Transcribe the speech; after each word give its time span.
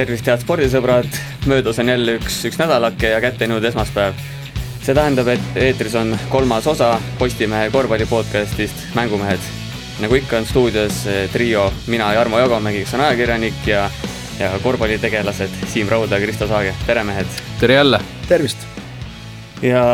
tervist, 0.00 0.28
head 0.30 0.40
spordisõbrad, 0.40 1.16
möödas 1.50 1.78
on 1.82 1.90
jälle 1.92 2.14
üks, 2.16 2.38
üks 2.48 2.56
nädalake 2.56 3.10
ja 3.12 3.18
kätte 3.20 3.44
jõudnud 3.44 3.66
esmaspäev. 3.68 4.14
see 4.80 4.94
tähendab, 4.96 5.28
et 5.28 5.56
eetris 5.60 5.94
on 5.94 6.14
kolmas 6.32 6.66
osa 6.66 6.94
Postimehe 7.18 7.68
korvpalli 7.70 8.06
podcastist 8.08 8.94
Mängumehed. 8.94 9.40
nagu 10.00 10.14
ikka 10.16 10.38
on 10.38 10.46
stuudios 10.46 11.06
eh, 11.06 11.28
trio, 11.32 11.72
mina, 11.86 12.12
Jarmo 12.14 12.38
Jagomägi, 12.38 12.84
kes 12.84 12.94
on 12.94 13.00
ajakirjanik 13.00 13.66
ja 13.66 13.90
ja 14.40 14.50
korvpallitegelased 14.62 15.66
Siim 15.68 15.88
Raud 15.88 16.10
ja 16.10 16.20
Kristo 16.20 16.48
Saage, 16.48 16.74
tere 16.86 17.04
mehed! 17.04 17.26
tere 17.60 17.74
jälle! 17.74 18.00
tervist! 18.28 18.58
ja 19.62 19.84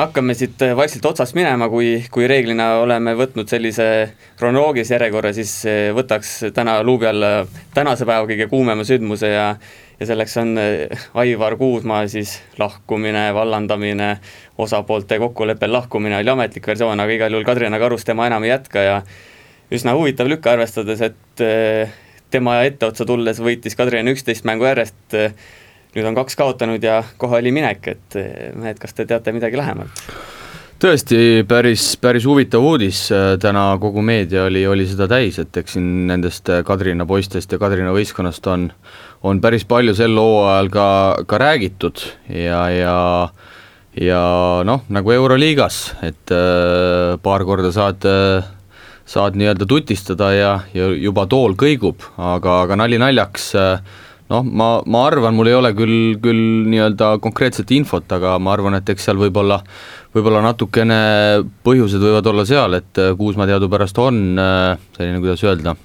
hakkame 0.00 0.34
siit 0.34 0.62
vaikselt 0.76 1.04
otsast 1.10 1.34
minema, 1.36 1.68
kui, 1.68 1.98
kui 2.12 2.26
reeglina 2.30 2.70
oleme 2.80 3.12
võtnud 3.18 3.50
sellise 3.50 3.84
kronoloogilise 4.38 4.94
järjekorra, 4.96 5.32
siis 5.36 5.52
eh, 5.68 5.90
võtaks 5.96 6.32
täna 6.56 6.78
luubi 6.86 7.08
alla 7.10 7.44
tänase 7.74 8.06
päeva 8.08 8.28
kõige 8.28 8.48
kuumema 8.50 8.86
sündmuse 8.86 9.32
ja 9.34 9.46
ja 10.00 10.06
selleks 10.08 10.36
on 10.40 10.54
eh, 10.58 11.02
Aivar 11.20 11.58
Kuusmaa 11.60 12.06
siis 12.08 12.38
lahkumine, 12.58 13.26
vallandamine, 13.36 14.14
osapoolte 14.58 15.18
kokkuleppel 15.20 15.72
lahkumine 15.72 16.20
oli 16.20 16.32
ametlik 16.32 16.70
versioon, 16.72 17.00
aga 17.00 17.18
igal 17.18 17.36
juhul 17.36 17.48
Kadrina 17.48 17.80
Karus 17.82 18.06
tema 18.08 18.30
enam 18.30 18.46
ei 18.46 18.54
jätka 18.54 18.84
ja 18.86 19.00
üsna 19.70 19.92
huvitav 19.98 20.30
lükk, 20.30 20.48
arvestades, 20.48 21.02
et 21.04 21.44
tema 22.32 22.56
etteotsa 22.64 23.04
tulles 23.06 23.42
võitis 23.44 23.76
Kadrina 23.76 24.14
üksteist 24.14 24.48
mängu 24.48 24.66
järjest 24.70 25.20
nüüd 25.94 26.06
on 26.06 26.18
kaks 26.18 26.36
kaotanud 26.38 26.84
ja 26.84 27.00
kohe 27.18 27.40
oli 27.40 27.52
minek, 27.54 27.88
et 27.94 28.18
mehed, 28.54 28.78
kas 28.78 28.94
te 28.94 29.06
teate 29.08 29.34
midagi 29.36 29.58
lähemalt? 29.60 30.04
tõesti, 30.80 31.44
päris, 31.44 31.90
päris 32.00 32.24
huvitav 32.24 32.64
uudis, 32.64 33.02
täna 33.42 33.64
kogu 33.82 34.00
meedia 34.00 34.46
oli, 34.48 34.62
oli 34.66 34.86
seda 34.88 35.10
täis, 35.10 35.36
et 35.42 35.56
eks 35.60 35.76
siin 35.76 36.06
nendest 36.08 36.48
Kadrina 36.64 37.04
poistest 37.06 37.52
ja 37.52 37.60
Kadrina 37.60 37.92
võistkonnast 37.92 38.46
on, 38.48 38.70
on 39.28 39.42
päris 39.44 39.66
palju 39.68 39.92
sel 39.98 40.16
hooajal 40.16 40.70
ka, 40.72 40.86
ka 41.28 41.40
räägitud 41.42 42.00
ja, 42.32 42.62
ja 42.72 42.96
ja 43.98 44.22
noh, 44.66 44.84
nagu 44.92 45.12
Euroliigas, 45.12 45.80
et 46.06 46.32
äh, 46.34 47.16
paar 47.22 47.44
korda 47.44 47.72
saad 47.74 48.06
äh, 48.06 48.46
saad 49.10 49.34
nii-öelda 49.38 49.66
tutistada 49.66 50.30
ja, 50.34 50.52
ja 50.74 50.86
juba 50.94 51.26
tool 51.26 51.56
kõigub, 51.58 52.04
aga, 52.16 52.62
aga 52.66 52.78
nali 52.78 53.00
naljaks 53.02 53.50
äh, 53.58 53.82
noh, 54.30 54.46
ma, 54.46 54.68
ma 54.86 55.04
arvan, 55.08 55.34
mul 55.36 55.50
ei 55.50 55.56
ole 55.58 55.72
küll, 55.76 56.16
küll 56.22 56.42
nii-öelda 56.70 57.16
konkreetset 57.24 57.70
infot, 57.76 58.06
aga 58.14 58.36
ma 58.42 58.54
arvan, 58.54 58.78
et 58.78 58.92
eks 58.92 59.08
seal 59.08 59.20
võib-olla, 59.20 59.60
võib-olla 60.14 60.44
natukene 60.46 61.00
põhjused 61.66 62.02
võivad 62.02 62.30
olla 62.32 62.46
seal, 62.48 62.78
et 62.80 63.02
äh, 63.02 63.12
Kuusma 63.18 63.48
teadupärast 63.50 63.98
on 64.02 64.22
äh, 64.40 64.76
selline, 64.96 65.22
kuidas 65.22 65.44
öelda, 65.46 65.76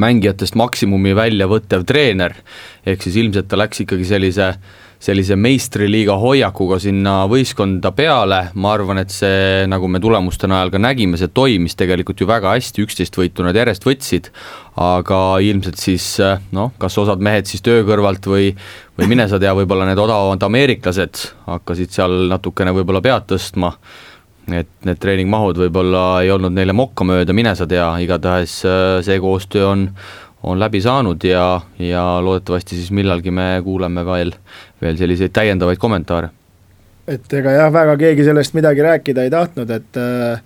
mängijatest 0.00 0.54
maksimumi 0.60 1.16
välja 1.18 1.48
võttev 1.50 1.82
treener, 1.88 2.36
ehk 2.86 3.02
siis 3.02 3.16
ilmselt 3.24 3.48
ta 3.50 3.58
läks 3.58 3.82
ikkagi 3.82 4.06
sellise 4.06 4.52
äh, 4.52 4.78
sellise 5.00 5.36
meistriliiga 5.40 6.14
hoiakuga 6.20 6.76
sinna 6.82 7.22
võistkonda 7.30 7.92
peale, 7.96 8.40
ma 8.60 8.74
arvan, 8.74 9.00
et 9.00 9.12
see, 9.14 9.64
nagu 9.70 9.88
me 9.88 10.00
tulemuste 10.02 10.48
najal 10.50 10.72
ka 10.74 10.80
nägime, 10.82 11.16
see 11.20 11.32
toimis 11.32 11.76
tegelikult 11.80 12.20
ju 12.20 12.28
väga 12.28 12.52
hästi, 12.52 12.84
üksteist 12.84 13.16
võitu 13.16 13.46
nad 13.46 13.56
järjest 13.56 13.86
võtsid, 13.88 14.28
aga 14.80 15.22
ilmselt 15.44 15.80
siis 15.80 16.12
noh, 16.52 16.74
kas 16.80 17.00
osad 17.00 17.24
mehed 17.24 17.48
siis 17.48 17.64
töö 17.64 17.80
kõrvalt 17.88 18.28
või, 18.28 18.52
või 19.00 19.10
mine 19.14 19.28
sa 19.30 19.40
tea, 19.40 19.56
võib-olla 19.56 19.88
need 19.88 20.04
odavamad 20.04 20.44
ameeriklased 20.50 21.24
hakkasid 21.48 21.96
seal 21.96 22.20
natukene 22.28 22.76
võib-olla 22.76 23.00
pead 23.04 23.28
tõstma, 23.32 23.72
et 24.52 24.68
need 24.84 25.00
treeningmahud 25.00 25.64
võib-olla 25.64 26.04
ei 26.24 26.32
olnud 26.34 26.52
neile 26.52 26.76
mokka 26.76 27.08
mööda, 27.08 27.32
mine 27.36 27.56
sa 27.56 27.64
tea, 27.70 27.88
igatahes 28.04 28.60
see 29.06 29.22
koostöö 29.22 29.70
on, 29.72 29.88
on 30.42 30.60
läbi 30.60 30.80
saanud 30.80 31.24
ja, 31.24 31.60
ja 31.78 32.04
loodetavasti 32.24 32.76
siis 32.76 32.90
millalgi 32.90 33.30
me 33.30 33.60
kuuleme 33.64 34.04
veel, 34.06 34.32
veel 34.82 34.96
selliseid 34.96 35.34
täiendavaid 35.36 35.78
kommentaare. 35.78 36.30
et 37.08 37.32
ega 37.32 37.52
jah, 37.56 37.72
väga 37.72 37.96
keegi 38.00 38.24
sellest 38.24 38.54
midagi 38.54 38.82
rääkida 38.86 39.26
ei 39.26 39.30
tahtnud, 39.30 39.70
et 39.70 40.00
äh, 40.00 40.42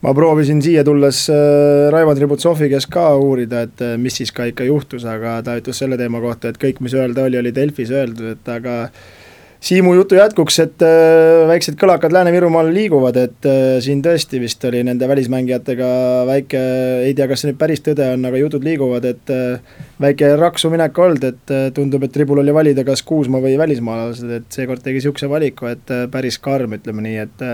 ma 0.00 0.14
proovisin 0.16 0.62
siia 0.62 0.84
tulles 0.84 1.26
äh, 1.30 1.90
Raivo 1.92 2.14
Tributsovi 2.14 2.70
käest 2.72 2.90
ka 2.90 3.10
uurida, 3.20 3.66
et 3.68 3.84
äh, 3.84 3.96
mis 3.98 4.16
siis 4.16 4.32
ka 4.32 4.48
ikka 4.48 4.64
juhtus, 4.64 5.04
aga 5.04 5.40
ta 5.46 5.58
ütles 5.60 5.78
selle 5.78 6.00
teema 6.00 6.22
kohta, 6.24 6.50
et 6.50 6.60
kõik, 6.62 6.80
mis 6.80 6.96
öelda 6.96 7.28
oli, 7.28 7.38
oli 7.38 7.54
Delfis 7.54 7.92
öeldud, 7.92 8.32
et 8.34 8.54
aga 8.54 8.76
äh, 8.88 9.19
Siimu 9.60 9.92
jutu 9.92 10.16
jätkuks, 10.16 10.56
et 10.62 10.82
äh, 10.82 11.42
väiksed 11.48 11.74
kõlakad 11.76 12.14
Lääne-Virumaal 12.16 12.70
liiguvad, 12.72 13.16
et 13.20 13.48
äh, 13.48 13.74
siin 13.84 14.00
tõesti 14.00 14.38
vist 14.40 14.64
oli 14.64 14.80
nende 14.88 15.04
välismängijatega 15.08 15.90
väike, 16.30 16.62
ei 17.04 17.12
tea, 17.16 17.26
kas 17.28 17.44
see 17.44 17.50
nüüd 17.50 17.58
päris 17.60 17.84
tõde 17.84 18.06
on, 18.14 18.24
aga 18.24 18.40
jutud 18.40 18.64
liiguvad, 18.64 19.04
et 19.10 19.32
äh, 19.34 19.76
väike 20.00 20.30
raksu 20.40 20.72
minek 20.72 20.96
olnud, 21.04 21.26
et 21.28 21.52
tundub, 21.76 22.06
et 22.08 22.14
tribul 22.14 22.40
oli 22.40 22.54
valida 22.56 22.86
kas 22.88 23.04
Kuusma 23.04 23.42
või 23.44 23.58
välismaalased, 23.60 24.32
et 24.38 24.48
seekord 24.56 24.80
tegi 24.80 25.02
niisuguse 25.02 25.28
valiku, 25.28 25.68
et 25.68 25.92
päris 26.10 26.40
karm, 26.40 26.78
ütleme 26.80 27.04
nii, 27.04 27.20
et 27.28 27.44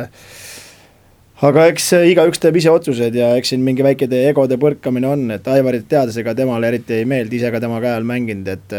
aga 1.44 1.66
eks 1.72 1.90
igaüks 2.12 2.40
teeb 2.40 2.56
ise 2.56 2.70
otsused 2.72 3.16
ja 3.18 3.32
eks 3.36 3.52
siin 3.52 3.64
mingi 3.64 3.84
väike 3.84 4.08
egode 4.22 4.56
põrkamine 4.60 5.10
on, 5.10 5.26
et 5.34 5.48
Aivarit 5.52 5.84
teades, 5.90 6.16
ega 6.22 6.34
temale 6.38 6.70
eriti 6.70 7.00
ei 7.00 7.08
meeldi, 7.08 7.40
ise 7.40 7.50
ka 7.52 7.60
tema 7.60 7.80
käe 7.84 7.92
all 7.96 8.08
mänginud, 8.08 8.48
et 8.48 8.76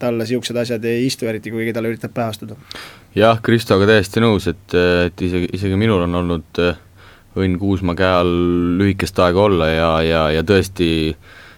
talle 0.00 0.26
siuksed 0.28 0.56
asjad 0.60 0.84
ei 0.84 1.06
istu 1.06 1.28
eriti, 1.30 1.54
kuigi 1.54 1.72
talle 1.76 1.94
üritab 1.94 2.12
pähe 2.16 2.34
astuda. 2.34 2.58
jah, 3.16 3.40
Kristoga 3.42 3.88
täiesti 3.88 4.20
nõus, 4.24 4.48
et, 4.52 4.76
et 5.06 5.24
isegi, 5.28 5.48
isegi 5.56 5.80
minul 5.80 6.04
on 6.04 6.20
olnud 6.20 6.64
äh, 6.64 6.76
õnn 7.36 7.58
Kuusma 7.60 7.96
käe 7.96 8.12
all 8.20 8.36
lühikest 8.80 9.18
aega 9.20 9.42
olla 9.48 9.68
ja, 9.72 9.90
ja, 10.04 10.22
ja 10.36 10.44
tõesti 10.46 10.88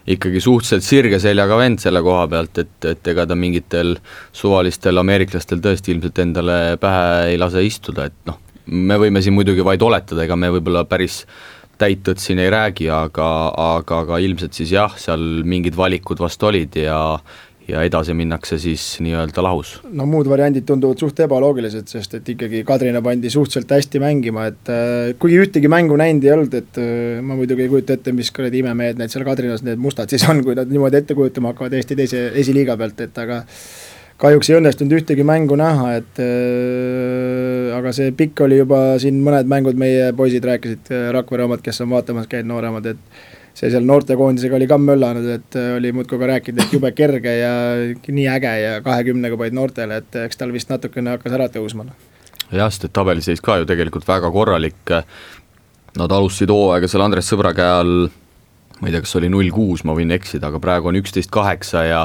ikkagi 0.08 0.40
suhteliselt 0.40 0.86
sirge 0.86 1.18
seljaga 1.20 1.58
vend 1.60 1.82
selle 1.82 2.00
koha 2.04 2.24
pealt, 2.30 2.62
et, 2.62 2.76
et 2.88 3.10
ega 3.12 3.26
ta 3.28 3.36
mingitel 3.38 3.96
suvalistel 4.32 5.02
ameeriklastel 5.02 5.60
tõesti 5.64 5.92
ilmselt 5.94 6.22
endale 6.24 6.58
pähe 6.80 7.34
ei 7.34 7.40
lase 7.40 7.62
istuda, 7.66 8.08
et 8.08 8.16
noh, 8.30 8.40
me 8.68 8.98
võime 9.00 9.22
siin 9.24 9.36
muidugi 9.36 9.64
vaid 9.64 9.82
oletada, 9.82 10.24
ega 10.24 10.36
me 10.36 10.52
võib-olla 10.54 10.84
päris 10.88 11.22
täit 11.78 12.02
tõtt 12.06 12.22
siin 12.22 12.40
ei 12.42 12.50
räägi, 12.50 12.88
aga, 12.90 13.28
aga, 13.78 14.00
aga 14.04 14.18
ilmselt 14.22 14.56
siis 14.56 14.72
jah, 14.74 14.94
seal 14.98 15.44
mingid 15.46 15.76
valikud 15.78 16.18
vast 16.22 16.42
olid 16.42 16.78
ja 16.80 16.98
ja 17.68 17.82
edasi 17.84 18.14
minnakse 18.16 18.56
siis 18.60 18.82
nii-öelda 19.04 19.42
lahus. 19.44 19.74
no 19.92 20.06
muud 20.08 20.28
variandid 20.30 20.64
tunduvad 20.68 21.00
suht 21.02 21.20
ebaloogilised, 21.20 21.88
sest 21.90 22.14
et 22.16 22.30
ikkagi 22.32 22.62
Kadrina 22.68 23.02
pandi 23.04 23.30
suhteliselt 23.32 23.74
hästi 23.76 24.00
mängima, 24.00 24.46
et 24.48 24.70
äh, 24.72 25.12
kuigi 25.20 25.42
ühtegi 25.44 25.68
mängu 25.68 25.98
näinud 26.00 26.24
ei 26.24 26.32
olnud, 26.32 26.56
et 26.56 26.80
äh, 26.80 27.20
ma 27.20 27.36
muidugi 27.36 27.66
ei 27.66 27.72
kujuta 27.72 27.98
ette, 27.98 28.14
mis 28.16 28.32
kuradi 28.32 28.62
imemehed 28.64 29.00
need 29.00 29.12
seal 29.12 29.26
Kadrinas, 29.28 29.64
need 29.66 29.82
mustad 29.84 30.08
siis 30.08 30.24
on, 30.32 30.40
kui 30.46 30.56
nad 30.56 30.72
niimoodi 30.72 31.02
ette 31.02 31.16
kujutama 31.18 31.52
hakkavad 31.52 31.76
Eesti 31.76 31.98
teise 31.98 32.24
esiliiga 32.40 32.78
pealt, 32.80 33.04
et 33.04 33.20
aga 33.20 33.42
kahjuks 34.18 34.50
ei 34.50 34.58
õnnestunud 34.58 34.98
ühtegi 34.98 35.24
mängu 35.26 35.56
näha, 35.58 35.92
et 36.00 36.20
äh, 36.22 37.70
aga 37.76 37.92
see 37.94 38.12
pikk 38.18 38.42
oli 38.48 38.60
juba 38.60 38.80
siin 39.02 39.20
mõned 39.24 39.48
mängud, 39.50 39.78
meie 39.78 40.10
poisid 40.18 40.46
rääkisid, 40.48 40.90
äh, 40.90 41.08
Rakvere 41.14 41.46
omad, 41.46 41.62
kes 41.64 41.82
on 41.84 41.92
vaatamas 41.94 42.26
käinud, 42.30 42.50
nooremad, 42.50 42.88
et 42.90 43.56
see 43.58 43.70
seal 43.70 43.86
noortekoondisega 43.86 44.58
oli 44.58 44.68
ka 44.70 44.78
möllanud, 44.82 45.30
et 45.38 45.58
äh, 45.58 45.70
oli 45.78 45.94
muudkui 45.94 46.18
ka 46.20 46.30
rääkinud, 46.34 46.62
et 46.64 46.76
jube 46.78 46.92
kerge 46.98 47.38
ja 47.38 47.54
nii 48.10 48.28
äge 48.34 48.54
ja 48.64 48.76
kahekümnega 48.86 49.38
panid 49.38 49.58
noortele, 49.58 50.02
et 50.02 50.22
eks 50.26 50.40
tal 50.40 50.54
vist 50.54 50.72
natukene 50.72 51.14
hakkas 51.16 51.38
ära 51.38 51.50
tõusma. 51.54 51.86
jah, 52.50 52.70
sest 52.72 52.88
et 52.88 52.96
tabeliseis 52.96 53.44
ka 53.44 53.60
ju 53.62 53.68
tegelikult 53.70 54.08
väga 54.08 54.32
korralik, 54.34 54.96
nad 55.98 56.14
alustasid 56.14 56.50
hooaega 56.50 56.90
seal 56.90 57.06
Andres 57.06 57.30
Sõbra 57.30 57.54
käe 57.54 57.70
all 57.82 58.08
ma 58.80 58.88
ei 58.88 58.94
tea, 58.94 59.02
kas 59.04 59.16
oli 59.18 59.30
null 59.32 59.50
kuus, 59.54 59.82
ma 59.86 59.94
võin 59.96 60.12
eksida, 60.14 60.50
aga 60.52 60.60
praegu 60.62 60.90
on 60.90 60.98
üksteist 61.00 61.32
kaheksa 61.34 61.84
ja 61.86 62.04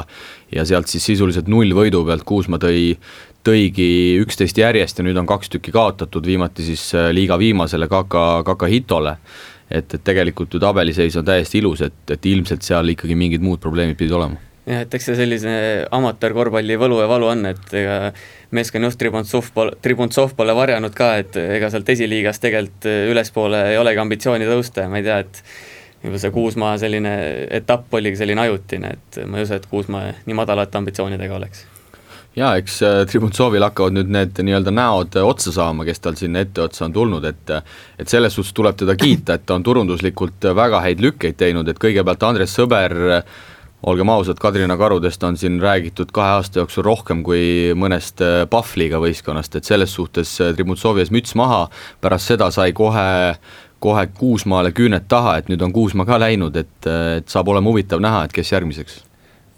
ja 0.54 0.64
sealt 0.68 0.90
siis 0.90 1.04
sisuliselt 1.06 1.48
null 1.50 1.74
võidu 1.74 2.04
pealt 2.06 2.22
Kuusma 2.26 2.60
tõi, 2.62 2.94
tõigi 3.44 3.88
üksteist 4.22 4.58
järjest 4.58 4.98
ja 4.98 5.06
nüüd 5.06 5.18
on 5.20 5.28
kaks 5.28 5.50
tükki 5.52 5.74
kaotatud, 5.74 6.26
viimati 6.26 6.66
siis 6.66 6.86
äh, 6.94 7.10
liiga 7.14 7.38
viimasele 7.40 7.88
Kaka, 7.90 8.42
Kaka 8.46 8.70
Hitole. 8.70 9.16
et, 9.70 9.94
et 9.94 10.02
tegelikult 10.04 10.52
ju 10.54 10.60
tabeliseis 10.60 11.16
on 11.16 11.24
täiesti 11.24 11.58
ilus, 11.58 11.80
et, 11.82 12.02
et 12.10 12.26
ilmselt 12.26 12.62
seal 12.62 12.92
ikkagi 12.92 13.16
mingid 13.16 13.42
muud 13.42 13.58
probleemid 13.60 13.96
pidid 13.96 14.12
olema 14.12 14.36
jah, 14.66 14.84
et 14.84 14.94
eks 14.94 15.08
see 15.10 15.16
sellise 15.18 15.52
amatöörkorvpalli 15.92 16.76
võlu 16.80 17.00
ja 17.02 17.08
valu 17.08 17.30
on, 17.32 17.46
et 17.48 17.74
ega 17.76 17.98
meeskonna 18.54 18.90
juht 18.90 19.00
Tribuntsov 19.00 19.50
pole, 19.56 19.76
Tribuntsov 19.82 20.34
pole 20.36 20.54
varjanud 20.56 20.94
ka, 20.96 21.14
et 21.20 21.36
ega 21.40 21.70
sealt 21.72 21.88
esiliigas 21.96 22.40
tegelikult 22.44 22.88
ülespoole 23.12 23.64
ei 23.72 23.80
olegi 23.80 24.04
ambitsiooni 24.04 24.48
tõusta 24.48 24.84
ja 24.84 24.92
ma 24.92 25.00
ei 25.00 25.08
tea, 25.08 25.18
et 25.24 25.42
juba 26.04 26.20
see 26.20 26.32
Kuusmaa 26.34 26.74
selline 26.80 27.14
etapp 27.60 27.94
oligi 27.94 28.20
selline 28.20 28.44
ajutine, 28.46 28.96
et 28.98 29.22
ma 29.26 29.40
ei 29.40 29.46
usu, 29.46 29.56
et 29.56 29.70
Kuusmaa 29.70 30.10
nii 30.26 30.36
madalate 30.36 30.78
ambitsioonidega 30.80 31.38
oleks. 31.38 31.64
Jaa, 32.34 32.56
eks 32.58 32.80
äh, 32.82 33.00
Tribuntsovil 33.06 33.62
hakkavad 33.62 33.94
nüüd 33.94 34.08
need 34.10 34.38
nii-öelda 34.42 34.72
näod 34.74 35.14
otsa 35.22 35.52
saama, 35.54 35.84
kes 35.86 36.02
tal 36.02 36.16
sinna 36.18 36.42
etteotsa 36.42 36.88
on 36.88 36.94
tulnud, 36.96 37.24
et 37.30 37.52
et 37.54 38.10
selles 38.10 38.34
suhtes 38.34 38.54
tuleb 38.56 38.78
teda 38.80 38.96
kiita, 38.98 39.38
et 39.38 39.46
ta 39.46 39.54
on 39.54 39.62
turunduslikult 39.62 40.50
väga 40.58 40.82
häid 40.82 41.02
lükkeid 41.04 41.38
teinud, 41.38 41.68
et 41.70 41.78
kõigepealt 41.78 42.26
Andres 42.26 42.56
Sõber, 42.58 42.96
olgem 43.86 44.10
ausad, 44.10 44.38
Kadrina 44.40 44.76
karudest 44.80 45.22
on 45.28 45.36
siin 45.38 45.60
räägitud 45.62 46.10
kahe 46.12 46.38
aasta 46.38 46.62
jooksul 46.62 46.86
rohkem 46.86 47.22
kui 47.22 47.74
mõnest 47.78 48.22
äh, 48.24 48.42
Pahvliga 48.50 48.98
võistkonnast, 49.02 49.58
et 49.58 49.68
selles 49.68 49.94
suhtes 49.94 50.34
äh, 50.40 50.54
Tribuntsovi 50.56 51.04
ees 51.04 51.12
müts 51.14 51.36
maha, 51.38 51.68
pärast 52.02 52.32
seda 52.32 52.50
sai 52.54 52.72
kohe 52.74 53.06
kohe 53.84 54.06
Kuusmaale 54.18 54.72
küüned 54.76 55.08
taha, 55.08 55.38
et 55.40 55.50
nüüd 55.52 55.62
on 55.64 55.72
Kuusma 55.74 56.06
ka 56.08 56.18
läinud, 56.20 56.56
et, 56.56 56.88
et 57.18 57.28
saab 57.30 57.50
olema 57.52 57.72
huvitav 57.72 58.02
näha, 58.04 58.24
et 58.26 58.34
kes 58.34 58.52
järgmiseks. 58.54 59.02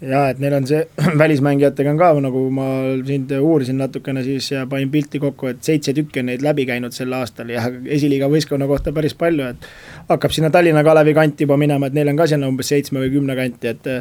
jaa, 0.01 0.27
et 0.29 0.39
neil 0.43 0.53
on 0.53 0.67
see, 0.69 0.83
välismängijatega 1.23 1.93
on 1.93 1.99
ka, 2.01 2.11
nagu 2.27 2.43
ma 2.53 2.67
sind 3.07 3.31
uurisin 3.39 3.79
natukene 3.81 4.21
siis 4.25 4.51
ja 4.51 4.65
panin 4.69 4.91
pilti 4.93 5.21
kokku, 5.23 5.49
et 5.53 5.63
seitse 5.65 5.93
tükki 5.97 6.21
on 6.21 6.29
neid 6.31 6.45
läbi 6.45 6.67
käinud 6.69 6.93
sel 6.93 7.13
aastal 7.17 7.49
ja 7.53 7.65
esiliiga 7.97 8.29
võistkonna 8.31 8.69
kohta 8.69 8.93
päris 8.93 9.17
palju, 9.17 9.51
et 9.55 9.69
hakkab 10.11 10.35
sinna 10.35 10.51
Tallinna 10.53 10.83
Kalevi 10.85 11.15
kanti 11.17 11.47
juba 11.47 11.57
minema, 11.57 11.89
et 11.89 11.97
neil 11.97 12.13
on 12.13 12.19
ka 12.19 12.29
sinna 12.29 12.49
umbes 12.51 12.69
seitsme 12.73 13.01
või 13.05 13.13
kümne 13.15 13.37
kanti, 13.39 13.73
et 13.73 13.93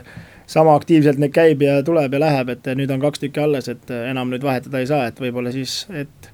sama 0.46 0.76
aktiivselt 0.78 1.18
neid 1.22 1.34
käib 1.34 1.62
ja 1.64 1.80
tuleb 1.86 2.12
ja 2.14 2.22
läheb, 2.22 2.52
et 2.54 2.68
nüüd 2.78 2.90
on 2.94 3.02
kaks 3.02 3.22
tükki 3.22 3.42
alles, 3.42 3.70
et 3.72 3.90
enam 3.96 4.30
nüüd 4.30 4.44
vahetada 4.46 4.82
ei 4.82 4.90
saa, 4.90 5.06
et 5.10 5.22
võib-olla 5.22 5.54
siis, 5.54 5.84
et 5.90 6.30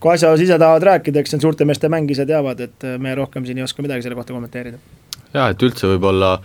kui 0.00 0.12
asjaosas 0.12 0.44
ise 0.44 0.58
tahavad 0.58 0.84
rääkida, 0.90 1.22
eks 1.22 1.36
need 1.36 1.46
suurte 1.46 1.64
meeste 1.68 1.90
mäng 1.92 2.10
ise 2.12 2.26
teavad, 2.28 2.60
et 2.60 2.86
me 2.98 3.14
rohkem 3.14 3.46
siin 3.46 3.58
ei 3.58 3.66
oska 3.66 3.84
midagi 3.84 4.04
selle 4.04 4.18
kohta 4.18 4.36
kommenteerida. 4.36 4.78
jaa, 5.34 5.50
et 5.50 5.62
üldse 5.62 5.88
võib-olla 5.94 6.36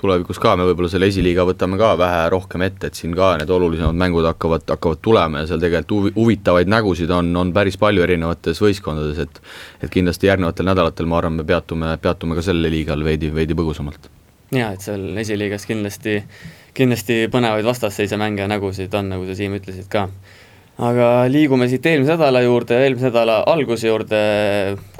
tulevikus 0.00 0.38
ka 0.40 0.54
me 0.56 0.64
võib-olla 0.68 0.88
selle 0.92 1.08
esiliiga 1.10 1.44
võtame 1.48 1.78
ka 1.80 1.90
vähe 2.00 2.22
rohkem 2.32 2.64
ette, 2.64 2.88
et 2.88 2.98
siin 2.98 3.12
ka 3.16 3.34
need 3.40 3.50
olulisemad 3.52 3.98
mängud 4.00 4.26
hakkavad, 4.28 4.64
hakkavad 4.70 5.02
tulema 5.04 5.42
ja 5.42 5.50
seal 5.50 5.60
tegelikult 5.62 5.96
huvi, 5.96 6.12
huvitavaid 6.16 6.70
nägusid 6.72 7.12
on, 7.14 7.28
on 7.36 7.52
päris 7.56 7.76
palju 7.80 8.04
erinevates 8.06 8.62
võistkondades, 8.64 9.20
et 9.26 9.42
et 9.84 9.92
kindlasti 9.92 10.30
järgnevatel 10.30 10.70
nädalatel, 10.70 11.10
ma 11.10 11.20
arvan, 11.20 11.36
me 11.40 11.46
peatume, 11.46 11.92
peatume 12.02 12.38
ka 12.38 12.44
selle 12.46 12.72
liigal 12.72 13.04
veidi, 13.04 13.32
veidi 13.34 13.56
põgusamalt. 13.58 14.10
jaa, 14.56 14.72
et 14.72 14.86
seal 14.86 15.04
esiliigas 15.24 15.66
kindlasti, 15.68 16.20
kindlasti 16.74 17.22
põnevaid 17.32 17.68
vastasseise 17.68 18.16
mänge 18.20 18.46
ja 18.46 18.50
nägusid 18.50 18.94
on, 18.96 19.12
nagu 19.14 19.28
sa, 19.28 19.36
Siim, 19.36 19.58
ütlesid 19.60 19.90
ka 19.92 20.08
aga 20.80 21.08
liigume 21.28 21.68
siit 21.68 21.84
eelmise 21.86 22.14
nädala 22.16 22.40
juurde, 22.44 22.78
eelmise 22.80 23.10
nädala 23.10 23.40
alguse 23.52 23.90
juurde, 23.90 24.20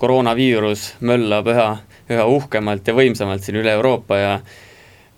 koroonaviirus 0.00 0.96
möllab 1.08 1.48
üha, 1.54 1.68
üha 2.12 2.26
uhkemalt 2.28 2.88
ja 2.88 2.96
võimsamalt 2.96 3.46
siin 3.46 3.60
üle 3.62 3.72
Euroopa 3.78 4.18
ja 4.20 4.34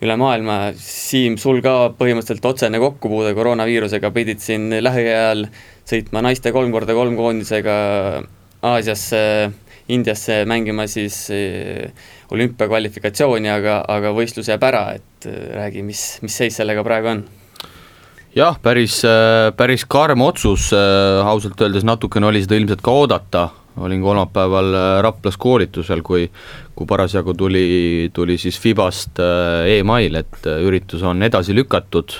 üle 0.03 0.17
maailma, 0.19 0.59
Siim, 0.79 1.37
sul 1.39 1.61
ka 1.63 1.93
põhimõtteliselt 1.99 2.47
otsene 2.47 2.79
kokkupuude 2.83 3.35
koroonaviirusega, 3.39 4.11
pidid 4.15 4.43
siin 4.43 4.71
lähiajal 4.83 5.49
sõitma 5.89 6.23
naiste 6.27 6.55
kolm 6.55 6.75
korda 6.75 6.95
kolm 6.99 7.19
koondisega 7.19 7.77
Aasiasse, 8.63 9.21
Indiasse 9.91 10.45
mängima 10.47 10.87
siis 10.87 11.25
eh, 11.35 11.91
olümpiakvalifikatsiooni, 12.31 13.51
aga, 13.51 13.81
aga 13.91 14.15
võistlus 14.15 14.51
jääb 14.51 14.63
ära, 14.71 14.85
et 14.95 15.27
eh, 15.27 15.47
räägi, 15.59 15.83
mis, 15.87 16.05
mis 16.23 16.39
seis 16.39 16.63
sellega 16.63 16.87
praegu 16.87 17.17
on? 17.17 17.25
Jah, 18.35 18.59
päris, 18.63 19.03
eh, 19.05 19.51
päris 19.57 19.85
karm 19.85 20.23
otsus, 20.23 20.71
ausalt 21.25 21.61
öeldes 21.61 21.85
natukene 21.85 22.27
oli 22.31 22.45
seda 22.45 22.61
ilmselt 22.61 22.85
ka 22.85 22.91
oodata. 23.03 23.49
Olin 23.81 24.03
kolmapäeval 24.03 24.75
äh, 24.75 25.03
Raplas 25.03 25.37
koolitusel, 25.37 26.03
kui 26.03 26.31
kui 26.75 26.87
parasjagu 26.89 27.35
tuli, 27.35 28.11
tuli 28.13 28.39
siis 28.39 28.59
Fibast 28.61 29.21
äh, 29.21 29.79
email, 29.79 30.15
et 30.15 30.47
äh, 30.47 30.61
üritus 30.65 31.03
on 31.03 31.23
edasi 31.23 31.55
lükatud. 31.55 32.13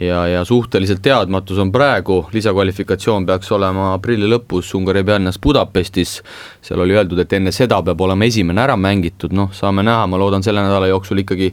Ja, 0.00 0.22
ja 0.30 0.44
suhteliselt 0.46 1.02
teadmatus 1.02 1.58
on 1.58 1.72
praegu, 1.74 2.22
lisakvalifikatsioon 2.32 3.26
peaks 3.26 3.50
olema 3.52 3.88
aprilli 3.96 4.28
lõpus 4.30 4.70
Ungari 4.78 5.02
pealinnas 5.04 5.38
Budapestis, 5.42 6.20
seal 6.62 6.80
oli 6.80 6.94
öeldud, 6.94 7.18
et 7.18 7.32
enne 7.36 7.52
seda 7.52 7.80
peab 7.84 8.00
olema 8.06 8.24
esimene 8.24 8.62
ära 8.62 8.78
mängitud, 8.78 9.34
noh, 9.34 9.50
saame 9.52 9.82
näha, 9.84 10.06
ma 10.06 10.20
loodan 10.22 10.46
selle 10.46 10.62
nädala 10.62 10.88
jooksul 10.92 11.20
ikkagi 11.24 11.50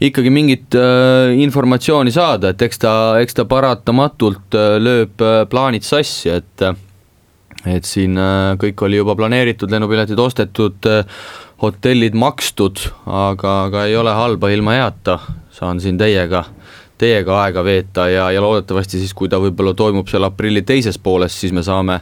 ikkagi 0.00 0.30
mingit 0.30 0.74
äh, 0.78 1.34
informatsiooni 1.42 2.12
saada, 2.14 2.52
et 2.52 2.62
eks 2.62 2.82
ta, 2.84 2.92
eks 3.22 3.38
ta 3.38 3.46
paratamatult 3.50 4.54
äh, 4.54 4.76
lööb 4.82 5.24
äh, 5.24 5.42
plaanid 5.50 5.86
sassi, 5.86 6.30
et 6.30 6.64
äh, 6.66 6.76
et 7.66 7.88
siin 7.88 8.14
äh, 8.20 8.54
kõik 8.60 8.84
oli 8.86 9.00
juba 9.00 9.16
planeeritud, 9.18 9.70
lennupiletid 9.72 10.18
ostetud, 10.22 10.78
äh, 10.86 11.02
hotellid 11.62 12.14
makstud, 12.14 12.84
aga, 13.06 13.54
aga 13.66 13.86
ei 13.88 13.96
ole 13.98 14.14
halba 14.14 14.52
ilma 14.54 14.76
heata, 14.78 15.18
saan 15.50 15.82
siin 15.82 15.98
teiega, 15.98 16.44
teiega 16.98 17.40
aega 17.42 17.64
veeta 17.66 18.06
ja, 18.10 18.28
ja 18.34 18.42
loodetavasti 18.42 19.00
siis, 19.02 19.14
kui 19.14 19.30
ta 19.30 19.40
võib-olla 19.42 19.74
toimub 19.74 20.06
seal 20.10 20.26
aprilli 20.28 20.62
teises 20.66 20.98
pooles, 21.02 21.34
siis 21.34 21.54
me 21.54 21.66
saame 21.66 21.98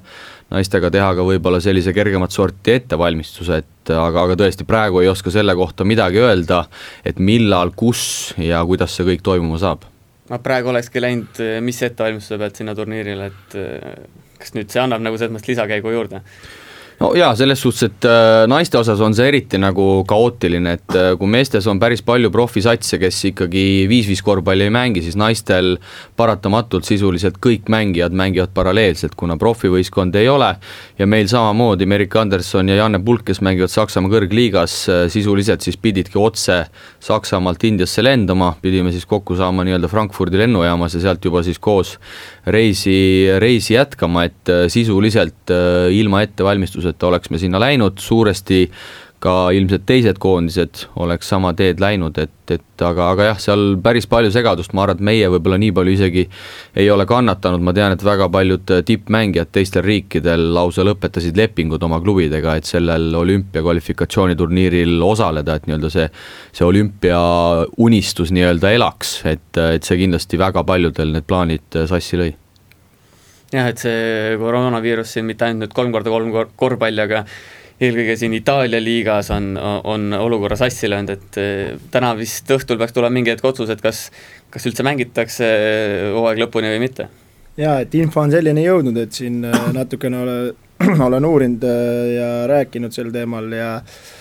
naistega 0.50 0.90
teha 0.94 1.08
ka 1.19 1.25
võib-olla 1.26 1.60
sellise 1.62 1.94
kergemat 1.96 2.34
sorti 2.34 2.76
ettevalmistuse, 2.76 3.60
et 3.62 3.93
aga, 3.93 4.26
aga 4.26 4.37
tõesti, 4.38 4.66
praegu 4.69 5.02
ei 5.02 5.10
oska 5.10 5.32
selle 5.34 5.56
kohta 5.58 5.87
midagi 5.88 6.22
öelda, 6.22 6.64
et 7.06 7.19
millal, 7.19 7.72
kus 7.76 8.34
ja 8.38 8.62
kuidas 8.66 8.94
see 8.96 9.08
kõik 9.10 9.25
toimuma 9.26 9.58
saab. 9.62 9.88
ma 10.31 10.38
praegu 10.43 10.70
olekski 10.72 11.02
läinud, 11.02 11.43
mis 11.62 11.82
ettevalmistuse 11.82 12.38
pealt 12.38 12.62
sinna 12.62 12.75
turniirile, 12.75 13.32
et 13.32 13.58
kas 14.38 14.54
nüüd 14.54 14.70
see 14.70 14.82
annab 14.82 15.02
nagu 15.02 15.19
selles 15.19 15.34
mõttes 15.34 15.54
lisakäigu 15.54 15.93
juurde? 15.94 16.22
No 17.00 17.10
jaa, 17.16 17.32
selles 17.37 17.60
suhtes, 17.60 17.90
et 17.90 18.06
äh, 18.08 18.44
naiste 18.48 18.78
osas 18.81 19.00
on 19.04 19.14
see 19.16 19.26
eriti 19.28 19.58
nagu 19.60 19.84
kaootiline, 20.08 20.76
et 20.78 20.96
äh, 20.96 21.10
kui 21.20 21.28
meestes 21.31 21.66
on 21.69 21.81
päris 21.81 22.02
palju 22.06 22.31
profisatse, 22.32 22.98
kes 23.02 23.19
ikkagi 23.32 23.64
viis-viis 23.90 24.22
korvpalli 24.25 24.66
ei 24.66 24.72
mängi, 24.72 25.02
siis 25.04 25.19
naistel 25.20 25.76
paratamatult 26.16 26.88
sisuliselt 26.88 27.37
kõik 27.43 27.69
mängijad 27.72 28.16
mängivad 28.16 28.54
paralleelselt, 28.56 29.16
kuna 29.19 29.37
profivõistkondi 29.40 30.22
ei 30.22 30.31
ole. 30.32 30.54
ja 30.98 31.06
meil 31.06 31.28
samamoodi 31.28 31.87
Merike 31.87 32.19
Anderson 32.19 32.69
ja 32.69 32.78
Janne 32.81 33.00
Pulk, 33.04 33.26
kes 33.28 33.42
mängivad 33.44 33.72
Saksamaa 33.72 34.12
kõrgliigas, 34.16 34.78
äh, 34.88 35.04
sisuliselt 35.12 35.60
siis 35.60 35.76
pididki 35.76 36.19
otse 36.19 36.64
Saksamaalt 37.00 37.64
Indiasse 37.64 38.04
lendama, 38.04 38.54
pidime 38.62 38.92
siis 38.94 39.04
kokku 39.06 39.37
saama 39.37 39.66
nii-öelda 39.66 39.90
Frankfurdi 39.92 40.40
lennujaamas 40.40 40.96
ja 40.96 41.04
sealt 41.04 41.25
juba 41.25 41.44
siis 41.44 41.60
koos 41.60 41.96
reisi, 42.46 43.28
reisi 43.42 43.75
jätkama, 43.75 44.25
et 44.25 44.52
sisuliselt 44.72 45.50
ilma 45.92 46.22
ettevalmistuseta 46.22 46.86
et 46.91 47.03
oleks 47.09 47.31
me 47.31 47.41
sinna 47.43 47.61
läinud, 47.62 47.99
suuresti 48.03 48.67
ka 49.23 49.49
ilmselt 49.56 49.87
teised 49.88 50.19
koondised 50.21 50.85
oleks 51.00 51.29
sama 51.33 51.53
teed 51.56 51.81
läinud, 51.81 52.19
et, 52.21 52.35
et 52.53 52.85
aga, 52.85 53.09
aga 53.15 53.31
jah, 53.31 53.41
seal 53.41 53.65
päris 53.83 54.06
palju 54.11 54.31
segadust, 54.35 54.75
ma 54.77 54.85
arvan, 54.85 55.00
et 55.00 55.06
meie 55.09 55.31
võib-olla 55.33 55.59
nii 55.61 55.73
palju 55.77 55.94
isegi 55.97 56.27
ei 56.77 56.91
ole 56.93 57.06
kannatanud, 57.09 57.65
ma 57.65 57.73
tean, 57.77 57.97
et 57.97 58.05
väga 58.05 58.29
paljud 58.33 58.75
tippmängijad 58.87 59.50
teistel 59.56 59.87
riikidel 59.87 60.50
lausa 60.55 60.85
lõpetasid 60.87 61.38
lepingud 61.41 61.83
oma 61.88 62.00
klubidega, 62.05 62.59
et 62.61 62.69
sellel 62.69 63.09
olümpiakvalifikatsiooniturniiril 63.23 65.00
osaleda, 65.03 65.56
et 65.56 65.69
nii-öelda 65.71 65.93
see 65.93 66.09
see 66.56 66.65
olümpiaunistus 66.65 68.33
nii-öelda 68.37 68.73
elaks, 68.77 69.19
et, 69.29 69.49
et 69.56 69.85
see 69.87 70.05
kindlasti 70.05 70.41
väga 70.41 70.65
paljudel 70.69 71.17
need 71.17 71.27
plaanid 71.29 71.87
sassi 71.88 72.21
lõi 72.21 72.35
jah, 73.52 73.69
et 73.70 73.82
see 73.82 74.34
koroonaviirus 74.40 75.16
siin 75.16 75.28
mitte 75.28 75.46
ainult 75.46 75.66
nüüd 75.66 75.76
kolm 75.76 75.94
korda 75.94 76.12
kolm 76.12 76.32
korvpalli, 76.58 77.02
aga 77.04 77.22
eelkõige 77.76 78.16
siin 78.16 78.34
Itaalia 78.37 78.81
liigas 78.81 79.31
on, 79.34 79.52
on 79.84 80.08
olukorra 80.16 80.56
sassi 80.58 80.88
löönud, 80.90 81.12
et 81.12 81.38
eh, 81.40 81.76
täna 81.93 82.14
vist 82.19 82.50
õhtul 82.50 82.81
peaks 82.81 82.96
tulema 82.96 83.19
mingi 83.19 83.35
hetk 83.35 83.44
otsus, 83.47 83.71
et 83.73 83.85
kas, 83.85 84.06
kas 84.50 84.68
üldse 84.68 84.87
mängitakse 84.87 85.49
hooaeg 86.16 86.40
lõpuni 86.47 86.73
või 86.73 86.85
mitte. 86.87 87.11
jaa, 87.61 87.80
et 87.85 87.94
info 88.00 88.25
on 88.25 88.32
selline 88.32 88.64
jõudnud, 88.64 88.99
et 89.04 89.16
siin 89.16 89.42
eh, 89.44 89.59
natukene 89.76 90.23
ole, 90.25 90.38
olen 91.09 91.30
uurinud 91.30 91.68
eh, 91.68 92.04
ja 92.16 92.30
rääkinud 92.50 92.97
sel 92.97 93.12
teemal 93.14 93.52
ja 93.52 93.75
äh, 93.76 94.15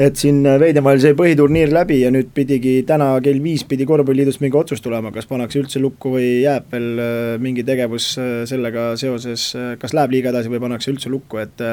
et 0.00 0.16
siin 0.16 0.40
Veidemaal 0.60 1.00
sai 1.02 1.12
põhiturniir 1.16 1.72
läbi 1.74 2.00
ja 2.00 2.10
nüüd 2.12 2.30
pidigi 2.36 2.78
täna 2.88 3.12
kell 3.24 3.42
viis 3.44 3.66
pidi 3.68 3.84
korvpalliliidust 3.88 4.40
mingi 4.40 4.56
otsus 4.60 4.80
tulema, 4.84 5.12
kas 5.12 5.28
pannakse 5.28 5.60
üldse 5.60 5.82
lukku 5.82 6.14
või 6.14 6.28
jääb 6.44 6.70
veel 6.72 7.02
äh, 7.04 7.34
mingi 7.42 7.64
tegevus 7.66 8.14
äh, 8.20 8.30
sellega 8.48 8.94
seoses, 9.00 9.50
äh, 9.58 9.74
kas 9.80 9.94
läheb 9.96 10.16
liiga 10.16 10.32
edasi 10.32 10.52
või 10.52 10.62
pannakse 10.64 10.94
üldse 10.94 11.12
lukku, 11.12 11.42
et 11.42 11.66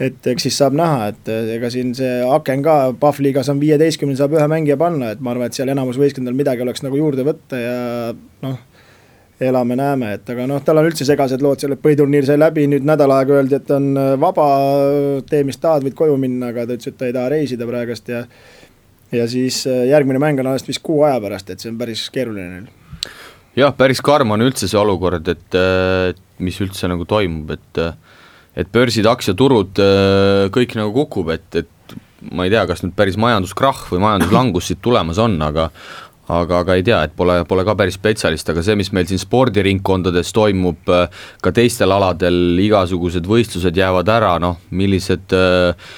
et 0.00 0.26
eks 0.32 0.46
siis 0.46 0.56
saab 0.56 0.72
näha, 0.78 1.10
et 1.10 1.26
ega 1.58 1.68
siin 1.68 1.90
see 1.92 2.22
aken 2.24 2.62
ka, 2.64 2.76
Pahv 3.02 3.18
liigas 3.20 3.50
on 3.52 3.58
viieteistkümnel, 3.60 4.16
saab 4.16 4.32
ühe 4.38 4.46
mängija 4.48 4.78
panna, 4.80 5.10
et 5.12 5.20
ma 5.20 5.34
arvan, 5.34 5.50
et 5.50 5.58
seal 5.58 5.68
enamus 5.68 5.98
võistkondadel 6.00 6.38
midagi 6.38 6.64
oleks 6.64 6.80
nagu 6.86 6.96
juurde 6.96 7.26
võtta 7.26 7.60
ja 7.60 7.74
noh 8.46 8.56
elame-näeme, 9.40 10.14
et 10.18 10.30
aga 10.32 10.44
noh, 10.48 10.60
tal 10.64 10.80
on 10.80 10.88
üldse 10.90 11.06
segased 11.08 11.42
lood 11.44 11.62
seal, 11.62 11.72
et 11.74 11.82
põhiturniir 11.82 12.26
sai 12.28 12.36
läbi, 12.40 12.66
nüüd 12.68 12.84
nädal 12.86 13.12
aega 13.14 13.38
öeldi, 13.38 13.56
et 13.56 13.72
on 13.72 13.88
äh, 13.96 14.12
vaba, 14.20 14.46
tee 15.30 15.42
mis 15.48 15.60
tahad, 15.60 15.86
võid 15.86 15.96
koju 15.96 16.18
minna, 16.20 16.50
aga 16.52 16.66
ta 16.68 16.76
ütles, 16.76 16.92
et 16.92 16.98
ta 17.00 17.08
ei 17.08 17.16
taha 17.16 17.32
reisida 17.32 17.68
praegast 17.68 18.12
ja 18.12 18.24
ja 19.10 19.24
siis 19.26 19.64
äh, 19.66 19.86
järgmine 19.90 20.20
mäng 20.22 20.38
on 20.42 20.52
alles 20.52 20.66
vist 20.68 20.84
kuu 20.86 21.02
aja 21.08 21.18
pärast, 21.22 21.50
et 21.50 21.62
see 21.62 21.72
on 21.72 21.80
päris 21.80 22.04
keeruline 22.12 22.50
neil. 22.52 23.10
jah, 23.58 23.74
päris 23.76 24.04
karm 24.04 24.36
on 24.36 24.44
üldse 24.44 24.68
see 24.70 24.78
olukord, 24.78 25.32
et 25.32 25.60
mis 26.40 26.60
üldse 26.62 26.90
nagu 26.90 27.08
toimub, 27.08 27.56
et 27.56 27.84
et 28.60 28.68
börsid, 28.74 29.06
aktsiaturud, 29.06 29.78
kõik 30.52 30.72
nagu 30.76 30.92
kukub, 30.92 31.30
et, 31.32 31.62
et 31.62 31.94
ma 32.34 32.44
ei 32.44 32.52
tea, 32.52 32.66
kas 32.68 32.82
nüüd 32.84 32.92
päris 32.98 33.16
majanduskrahh 33.20 33.86
või 33.94 34.02
majanduslangus 34.04 34.68
siit 34.68 34.80
tulemas 34.84 35.20
on, 35.22 35.38
aga 35.42 35.70
aga, 36.30 36.60
aga 36.64 36.76
ei 36.78 36.84
tea, 36.86 37.00
et 37.06 37.16
pole, 37.16 37.40
pole 37.48 37.64
ka 37.66 37.74
päris 37.78 37.98
spetsialist, 37.98 38.52
aga 38.52 38.64
see, 38.66 38.78
mis 38.78 38.92
meil 38.96 39.08
siin 39.10 39.20
spordiringkondades 39.22 40.32
toimub, 40.36 40.94
äh, 40.94 41.26
ka 41.42 41.54
teistel 41.56 41.92
aladel 41.96 42.60
igasugused 42.62 43.26
võistlused 43.28 43.76
jäävad 43.76 44.12
ära, 44.12 44.36
noh, 44.42 44.60
millised 44.70 45.36
äh, 45.36 45.92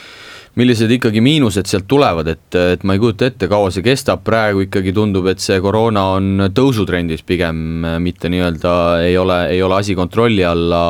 millised 0.59 0.91
ikkagi 0.93 1.23
miinused 1.25 1.69
sealt 1.69 1.87
tulevad, 1.89 2.29
et, 2.29 2.57
et 2.75 2.83
ma 2.85 2.97
ei 2.97 3.01
kujuta 3.01 3.31
ette, 3.31 3.49
kaua 3.49 3.71
see 3.73 3.85
kestab, 3.87 4.21
praegu 4.27 4.67
ikkagi 4.67 4.93
tundub, 4.93 5.31
et 5.33 5.41
see 5.41 5.57
koroona 5.65 6.03
on 6.19 6.49
tõusutrendis 6.53 7.25
pigem, 7.25 7.87
mitte 8.05 8.29
nii-öelda 8.33 8.75
ei 9.07 9.17
ole, 9.21 9.39
ei 9.55 9.63
ole 9.65 9.81
asi 9.81 9.97
kontrolli 9.97 10.45
alla 10.45 10.83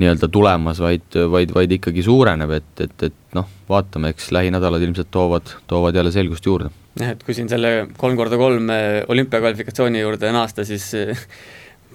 nii-öelda 0.00 0.28
tulemas, 0.32 0.80
vaid, 0.80 1.08
vaid, 1.30 1.52
vaid 1.54 1.72
ikkagi 1.76 2.04
suureneb, 2.04 2.50
et, 2.56 2.70
et, 2.80 3.08
et 3.08 3.36
noh, 3.36 3.48
vaatame, 3.68 4.12
eks 4.14 4.30
lähinädalad 4.34 4.84
ilmselt 4.86 5.10
toovad, 5.12 5.52
toovad 5.68 5.96
jälle 5.96 6.12
selgust 6.14 6.46
juurde. 6.46 6.70
jah, 7.00 7.12
et 7.12 7.24
kui 7.24 7.36
siin 7.36 7.50
selle 7.52 7.88
kolm 8.00 8.16
korda 8.16 8.38
kolm 8.40 8.70
eh, 8.72 9.02
olümpiakvalifikatsiooni 9.12 10.00
juurde 10.00 10.32
naasta, 10.32 10.64
siis 10.68 10.88
eh, 10.96 11.26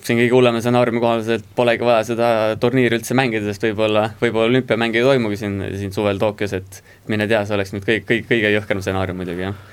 siin 0.05 0.19
kõige 0.21 0.35
hullema 0.35 0.61
stsenaariumi 0.61 1.01
kohaselt 1.01 1.47
polegi 1.57 1.85
vaja 1.85 2.03
seda 2.07 2.27
turniiri 2.61 2.99
üldse 2.99 3.17
mängida, 3.17 3.45
sest 3.49 3.65
võib-olla, 3.65 4.11
võib-olla 4.21 4.51
olümpiamänge 4.51 5.01
ei 5.01 5.07
toimugi 5.07 5.39
siin, 5.41 5.57
siin 5.79 5.95
suvel 5.95 6.21
Tokyos, 6.21 6.53
et 6.57 6.81
mine 7.11 7.27
tea, 7.29 7.43
see 7.45 7.57
oleks 7.57 7.73
nüüd 7.73 7.87
kõik, 7.87 8.05
kõik, 8.09 8.29
kõige 8.29 8.53
jõhkram 8.53 8.83
stsenaarium 8.83 9.19
muidugi, 9.21 9.47
jah. 9.49 9.65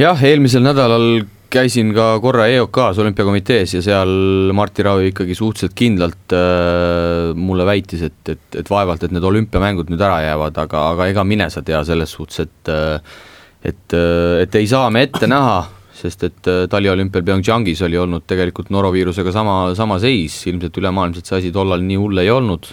jah, 0.00 0.24
eelmisel 0.30 0.64
nädalal 0.64 1.22
käisin 1.50 1.90
ka 1.96 2.12
korra 2.22 2.46
EOK-s 2.50 3.00
olümpiakomitees 3.02 3.74
ja 3.78 3.82
seal 3.84 4.52
Martti 4.56 4.84
Raavi 4.86 5.10
ikkagi 5.10 5.34
suhteliselt 5.34 5.74
kindlalt 5.78 6.36
äh, 6.36 7.32
mulle 7.34 7.66
väitis, 7.68 8.04
et, 8.06 8.20
et, 8.28 8.46
et 8.62 8.70
vaevalt, 8.70 9.02
et 9.04 9.14
need 9.14 9.26
olümpiamängud 9.26 9.90
nüüd 9.90 10.04
ära 10.06 10.20
jäävad, 10.24 10.62
aga, 10.62 10.86
aga 10.94 11.10
ega 11.10 11.26
mine 11.26 11.50
sa 11.50 11.64
tea 11.66 11.82
selles 11.86 12.14
suhtes, 12.16 12.46
et 12.46 12.72
äh, 12.72 13.18
et, 13.64 13.92
äh, 13.92 14.40
et 14.42 14.54
ei 14.54 14.66
saa 14.68 14.90
me 14.90 15.04
ette 15.06 15.28
näha, 15.28 15.60
sest 16.00 16.24
et 16.28 16.50
äh, 16.50 16.64
taliolümpial 16.70 17.24
Pyeongchangis 17.26 17.82
oli 17.86 17.98
olnud 18.00 18.24
tegelikult 18.28 18.72
noroviirusega 18.72 19.32
sama, 19.34 19.56
sama 19.76 20.00
seis, 20.02 20.38
ilmselt 20.50 20.76
ülemaailmselt 20.80 21.28
see 21.28 21.40
asi 21.42 21.54
tollal 21.54 21.84
nii 21.84 21.98
hull 22.00 22.22
ei 22.22 22.30
olnud, 22.32 22.70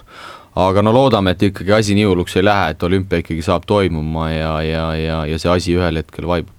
aga 0.58 0.84
no 0.86 0.94
loodame, 0.96 1.36
et 1.36 1.50
ikkagi 1.50 1.76
asi 1.76 1.98
nii 1.98 2.08
hulluks 2.08 2.38
ei 2.40 2.46
lähe, 2.48 2.72
et 2.74 2.88
olümpia 2.88 3.22
ikkagi 3.24 3.44
saab 3.46 3.68
toimuma 3.70 4.30
ja, 4.32 4.54
ja, 4.66 4.86
ja, 4.98 5.24
ja 5.30 5.42
see 5.42 5.52
asi 5.54 5.76
ühel 5.78 6.02
hetkel 6.04 6.30
vaibub. 6.30 6.54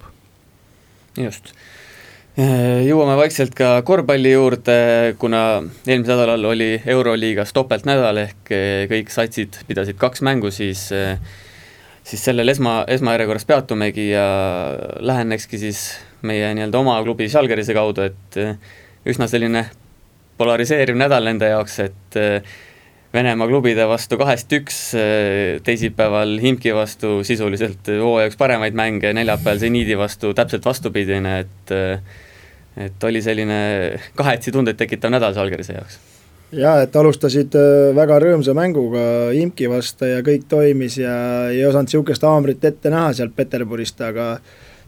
just 1.17 1.53
jõuame 2.37 3.15
vaikselt 3.19 3.55
ka 3.57 3.79
korvpalli 3.87 4.31
juurde, 4.31 4.77
kuna 5.19 5.61
eelmisel 5.87 6.13
nädalal 6.13 6.45
oli 6.51 6.69
Euroliigas 6.85 7.53
topeltnädal 7.55 8.21
ehk 8.25 8.51
äh, 8.55 8.85
kõik 8.91 9.11
satsid 9.13 9.61
pidasid 9.67 9.97
kaks 9.99 10.21
mängu, 10.25 10.51
siis 10.53 10.87
äh, 10.95 11.17
siis 12.03 12.23
sellel 12.25 12.49
esma, 12.49 12.83
esmajärjekorras 12.87 13.45
peatumegi 13.49 14.09
ja 14.11 14.25
lähenekski 14.99 15.59
siis 15.61 15.83
meie 16.21 16.53
nii-öelda 16.55 16.79
oma 16.79 16.97
klubi 17.03 17.29
Žalgirise 17.31 17.75
kaudu, 17.77 18.07
et 18.09 18.39
üsna 19.09 19.27
selline 19.29 19.65
polariseeriv 20.39 20.97
nädal 20.97 21.27
nende 21.27 21.51
jaoks, 21.51 21.79
et 21.83 22.19
Venemaa 23.13 23.47
klubide 23.49 23.87
vastu 23.89 24.19
kahest 24.21 24.51
üks, 24.53 24.75
teisipäeval 25.65 26.35
Himki 26.43 26.75
vastu 26.77 27.23
sisuliselt 27.25 27.89
hooaja 27.89 28.29
üks 28.29 28.37
paremaid 28.37 28.77
mänge, 28.77 29.09
neljapäeval 29.17 29.61
Zeniidi 29.63 29.97
vastu 29.97 30.29
täpselt 30.37 30.67
vastupidine, 30.69 31.39
et 31.41 31.73
et 32.79 33.03
oli 33.03 33.21
selline 33.21 33.59
kahetsi 34.15 34.53
tundeid 34.55 34.77
tekitav 34.79 35.11
nädal 35.11 35.33
Žalgirise 35.35 35.75
jaoks. 35.75 35.97
jaa, 36.55 36.79
et 36.85 36.95
alustasid 36.95 37.53
äh, 37.57 37.91
väga 37.97 38.17
rõõmsa 38.23 38.55
mänguga 38.57 39.01
Imki 39.37 39.67
vastu 39.69 40.07
ja 40.09 40.23
kõik 40.25 40.47
toimis 40.49 40.97
ja 40.97 41.15
ei 41.51 41.65
osanud 41.65 41.89
niisugust 41.89 42.25
haamrit 42.25 42.63
ette 42.65 42.89
näha 42.89 43.11
sealt 43.13 43.35
Peterburist, 43.35 44.01
aga 44.01 44.35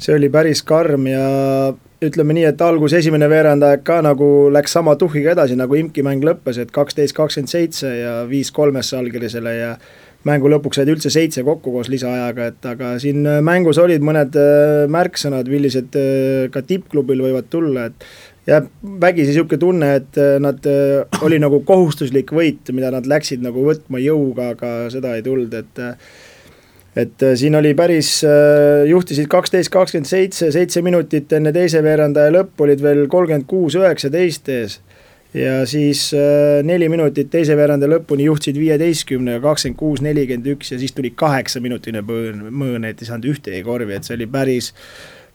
see 0.01 0.15
oli 0.15 0.29
päris 0.33 0.63
karm 0.65 1.05
ja 1.09 1.25
ütleme 2.01 2.33
nii, 2.33 2.47
et 2.49 2.61
algus 2.65 2.95
esimene 2.97 3.27
veerandaeg 3.29 3.83
ka 3.85 3.99
nagu 4.01 4.27
läks 4.53 4.73
sama 4.73 4.95
tuhhiga 4.97 5.35
edasi, 5.35 5.57
nagu 5.59 5.77
Imki 5.77 6.01
mäng 6.05 6.23
lõppes, 6.25 6.57
et 6.61 6.71
kaksteist, 6.73 7.13
kakskümmend 7.17 7.51
seitse 7.51 7.91
ja 7.93 8.13
viis 8.29 8.49
kolmesse 8.55 8.95
Žalgirisele 8.95 9.53
ja 9.53 9.75
mängu 10.25 10.49
lõpuks 10.49 10.79
said 10.79 10.89
üldse 10.89 11.11
seitse 11.13 11.43
kokku 11.45 11.73
koos 11.75 11.89
lisaajaga, 11.93 12.49
et 12.51 12.67
aga 12.73 12.95
siin 13.01 13.21
äh, 13.25 13.39
mängus 13.45 13.79
olid 13.81 14.01
mõned 14.05 14.37
äh, 14.37 14.87
märksõnad, 14.91 15.49
millised 15.49 15.97
äh, 15.97 16.49
ka 16.53 16.65
tippklubil 16.65 17.21
võivad 17.25 17.49
tulla, 17.53 17.87
et 17.89 18.49
jääb 18.49 18.69
vägisi 19.01 19.35
niisugune 19.35 19.61
tunne, 19.61 19.93
et 20.01 20.17
nad, 20.41 20.65
oli 21.21 21.37
nagu 21.37 21.59
kohustuslik 21.65 22.33
võit, 22.33 22.71
mida 22.73 22.89
nad 22.89 23.05
läksid 23.05 23.45
nagu 23.45 23.61
võtma 23.67 24.01
jõuga, 24.01 24.55
aga 24.55 24.71
seda 24.89 25.13
ei 25.13 25.21
tulnud, 25.25 25.53
et 25.53 25.81
et 26.95 27.23
siin 27.39 27.55
oli 27.55 27.73
päris, 27.77 28.17
juhtisid 28.89 29.29
kaksteist, 29.31 29.71
kakskümmend 29.71 30.09
seitse, 30.09 30.51
seitse 30.51 30.81
minutit 30.83 31.31
enne 31.33 31.53
teise 31.55 31.83
veerandaja 31.83 32.33
lõppu 32.35 32.67
olid 32.67 32.83
veel 32.83 33.05
kolmkümmend 33.11 33.47
kuus, 33.47 33.77
üheksateist 33.79 34.51
ees. 34.51 34.79
Ja 35.33 35.61
siis 35.65 36.09
äh, 36.11 36.59
neli 36.67 36.89
minutit 36.91 37.29
teise 37.31 37.55
veerandi 37.55 37.87
lõpuni 37.87 38.25
juhtisid 38.27 38.57
viieteistkümnega, 38.59 39.39
kakskümmend 39.45 39.79
kuus, 39.79 40.01
nelikümmend 40.03 40.49
üks 40.57 40.73
ja 40.73 40.79
siis 40.81 40.91
tuli 40.91 41.13
kaheksaminutine 41.15 42.03
mõõn, 42.03 42.43
mõõn, 42.51 42.87
et 42.89 42.99
ei 42.99 43.07
saanud 43.07 43.29
ühtegi 43.31 43.61
korvi, 43.63 43.95
et 43.95 44.07
see 44.07 44.17
oli 44.17 44.27
päris 44.31 44.73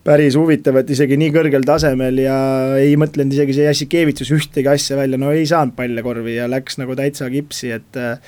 päris 0.06 0.36
huvitav, 0.38 0.76
et 0.78 0.90
isegi 0.92 1.16
nii 1.18 1.32
kõrgel 1.34 1.64
tasemel 1.66 2.20
ja 2.22 2.36
ei 2.78 2.92
mõtlenud 3.00 3.32
isegi 3.34 3.56
see 3.56 3.64
Jassikevitsus 3.66 4.30
ühtegi 4.36 4.70
asja 4.70 4.98
välja, 5.00 5.18
no 5.18 5.32
ei 5.34 5.48
saanud 5.48 5.74
palle 5.78 6.04
korvi 6.04 6.36
ja 6.36 6.46
läks 6.50 6.78
nagu 6.78 6.94
täitsa 6.98 7.30
kipsi, 7.32 7.72
et 7.74 7.98
äh, 7.98 8.20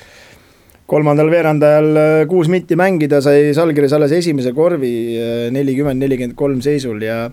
kolmandal 0.89 1.31
veerandajal 1.33 1.91
äh, 2.01 2.23
kuus 2.31 2.49
minti 2.53 2.79
mängida, 2.81 3.23
sai 3.25 3.53
Žalgiris 3.57 3.95
alles 3.97 4.17
esimese 4.17 4.55
korvi 4.57 4.95
nelikümmend, 5.55 6.01
nelikümmend 6.03 6.39
kolm 6.39 6.65
seisul 6.65 7.05
ja 7.05 7.27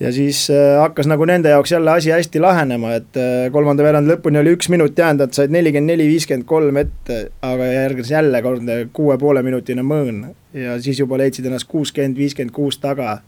ja 0.00 0.12
siis 0.14 0.44
äh, 0.50 0.78
hakkas 0.78 1.08
nagu 1.10 1.26
nende 1.26 1.50
jaoks 1.50 1.72
jälle 1.72 1.90
asi 1.90 2.10
hästi 2.14 2.40
lahenema, 2.40 2.94
et 3.00 3.18
äh, 3.18 3.50
kolmanda 3.52 3.82
veerandi 3.86 4.12
lõpuni 4.12 4.40
oli 4.40 4.54
üks 4.56 4.70
minut 4.70 4.98
jäänud, 4.98 5.24
nad 5.24 5.34
said 5.34 5.54
nelikümmend 5.54 5.92
neli, 5.92 6.06
viiskümmend 6.10 6.46
kolm 6.48 6.78
ette, 6.82 7.20
aga 7.42 7.70
järgnes 7.72 8.12
jälle 8.12 8.42
kordne 8.42 8.78
kuue 8.94 9.18
poole 9.18 9.42
minutine 9.46 9.82
mõõn 9.86 10.28
ja 10.54 10.78
siis 10.82 11.00
juba 11.02 11.18
leidsid 11.18 11.48
ennast 11.50 11.68
kuuskümmend, 11.70 12.18
viiskümmend 12.18 12.54
kuus 12.54 12.78
taga. 12.82 13.18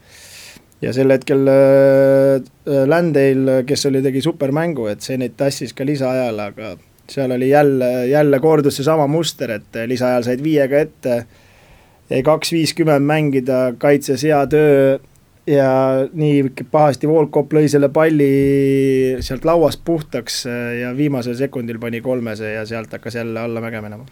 ja 0.81 0.93
sel 0.93 1.11
hetkel 1.11 1.43
äh, 1.51 2.39
Landale, 2.87 3.63
kes 3.67 3.85
oli, 3.85 4.01
tegi 4.01 4.23
supermängu, 4.23 4.87
et 4.87 5.03
see 5.03 5.19
neid 5.19 5.35
tassis 5.37 5.75
ka 5.75 5.85
lisaajal, 5.85 6.39
aga 6.39 6.75
seal 7.11 7.31
oli 7.35 7.49
jälle, 7.49 8.07
jälle 8.07 8.39
kordus 8.39 8.79
seesama 8.79 9.07
muster, 9.07 9.51
et 9.59 9.79
lisaajal 9.85 10.23
said 10.27 10.43
viiega 10.43 10.79
ette, 10.79 11.23
jäi 12.09 12.23
kaks 12.23 12.51
viiskümmend 12.55 13.07
mängida, 13.07 13.63
kaitses 13.79 14.23
hea 14.27 14.41
töö 14.51 14.99
ja 15.47 15.71
nii 16.13 16.43
pahasti 16.71 17.09
Volkop 17.09 17.53
lõi 17.53 17.67
selle 17.71 17.89
palli 17.93 18.29
sealt 19.23 19.45
lauast 19.47 19.81
puhtaks 19.85 20.43
ja 20.81 20.91
viimasel 20.97 21.35
sekundil 21.37 21.79
pani 21.81 22.01
kolmese 22.01 22.53
ja 22.53 22.65
sealt 22.65 22.91
hakkas 22.93 23.15
jälle 23.15 23.39
allamäge 23.39 23.81
minema. 23.81 24.05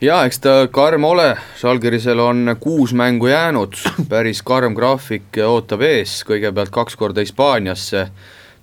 jaa, 0.00 0.24
eks 0.24 0.38
ta 0.38 0.54
karm 0.70 1.04
ole, 1.04 1.32
Žalgirisel 1.60 2.18
on 2.22 2.56
kuus 2.60 2.94
mängu 2.94 3.26
jäänud, 3.26 3.74
päris 4.08 4.42
karm 4.42 4.74
graafik 4.74 5.40
ootab 5.46 5.82
ees, 5.82 6.22
kõigepealt 6.28 6.70
kaks 6.70 6.96
korda 6.96 7.20
Hispaaniasse, 7.20 8.08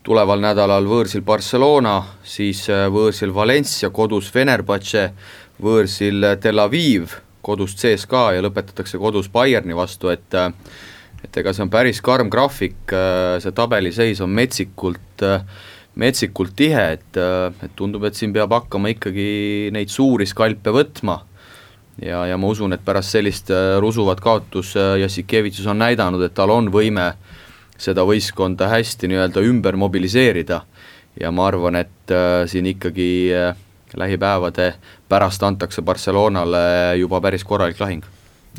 tuleval 0.06 0.42
nädalal 0.44 0.86
võõrsil 0.86 1.26
Barcelona, 1.26 2.00
siis 2.24 2.68
äh, 2.70 2.88
võõrsil 2.94 3.34
Valencia, 3.34 3.90
kodus 3.90 4.32
Fenerbahce, 4.32 5.10
võõrsil 5.62 6.36
Tel 6.42 6.62
Aviv, 6.62 7.18
kodus 7.46 7.78
CSKA 7.80 8.36
ja 8.36 8.44
lõpetatakse 8.46 9.00
kodus 9.02 9.30
Bayerni 9.34 9.78
vastu, 9.78 10.10
et 10.14 10.34
äh, 10.38 10.52
et 11.26 11.40
ega 11.42 11.54
see 11.56 11.66
on 11.66 11.72
päris 11.74 12.02
karm 12.06 12.30
graafik, 12.34 12.82
äh, 12.94 13.38
see 13.44 13.54
tabeliseis 13.56 14.22
on 14.24 14.34
metsikult, 14.36 15.24
äh, 15.26 15.46
metsikult 16.02 16.56
tihe, 16.58 16.84
et, 16.98 17.20
äh, 17.20 17.50
et 17.66 17.74
tundub, 17.78 18.06
et 18.06 18.18
siin 18.18 18.34
peab 18.36 18.54
hakkama 18.56 18.94
ikkagi 18.94 19.72
neid 19.76 19.94
suuri 19.94 20.28
skalpe 20.30 20.74
võtma. 20.76 21.22
Ja, 22.04 22.26
ja 22.28 22.36
ma 22.36 22.50
usun, 22.52 22.76
et 22.76 22.84
pärast 22.84 23.14
sellist 23.16 23.48
rusuvat 23.80 24.20
kaotus 24.20 24.74
Jassikevitsus 25.00 25.70
on 25.72 25.80
näidanud, 25.80 26.26
et 26.26 26.34
tal 26.36 26.52
on 26.52 26.68
võime 26.68 27.14
seda 27.78 28.06
võistkonda 28.08 28.70
hästi 28.72 29.10
nii-öelda 29.12 29.44
ümber 29.46 29.76
mobiliseerida. 29.80 30.62
Ja 31.20 31.32
ma 31.32 31.48
arvan, 31.48 31.78
et 31.80 32.12
siin 32.52 32.66
ikkagi 32.68 33.32
lähipäevade 33.96 34.74
pärast 35.10 35.44
antakse 35.44 35.82
Barcelonale 35.82 36.98
juba 37.00 37.22
päris 37.22 37.44
korralik 37.48 37.80
lahing. 37.80 38.04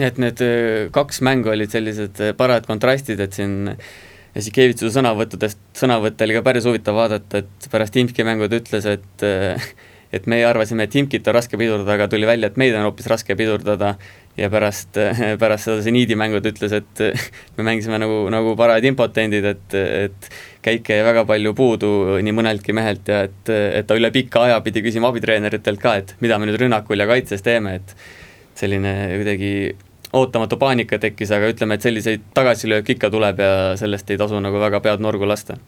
Et 0.01 0.19
need 0.21 0.41
äh, 0.45 0.89
kaks 0.93 1.23
mängu 1.25 1.51
olid 1.53 1.73
sellised 1.73 2.21
äh, 2.21 2.35
parajad 2.37 2.69
kontrastid, 2.69 3.21
et 3.21 3.37
siin 3.37 3.73
Jassikevitsuse 4.37 4.93
sõnavõttudest, 4.99 5.61
sõnavõtte 5.79 6.27
oli 6.27 6.35
ka 6.37 6.43
päris 6.45 6.67
huvitav 6.69 6.99
vaadata, 6.99 7.41
et 7.41 7.69
pärast 7.73 7.97
Imki 7.97 8.27
mängu 8.27 8.51
ta 8.53 8.59
ütles, 8.61 8.89
et 8.91 9.25
äh, 9.25 9.71
et 10.15 10.29
meie 10.31 10.47
arvasime, 10.47 10.87
et 10.87 10.95
Imkit 11.01 11.27
on 11.29 11.37
raske 11.37 11.59
pidurdada, 11.59 11.97
aga 11.97 12.09
tuli 12.11 12.29
välja, 12.29 12.51
et 12.51 12.59
meid 12.61 12.75
on 12.77 12.87
hoopis 12.87 13.09
raske 13.11 13.37
pidurdada 13.39 13.95
ja 14.37 14.51
pärast, 14.53 14.99
pärast 15.43 15.69
seda 15.69 15.85
seniidi 15.85 16.19
mängu 16.19 16.43
ta 16.43 16.53
ütles, 16.53 16.75
et 16.81 17.03
me 17.57 17.67
mängisime 17.67 18.01
nagu, 18.03 18.21
nagu 18.33 18.55
parajad 18.59 18.87
impotendid, 18.93 19.49
et, 19.55 19.79
et 19.79 20.31
käike 20.67 20.99
jäi 20.99 21.07
väga 21.07 21.25
palju 21.29 21.55
puudu 21.57 21.91
nii 22.23 22.37
mõneltki 22.37 22.77
mehelt 22.77 23.09
ja 23.11 23.25
et, 23.29 23.43
et 23.51 23.89
ta 23.89 23.99
üle 23.99 24.13
pika 24.15 24.47
aja 24.49 24.61
pidi 24.65 24.85
küsima 24.87 25.11
abitreeneritelt 25.13 25.83
ka, 25.83 25.97
et 26.03 26.15
mida 26.25 26.39
me 26.39 26.49
nüüd 26.51 26.61
rünnakul 26.65 27.03
ja 27.03 27.09
kaitses 27.11 27.45
teeme, 27.47 27.79
et 27.81 27.97
selline 28.57 28.95
kuidagi 29.19 29.53
ootamatu 30.17 30.57
paanika 30.61 30.99
tekkis, 31.03 31.33
aga 31.35 31.51
ütleme, 31.53 31.77
et 31.77 31.85
selliseid 31.85 32.31
tagasilööke 32.37 32.97
ikka 32.97 33.11
tuleb 33.13 33.43
ja 33.43 33.51
sellest 33.79 34.11
ei 34.11 34.21
tasu 34.21 34.41
nagu 34.41 34.61
väga 34.63 34.81
pead 34.85 35.03
nurgu 35.05 35.29
lasta. 35.29 35.59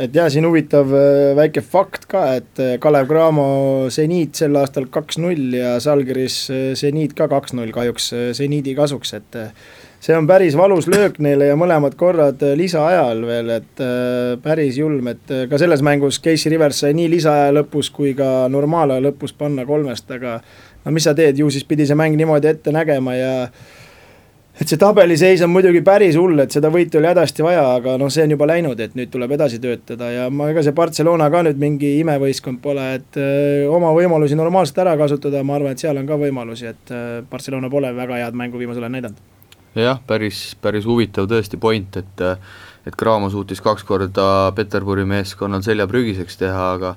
Et 0.00 0.16
jaa, 0.16 0.28
siin 0.32 0.44
huvitav 0.46 0.92
äh, 0.92 1.32
väike 1.36 1.62
fakt 1.64 2.06
ka, 2.10 2.26
et 2.36 2.60
äh, 2.60 2.76
Kalev 2.82 3.08
Cramo 3.08 3.48
seniit 3.92 4.36
sel 4.36 4.56
aastal 4.60 4.88
kaks-null 4.92 5.56
ja 5.56 5.76
Žalgiris 5.82 6.38
äh, 6.52 6.68
seniit 6.78 7.16
ka 7.16 7.28
kaks-null 7.32 7.72
kahjuks 7.74 8.10
seniidi 8.36 8.76
kasuks, 8.76 9.14
et 9.16 9.38
see 10.04 10.16
on 10.16 10.28
päris 10.28 10.56
valus 10.58 10.88
löök 10.92 11.18
neile 11.24 11.48
ja 11.48 11.56
mõlemad 11.58 11.96
korrad 11.98 12.42
lisaajal 12.58 13.24
veel, 13.26 13.54
et 13.56 13.82
päris 14.44 14.76
julm, 14.78 15.08
et 15.10 15.32
ka 15.50 15.58
selles 15.58 15.82
mängus 15.86 16.20
Casey 16.22 16.52
Rivers 16.52 16.84
sai 16.84 16.92
nii 16.96 17.08
lisaaja 17.16 17.54
lõpus 17.56 17.90
kui 17.94 18.12
ka 18.18 18.46
normaalaja 18.52 19.08
lõpus 19.08 19.34
panna 19.38 19.64
kolmest, 19.66 20.12
aga 20.12 20.38
no 20.84 20.94
mis 20.94 21.08
sa 21.08 21.16
teed, 21.16 21.40
ju 21.40 21.48
siis 21.50 21.64
pidi 21.66 21.88
see 21.88 21.98
mäng 21.98 22.18
niimoodi 22.20 22.52
ette 22.52 22.74
nägema 22.74 23.16
ja 23.16 23.32
et 24.60 24.70
see 24.70 24.78
tabeliseis 24.80 25.42
on 25.44 25.52
muidugi 25.52 25.82
päris 25.84 26.16
hull, 26.16 26.38
et 26.40 26.54
seda 26.54 26.70
võitu 26.72 27.00
oli 27.00 27.10
hädasti 27.10 27.44
vaja, 27.44 27.64
aga 27.76 27.96
noh, 28.00 28.10
see 28.12 28.24
on 28.24 28.32
juba 28.32 28.48
läinud, 28.48 28.80
et 28.80 28.94
nüüd 28.96 29.10
tuleb 29.12 29.34
edasi 29.36 29.60
töötada 29.62 30.08
ja 30.12 30.28
ma, 30.32 30.48
ega 30.52 30.64
see 30.64 30.76
Barcelona 30.76 31.28
ka 31.32 31.42
nüüd 31.46 31.60
mingi 31.60 31.92
imevõistkond 32.00 32.62
pole, 32.64 32.86
et 33.00 33.20
öö, 33.20 33.66
oma 33.76 33.92
võimalusi 33.96 34.38
normaalselt 34.38 34.80
ära 34.86 34.96
kasutada, 35.00 35.44
ma 35.44 35.58
arvan, 35.58 35.76
et 35.76 35.84
seal 35.84 36.00
on 36.00 36.08
ka 36.08 36.18
võimalusi, 36.20 36.70
et 36.72 36.94
öö, 36.94 37.20
Barcelona 37.30 37.70
pole 37.72 37.92
väga 37.96 38.22
head 38.22 38.38
mängu 38.38 38.62
viimasel 38.62 38.86
ajal 38.86 38.96
näidanud. 38.96 39.20
jah, 39.76 40.00
päris, 40.08 40.48
päris 40.64 40.88
huvitav 40.88 41.28
tõesti 41.30 41.60
point, 41.60 42.00
et 42.00 42.26
et 42.86 42.94
Cramo 42.94 43.26
suutis 43.28 43.58
kaks 43.60 43.82
korda 43.82 44.52
Peterburi 44.54 45.02
meeskonnal 45.04 45.64
selja 45.66 45.88
prügiseks 45.90 46.38
teha, 46.38 46.68
aga 46.78 46.94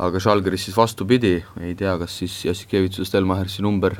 aga 0.00 0.20
Žalgiris 0.22 0.68
siis 0.68 0.76
vastupidi, 0.76 1.42
ei 1.60 1.74
tea, 1.76 1.96
kas 2.00 2.14
siis 2.22 2.44
Jassikevitsus, 2.46 3.10
Stelmachersi 3.10 3.62
number 3.62 3.98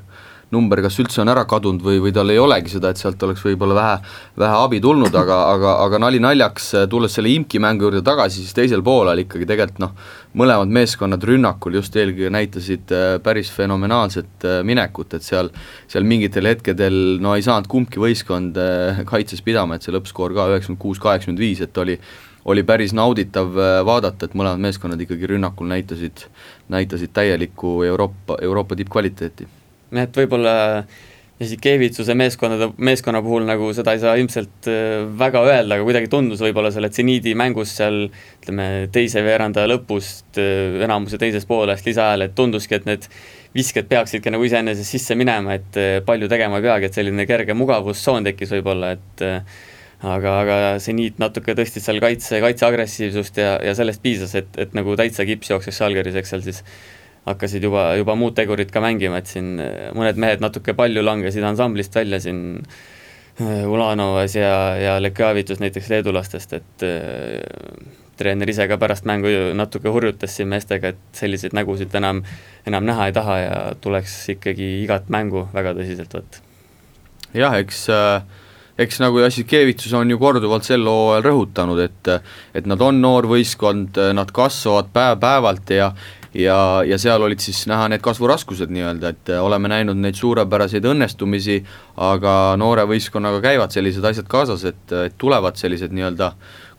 number 0.52 0.82
kas 0.84 0.98
üldse 1.00 1.22
on 1.22 1.30
ära 1.32 1.44
kadunud 1.48 1.82
või, 1.84 1.98
või 2.04 2.12
tal 2.14 2.30
ei 2.32 2.40
olegi 2.40 2.74
seda, 2.74 2.90
et 2.92 3.00
sealt 3.00 3.22
oleks 3.24 3.40
võib-olla 3.46 3.76
vähe, 3.76 3.94
vähe 4.42 4.58
abi 4.66 4.80
tulnud, 4.84 5.14
aga, 5.16 5.38
aga, 5.54 5.76
aga 5.86 6.00
nali 6.02 6.20
naljaks, 6.22 6.66
tulles 6.92 7.16
selle 7.16 7.32
imki 7.32 7.60
mängu 7.62 7.86
juurde 7.86 8.02
tagasi, 8.04 8.42
siis 8.42 8.56
teisel 8.56 8.84
poolel 8.84 9.24
ikkagi 9.24 9.48
tegelikult 9.48 9.80
noh, 9.82 9.94
mõlemad 10.38 10.72
meeskonnad 10.72 11.24
rünnakul 11.28 11.78
just 11.78 11.96
eelkõige 11.96 12.32
näitasid 12.32 12.92
äh, 12.96 13.14
päris 13.24 13.52
fenomenaalset 13.52 14.48
äh, 14.48 14.58
minekut, 14.66 15.16
et 15.16 15.24
seal 15.24 15.48
seal 15.90 16.04
mingitel 16.08 16.48
hetkedel 16.48 16.98
no 17.24 17.32
ei 17.36 17.44
saanud 17.44 17.70
kumbki 17.72 18.00
võistkond 18.02 18.60
äh, 18.60 19.00
kaitses 19.08 19.40
pidama, 19.44 19.76
et 19.76 19.86
see 19.86 19.94
lõppskoor 19.96 20.36
ka 20.36 20.50
üheksakümmend 20.52 20.82
kuus, 20.84 21.00
kaheksakümmend 21.02 21.42
viis, 21.42 21.64
et 21.64 21.82
oli 21.84 21.98
oli 22.42 22.64
päris 22.66 22.90
nauditav 22.90 23.54
vaadata, 23.86 24.26
et 24.26 24.32
mõlemad 24.34 24.58
meeskonnad 24.64 25.04
ikkagi 25.04 25.30
rünnakul 25.30 25.70
näitasid, 25.70 26.24
näitasid 26.74 27.14
täielikku 27.14 27.76
Euroopa, 27.86 28.40
Euroopa 28.42 28.74
tippkvaliteeti 28.80 29.46
et 29.92 30.22
võib-olla 30.22 30.54
Jassikevitsuse 31.42 32.14
meeskonnade, 32.14 32.68
meeskonna 32.76 33.22
puhul 33.24 33.46
nagu 33.48 33.70
seda 33.74 33.94
ei 33.96 34.00
saa 34.02 34.14
ilmselt 34.20 34.68
äh, 34.70 35.02
väga 35.18 35.42
öelda, 35.46 35.76
aga 35.76 35.86
kuidagi 35.86 36.10
tundus 36.12 36.42
võib-olla 36.44 36.70
selle 36.74 36.90
tseniidi 36.92 37.32
mängus 37.38 37.72
seal 37.78 38.04
ütleme, 38.06 38.68
teise 38.94 39.24
veeranda 39.26 39.64
lõpust, 39.70 40.28
äh, 40.38 40.78
enamuse 40.86 41.18
teises 41.18 41.48
poolest 41.48 41.88
lisaajal, 41.88 42.26
et 42.28 42.36
tunduski, 42.38 42.78
et 42.78 42.86
need 42.88 43.08
visked 43.56 43.88
peaksidki 43.90 44.32
nagu 44.32 44.46
iseenesest 44.46 44.94
sisse 44.94 45.18
minema, 45.18 45.58
et 45.58 45.80
äh, 45.80 45.98
palju 46.06 46.30
tegema 46.30 46.60
ei 46.60 46.68
peagi, 46.68 46.90
et 46.90 47.00
selline 47.00 47.26
kerge 47.28 47.56
mugavustsoon 47.58 48.28
tekkis 48.30 48.54
võib-olla, 48.58 48.94
et 48.98 49.26
aga, 49.26 50.38
aga 50.44 50.56
seniit 50.82 51.18
natuke 51.22 51.56
tõstis 51.58 51.84
seal 51.88 52.02
kaitse, 52.02 52.38
kaitse 52.44 52.68
agressiivsust 52.68 53.42
ja, 53.42 53.56
ja 53.66 53.74
sellest 53.78 54.02
piisas, 54.04 54.36
et, 54.38 54.52
et 54.62 54.78
nagu 54.78 54.94
täitsa 55.00 55.26
kips 55.26 55.50
jookseks 55.54 55.82
Žalgiris, 55.82 56.18
eks 56.22 56.36
seal 56.36 56.44
siis 56.46 56.62
hakkasid 57.26 57.62
juba, 57.62 57.92
juba 57.98 58.16
muud 58.18 58.34
tegurid 58.34 58.72
ka 58.74 58.82
mängima, 58.82 59.20
et 59.22 59.30
siin 59.30 59.54
äh, 59.62 59.90
mõned 59.96 60.18
mehed 60.20 60.42
natuke 60.42 60.74
palju 60.78 61.04
langesid 61.04 61.44
ansamblist 61.46 61.94
välja 61.94 62.18
siin 62.22 62.42
äh, 62.58 63.62
Ulanovas 63.68 64.34
ja, 64.36 64.52
ja 64.80 64.96
Lekjavitus 65.02 65.62
näiteks 65.62 65.90
leedulastest, 65.92 66.56
et 66.58 66.86
äh, 66.86 67.38
treener 68.18 68.50
ise 68.50 68.66
ka 68.70 68.78
pärast 68.78 69.06
mängu 69.08 69.30
natuke 69.56 69.90
hurjutas 69.94 70.34
siin 70.36 70.50
meestega, 70.50 70.92
et 70.92 71.18
selliseid 71.18 71.54
nägusid 71.56 71.94
enam, 71.98 72.24
enam 72.66 72.86
näha 72.90 73.08
ei 73.08 73.16
taha 73.16 73.38
ja 73.40 73.58
tuleks 73.80 74.16
ikkagi 74.36 74.74
igat 74.82 75.10
mängu 75.12 75.46
väga 75.54 75.76
tõsiselt 75.78 76.18
võtta. 76.18 76.42
jah, 77.38 77.54
eks 77.62 77.86
eks 78.82 78.98
nagu 78.98 79.20
Jassikevitsus 79.22 79.92
on 79.94 80.10
ju 80.10 80.18
korduvalt 80.18 80.66
sel 80.66 80.84
hooajal 80.88 81.22
rõhutanud, 81.26 81.80
et 81.84 82.10
et 82.58 82.66
nad 82.66 82.82
on 82.82 82.98
noor 83.00 83.30
võistkond, 83.30 84.00
nad 84.16 84.34
kasvavad 84.34 84.90
päev-päevalt 84.92 85.72
ja 85.76 85.92
ja, 86.34 86.82
ja 86.86 86.98
seal 86.98 87.22
olid 87.22 87.42
siis 87.44 87.64
näha 87.70 87.88
need 87.92 88.02
kasvuraskused 88.04 88.72
nii-öelda, 88.72 89.12
et 89.12 89.32
äh, 89.32 89.44
oleme 89.44 89.70
näinud 89.72 90.00
neid 90.00 90.18
suurepäraseid 90.18 90.86
õnnestumisi, 90.88 91.60
aga 92.00 92.34
noore 92.60 92.86
võistkonnaga 92.90 93.42
käivad 93.44 93.74
sellised 93.74 94.04
asjad 94.04 94.28
kaasas, 94.30 94.64
et, 94.68 94.84
et 95.06 95.16
tulevad 95.20 95.60
sellised 95.60 95.94
nii-öelda 95.94 96.32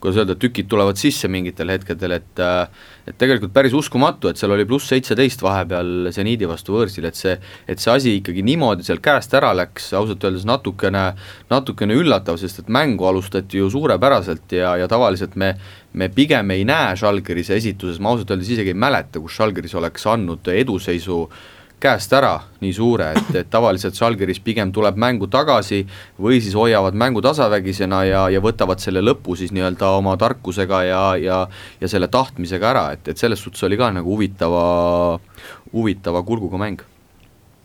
kuidas 0.03 0.19
öelda, 0.19 0.35
tükid 0.35 0.67
tulevad 0.67 0.99
sisse 0.99 1.29
mingitel 1.31 1.71
hetkedel, 1.71 2.17
et 2.17 2.41
äh, 2.43 2.67
et 3.07 3.15
tegelikult 3.19 3.53
päris 3.55 3.73
uskumatu, 3.75 4.29
et 4.29 4.39
seal 4.39 4.51
oli 4.55 4.65
pluss 4.67 4.87
seitseteist 4.91 5.41
vahepeal 5.43 6.09
seniidi 6.15 6.47
vastu 6.47 6.75
võõrsil, 6.75 7.07
et 7.07 7.19
see, 7.19 7.37
et 7.67 7.79
see 7.79 7.91
asi 7.91 8.17
ikkagi 8.19 8.43
niimoodi 8.47 8.83
seal 8.87 8.99
käest 9.03 9.33
ära 9.35 9.53
läks, 9.55 9.89
ausalt 9.95 10.23
öeldes 10.23 10.45
natukene, 10.47 11.05
natukene 11.51 11.97
üllatav, 11.99 12.39
sest 12.39 12.63
et 12.63 12.71
mängu 12.71 13.07
alustati 13.07 13.59
ju 13.59 13.71
suurepäraselt 13.71 14.55
ja, 14.59 14.75
ja 14.79 14.91
tavaliselt 14.91 15.39
me 15.39 15.55
me 15.93 16.07
pigem 16.09 16.49
ei 16.49 16.63
näe 16.65 16.95
Žalgirise 16.97 17.53
esituses, 17.53 17.99
ma 18.01 18.09
ausalt 18.09 18.31
öeldes 18.33 18.49
isegi 18.49 18.71
ei 18.73 18.77
mäleta, 18.85 19.19
kus 19.21 19.35
Žalgiris 19.37 19.75
oleks 19.77 20.07
andnud 20.09 20.47
eduseisu 20.49 21.19
äh, 21.27 21.43
käest 21.83 22.13
ära 22.15 22.37
nii 22.63 22.71
suure, 22.75 23.11
et, 23.17 23.35
et 23.43 23.49
tavaliselt 23.51 23.97
Žalgiris 23.99 24.39
pigem 24.43 24.71
tuleb 24.73 24.97
mängu 24.99 25.27
tagasi 25.31 25.83
või 26.21 26.39
siis 26.43 26.55
hoiavad 26.55 26.95
mängu 26.95 27.21
tasavägisena 27.23 28.03
ja, 28.07 28.23
ja 28.31 28.41
võtavad 28.43 28.79
selle 28.83 29.03
lõpu 29.03 29.35
siis 29.39 29.51
nii-öelda 29.55 29.91
oma 29.99 30.15
tarkusega 30.19 30.83
ja, 30.87 31.03
ja 31.19 31.43
ja 31.81 31.91
selle 31.91 32.07
tahtmisega 32.11 32.69
ära, 32.69 32.87
et, 32.95 33.07
et 33.11 33.19
selles 33.19 33.41
suhtes 33.43 33.63
oli 33.67 33.77
ka 33.79 33.91
nagu 33.93 34.15
huvitava, 34.15 35.19
huvitava 35.73 36.23
kurguga 36.23 36.59
mäng. 36.61 36.83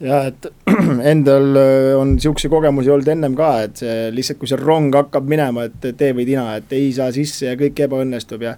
Jah, 0.03 0.29
et 0.31 0.47
endal 1.13 1.57
äh, 1.59 1.93
on 1.99 2.15
niisuguseid 2.15 2.53
kogemusi 2.53 2.93
olnud 2.95 3.09
ennem 3.11 3.35
ka, 3.39 3.51
et 3.67 3.81
see 3.83 3.97
lihtsalt, 4.15 4.39
kui 4.39 4.51
see 4.51 4.61
rong 4.61 4.95
hakkab 4.95 5.27
minema, 5.31 5.67
et 5.67 5.89
tee 5.99 6.13
või 6.15 6.27
tina, 6.29 6.53
et 6.61 6.75
ei 6.77 6.93
saa 6.95 7.11
sisse 7.15 7.51
ja 7.51 7.57
kõik 7.59 7.83
ebaõnnestub 7.89 8.45
ja 8.47 8.55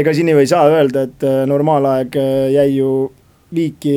ega 0.00 0.14
siin 0.16 0.30
ju 0.32 0.40
ei 0.40 0.48
saa 0.48 0.70
öelda, 0.72 1.04
et 1.08 1.26
äh, 1.28 1.42
normaalaeg 1.50 2.16
äh, 2.16 2.46
jäi 2.56 2.70
ju 2.78 2.92
liiki, 3.54 3.94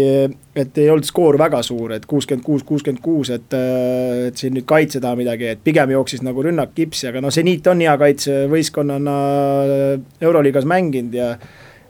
et 0.56 0.78
ei 0.82 0.89
olnud 0.89 1.06
skoor 1.08 1.38
väga 1.42 1.62
suur, 1.66 1.94
et 1.96 2.06
kuuskümmend 2.10 2.46
kuus, 2.46 2.63
kuuskümmend 2.68 3.02
kuus, 3.04 3.30
et, 3.34 3.54
et 4.28 4.39
siin 4.39 4.56
nüüd 4.58 4.66
kaitse 4.70 5.02
taha 5.04 5.18
midagi, 5.20 5.52
et 5.54 5.62
pigem 5.63 5.94
jooksis 5.94 6.24
nagu 6.26 6.46
rünnak 6.46 6.74
kipsi, 6.78 7.08
aga 7.10 7.22
noh, 7.22 7.34
seniit 7.34 7.68
on 7.70 7.84
hea 7.84 7.94
kaitsevõistkonnana 8.02 9.16
Euroliigas 10.22 10.68
mänginud 10.70 11.18
ja 11.18 11.32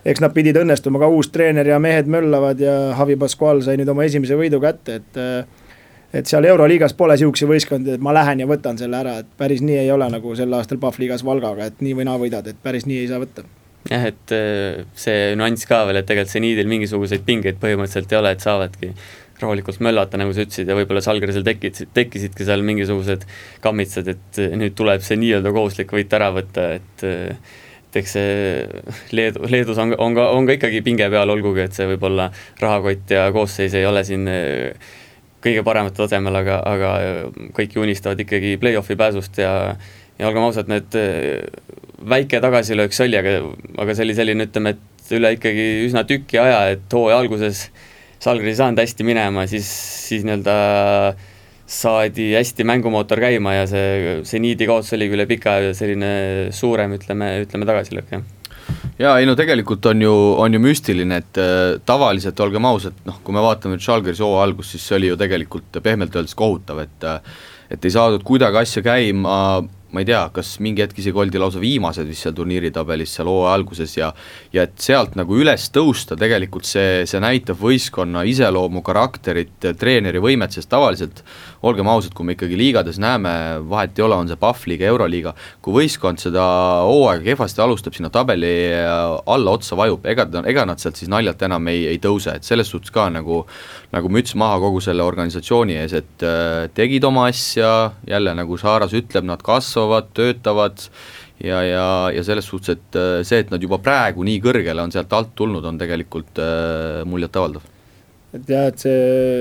eks 0.04 0.24
nad 0.24 0.36
pidid 0.36 0.60
õnnestuma, 0.60 1.00
ka 1.00 1.10
uus 1.12 1.32
treener 1.32 1.68
ja 1.68 1.80
mehed 1.80 2.12
möllavad 2.12 2.60
ja 2.60 2.78
Javi 2.92 3.16
Pascual 3.20 3.64
sai 3.64 3.80
nüüd 3.80 3.92
oma 3.94 4.08
esimese 4.08 4.40
võidu 4.40 4.62
kätte, 4.64 5.02
et 5.02 5.22
et 6.14 6.30
seal 6.30 6.46
Euroliigas 6.46 6.94
pole 6.94 7.16
sihukeseid 7.18 7.50
võistkondi, 7.50 7.96
et 7.96 8.04
ma 8.04 8.14
lähen 8.14 8.44
ja 8.44 8.46
võtan 8.46 8.78
selle 8.78 9.00
ära, 9.00 9.16
et 9.24 9.32
päris 9.38 9.64
nii 9.66 9.80
ei 9.82 9.90
ole 9.92 10.06
nagu 10.14 10.36
sel 10.38 10.54
aastal 10.54 10.78
Pahvliigas 10.78 11.26
Valgaga, 11.26 11.72
et 11.72 11.82
nii 11.82 11.98
või 11.98 12.06
naa 12.06 12.22
võidad, 12.22 12.46
et 12.52 12.60
päris 12.62 12.86
nii 12.86 13.00
ei 13.02 13.10
saa 13.10 13.24
võtta 13.24 13.48
jah, 13.90 14.06
et 14.08 14.34
äh, 14.36 14.84
see 15.00 15.34
nüanss 15.40 15.68
ka 15.70 15.84
veel, 15.88 16.00
et 16.00 16.08
tegelikult 16.08 16.34
seniidil 16.34 16.70
mingisuguseid 16.72 17.26
pingeid 17.28 17.60
põhimõtteliselt 17.62 18.14
ei 18.14 18.20
ole, 18.20 18.32
et 18.36 18.46
saavadki 18.46 18.94
rahulikult 19.42 19.82
möllata, 19.84 20.20
nagu 20.22 20.32
sa 20.36 20.46
ütlesid, 20.46 20.70
ja 20.70 20.78
võib-olla 20.78 21.04
Žalgirisel 21.04 21.44
tekkisid, 21.44 21.92
tekkisidki 21.96 22.48
seal 22.48 22.64
mingisugused 22.64 23.26
kammitsad, 23.64 24.10
et 24.14 24.42
äh, 24.42 24.56
nüüd 24.60 24.78
tuleb 24.80 25.04
see 25.04 25.20
nii-öelda 25.20 25.54
kohustuslik 25.56 25.94
võit 25.96 26.16
ära 26.16 26.32
võtta, 26.36 26.72
et 26.80 27.06
äh, 27.10 27.60
et 27.94 28.00
eks 28.00 28.14
see 28.16 28.62
Leedu, 29.14 29.44
Leedus 29.54 29.78
on, 29.78 29.92
on 30.02 30.16
ka, 30.18 30.24
on 30.34 30.48
ka 30.50 30.56
ikkagi 30.58 30.80
pinge 30.82 31.06
peal, 31.14 31.30
olgugi 31.30 31.62
et 31.62 31.76
see 31.78 31.86
võib-olla 31.92 32.32
rahakott 32.58 33.12
ja 33.14 33.28
koosseis 33.36 33.76
ei 33.78 33.86
ole 33.86 34.02
siin 34.08 34.26
kõige 35.44 35.62
paremal 35.68 35.94
tasemel, 35.94 36.40
aga, 36.40 36.56
aga 36.66 36.94
kõik 37.54 37.76
ju 37.78 37.84
unistavad 37.84 38.24
ikkagi 38.24 38.56
play-off'i 38.58 38.98
pääsust 38.98 39.38
ja 39.44 39.54
ja 40.18 40.30
olgem 40.30 40.46
ausad, 40.48 40.70
need 40.70 40.98
väike 42.10 42.42
tagasilöök 42.44 42.96
see 42.96 43.08
oli, 43.10 43.20
aga, 43.20 43.36
aga 43.84 43.96
see 43.96 44.08
oli 44.08 44.16
selline, 44.18 44.48
ütleme, 44.50 44.76
et 44.76 45.14
üle 45.18 45.34
ikkagi 45.36 45.68
üsna 45.88 46.06
tüki 46.08 46.40
aja, 46.42 46.64
et 46.76 46.96
hooaja 46.96 47.20
alguses 47.24 47.68
Salgris 48.24 48.54
ei 48.54 48.60
saanud 48.62 48.80
hästi 48.80 49.04
minema, 49.04 49.44
siis, 49.52 49.68
siis 50.08 50.24
nii-öelda 50.24 50.54
saadi 51.74 52.30
hästi 52.38 52.64
mängumootor 52.68 53.20
käima 53.24 53.58
ja 53.58 53.66
see, 53.68 54.22
see 54.28 54.40
niidi 54.44 54.68
kaotus 54.70 54.94
oligi 54.96 55.18
üle 55.18 55.26
pika 55.28 55.58
aja 55.60 55.74
selline 55.76 56.14
suurem, 56.56 56.96
ütleme, 56.96 57.34
ütleme 57.44 57.68
tagasilöök, 57.68 58.16
jah. 58.16 58.24
Jaa, 59.00 59.18
ei 59.20 59.28
no 59.28 59.34
tegelikult 59.36 59.84
on 59.92 60.06
ju, 60.06 60.14
on 60.40 60.56
ju 60.56 60.62
müstiline, 60.64 61.18
et 61.20 61.40
äh, 61.42 61.82
tavaliselt 61.84 62.40
olgem 62.46 62.64
ausad, 62.70 62.96
noh, 63.08 63.18
kui 63.26 63.36
me 63.36 63.44
vaatame 63.44 63.76
nüüd 63.76 63.84
Žalgiris 63.84 64.22
hooaja 64.24 64.46
algust, 64.48 64.76
siis 64.76 64.86
see 64.88 65.00
oli 65.00 65.10
ju 65.10 65.20
tegelikult 65.20 65.82
pehmelt 65.84 66.16
öeldes 66.16 66.38
kohutav, 66.38 66.80
et 66.86 67.08
äh, 67.10 67.20
et 67.74 67.86
ei 67.88 67.94
saadud 67.94 68.24
kuidagi 68.26 68.60
asja 68.62 68.84
käima, 68.86 69.38
ma 69.94 70.02
ei 70.02 70.08
tea, 70.10 70.24
kas 70.34 70.56
mingi 70.64 70.82
hetk 70.84 70.98
isegi 71.00 71.20
oldi 71.22 71.42
lausa 71.42 71.62
viimased 71.62 72.08
vist 72.10 72.26
seal 72.26 72.36
turniiritabelis 72.38 73.14
seal 73.18 73.30
hooaja 73.30 73.54
alguses 73.54 73.94
ja 73.98 74.10
ja 74.54 74.66
et 74.68 74.76
sealt 74.82 75.18
nagu 75.20 75.38
üles 75.38 75.70
tõusta, 75.74 76.18
tegelikult 76.20 76.66
see, 76.68 77.04
see 77.10 77.22
näitab 77.22 77.60
võistkonna 77.62 78.26
iseloomu, 78.30 78.82
karakterit, 78.86 79.70
treeneri 79.80 80.22
võimet, 80.24 80.56
sest 80.58 80.72
tavaliselt 80.74 81.24
olgem 81.64 81.88
ausad, 81.88 82.14
kui 82.16 82.28
me 82.28 82.36
ikkagi 82.38 82.58
liigades 82.60 83.00
näeme, 83.02 83.34
vahet 83.70 84.00
ei 84.00 84.06
ole, 84.06 84.18
on 84.20 84.32
see 84.32 84.40
Pahvliiga, 84.40 84.88
Euroliiga, 84.92 85.36
kui 85.64 85.78
võistkond 85.82 86.22
seda 86.22 86.44
hooaega 86.88 87.24
kehvasti 87.30 87.64
alustab, 87.64 87.96
sinna 87.98 88.12
tabeli 88.14 88.54
alla 88.74 89.56
otsa 89.56 89.78
vajub, 89.80 90.06
ega 90.10 90.28
ta, 90.30 90.44
ega 90.50 90.68
nad 90.68 90.82
sealt 90.84 91.00
siis 91.00 91.12
naljalt 91.12 91.42
enam 91.48 91.72
ei, 91.72 91.86
ei 91.94 92.02
tõuse, 92.04 92.36
et 92.38 92.48
selles 92.48 92.70
suhtes 92.72 92.94
ka 92.94 93.10
nagu 93.14 93.44
nagu 93.94 94.10
müts 94.12 94.34
maha 94.40 94.58
kogu 94.64 94.82
selle 94.84 95.06
organisatsiooni 95.06 95.78
ees, 95.84 95.94
et 96.00 96.26
äh, 96.26 96.68
tegid 96.78 97.06
oma 97.08 97.28
asja, 97.32 97.94
jälle 98.10 98.34
nagu 98.38 98.58
Saaras 98.60 98.96
ütleb, 98.98 99.28
nad 99.30 99.44
kasvavad, 99.46 100.10
töötavad 100.18 100.88
ja, 101.44 101.62
ja, 101.68 101.86
ja 102.16 102.24
selles 102.26 102.50
suhtes, 102.50 102.80
et 102.80 102.98
äh, 103.00 103.20
see, 103.28 103.44
et 103.44 103.54
nad 103.54 103.62
juba 103.62 103.80
praegu 103.84 104.26
nii 104.26 104.42
kõrgele 104.44 104.84
on 104.84 104.94
sealt 104.94 105.14
alt 105.14 105.36
tulnud, 105.38 105.66
on 105.70 105.78
tegelikult 105.82 106.42
äh, 106.42 107.04
muljetavaldav 107.10 107.73
et 108.34 108.50
jah, 108.50 108.68
et 108.72 108.84
see, 108.86 109.00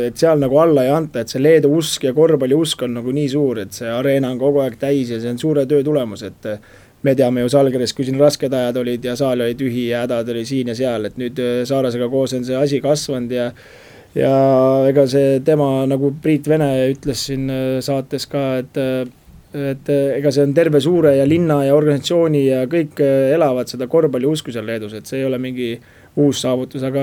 et 0.09 0.17
seal 0.21 0.41
nagu 0.43 0.59
alla 0.61 0.87
ei 0.87 0.93
anta, 0.93 1.23
et 1.23 1.33
see 1.33 1.43
Leedu 1.43 1.73
usk 1.79 2.05
ja 2.09 2.15
korvpalliusk 2.17 2.87
on 2.87 2.99
nagu 3.01 3.15
nii 3.15 3.29
suur, 3.33 3.63
et 3.65 3.77
see 3.77 3.91
areena 3.91 4.31
on 4.33 4.41
kogu 4.41 4.61
aeg 4.65 4.79
täis 4.81 5.13
ja 5.13 5.21
see 5.21 5.33
on 5.33 5.41
suure 5.41 5.65
töö 5.67 5.85
tulemus, 5.87 6.27
et 6.29 6.51
me 7.03 7.15
teame 7.19 7.43
ju 7.43 7.51
Salgeris, 7.51 7.95
kui 7.97 8.05
siin 8.07 8.21
rasked 8.21 8.53
ajad 8.53 8.77
olid 8.83 9.05
ja 9.09 9.17
saal 9.19 9.41
oli 9.43 9.57
tühi 9.59 9.89
ja 9.89 10.05
hädad 10.05 10.29
oli 10.35 10.45
siin 10.47 10.71
ja 10.71 10.77
seal, 10.79 11.09
et 11.09 11.17
nüüd 11.19 11.41
Saarasega 11.69 12.11
koos 12.13 12.37
on 12.37 12.45
see 12.47 12.59
asi 12.59 12.83
kasvanud 12.85 13.33
ja 13.33 13.49
ja 14.19 14.33
ega 14.89 15.07
see 15.09 15.41
tema, 15.45 15.85
nagu 15.89 16.13
Priit 16.23 16.49
Vene 16.51 16.69
ütles 16.93 17.27
siin 17.29 17.49
äh, 17.53 17.81
saates 17.85 18.29
ka, 18.31 18.45
et 18.63 18.81
äh, 18.81 19.03
et 19.53 19.89
äh, 19.93 20.15
ega 20.17 20.31
see 20.33 20.47
on 20.47 20.55
terve 20.57 20.81
suure 20.81 21.15
ja 21.19 21.27
linna 21.29 21.59
ja 21.67 21.75
organisatsiooni 21.77 22.47
ja 22.47 22.63
kõik 22.73 23.03
elavad 23.05 23.69
seda 23.69 23.89
korvpalliusku 23.91 24.53
seal 24.53 24.65
Leedus, 24.69 24.95
et 24.97 25.09
see 25.09 25.21
ei 25.21 25.27
ole 25.29 25.41
mingi 25.43 25.75
uus 26.21 26.43
saavutus, 26.45 26.83
aga 26.85 27.03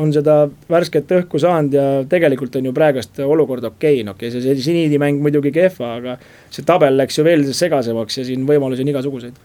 on 0.00 0.10
seda 0.12 0.42
värsket 0.70 1.12
õhku 1.16 1.40
saanud 1.40 1.76
ja 1.76 1.84
tegelikult 2.08 2.58
on 2.60 2.68
ju 2.68 2.74
praegust 2.76 3.20
olukord 3.24 3.64
okei 3.64 4.00
okay., 4.00 4.04
no 4.04 4.12
okei 4.12 4.28
okay,, 4.28 4.42
see, 4.42 4.56
see 4.58 4.66
siniidimäng 4.66 5.22
muidugi 5.24 5.54
kehva, 5.54 5.94
aga 6.00 6.16
see 6.52 6.66
tabel 6.68 6.98
läks 7.00 7.16
ju 7.16 7.24
veel 7.24 7.46
segasemaks 7.56 8.20
ja 8.20 8.26
siin 8.28 8.44
võimalusi 8.48 8.84
on 8.84 8.92
igasuguseid. 8.92 9.38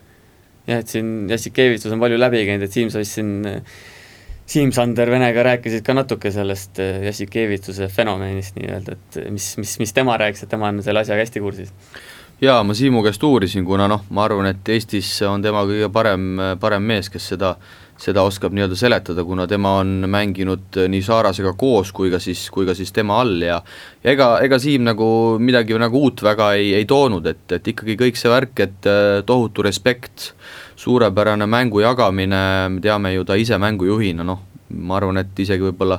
jah, 0.67 0.81
et 0.81 0.91
siin 0.91 1.29
Jassikevitsus 1.31 1.95
on 1.95 2.03
palju 2.03 2.19
läbi 2.19 2.43
käinud, 2.49 2.67
et 2.67 2.75
Siim 2.75 2.91
Sass 2.91 3.15
siin 3.15 3.31
Siim-Sander 4.47 5.09
Venega 5.11 5.43
rääkisid 5.43 5.83
ka 5.83 5.95
natuke 5.95 6.31
sellest 6.31 6.79
äh, 6.79 7.01
Jassikevitsuse 7.07 7.87
fenomenist 7.91 8.59
nii-öelda, 8.59 8.95
et 8.95 9.17
mis, 9.31 9.49
mis, 9.59 9.73
mis 9.79 9.95
tema 9.95 10.15
rääkis, 10.19 10.43
et 10.43 10.51
tema 10.51 10.71
on 10.71 10.83
selle 10.83 11.03
asjaga 11.03 11.23
hästi 11.23 11.43
kursis? 11.43 11.73
jaa, 12.41 12.59
ma 12.63 12.75
Siimu 12.77 13.01
käest 13.03 13.23
uurisin, 13.23 13.65
kuna 13.65 13.87
noh, 13.91 14.03
ma 14.13 14.27
arvan, 14.27 14.51
et 14.51 14.69
Eestis 14.75 15.09
on 15.27 15.41
tema 15.41 15.63
kõige 15.67 15.89
parem, 15.91 16.29
parem 16.61 16.83
mees, 16.85 17.09
kes 17.11 17.31
seda, 17.33 17.55
seda 17.97 18.23
oskab 18.27 18.53
nii-öelda 18.53 18.77
seletada, 18.77 19.23
kuna 19.25 19.47
tema 19.49 19.77
on 19.81 20.05
mänginud 20.09 20.77
nii 20.89 21.01
Saarasega 21.05 21.53
koos 21.57 21.91
kui 21.95 22.11
ka 22.13 22.19
siis, 22.21 22.47
kui 22.53 22.67
ka 22.67 22.75
siis 22.77 22.93
tema 22.93 23.21
all 23.23 23.41
ja 23.41 23.57
ja 24.03 24.13
ega, 24.13 24.29
ega 24.45 24.59
Siim 24.61 24.85
nagu 24.85 25.07
midagi 25.41 25.77
nagu 25.81 26.03
uut 26.05 26.21
väga 26.23 26.51
ei, 26.59 26.73
ei 26.77 26.85
toonud, 26.89 27.25
et, 27.25 27.45
et 27.57 27.71
ikkagi 27.73 27.97
kõik 27.99 28.19
see 28.19 28.31
värk, 28.31 28.59
et 28.67 28.89
äh, 28.89 29.21
tohutu 29.25 29.65
respekt 29.65 30.31
suurepärane 30.77 31.47
mängu 31.49 31.81
jagamine, 31.81 32.43
me 32.69 32.83
teame 32.83 33.15
ju 33.15 33.25
ta 33.25 33.37
ise 33.39 33.57
mängujuhina, 33.61 34.25
noh, 34.27 34.43
ma 34.69 34.97
arvan, 34.99 35.21
et 35.23 35.39
isegi 35.39 35.63
võib-olla 35.63 35.97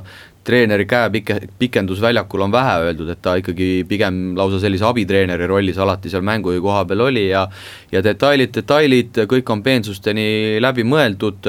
treeneri 0.49 0.87
käe 0.89 1.11
pike-, 1.13 1.39
pikendus 1.61 2.01
väljakul 2.01 2.43
on 2.45 2.53
vähe 2.53 2.73
öeldud, 2.87 3.11
et 3.13 3.21
ta 3.21 3.35
ikkagi 3.39 3.69
pigem 3.89 4.33
lausa 4.37 4.61
sellise 4.63 4.87
abitreeneri 4.89 5.47
rollis 5.49 5.77
alati 5.77 6.11
seal 6.11 6.25
mängujuhi 6.25 6.63
koha 6.65 6.83
peal 6.89 7.05
oli 7.09 7.27
ja 7.29 7.45
ja 7.91 8.03
detailid, 8.05 8.53
detailid, 8.57 9.23
kõik 9.29 9.53
on 9.53 9.63
peensusteni 9.65 10.57
läbi 10.61 10.85
mõeldud, 10.87 11.47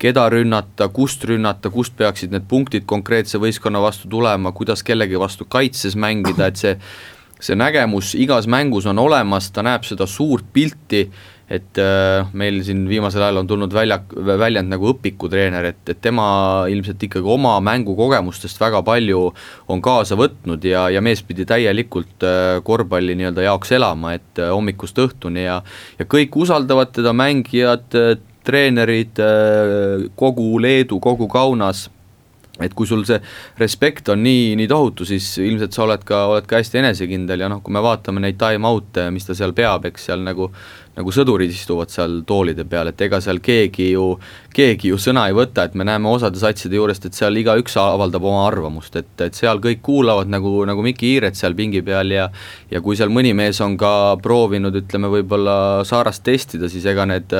keda 0.00 0.26
rünnata, 0.32 0.88
kust 0.96 1.24
rünnata, 1.28 1.70
kust 1.72 1.96
peaksid 1.98 2.32
need 2.32 2.48
punktid 2.48 2.86
konkreetse 2.88 3.40
võistkonna 3.40 3.82
vastu 3.84 4.08
tulema, 4.08 4.52
kuidas 4.56 4.84
kellegi 4.86 5.20
vastu 5.20 5.44
kaitses 5.48 5.96
mängida, 5.96 6.48
et 6.48 6.60
see 6.60 6.76
see 7.40 7.56
nägemus 7.56 8.14
igas 8.20 8.46
mängus 8.50 8.86
on 8.90 8.98
olemas, 9.00 9.50
ta 9.50 9.64
näeb 9.64 9.84
seda 9.88 10.06
suurt 10.08 10.44
pilti 10.52 11.06
et 11.50 11.78
äh, 11.82 12.28
meil 12.38 12.60
siin 12.62 12.84
viimasel 12.86 13.24
ajal 13.26 13.40
on 13.40 13.48
tulnud 13.50 13.74
välja, 13.74 13.98
väljend 14.14 14.70
nagu 14.70 14.92
õpikutreener, 14.92 15.66
et, 15.72 15.82
et 15.90 15.98
tema 16.02 16.28
ilmselt 16.70 17.02
ikkagi 17.08 17.26
oma 17.26 17.56
mängukogemustest 17.66 18.60
väga 18.62 18.84
palju 18.86 19.24
on 19.74 19.82
kaasa 19.82 20.18
võtnud 20.20 20.62
ja, 20.70 20.86
ja 20.94 21.02
mees 21.02 21.24
pidi 21.26 21.46
täielikult 21.50 22.22
äh, 22.26 22.60
korvpalli 22.66 23.18
nii-öelda 23.18 23.48
jaoks 23.48 23.74
elama, 23.74 24.14
et 24.20 24.38
äh, 24.38 24.52
hommikust 24.54 25.02
õhtuni 25.02 25.48
ja 25.48 25.60
ja 25.98 26.06
kõik 26.06 26.38
usaldavad 26.38 26.94
teda, 26.94 27.12
mängijad, 27.16 27.98
treenerid, 28.46 29.18
kogu 30.16 30.46
Leedu, 30.62 30.96
kogu 31.02 31.26
Kaunas. 31.28 31.88
Et 32.60 32.72
kui 32.76 32.88
sul 32.88 33.02
see 33.08 33.16
respekt 33.60 34.10
on 34.12 34.20
nii, 34.24 34.54
nii 34.60 34.68
tohutu, 34.68 35.06
siis 35.08 35.26
ilmselt 35.40 35.76
sa 35.76 35.84
oled 35.86 36.02
ka, 36.04 36.22
oled 36.34 36.48
ka 36.48 36.58
hästi 36.60 36.80
enesekindel 36.82 37.44
ja 37.44 37.48
noh, 37.52 37.62
kui 37.64 37.72
me 37.72 37.80
vaatame 37.84 38.20
neid 38.20 38.36
time-out'e, 38.40 39.06
mis 39.14 39.24
ta 39.28 39.36
seal 39.36 39.54
peab, 39.56 39.86
eks 39.88 40.10
seal 40.10 40.24
nagu 40.26 40.50
nagu 41.00 41.12
sõdurid 41.14 41.50
istuvad 41.52 41.90
seal 41.92 42.20
toolide 42.28 42.66
peal, 42.68 42.92
et 42.92 43.00
ega 43.06 43.20
seal 43.24 43.40
keegi 43.42 43.90
ju, 43.94 44.06
keegi 44.54 44.92
ju 44.92 45.00
sõna 45.00 45.26
ei 45.30 45.36
võta, 45.36 45.66
et 45.66 45.76
me 45.78 45.86
näeme 45.88 46.10
osade 46.12 46.40
satside 46.40 46.78
juurest, 46.78 47.08
et 47.08 47.16
seal 47.16 47.36
igaüks 47.40 47.76
avaldab 47.80 48.26
oma 48.30 48.44
arvamust, 48.46 48.96
et, 49.00 49.12
et 49.24 49.36
seal 49.36 49.62
kõik 49.62 49.82
kuulavad 49.86 50.30
nagu, 50.30 50.52
nagu 50.68 50.84
Miki 50.84 51.14
Hiiret 51.14 51.38
seal 51.38 51.56
pingi 51.58 51.82
peal 51.86 52.14
ja 52.14 52.28
ja 52.70 52.80
kui 52.84 52.96
seal 52.98 53.10
mõni 53.12 53.32
mees 53.36 53.58
on 53.64 53.76
ka 53.80 54.16
proovinud, 54.22 54.76
ütleme 54.82 55.10
võib-olla 55.10 55.56
Saarast 55.86 56.22
testida, 56.26 56.68
siis 56.70 56.86
ega 56.90 57.06
need, 57.08 57.32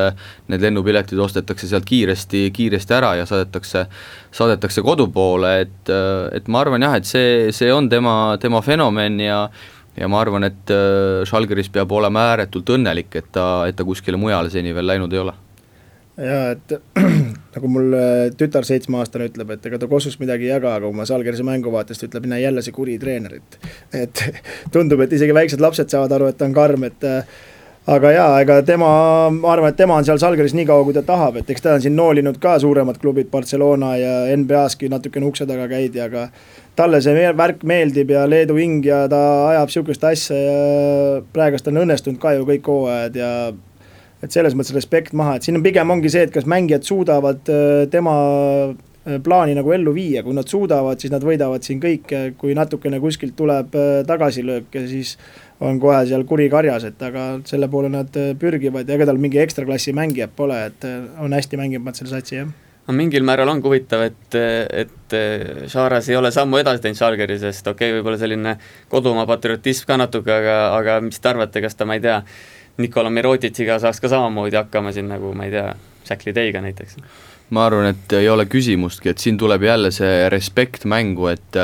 need 0.51 0.65
lennupiletid 0.65 1.19
ostetakse 1.21 1.69
sealt 1.71 1.87
kiiresti, 1.89 2.49
kiiresti 2.55 2.97
ära 2.97 3.15
ja 3.21 3.27
saadetakse, 3.29 3.87
saadetakse 4.35 4.85
kodu 4.87 5.09
poole, 5.13 5.53
et, 5.67 5.93
et 6.37 6.49
ma 6.49 6.65
arvan 6.65 6.87
jah, 6.87 6.97
et 6.99 7.09
see, 7.09 7.51
see 7.55 7.71
on 7.73 7.91
tema, 7.93 8.17
tema 8.43 8.63
fenomen 8.65 9.21
ja 9.23 9.45
ja 10.01 10.09
ma 10.09 10.21
arvan, 10.25 10.47
et 10.49 10.73
äh, 10.73 11.21
Žalgiris 11.29 11.71
peab 11.73 11.93
olema 11.93 12.31
ääretult 12.33 12.73
õnnelik, 12.77 13.13
et 13.21 13.31
ta, 13.35 13.47
et 13.69 13.77
ta 13.77 13.87
kuskile 13.87 14.21
mujale 14.21 14.53
seni 14.53 14.75
veel 14.77 14.89
läinud 14.89 15.13
ei 15.13 15.23
ole. 15.23 15.35
jaa, 16.21 16.57
et 16.57 16.75
nagu 17.55 17.71
mul 17.73 17.95
äh, 17.97 18.25
tütar 18.41 18.67
seitsmeaastane 18.69 19.31
ütleb, 19.31 19.55
et 19.57 19.71
ega 19.71 19.81
ta 19.81 19.89
Kossus 19.91 20.19
midagi 20.23 20.49
ei 20.49 20.55
jaga, 20.55 20.75
aga 20.79 20.89
kui 20.89 21.01
ma 21.01 21.09
Žalgirise 21.09 21.47
mängu 21.47 21.73
vaatan, 21.75 21.97
siis 21.97 22.07
ta 22.07 22.11
ütleb, 22.11 22.29
näe 22.33 22.43
jälle 22.45 22.65
see 22.65 22.77
kuri 22.77 22.99
treener, 23.03 23.39
et 23.41 23.71
et 24.05 24.27
tundub, 24.73 25.05
et 25.05 25.17
isegi 25.17 25.37
väiksed 25.37 25.63
lapsed 25.65 25.93
saavad 25.93 26.17
aru, 26.19 26.31
et 26.33 26.41
ta 26.41 26.49
on 26.49 26.57
karm, 26.57 26.89
et 26.89 27.09
äh, 27.09 27.41
aga 27.89 28.11
jaa, 28.13 28.41
ega 28.45 28.59
tema, 28.67 28.89
ma 29.33 29.53
arvan, 29.55 29.73
et 29.73 29.79
tema 29.79 29.97
on 29.97 30.05
seal 30.05 30.21
Žalgiris 30.21 30.53
nii 30.57 30.67
kaua, 30.69 30.85
kui 30.85 30.97
ta 30.97 31.03
tahab, 31.07 31.39
et 31.41 31.49
eks 31.51 31.65
ta 31.65 31.75
on 31.79 31.85
siin 31.85 31.97
noolinud 31.97 32.37
ka 32.43 32.59
suuremad 32.61 33.01
klubid, 33.01 33.31
Barcelona 33.33 33.95
ja 33.97 34.13
NBA-ski 34.37 34.91
natukene 34.93 35.27
ukse 35.31 35.47
taga 35.49 35.65
käidi, 35.71 36.03
aga 36.05 36.29
talle 36.77 37.01
see 37.05 37.33
värk 37.37 37.65
meeldib 37.67 38.13
ja 38.13 38.27
Leedu 38.29 38.59
hing 38.61 38.85
ja 38.85 39.07
ta 39.11 39.23
ajab 39.55 39.73
sihukest 39.73 40.05
asja 40.05 40.37
ja 40.37 40.61
praegust 41.33 41.69
on 41.73 41.81
õnnestunud 41.83 42.21
ka 42.21 42.37
ju 42.37 42.47
kõik 42.49 42.69
hooajad 42.69 43.19
ja 43.21 43.33
et 44.21 44.35
selles 44.35 44.55
mõttes 44.57 44.77
respekt 44.77 45.17
maha, 45.17 45.39
et 45.39 45.47
siin 45.47 45.57
on 45.59 45.65
pigem 45.65 45.91
ongi 45.93 46.13
see, 46.13 46.27
et 46.27 46.33
kas 46.35 46.49
mängijad 46.49 46.85
suudavad 46.87 47.49
äh, 47.49 47.87
tema 47.93 48.15
äh, 48.69 49.17
plaani 49.25 49.57
nagu 49.57 49.73
ellu 49.73 49.95
viia, 49.97 50.23
kui 50.27 50.37
nad 50.37 50.49
suudavad, 50.49 51.01
siis 51.01 51.13
nad 51.15 51.25
võidavad 51.25 51.65
siin 51.65 51.81
kõike, 51.83 52.27
kui 52.41 52.57
natukene 52.57 53.01
kuskilt 53.01 53.37
tuleb 53.39 53.77
äh, 53.77 53.93
tagasilööke, 54.09 54.85
siis 54.91 55.17
on 55.61 55.81
kohe 55.81 56.01
seal 56.09 56.25
kuri 56.29 56.49
karjas, 56.53 56.87
et 56.89 57.03
aga 57.05 57.27
selle 57.49 57.69
poole 57.73 57.91
nad 57.93 58.17
pürgivad 58.41 58.89
ja 58.89 58.97
ega 58.97 59.11
tal 59.11 59.21
mingi 59.21 59.41
ekstra 59.43 59.67
klassi 59.69 59.93
mängijat 59.97 60.33
pole, 60.37 60.57
et 60.71 60.89
on 61.21 61.33
hästi 61.37 61.61
mänginud 61.61 61.97
selle 61.97 62.13
satsi, 62.17 62.41
jah 62.41 62.51
no 62.91 62.97
mingil 62.97 63.23
määral 63.27 63.51
ongi 63.53 63.69
huvitav, 63.69 64.03
et, 64.09 64.37
et 64.83 65.17
Šaras 65.71 66.09
ei 66.11 66.17
ole 66.19 66.33
sammu 66.35 66.59
edasi 66.61 66.83
teinud 66.85 66.99
Žalgiri, 66.99 67.37
sest 67.43 67.69
okei 67.71 67.91
okay,, 67.91 67.99
võib-olla 67.99 68.19
selline 68.21 68.57
kodumaa 68.91 69.29
patriotism 69.31 69.87
ka 69.91 69.99
natuke, 70.01 70.33
aga, 70.35 70.57
aga 70.79 70.97
mis 71.05 71.21
te 71.23 71.31
arvate, 71.31 71.63
kas 71.63 71.79
ta, 71.79 71.87
ma 71.87 71.99
ei 71.99 72.05
tea, 72.05 72.21
Nikola 72.81 73.11
Mirotitsiga 73.13 73.77
saaks 73.83 74.01
ka 74.01 74.09
samamoodi 74.09 74.57
hakkama 74.57 74.95
siin 74.97 75.11
nagu 75.11 75.35
ma 75.37 75.47
ei 75.47 75.55
tea, 75.55 75.75
Jack 76.09 76.25
Lideiga 76.27 76.63
näiteks? 76.65 76.97
Ma 77.51 77.65
arvan, 77.67 77.89
et 77.91 78.13
ei 78.15 78.29
ole 78.31 78.45
küsimustki, 78.51 79.11
et 79.11 79.23
siin 79.23 79.39
tuleb 79.39 79.65
jälle 79.67 79.91
see 79.95 80.29
respekt 80.31 80.87
mängu, 80.91 81.27
et 81.33 81.59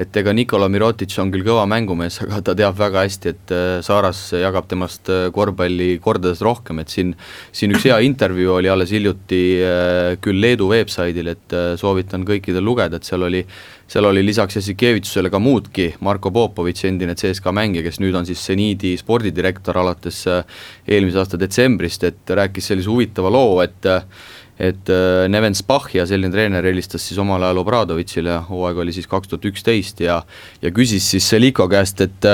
et 0.00 0.16
ega 0.16 0.32
Nikola 0.36 0.68
Mirotic 0.72 1.14
on 1.20 1.32
küll 1.32 1.44
kõva 1.44 1.64
mängumees, 1.68 2.20
aga 2.26 2.40
ta 2.44 2.54
teab 2.56 2.76
väga 2.76 3.04
hästi, 3.06 3.32
et 3.32 3.52
äh, 3.56 3.72
Saaras 3.84 4.20
jagab 4.36 4.68
temast 4.68 5.08
äh, 5.12 5.28
korvpalli 5.32 5.94
kordades 6.04 6.42
rohkem, 6.44 6.82
et 6.82 6.92
siin 6.92 7.14
siin 7.56 7.72
üks 7.76 7.88
hea 7.88 7.98
intervjuu 8.04 8.58
oli 8.58 8.70
alles 8.72 8.92
hiljuti 8.92 9.42
äh, 9.64 10.14
küll 10.20 10.40
Leedu 10.40 10.68
veebsaidil, 10.72 11.32
et 11.32 11.56
soovitan 11.80 12.24
kõikidel 12.28 12.64
lugeda, 12.64 13.00
et 13.00 13.08
seal 13.08 13.24
oli 13.28 13.44
seal 13.90 14.06
oli 14.06 14.22
lisaks 14.22 14.54
Jassikevitsusele 14.54 15.32
ka 15.32 15.40
muudki, 15.42 15.88
Marko 16.06 16.30
Popovitš, 16.30 16.84
endine 16.86 17.16
CSKA 17.18 17.50
mängija, 17.56 17.82
kes 17.82 17.98
nüüd 17.98 18.14
on 18.14 18.28
siis 18.28 18.38
seniidi 18.46 18.92
spordidirektor 19.00 19.80
alates 19.80 20.20
eelmise 20.30 21.18
aasta 21.18 21.40
detsembrist, 21.40 22.06
et 22.06 22.34
rääkis 22.38 22.70
sellise 22.70 22.92
huvitava 22.92 23.32
loo, 23.34 23.58
et 23.64 23.88
et 24.60 24.92
äh, 24.92 25.24
Neven 25.32 25.56
Spahja, 25.56 26.04
selline 26.08 26.32
treener, 26.34 26.66
helistas 26.68 27.06
siis 27.08 27.18
omal 27.22 27.42
ajal 27.46 27.62
Obradovitšile, 27.62 28.36
hooaeg 28.50 28.84
oli 28.84 28.94
siis 28.96 29.08
kaks 29.10 29.32
tuhat 29.32 29.48
üksteist 29.50 30.04
ja 30.04 30.20
ja 30.62 30.72
küsis 30.76 31.08
siis 31.14 31.28
Seliko 31.32 31.68
käest, 31.70 32.04
et 32.04 32.30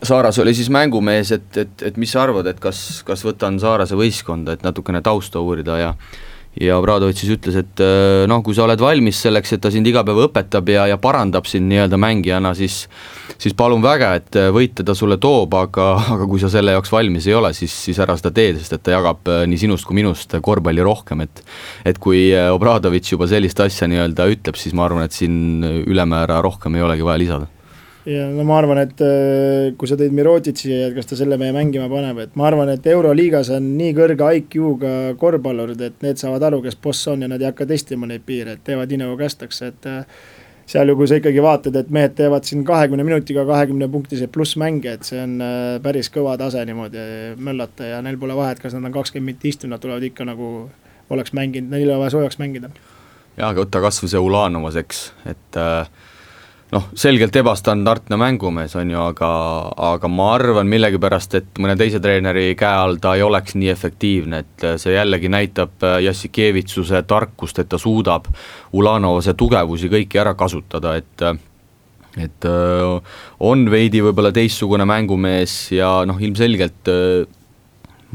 Saaras 0.00 0.38
oli 0.40 0.54
siis 0.56 0.70
mängumees, 0.72 1.32
et, 1.36 1.56
et, 1.60 1.82
et 1.90 1.96
mis 2.00 2.08
sa 2.08 2.22
arvad, 2.22 2.46
et 2.48 2.60
kas, 2.62 3.02
kas 3.04 3.20
võtan 3.26 3.58
Saarase 3.60 3.98
võistkonda, 3.98 4.54
et 4.56 4.62
natukene 4.64 5.02
tausta 5.04 5.42
uurida 5.44 5.76
ja 5.76 5.90
ja 6.58 6.78
Obradovitš 6.80 7.22
siis 7.22 7.32
ütles, 7.36 7.56
et 7.60 7.82
äh, 7.84 8.26
noh, 8.30 8.42
kui 8.42 8.56
sa 8.56 8.64
oled 8.64 8.80
valmis 8.82 9.20
selleks, 9.22 9.54
et 9.54 9.62
ta 9.62 9.70
sind 9.70 9.86
iga 9.86 10.02
päev 10.06 10.24
õpetab 10.26 10.72
ja, 10.72 10.88
ja 10.90 10.98
parandab 11.00 11.46
sind 11.46 11.70
nii-öelda 11.70 12.00
mängijana, 12.00 12.52
siis 12.58 12.82
siis 13.40 13.54
palun 13.56 13.82
väga, 13.84 14.10
et 14.18 14.38
äh, 14.40 14.50
võite 14.54 14.84
ta 14.86 14.96
sulle 14.98 15.20
toob, 15.22 15.54
aga, 15.56 15.92
aga 16.16 16.26
kui 16.30 16.42
sa 16.42 16.50
selle 16.52 16.74
jaoks 16.74 16.90
valmis 16.92 17.28
ei 17.30 17.38
ole, 17.38 17.52
siis, 17.56 17.74
siis 17.86 18.00
ära 18.02 18.18
seda 18.18 18.34
tee, 18.34 18.56
sest 18.58 18.76
et 18.76 18.84
ta 18.86 18.96
jagab 18.96 19.30
äh, 19.30 19.44
nii 19.50 19.62
sinust 19.62 19.86
kui 19.88 20.00
minust 20.00 20.34
korvpalli 20.42 20.84
rohkem, 20.84 21.22
et 21.26 21.44
et 21.86 22.02
kui 22.02 22.28
Obradovitš 22.34 23.14
juba 23.14 23.30
sellist 23.30 23.60
asja 23.62 23.88
nii-öelda 23.90 24.26
ütleb, 24.34 24.58
siis 24.58 24.74
ma 24.76 24.88
arvan, 24.88 25.06
et 25.06 25.16
siin 25.16 25.62
ülemäära 25.86 26.42
rohkem 26.44 26.76
ei 26.76 26.86
olegi 26.86 27.06
vaja 27.06 27.22
lisada 27.22 27.59
ja 28.08 28.26
no 28.32 28.44
ma 28.48 28.56
arvan, 28.60 28.80
et 28.84 29.02
äh, 29.04 29.70
kui 29.78 29.88
sa 29.90 29.98
tõid 30.00 30.14
Mirotitši, 30.16 30.72
et 30.86 30.96
kas 30.96 31.10
ta 31.10 31.18
selle 31.18 31.36
meie 31.40 31.52
mängima 31.56 31.88
paneb, 31.92 32.22
et 32.24 32.36
ma 32.38 32.48
arvan, 32.48 32.72
et 32.72 32.86
Euroliigas 32.92 33.52
on 33.56 33.72
nii 33.76 33.94
kõrge 33.96 34.28
IQ-ga 34.40 34.92
korvpallurid, 35.20 35.80
et 35.84 36.04
need 36.06 36.20
saavad 36.20 36.48
aru, 36.48 36.62
kes 36.64 36.78
boss 36.80 37.10
on 37.12 37.24
ja 37.24 37.30
nad 37.30 37.42
ei 37.42 37.50
hakka 37.50 37.68
testima 37.68 38.08
neid 38.08 38.24
piire, 38.26 38.56
et 38.56 38.64
teevad 38.66 38.92
nii 38.92 39.02
nagu 39.02 39.18
kästakse, 39.20 39.72
et 39.74 39.90
äh, 39.90 40.22
seal 40.70 40.92
ju, 40.92 40.96
kui 40.98 41.10
sa 41.10 41.18
ikkagi 41.20 41.42
vaatad, 41.44 41.76
et 41.76 41.90
mehed 41.92 42.14
teevad 42.18 42.46
siin 42.48 42.62
kahekümne 42.68 43.04
minutiga 43.06 43.44
kahekümne 43.48 43.88
punktiseid 43.92 44.32
plussmänge, 44.32 44.96
et 44.96 45.08
see 45.08 45.20
on 45.20 45.36
äh, 45.44 45.78
päris 45.84 46.12
kõva 46.14 46.36
tase 46.40 46.62
niimoodi 46.68 47.02
möllata 47.42 47.94
ja 47.94 48.04
neil 48.06 48.20
pole 48.20 48.36
vahet, 48.38 48.62
kas 48.62 48.76
nad 48.76 48.88
on 48.88 48.94
kakskümmend 48.94 49.34
minutit 49.34 49.52
istunud, 49.54 49.76
nad 49.76 49.82
tulevad 49.82 50.06
ikka 50.08 50.28
nagu 50.28 50.70
oleks 51.10 51.34
mänginud, 51.36 51.72
neil 51.72 51.84
ei 51.84 51.90
ole 51.90 52.04
vaja 52.04 52.14
soojaks 52.16 52.38
mängida. 52.40 52.70
jah, 53.36 53.50
aga 53.50 53.64
võta 53.64 53.82
kas 53.82 54.00
või 54.02 54.12
see 54.12 54.22
Ulanovas, 54.22 54.78
eks, 54.80 55.02
et 55.28 55.58
äh, 55.58 55.90
noh, 56.74 56.86
selgelt 56.98 57.36
ebastandardne 57.36 58.18
mängumees, 58.20 58.74
on 58.78 58.92
ju, 58.92 59.00
aga, 59.02 59.30
aga 59.90 60.10
ma 60.10 60.30
arvan 60.36 60.70
millegipärast, 60.70 61.36
et 61.40 61.60
mõne 61.62 61.76
teise 61.80 62.00
treeneri 62.02 62.54
käe 62.58 62.82
all 62.84 63.00
ta 63.02 63.16
ei 63.18 63.24
oleks 63.26 63.56
nii 63.58 63.70
efektiivne, 63.72 64.42
et 64.44 64.66
see 64.82 64.94
jällegi 64.94 65.30
näitab 65.32 65.86
äh, 65.86 65.98
Jassikevitsuse 66.06 67.02
tarkust, 67.10 67.58
et 67.62 67.70
ta 67.70 67.78
suudab 67.80 68.30
Ulanovase 68.76 69.34
tugevusi 69.34 69.90
kõiki 69.92 70.20
ära 70.22 70.36
kasutada, 70.38 70.96
et 71.00 71.30
et 72.18 72.46
äh, 72.48 73.18
on 73.46 73.68
veidi 73.70 74.00
võib-olla 74.02 74.32
teistsugune 74.34 74.86
mängumees 74.88 75.70
ja 75.76 76.00
noh, 76.08 76.18
ilmselgelt 76.18 76.90
äh, 76.90 77.28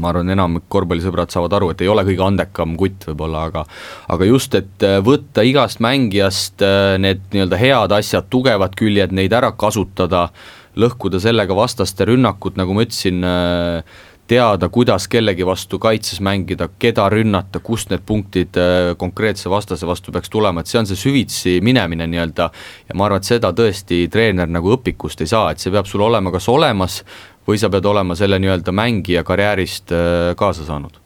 ma 0.01 0.11
arvan, 0.11 0.31
enamik 0.33 0.67
korvpallisõbrad 0.71 1.33
saavad 1.33 1.55
aru, 1.57 1.71
et 1.73 1.83
ei 1.83 1.91
ole 1.91 2.05
kõige 2.07 2.25
andekam 2.25 2.75
kutt 2.79 3.07
võib-olla, 3.09 3.45
aga 3.49 3.65
aga 4.11 4.29
just, 4.29 4.57
et 4.57 4.85
äh, 4.85 4.97
võtta 5.05 5.45
igast 5.47 5.83
mängijast 5.83 6.65
äh, 6.65 6.95
need 7.01 7.23
nii-öelda 7.33 7.61
head 7.61 7.95
asjad, 7.99 8.27
tugevad 8.33 8.75
küljed, 8.79 9.15
neid 9.15 9.35
ära 9.35 9.53
kasutada, 9.57 10.27
lõhkuda 10.75 11.21
sellega 11.23 11.55
vastaste 11.55 12.07
rünnakut, 12.09 12.59
nagu 12.59 12.75
ma 12.75 12.83
ütlesin, 12.83 13.23
äh, 13.23 14.03
teada, 14.25 14.71
kuidas 14.73 15.05
kellegi 15.07 15.45
vastu 15.45 15.77
kaitses 15.79 16.17
mängida, 16.25 16.65
keda 16.81 17.03
rünnata, 17.13 17.59
kust 17.61 17.91
need 17.91 18.01
punktid 18.09 18.57
konkreetse 18.97 19.51
vastase 19.53 19.85
vastu 19.85 20.09
peaks 20.11 20.33
tulema, 20.33 20.63
et 20.63 20.71
see 20.71 20.79
on 20.79 20.89
see 20.89 20.97
süvitsi 20.97 21.53
minemine 21.61 22.07
nii-öelda. 22.09 22.47
Ja 22.89 22.97
ma 22.97 23.05
arvan, 23.05 23.21
et 23.21 23.29
seda 23.29 23.53
tõesti 23.53 24.07
treener 24.09 24.49
nagu 24.49 24.73
õpikust 24.79 25.21
ei 25.21 25.29
saa, 25.29 25.51
et 25.53 25.61
see 25.61 25.69
peab 25.69 25.85
sul 25.85 26.01
olema 26.07 26.33
kas 26.33 26.49
olemas 26.49 27.03
või 27.47 27.57
sa 27.61 27.69
pead 27.69 27.85
olema 27.85 28.15
selle 28.17 28.39
nii-öelda 28.41 28.73
mängija 28.75 29.23
karjäärist 29.23 29.91
äh, 29.93 30.35
kaasa 30.37 30.65
saanud? 30.65 31.01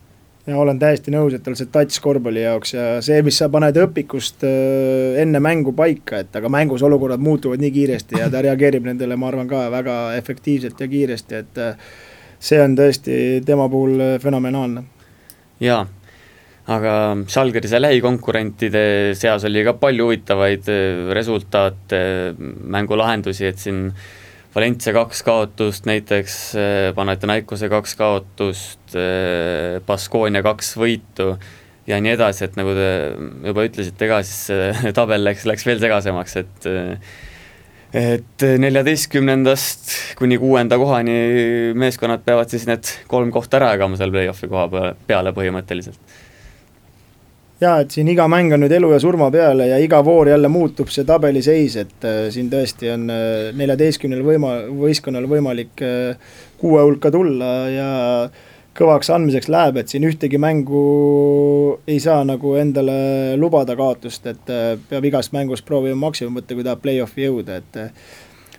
ja 0.46 0.56
olen 0.58 0.78
täiesti 0.80 1.12
nõus, 1.12 1.34
et 1.36 1.44
tal 1.44 1.54
see 1.54 1.68
touch 1.70 2.00
korvpalli 2.02 2.42
jaoks 2.42 2.72
ja 2.74 2.84
see, 3.04 3.20
mis 3.22 3.36
sa 3.38 3.50
paned 3.52 3.76
õpikust 3.76 4.46
äh, 4.48 5.20
enne 5.22 5.42
mängu 5.42 5.74
paika, 5.76 6.22
et 6.24 6.36
aga 6.36 6.50
mängus 6.52 6.82
olukorrad 6.86 7.22
muutuvad 7.22 7.60
nii 7.62 7.70
kiiresti 7.74 8.18
ja 8.22 8.30
ta 8.32 8.42
reageerib 8.44 8.88
nendele, 8.88 9.18
ma 9.20 9.28
arvan 9.30 9.50
ka 9.50 9.66
väga 9.72 10.00
efektiivselt 10.16 10.80
ja 10.80 10.88
kiiresti, 10.90 11.42
et 11.44 11.60
äh, 11.60 11.92
see 12.40 12.60
on 12.62 12.76
tõesti 12.78 13.14
tema 13.46 13.68
puhul 13.68 14.00
fenomenaalne. 14.22 14.84
jaa, 15.60 15.84
aga 16.72 16.94
Žalgirise 17.28 17.82
lähikonkurentide 17.82 18.82
seas 19.20 19.44
oli 19.44 19.62
ka 19.68 19.76
palju 19.76 20.08
huvitavaid 20.08 20.72
resultaate, 21.12 22.00
mängulahendusi, 22.40 23.46
et 23.52 23.60
siin 23.60 23.90
Valencia 24.54 24.92
kaks 24.94 25.22
kaotust 25.22 25.86
näiteks, 25.86 26.36
eh, 26.58 26.90
Panathinaikose 26.94 27.68
kaks 27.70 27.94
kaotust, 27.98 28.94
eh, 28.98 29.78
Baskonia 29.86 30.42
kaks 30.42 30.74
võitu 30.80 31.36
ja 31.86 32.00
nii 32.02 32.16
edasi, 32.16 32.44
et 32.48 32.56
nagu 32.58 32.74
te 32.74 32.88
juba 33.46 33.66
ütlesite 33.68 34.08
ka, 34.10 34.22
siis 34.26 34.50
see 34.50 34.94
tabel 34.98 35.22
läks, 35.26 35.46
läks 35.46 35.66
veel 35.68 35.82
segasemaks, 35.82 36.36
et 36.42 36.70
eh, 36.70 37.12
et 37.90 38.42
neljateistkümnendast 38.62 40.14
kuni 40.18 40.36
kuuenda 40.38 40.76
kohani 40.78 41.14
meeskonnad 41.74 42.22
peavad 42.22 42.52
siis 42.52 42.68
need 42.68 42.86
kolm 43.10 43.32
kohta 43.34 43.58
ära 43.58 43.72
jagama 43.74 43.98
seal 43.98 44.12
play-off'i 44.14 44.46
koha 44.50 44.92
peale 45.08 45.32
põhimõtteliselt 45.34 45.98
jaa, 47.60 47.80
et 47.82 47.94
siin 47.94 48.08
iga 48.08 48.26
mäng 48.30 48.54
on 48.54 48.62
nüüd 48.64 48.72
elu 48.72 48.92
ja 48.94 49.00
surma 49.02 49.30
peale 49.32 49.68
ja 49.70 49.78
iga 49.82 50.00
voor 50.04 50.30
jälle 50.32 50.48
muutub 50.52 50.90
see 50.92 51.04
tabeliseis, 51.08 51.76
et 51.82 52.06
äh, 52.08 52.20
siin 52.32 52.48
tõesti 52.52 52.92
on 52.94 53.08
äh, 53.12 53.50
neljateistkümnel 53.56 54.22
võima-, 54.24 54.54
võistkonnal 54.80 55.28
võimalik 55.30 55.82
äh, 55.84 56.30
kuue 56.60 56.84
hulka 56.86 57.12
tulla 57.12 57.52
ja 57.72 57.90
kõvaks 58.80 59.10
andmiseks 59.12 59.50
läheb, 59.52 59.80
et 59.80 59.92
siin 59.92 60.06
ühtegi 60.08 60.38
mängu 60.40 60.80
ei 61.90 61.98
saa 62.00 62.22
nagu 62.24 62.54
endale 62.56 63.36
lubada 63.36 63.74
kaotust, 63.76 64.28
et 64.30 64.52
peab 64.88 65.08
igast 65.08 65.34
mängust 65.36 65.66
proovima 65.68 65.98
maksimum 66.06 66.38
võtta, 66.38 66.54
kui 66.54 66.64
tahab 66.64 66.80
play-off'i 66.84 67.26
jõuda, 67.26 67.58
et 67.60 67.80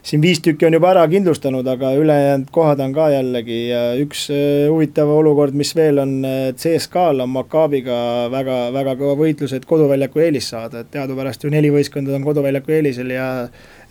siin 0.03 0.21
viis 0.21 0.41
tükki 0.41 0.65
on 0.65 0.73
juba 0.77 0.91
ära 0.93 1.03
kindlustanud, 1.11 1.67
aga 1.67 1.93
ülejäänud 1.99 2.49
kohad 2.51 2.79
on 2.83 2.93
ka 2.93 3.09
jällegi. 3.13 3.59
Ja 3.69 3.83
üks 4.01 4.25
äh, 4.33 4.65
huvitav 4.71 5.11
olukord, 5.13 5.57
mis 5.57 5.75
veel 5.77 6.01
on, 6.01 6.17
CSKA-l 6.57 7.25
on 7.25 7.31
Maccabiga 7.35 8.01
väga, 8.33 8.57
väga 8.73 8.97
kõva 8.99 9.19
võitlus, 9.21 9.53
et 9.57 9.69
koduväljaku 9.69 10.25
eelis 10.25 10.49
saada, 10.53 10.81
et 10.81 10.91
teadupärast 10.93 11.45
ju 11.45 11.53
neli 11.53 11.71
võistkonda 11.73 12.17
on 12.17 12.27
koduväljaku 12.27 12.79
eelisel 12.79 13.15
ja 13.15 13.31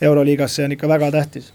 Euroliigas 0.01 0.59
see 0.59 0.69
on 0.69 0.79
ikka 0.79 0.89
väga 0.91 1.11
tähtis. 1.15 1.53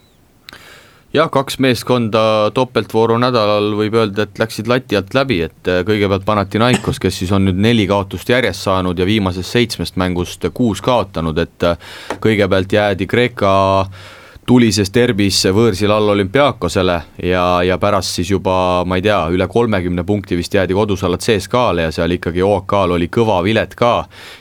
Jah, 1.16 1.30
kaks 1.32 1.62
meeskonda 1.64 2.22
topeltvooru 2.52 3.16
nädalal 3.22 3.70
võib 3.78 3.94
öelda, 3.96 4.26
et 4.26 4.40
läksid 4.42 4.68
lati 4.68 4.98
alt 5.00 5.14
läbi, 5.16 5.38
et 5.46 5.70
äh, 5.72 5.80
kõigepealt 5.88 6.26
Panathinaikos, 6.28 7.00
kes 7.00 7.22
siis 7.22 7.32
on 7.36 7.46
nüüd 7.48 7.62
neli 7.64 7.86
kaotust 7.88 8.28
järjest 8.34 8.66
saanud 8.66 9.00
ja 9.00 9.08
viimasest 9.08 9.56
seitsmest 9.56 9.96
mängust 10.02 10.44
kuus 10.58 10.82
kaotanud, 10.84 11.40
et 11.40 11.68
äh, 11.70 11.96
kõigepealt 12.20 12.76
jäädi 12.76 13.08
Kreeka 13.08 13.54
tulises 14.46 14.92
derbis 14.94 15.40
võõrsil 15.54 15.92
all 15.92 16.12
olümpiaakosele 16.14 16.96
ja, 17.26 17.46
ja 17.66 17.78
pärast 17.82 18.20
siis 18.20 18.30
juba 18.30 18.84
ma 18.86 19.00
ei 19.00 19.06
tea, 19.06 19.24
üle 19.34 19.48
kolmekümne 19.50 20.06
punkti 20.06 20.38
vist 20.38 20.54
jäädi 20.54 20.78
kodus 20.78 21.04
alla 21.04 21.18
CSKA-le 21.18 21.88
ja 21.88 21.94
seal 21.96 22.14
ikkagi 22.18 22.44
OAK-l 22.46 22.96
oli 23.00 23.10
kõva 23.10 23.42
vilet 23.46 23.74
ka. 23.78 23.96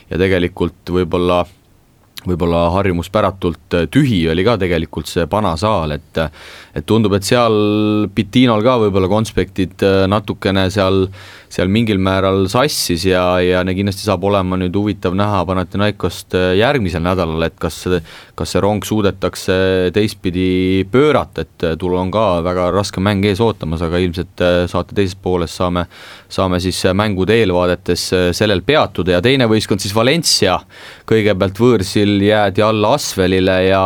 Ja 0.09 0.19
tegelikult 0.21 0.93
võib-olla 0.93 1.41
võib-olla 2.29 2.67
harjumuspäratult 2.75 3.79
tühi 3.93 4.23
oli 4.31 4.45
ka 4.47 4.57
tegelikult 4.61 5.09
see 5.11 5.27
Panasaal, 5.29 5.97
et 5.97 6.21
et 6.75 6.83
tundub, 6.85 7.13
et 7.15 7.23
seal 7.23 8.07
Bitinol 8.15 8.63
ka 8.65 8.77
võib-olla 8.81 9.07
konspektid 9.11 9.83
natukene 10.11 10.67
seal 10.73 11.05
seal 11.55 11.71
mingil 11.71 11.99
määral 12.01 12.45
sassis 12.51 13.05
ja, 13.07 13.23
ja 13.43 13.61
kindlasti 13.67 14.05
saab 14.05 14.25
olema 14.27 14.57
nüüd 14.59 14.75
huvitav 14.75 15.15
näha 15.17 15.43
Panathinaikost 15.47 16.35
äh, 16.35 16.51
järgmisel 16.59 17.03
nädalal, 17.05 17.45
et 17.47 17.55
kas, 17.61 17.83
kas 18.35 18.53
see 18.53 18.63
rong 18.63 18.83
suudetakse 18.85 19.55
teistpidi 19.95 20.85
pöörata, 20.91 21.45
et 21.45 21.67
äh, 21.67 21.75
tul 21.79 21.95
on 21.99 22.11
ka 22.13 22.41
väga 22.45 22.69
raske 22.75 23.03
mäng 23.03 23.25
ees 23.29 23.41
ootamas, 23.43 23.83
aga 23.85 24.01
ilmselt 24.03 24.43
äh, 24.43 24.57
saate 24.71 24.97
teises 24.97 25.15
pooles 25.21 25.55
saame, 25.55 25.85
saame 26.31 26.59
siis 26.63 26.81
mängude 26.97 27.37
eelvaadetes 27.39 28.07
sellel 28.35 28.63
peatuda 28.65 29.17
ja 29.17 29.23
teine 29.23 29.47
võistkond 29.49 29.83
siis 29.83 29.95
Valencia, 29.95 30.57
kõigepealt 31.07 31.61
võõrsil 31.61 32.14
jäädi 32.21 32.63
alla 32.65 32.95
Asvelile 32.95 33.59
ja 33.67 33.83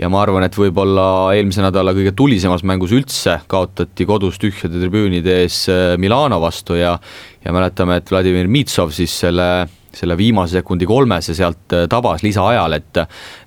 ja 0.00 0.08
ma 0.08 0.22
arvan, 0.24 0.46
et 0.46 0.56
võib-olla 0.56 1.04
eelmise 1.36 1.62
nädala 1.62 1.92
kõige 1.94 2.14
tulisemas 2.16 2.64
mängus 2.66 2.94
üldse 2.96 3.36
kaotati 3.50 4.06
kodus 4.08 4.38
tühjade 4.40 4.80
tribüünide 4.80 5.42
ees 5.42 5.66
äh, 5.70 5.94
Milano 6.00 6.40
vastu 6.42 6.78
ja 6.80 6.96
ja 7.42 7.52
mäletame, 7.52 8.00
et 8.00 8.10
Vladimir 8.10 8.48
Mitsov 8.48 8.92
siis 8.94 9.14
selle 9.24 9.68
selle 9.96 10.16
viimase 10.18 10.58
sekundi 10.58 10.86
kolmese 10.88 11.34
sealt 11.36 11.74
äh, 11.76 11.86
tabas 11.90 12.24
lisaajal, 12.24 12.76
et 12.78 13.02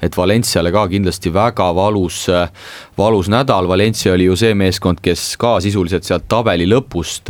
et 0.06 0.18
Valenciale 0.18 0.72
ka 0.72 0.86
kindlasti 0.92 1.34
väga 1.34 1.70
valus, 1.76 2.26
äh, 2.30 2.50
valus 2.98 3.30
nädal, 3.32 3.68
Valencia 3.68 4.14
oli 4.14 4.30
ju 4.30 4.36
see 4.40 4.54
meeskond, 4.58 5.02
kes 5.02 5.36
ka 5.42 5.58
sisuliselt 5.64 6.08
sealt 6.08 6.28
tabeli 6.32 6.68
lõpust 6.70 7.30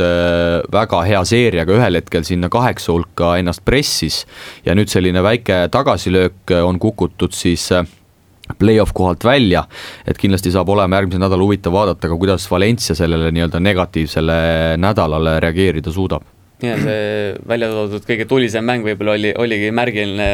väga 0.72 1.02
hea 1.06 1.22
seeriaga 1.24 1.76
ühel 1.76 2.00
hetkel 2.00 2.24
sinna 2.24 2.48
kaheksa 2.52 2.92
hulka 2.92 3.36
ennast 3.40 3.64
pressis. 3.64 4.24
Ja 4.64 4.74
nüüd 4.76 4.90
selline 4.92 5.22
väike 5.24 5.66
tagasilöök 5.72 6.56
on 6.64 6.78
kukutud 6.82 7.34
siis 7.36 7.70
play-off 8.58 8.94
kohalt 8.94 9.24
välja, 9.24 9.64
et 10.06 10.18
kindlasti 10.18 10.52
saab 10.54 10.70
olema 10.70 11.00
järgmisel 11.00 11.22
nädalal 11.24 11.44
huvitav 11.46 11.74
vaadata 11.74 12.10
ka, 12.10 12.18
kuidas 12.20 12.46
Valencia 12.50 12.96
sellele 12.98 13.32
nii-öelda 13.34 13.60
negatiivsele 13.60 14.38
nädalale 14.82 15.38
reageerida 15.42 15.92
suudab. 15.92 16.35
Ja 16.62 16.78
see 16.80 17.34
välja 17.48 17.68
toodud 17.72 18.06
kõige 18.08 18.26
tulisem 18.28 18.64
mäng 18.64 18.86
võib-olla 18.86 19.16
oli, 19.18 19.32
oligi 19.36 19.70
märgiline 19.74 20.28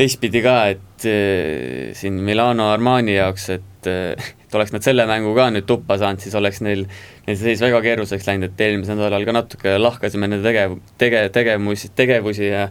teistpidi 0.00 0.40
ka, 0.44 0.56
et 0.72 1.08
äh, 1.08 1.90
siin 1.96 2.20
Milano 2.24 2.70
Armani 2.72 3.18
jaoks, 3.18 3.50
et 3.58 3.90
äh, 3.90 4.30
et 4.50 4.56
oleks 4.58 4.72
nad 4.74 4.82
selle 4.82 5.04
mängu 5.06 5.30
ka 5.36 5.46
nüüd 5.54 5.66
tuppa 5.68 5.94
saanud, 6.00 6.22
siis 6.24 6.34
oleks 6.34 6.58
neil, 6.66 6.82
neil 7.26 7.36
see 7.38 7.52
seis 7.52 7.62
väga 7.62 7.78
keeruliseks 7.84 8.26
läinud, 8.26 8.50
et 8.50 8.64
eelmisel 8.66 8.98
nädalal 8.98 9.26
ka 9.28 9.36
natuke 9.36 9.76
lahkasime 9.78 10.26
nende 10.26 10.42
tegev-, 10.42 10.80
tege-, 10.98 11.28
tegevusi, 11.36 11.92
tegevusi 11.94 12.48
ja 12.48 12.66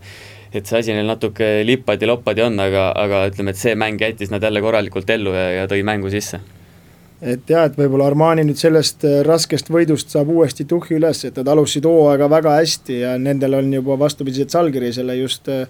et 0.52 0.68
see 0.68 0.82
asi 0.82 0.96
neil 0.98 1.08
natuke 1.08 1.62
lippadi-loppadi 1.70 2.44
on, 2.44 2.60
aga, 2.60 2.90
aga 3.00 3.28
ütleme, 3.32 3.56
et 3.56 3.62
see 3.62 3.78
mäng 3.80 4.02
jättis 4.02 4.34
nad 4.34 4.44
jälle 4.44 4.64
korralikult 4.66 5.14
ellu 5.16 5.36
ja, 5.38 5.46
ja 5.62 5.70
tõi 5.72 5.86
mängu 5.88 6.12
sisse 6.12 6.42
et 7.22 7.52
jah, 7.52 7.66
et 7.68 7.76
võib-olla 7.76 8.08
Armani 8.08 8.46
nüüd 8.48 8.60
sellest 8.60 9.04
äh, 9.08 9.20
raskest 9.28 9.70
võidust 9.74 10.14
saab 10.14 10.32
uuesti 10.32 10.66
tuhhi 10.70 10.96
üles, 10.96 11.26
et 11.28 11.40
nad 11.42 11.52
alustasid 11.52 11.88
hooaega 11.90 12.30
väga 12.32 12.56
hästi 12.62 13.00
ja 13.02 13.16
nendel 13.20 13.58
on 13.60 13.74
juba 13.74 13.98
vastupidiselt 14.00 14.56
Salgirisele 14.56 15.18
just 15.20 15.50
äh, 15.52 15.66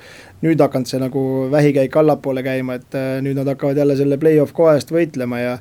nüüd 0.46 0.62
hakanud 0.62 0.90
see 0.90 1.02
nagu 1.02 1.24
vähikäik 1.52 1.98
allapoole 1.98 2.46
käima, 2.46 2.78
et 2.78 2.98
äh, 2.98 3.16
nüüd 3.26 3.40
nad 3.40 3.50
hakkavad 3.50 3.82
jälle 3.82 3.98
selle 3.98 4.20
play-off 4.22 4.54
koha 4.54 4.76
eest 4.78 4.94
võitlema 4.94 5.42
ja 5.42 5.56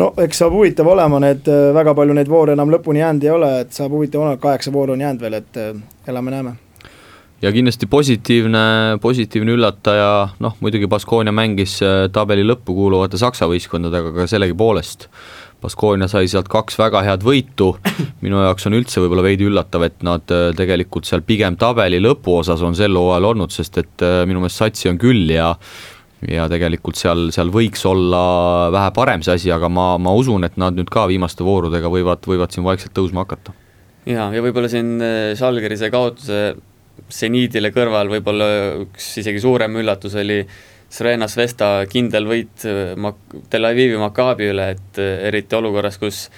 no 0.00 0.12
eks 0.20 0.42
saab 0.42 0.52
huvitav 0.58 0.92
olema, 0.92 1.22
need 1.22 1.48
väga 1.48 1.96
palju 1.96 2.18
neid 2.18 2.28
voore 2.28 2.58
enam 2.58 2.72
lõpuni 2.74 3.00
jäänud 3.00 3.24
ei 3.24 3.32
ole, 3.32 3.50
et 3.64 3.72
saab 3.72 3.96
huvitav 3.96 4.26
olema, 4.26 4.42
kaheksa 4.42 4.74
vooru 4.74 4.98
on 4.98 5.06
jäänud 5.06 5.24
veel, 5.24 5.40
et 5.40 5.62
elame-näeme 6.12 6.58
ja 7.44 7.52
kindlasti 7.52 7.86
positiivne, 7.90 8.64
positiivne 9.02 9.54
üllataja, 9.54 10.10
noh 10.42 10.58
muidugi 10.64 10.88
Baskonia 10.90 11.32
mängis 11.34 11.76
äh, 11.84 12.06
tabeli 12.12 12.44
lõppu 12.46 12.76
kuuluvate 12.76 13.20
Saksa 13.20 13.48
võistkondadega, 13.50 14.12
aga 14.14 14.28
sellegipoolest 14.30 15.08
Baskonia 15.64 16.08
sai 16.12 16.28
sealt 16.28 16.48
kaks 16.52 16.78
väga 16.80 17.02
head 17.06 17.24
võitu, 17.24 17.74
minu 18.24 18.40
jaoks 18.44 18.68
on 18.68 18.78
üldse 18.78 19.02
võib-olla 19.02 19.26
veidi 19.26 19.48
üllatav, 19.48 19.86
et 19.88 20.04
nad 20.06 20.34
äh, 20.34 20.50
tegelikult 20.56 21.08
seal 21.08 21.24
pigem 21.26 21.58
tabeli 21.60 22.00
lõpuosas 22.04 22.64
on 22.64 22.76
sel 22.78 22.96
hooajal 23.00 23.32
olnud, 23.34 23.52
sest 23.54 23.80
et 23.82 24.06
äh, 24.06 24.22
minu 24.28 24.44
meelest 24.44 24.64
satsi 24.64 24.92
on 24.92 25.00
küll 25.00 25.28
ja 25.34 25.52
ja 26.24 26.46
tegelikult 26.48 26.96
seal, 26.96 27.26
seal 27.36 27.50
võiks 27.52 27.82
olla 27.84 28.70
vähe 28.72 28.92
parem 28.96 29.20
see 29.24 29.34
asi, 29.36 29.50
aga 29.52 29.68
ma, 29.68 29.90
ma 30.00 30.14
usun, 30.16 30.46
et 30.46 30.54
nad 30.56 30.72
nüüd 30.72 30.88
ka 30.88 31.04
viimaste 31.10 31.44
voorudega 31.44 31.90
võivad, 31.92 32.24
võivad 32.24 32.54
siin 32.54 32.64
vaikselt 32.64 32.94
tõusma 32.96 33.26
hakata. 33.26 33.52
jaa, 34.08 34.30
ja 34.32 34.40
võib-olla 34.40 34.70
siin 34.72 34.94
Žalgirise 35.36 35.90
kaotuse 35.92 36.38
seniidile 37.12 37.70
kõrval 37.74 38.10
võib-olla 38.12 38.46
üks 38.84 39.10
isegi 39.22 39.42
suurem 39.42 39.76
üllatus 39.80 40.14
oli 40.20 40.40
Srena 40.94 41.26
Svesta 41.30 41.68
kindel 41.90 42.28
võit 42.28 42.66
äh, 42.68 42.92
Mak-, 43.00 43.38
Tel 43.50 43.66
Avivi 43.66 43.98
Maccabi 44.00 44.50
üle, 44.52 44.68
et 44.76 45.00
äh, 45.02 45.26
eriti 45.30 45.58
olukorras, 45.58 45.98
kus 45.98 46.28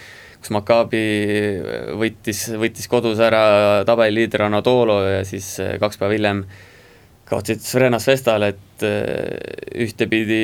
kus 0.40 0.53
Maccabi 0.55 1.03
äh, 1.27 1.90
võttis, 1.99 2.47
võttis 2.61 2.88
kodus 2.92 3.21
ära 3.25 3.83
tabeliliider 3.88 4.47
Anatolo 4.47 5.03
ja 5.05 5.21
siis 5.29 5.57
kaks 5.81 6.01
päeva 6.01 6.16
hiljem 6.16 6.47
kaotasid 7.27 7.64
Srena 7.66 7.99
Svestale, 7.99 8.53
et 8.55 8.85
ühtepidi, 9.83 10.37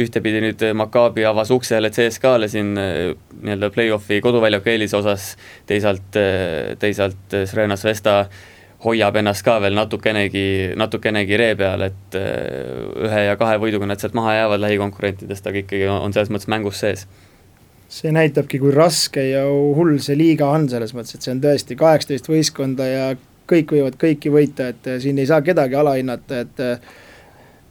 ühtepidi 0.00 0.40
nüüd 0.40 0.62
Maccabi 0.80 1.26
avas 1.28 1.50
ukse 1.52 1.74
jälle 1.76 1.90
CSKA-le 1.92 2.48
siin 2.48 2.70
nii-öelda 2.72 3.68
play-off'i 3.74 4.22
koduväljaku 4.24 4.72
eelise 4.72 4.96
osas, 4.96 5.34
teisalt, 5.68 6.16
teisalt 6.80 7.36
Srena 7.50 7.76
Svesta 7.76 8.16
äh, 8.22 8.40
hoiab 8.82 9.16
ennast 9.20 9.44
ka 9.46 9.58
veel 9.62 9.76
natukenegi, 9.78 10.46
natukenegi 10.78 11.38
ree 11.38 11.56
peal, 11.58 11.84
et 11.86 12.16
äh, 12.18 13.04
ühe 13.06 13.26
ja 13.28 13.36
kahe 13.40 13.58
võiduga 13.62 13.86
nad 13.88 14.02
sealt 14.02 14.16
maha 14.18 14.34
jäävad 14.40 14.64
lähikonkurentidest, 14.64 15.46
aga 15.46 15.62
ikkagi 15.62 15.90
on 15.92 16.14
selles 16.14 16.32
mõttes 16.34 16.50
mängus 16.50 16.82
sees. 16.82 17.06
see 17.92 18.08
näitabki, 18.08 18.56
kui 18.58 18.72
raske 18.72 19.20
ja 19.20 19.44
hull 19.44 19.98
see 20.00 20.16
liiga 20.16 20.48
on 20.48 20.64
selles 20.72 20.94
mõttes, 20.96 21.14
et 21.14 21.26
see 21.26 21.34
on 21.34 21.42
tõesti 21.44 21.76
kaheksateist 21.76 22.30
võistkonda 22.32 22.86
ja 22.88 23.06
kõik 23.52 23.74
võivad 23.76 23.98
kõiki 24.00 24.32
võita, 24.32 24.70
et 24.72 24.88
äh, 24.88 24.98
siin 25.02 25.20
ei 25.20 25.28
saa 25.28 25.42
kedagi 25.44 25.76
alahinnata, 25.78 26.40
et 26.46 26.62
äh, 26.64 26.94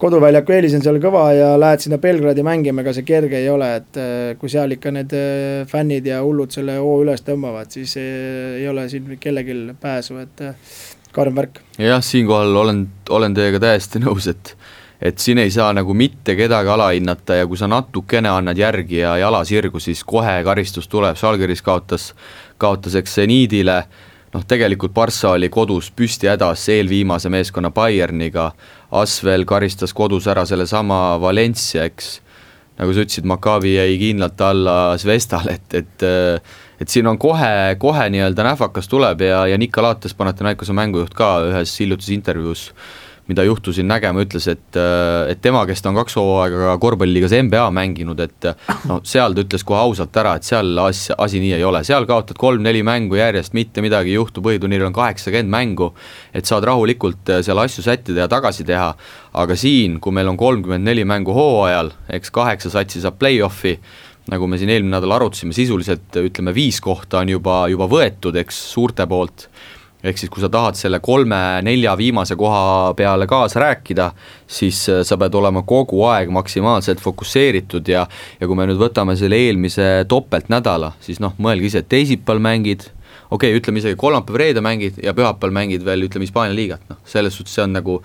koduväljaku 0.02 0.56
eelis 0.56 0.78
on 0.78 0.86
seal 0.86 1.02
kõva 1.02 1.26
ja 1.36 1.52
lähed 1.60 1.84
sinna 1.84 2.00
Belgradi 2.02 2.46
mängima, 2.46 2.86
ega 2.86 2.94
see 2.96 3.06
kerge 3.06 3.42
ei 3.42 3.50
ole, 3.52 3.68
et 3.82 4.00
kui 4.42 4.50
seal 4.50 4.74
ikka 4.74 4.94
need 4.96 5.14
fännid 5.70 6.08
ja 6.10 6.24
hullud 6.26 6.50
selle 6.56 6.80
hoo 6.82 6.96
üles 7.04 7.22
tõmbavad, 7.28 7.70
siis 7.70 7.94
ei 8.02 8.66
ole 8.70 8.88
siin 8.90 9.14
kellelgi 9.22 9.60
pääsu, 9.82 10.18
et 10.24 10.42
karm 11.16 11.36
värk. 11.36 11.62
jah, 11.78 12.04
siinkohal 12.04 12.56
olen, 12.56 12.86
olen 13.10 13.34
teiega 13.38 13.60
täiesti 13.60 14.02
nõus, 14.04 14.30
et 14.32 14.56
et 15.02 15.18
siin 15.18 15.40
ei 15.42 15.50
saa 15.52 15.72
nagu 15.74 15.94
mitte 15.98 16.36
kedagi 16.38 16.70
alahinnata 16.70 17.40
ja 17.40 17.48
kui 17.50 17.58
sa 17.58 17.68
natukene 17.68 18.30
annad 18.30 18.58
järgi 18.58 19.00
ja 19.00 19.16
jala 19.18 19.42
sirgu, 19.46 19.80
siis 19.82 20.04
kohe 20.06 20.36
karistus 20.46 20.88
tuleb, 20.88 21.18
Žalgiris 21.18 21.64
kaotas, 21.66 22.12
kaotas 22.62 22.96
eks 23.00 23.16
seniidile, 23.18 23.80
noh 24.34 24.46
tegelikult 24.48 24.94
Barca 24.94 25.34
oli 25.34 25.50
kodus 25.50 25.90
püsti 25.92 26.30
hädas 26.30 26.68
eelviimase 26.70 27.34
meeskonna 27.34 27.72
Bayerniga, 27.74 28.52
Asvel 28.92 29.46
karistas 29.50 29.94
kodus 29.94 30.28
ära 30.30 30.46
sellesama 30.46 31.18
Valencia, 31.22 31.88
eks, 31.90 32.20
nagu 32.78 32.94
sa 32.94 33.02
ütlesid, 33.02 33.26
Maccabi 33.26 33.74
jäi 33.80 33.98
kindlalt 33.98 34.42
alla 34.46 34.78
Zvestale, 35.02 35.58
et, 35.58 35.82
et 35.82 36.06
et 36.82 36.90
siin 36.90 37.08
on 37.08 37.20
kohe, 37.22 37.76
kohe 37.80 38.10
nii-öelda 38.10 38.48
nähvakas 38.52 38.90
tuleb 38.90 39.22
ja, 39.28 39.46
ja 39.52 39.62
Nikolates, 39.62 40.18
Panathinaikose 40.18 40.74
mängujuht 40.74 41.14
ka 41.18 41.36
ühes 41.52 41.78
hiljutises 41.78 42.16
intervjuus, 42.16 42.72
mida 43.30 43.44
juhtusin 43.46 43.86
nägema, 43.88 44.24
ütles, 44.26 44.48
et, 44.50 44.78
et 45.30 45.40
tema, 45.44 45.62
kes 45.70 45.84
ta 45.84 45.92
on 45.92 46.00
kaks 46.00 46.18
hooaega 46.18 46.74
korvpalliliigas 46.82 47.36
NBA 47.46 47.68
mänginud, 47.78 48.20
et 48.26 48.50
no 48.90 48.98
seal 49.08 49.38
ta 49.38 49.46
ütles 49.46 49.64
kohe 49.68 49.80
ausalt 49.80 50.18
ära, 50.20 50.34
et 50.40 50.48
seal 50.48 50.74
asja, 50.84 51.16
asi 51.22 51.40
nii 51.44 51.54
ei 51.60 51.64
ole, 51.68 51.84
seal 51.88 52.08
kaotad 52.10 52.40
kolm-neli 52.42 52.82
mängu 52.88 53.20
järjest, 53.22 53.54
mitte 53.56 53.86
midagi 53.86 54.12
ei 54.12 54.18
juhtu, 54.18 54.44
põhiturniiril 54.44 54.90
on 54.90 54.98
kaheksakümmend 54.98 55.54
mängu, 55.54 55.92
et 56.34 56.50
saad 56.50 56.66
rahulikult 56.68 57.36
seal 57.46 57.62
asju 57.62 57.86
sättida 57.86 58.26
ja 58.26 58.32
tagasi 58.32 58.66
teha, 58.68 58.90
aga 59.46 59.56
siin, 59.56 60.02
kui 60.02 60.18
meil 60.18 60.34
on 60.34 60.40
kolmkümmend 60.42 60.90
neli 60.90 61.06
mängu 61.08 61.38
hooajal, 61.38 61.94
eks 62.18 62.34
kaheksa 62.36 62.74
satsi 62.74 63.06
saab 63.06 63.22
play-off'i, 63.22 63.78
nagu 64.30 64.48
me 64.48 64.60
siin 64.62 64.70
eelmine 64.70 64.98
nädal 64.98 65.16
arutasime, 65.18 65.54
sisuliselt 65.56 66.18
ütleme, 66.22 66.54
viis 66.54 66.82
kohta 66.84 67.22
on 67.24 67.32
juba, 67.34 67.64
juba 67.72 67.88
võetud, 67.90 68.38
eks, 68.42 68.60
suurte 68.76 69.08
poolt, 69.10 69.48
ehk 70.04 70.18
siis 70.18 70.32
kui 70.34 70.42
sa 70.44 70.50
tahad 70.52 70.78
selle 70.78 71.00
kolme-nelja 71.04 71.94
viimase 71.98 72.38
koha 72.38 72.94
peale 72.98 73.28
kaasa 73.30 73.62
rääkida, 73.66 74.12
siis 74.50 74.84
äh, 74.90 75.02
sa 75.08 75.18
pead 75.22 75.36
olema 75.38 75.66
kogu 75.68 76.04
aeg 76.10 76.32
maksimaalselt 76.34 77.02
fokusseeritud 77.02 77.90
ja 77.90 78.08
ja 78.40 78.48
kui 78.50 78.58
me 78.58 78.66
nüüd 78.70 78.82
võtame 78.82 79.18
selle 79.18 79.38
eelmise 79.42 79.92
topeltnädala, 80.10 80.96
siis 81.02 81.22
noh, 81.22 81.38
mõelge 81.42 81.70
ise, 81.70 81.86
teisipäeval 81.86 82.42
mängid, 82.42 82.90
okei 83.30 83.52
okay,, 83.52 83.62
ütleme 83.62 83.82
isegi 83.82 84.00
kolmapäev-reede 84.02 84.66
mängid 84.66 85.02
ja 85.02 85.14
pühapäeval 85.18 85.58
mängid 85.62 85.86
veel 85.86 86.10
ütleme 86.10 86.30
Hispaania 86.30 86.58
liigat, 86.58 86.86
noh 86.90 87.02
selles 87.10 87.38
suhtes 87.38 87.58
see 87.58 87.66
on 87.66 87.78
nagu 87.78 88.02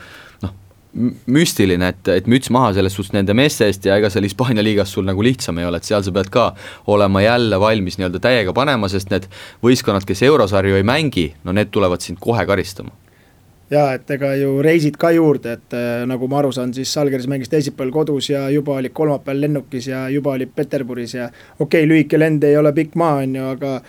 müstiline, 1.27 1.93
et, 1.93 2.09
et 2.09 2.29
müts 2.31 2.51
maha 2.55 2.73
selles 2.77 2.95
suhtes 2.97 3.15
nende 3.17 3.35
meeste 3.37 3.69
eest 3.69 3.87
ja 3.87 3.99
ega 4.01 4.11
seal 4.13 4.27
Hispaania 4.27 4.65
liigas 4.65 4.93
sul 4.95 5.07
nagu 5.07 5.25
lihtsam 5.25 5.59
ei 5.61 5.69
ole, 5.69 5.81
et 5.81 5.89
seal 5.89 6.05
sa 6.07 6.13
pead 6.15 6.31
ka 6.33 6.47
olema 6.93 7.23
jälle 7.25 7.61
valmis 7.61 7.99
nii-öelda 8.01 8.23
täiega 8.25 8.55
panema, 8.57 8.89
sest 8.93 9.13
need 9.13 9.29
võistkonnad, 9.65 10.07
kes 10.09 10.25
eurosarju 10.29 10.79
ei 10.79 10.87
mängi, 10.87 11.29
no 11.45 11.55
need 11.57 11.73
tulevad 11.75 12.05
sind 12.05 12.23
kohe 12.23 12.47
karistama. 12.49 12.95
Jaa, 13.71 13.97
et 13.99 14.11
ega 14.15 14.29
ju 14.39 14.61
reisid 14.63 14.95
ka 15.01 15.11
juurde, 15.11 15.57
et 15.59 15.75
äh, 15.75 16.05
nagu 16.07 16.29
ma 16.31 16.39
aru 16.39 16.53
saan, 16.55 16.71
siis 16.75 16.93
Salgeris 16.95 17.27
mängis 17.27 17.51
teisipäeval 17.51 17.91
kodus 17.97 18.29
ja 18.31 18.45
juba 18.55 18.77
oli 18.79 18.93
kolmapäeval 18.95 19.41
lennukis 19.43 19.89
ja 19.91 20.05
juba 20.09 20.37
oli 20.37 20.47
Peterburis 20.47 21.17
ja 21.19 21.27
okei 21.59 21.83
okay,, 21.83 21.89
lühike 21.91 22.21
lend 22.21 22.47
ei 22.47 22.55
ole 22.57 22.71
pikk 22.77 22.95
maa, 22.95 23.25
on 23.25 23.35
ju, 23.35 23.49
aga 23.57 23.81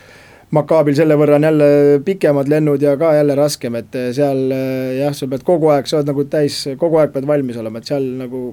Makaabil 0.55 0.95
selle 0.95 1.17
võrra 1.19 1.35
on 1.35 1.43
jälle 1.43 1.65
pikemad 2.07 2.47
lennud 2.47 2.83
ja 2.83 2.93
ka 2.99 3.09
jälle 3.17 3.35
raskem, 3.35 3.75
et 3.81 3.95
eh, 3.99 4.13
seal 4.15 4.45
eh, 4.55 4.93
jah, 5.01 5.11
sa 5.15 5.27
pead 5.27 5.43
kogu 5.47 5.73
aeg, 5.73 5.89
sa 5.89 5.99
oled 5.99 6.07
nagu 6.07 6.23
täis, 6.31 6.61
kogu 6.79 7.01
aeg 7.01 7.11
pead 7.11 7.27
valmis 7.27 7.59
olema, 7.59 7.81
et 7.83 7.91
seal 7.91 8.07
nagu 8.21 8.43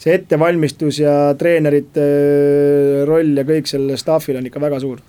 see 0.00 0.14
ettevalmistus 0.16 1.02
ja 1.02 1.14
treenerite 1.36 2.00
eh, 2.00 3.04
roll 3.08 3.36
ja 3.36 3.44
kõik 3.44 3.68
sellel 3.68 4.00
staff'il 4.00 4.40
on 4.40 4.48
ikka 4.48 4.64
väga 4.64 4.80
suur. 4.80 5.04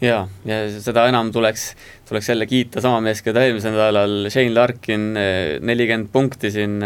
jaa, 0.00 0.24
ja 0.48 0.64
seda 0.80 1.04
enam 1.12 1.28
tuleks, 1.34 1.74
tuleks 2.08 2.32
jälle 2.32 2.48
kiita 2.48 2.80
sama 2.80 3.04
meest, 3.04 3.26
keda 3.26 3.44
eelmisel 3.44 3.76
nädalal, 3.76 4.30
Shane 4.32 4.56
Larkin, 4.56 5.10
nelikümmend 5.60 6.08
punkti 6.08 6.54
siin 6.56 6.80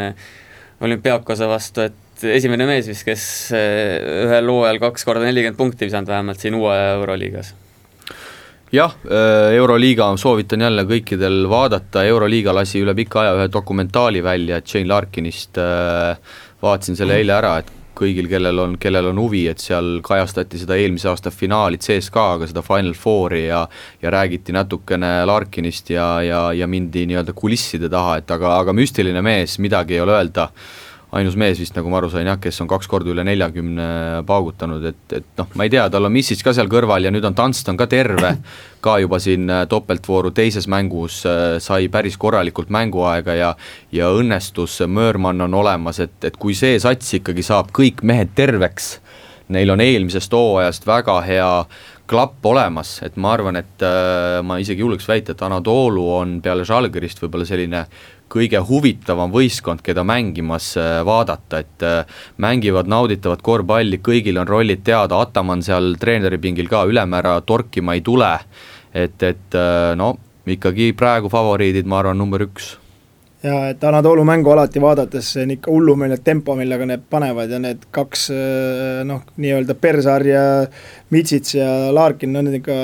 olümpiaakose 0.83 1.47
vastu, 1.47 1.87
et 1.87 2.27
esimene 2.27 2.67
mees 2.67 2.91
vist, 2.91 3.07
kes 3.07 3.29
ühel 3.55 4.51
hooajal 4.51 4.83
kaks 4.89 5.07
korda 5.07 5.31
nelikümmend 5.31 5.63
punkti 5.63 5.87
visanud 5.87 6.11
vähemalt 6.11 6.43
siin 6.43 6.59
uue 6.59 6.75
Euroliigas 6.97 7.55
jah, 8.75 8.97
äh, 9.07 9.55
Euroliiga 9.55 10.09
soovitan 10.21 10.65
jälle 10.67 10.85
kõikidel 10.89 11.45
vaadata, 11.51 12.05
Euroliiga 12.09 12.55
lasi 12.55 12.83
üle 12.83 12.95
pika 12.99 13.23
aja 13.23 13.39
ühe 13.39 13.47
dokumentaali 13.53 14.23
välja 14.25 14.61
Jane 14.61 14.89
Larkinist, 14.91 15.59
äh, 15.59 16.19
vaatasin 16.63 16.99
selle 16.99 17.19
eile 17.21 17.37
ära, 17.37 17.59
et 17.63 17.73
kõigil, 17.95 18.27
kellel 18.27 18.59
on, 18.59 18.73
kellel 18.81 19.13
on 19.13 19.21
huvi, 19.23 19.45
et 19.47 19.63
seal 19.63 20.01
kajastati 20.03 20.59
seda 20.59 20.75
eelmise 20.81 21.07
aasta 21.13 21.31
finaali 21.31 21.79
CSKA-ga, 21.79 22.49
seda 22.51 22.65
Final 22.67 22.97
Fouri 22.99 23.45
ja 23.47 23.61
ja 24.03 24.11
räägiti 24.11 24.53
natukene 24.53 25.13
Larkinist 25.27 25.91
ja, 25.95 26.09
ja, 26.23 26.41
ja 26.53 26.67
mindi 26.67 27.07
nii-öelda 27.07 27.37
kulisside 27.37 27.89
taha, 27.89 28.19
et 28.19 28.31
aga, 28.35 28.57
aga 28.59 28.75
müstiline 28.75 29.23
mees, 29.23 29.61
midagi 29.63 29.95
ei 29.95 30.03
ole 30.03 30.19
öelda 30.19 30.49
ainus 31.15 31.37
mees 31.39 31.61
vist, 31.61 31.75
nagu 31.77 31.91
ma 31.93 32.01
aru 32.01 32.11
sain 32.13 32.27
jah, 32.27 32.39
kes 32.43 32.59
on 32.65 32.69
kaks 32.71 32.89
korda 32.91 33.13
üle 33.13 33.25
neljakümne 33.27 33.87
paugutanud, 34.27 34.85
et, 34.91 35.03
et 35.21 35.27
noh, 35.39 35.51
ma 35.55 35.67
ei 35.67 35.73
tea, 35.73 35.85
tal 35.93 36.09
on 36.09 36.15
Missits 36.15 36.43
ka 36.45 36.55
seal 36.57 36.71
kõrval 36.73 37.07
ja 37.07 37.13
nüüd 37.15 37.27
on 37.29 37.37
Dunston 37.39 37.79
ka 37.79 37.87
terve, 37.91 38.35
ka 38.85 38.97
juba 39.03 39.21
siin 39.23 39.47
äh, 39.53 39.65
topeltvooru 39.71 40.35
teises 40.35 40.67
mängus 40.71 41.21
äh, 41.29 41.57
sai 41.63 41.89
päris 41.93 42.19
korralikult 42.21 42.73
mänguaega 42.75 43.39
ja 43.39 43.55
ja 43.95 44.11
õnnestus, 44.11 44.81
Möörmann 44.91 45.47
on 45.47 45.55
olemas, 45.55 46.01
et, 46.03 46.19
et 46.27 46.37
kui 46.41 46.57
see 46.59 46.81
sats 46.83 47.15
ikkagi 47.21 47.47
saab 47.47 47.71
kõik 47.75 48.03
mehed 48.03 48.35
terveks, 48.35 48.97
neil 49.55 49.71
on 49.71 49.83
eelmisest 49.85 50.33
hooajast 50.35 50.87
väga 50.89 51.21
hea 51.27 51.51
klapp 52.11 52.45
olemas, 52.45 52.99
et 53.07 53.15
ma 53.17 53.33
arvan, 53.37 53.57
et 53.61 53.87
äh, 53.87 54.41
ma 54.45 54.59
isegi 54.61 54.83
julgeks 54.83 55.07
väita, 55.09 55.33
et 55.33 55.47
Anatoolu 55.47 56.09
on 56.19 56.41
peale 56.45 56.67
Žalgirist 56.69 57.23
võib-olla 57.23 57.47
selline 57.49 57.87
kõige 58.35 58.61
huvitavam 58.67 59.33
võistkond, 59.35 59.83
keda 59.85 60.05
mängimas 60.07 60.73
äh, 60.81 60.99
vaadata, 61.07 61.63
et 61.63 61.87
äh, 61.87 62.21
mängivad 62.43 62.91
nauditavat 62.91 63.43
korvpalli, 63.45 64.01
kõigil 64.05 64.41
on 64.43 64.51
rollid 64.51 64.85
teada, 64.87 65.21
Ataman 65.23 65.63
seal 65.65 65.95
treeneripingil 66.01 66.71
ka 66.71 66.85
ülemäära 66.91 67.39
torkima 67.47 67.95
ei 67.95 68.05
tule, 68.07 68.33
et, 68.95 69.21
et 69.23 69.59
äh, 69.59 69.93
no 69.99 70.15
ikkagi 70.51 70.93
praegu 70.99 71.31
favoriidid, 71.33 71.87
ma 71.89 72.03
arvan, 72.03 72.19
number 72.21 72.43
üks. 72.45 72.75
Ja 73.45 73.67
et 73.69 73.83
Anatoolu 73.85 74.23
mängu 74.25 74.49
alati 74.55 74.81
vaadates 74.81 75.35
see 75.35 75.43
on 75.45 75.51
ikka 75.53 75.69
hullumeelne 75.69 76.17
tempo, 76.25 76.55
millega 76.57 76.87
need 76.89 77.03
panevad 77.13 77.51
ja 77.53 77.59
need 77.61 77.83
kaks 77.93 78.31
noh, 79.05 79.21
nii-öelda 79.37 79.77
Persaar 79.77 80.25
ja 80.25 80.45
Mitsits 81.13 81.59
ja 81.59 81.67
Larkin, 81.93 82.33
no 82.33 82.41
need 82.41 82.63
ikka 82.63 82.79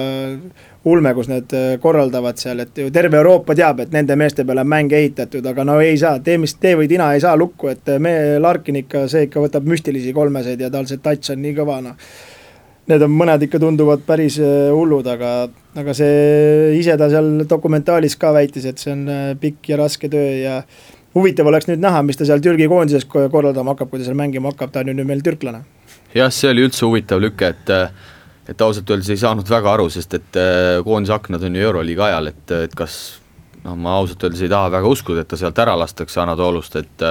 ulme, 0.85 1.13
kus 1.15 1.29
need 1.29 1.53
korraldavad 1.83 2.39
seal, 2.41 2.63
et 2.65 2.79
ju 2.79 2.89
terve 2.91 3.19
Euroopa 3.21 3.55
teab, 3.55 3.83
et 3.85 3.93
nende 3.93 4.17
meeste 4.17 4.47
peale 4.49 4.65
on 4.65 4.71
mäng 4.73 4.93
ehitatud, 4.97 5.45
aga 5.47 5.65
no 5.69 5.77
ei 5.85 5.99
saa, 6.01 6.19
tee 6.25 6.39
mis 6.41 6.55
tee 6.57 6.73
või 6.79 6.89
tina 6.89 7.11
ei 7.13 7.21
saa 7.21 7.37
lukku, 7.37 7.69
et 7.69 7.91
me, 8.01 8.15
Larkin 8.41 8.81
ikka, 8.81 9.05
see 9.13 9.27
ikka 9.29 9.43
võtab 9.45 9.69
müstilisi 9.69 10.15
kolmeseid 10.17 10.61
ja 10.61 10.71
tal 10.73 10.89
see 10.89 11.03
touch 11.05 11.35
on 11.35 11.43
nii 11.45 11.57
kõva, 11.59 11.83
noh 11.85 11.99
need 12.91 13.05
on, 13.05 13.13
mõned 13.15 13.45
ikka 13.47 13.61
tunduvad 13.63 14.05
päris 14.07 14.39
äh, 14.43 14.71
hullud, 14.75 15.07
aga, 15.11 15.33
aga 15.79 15.95
see 15.97 16.79
ise 16.79 16.97
ta 17.01 17.11
seal 17.13 17.45
dokumentaalis 17.49 18.17
ka 18.21 18.33
väitis, 18.37 18.67
et 18.69 18.81
see 18.83 18.95
on 18.95 19.05
äh, 19.11 19.27
pikk 19.41 19.73
ja 19.73 19.81
raske 19.81 20.11
töö 20.13 20.31
ja 20.41 20.61
huvitav 21.17 21.51
oleks 21.51 21.69
nüüd 21.71 21.83
näha, 21.83 22.03
mis 22.07 22.19
ta 22.19 22.27
seal 22.29 22.43
Türgi 22.45 22.69
koondises 22.71 23.07
korraldama 23.11 23.75
hakkab, 23.75 23.91
kui 23.93 24.01
ta 24.01 24.09
seal 24.09 24.19
mängima 24.19 24.53
hakkab, 24.53 24.73
ta 24.75 24.85
on 24.85 24.93
ju 24.93 24.97
nüüd 24.99 25.11
meil 25.11 25.23
türklane. 25.27 25.63
jah, 26.15 26.33
see 26.35 26.51
oli 26.51 26.67
üldse 26.67 26.87
huvitav 26.87 27.23
lüke, 27.23 27.53
et 27.55 27.75
et 28.51 28.63
ausalt 28.67 28.91
öeldes 28.91 29.11
ei 29.13 29.21
saanud 29.21 29.49
väga 29.49 29.75
aru, 29.77 29.89
sest 29.93 30.17
et 30.19 30.39
äh, 30.41 30.81
koondise 30.87 31.15
aknad 31.15 31.45
on 31.47 31.57
ju 31.57 31.67
Euroliiga 31.69 32.09
ajal, 32.09 32.33
et, 32.33 32.57
et 32.67 32.75
kas 32.77 32.97
noh, 33.65 33.77
ma 33.77 33.99
ausalt 34.01 34.27
öeldes 34.27 34.43
ei 34.43 34.53
taha 34.53 34.73
väga 34.77 34.91
uskuda, 34.91 35.25
et 35.25 35.31
ta 35.31 35.39
sealt 35.39 35.59
ära 35.63 35.77
lastakse 35.79 36.23
Anatoolust, 36.25 36.81
et 36.83 37.07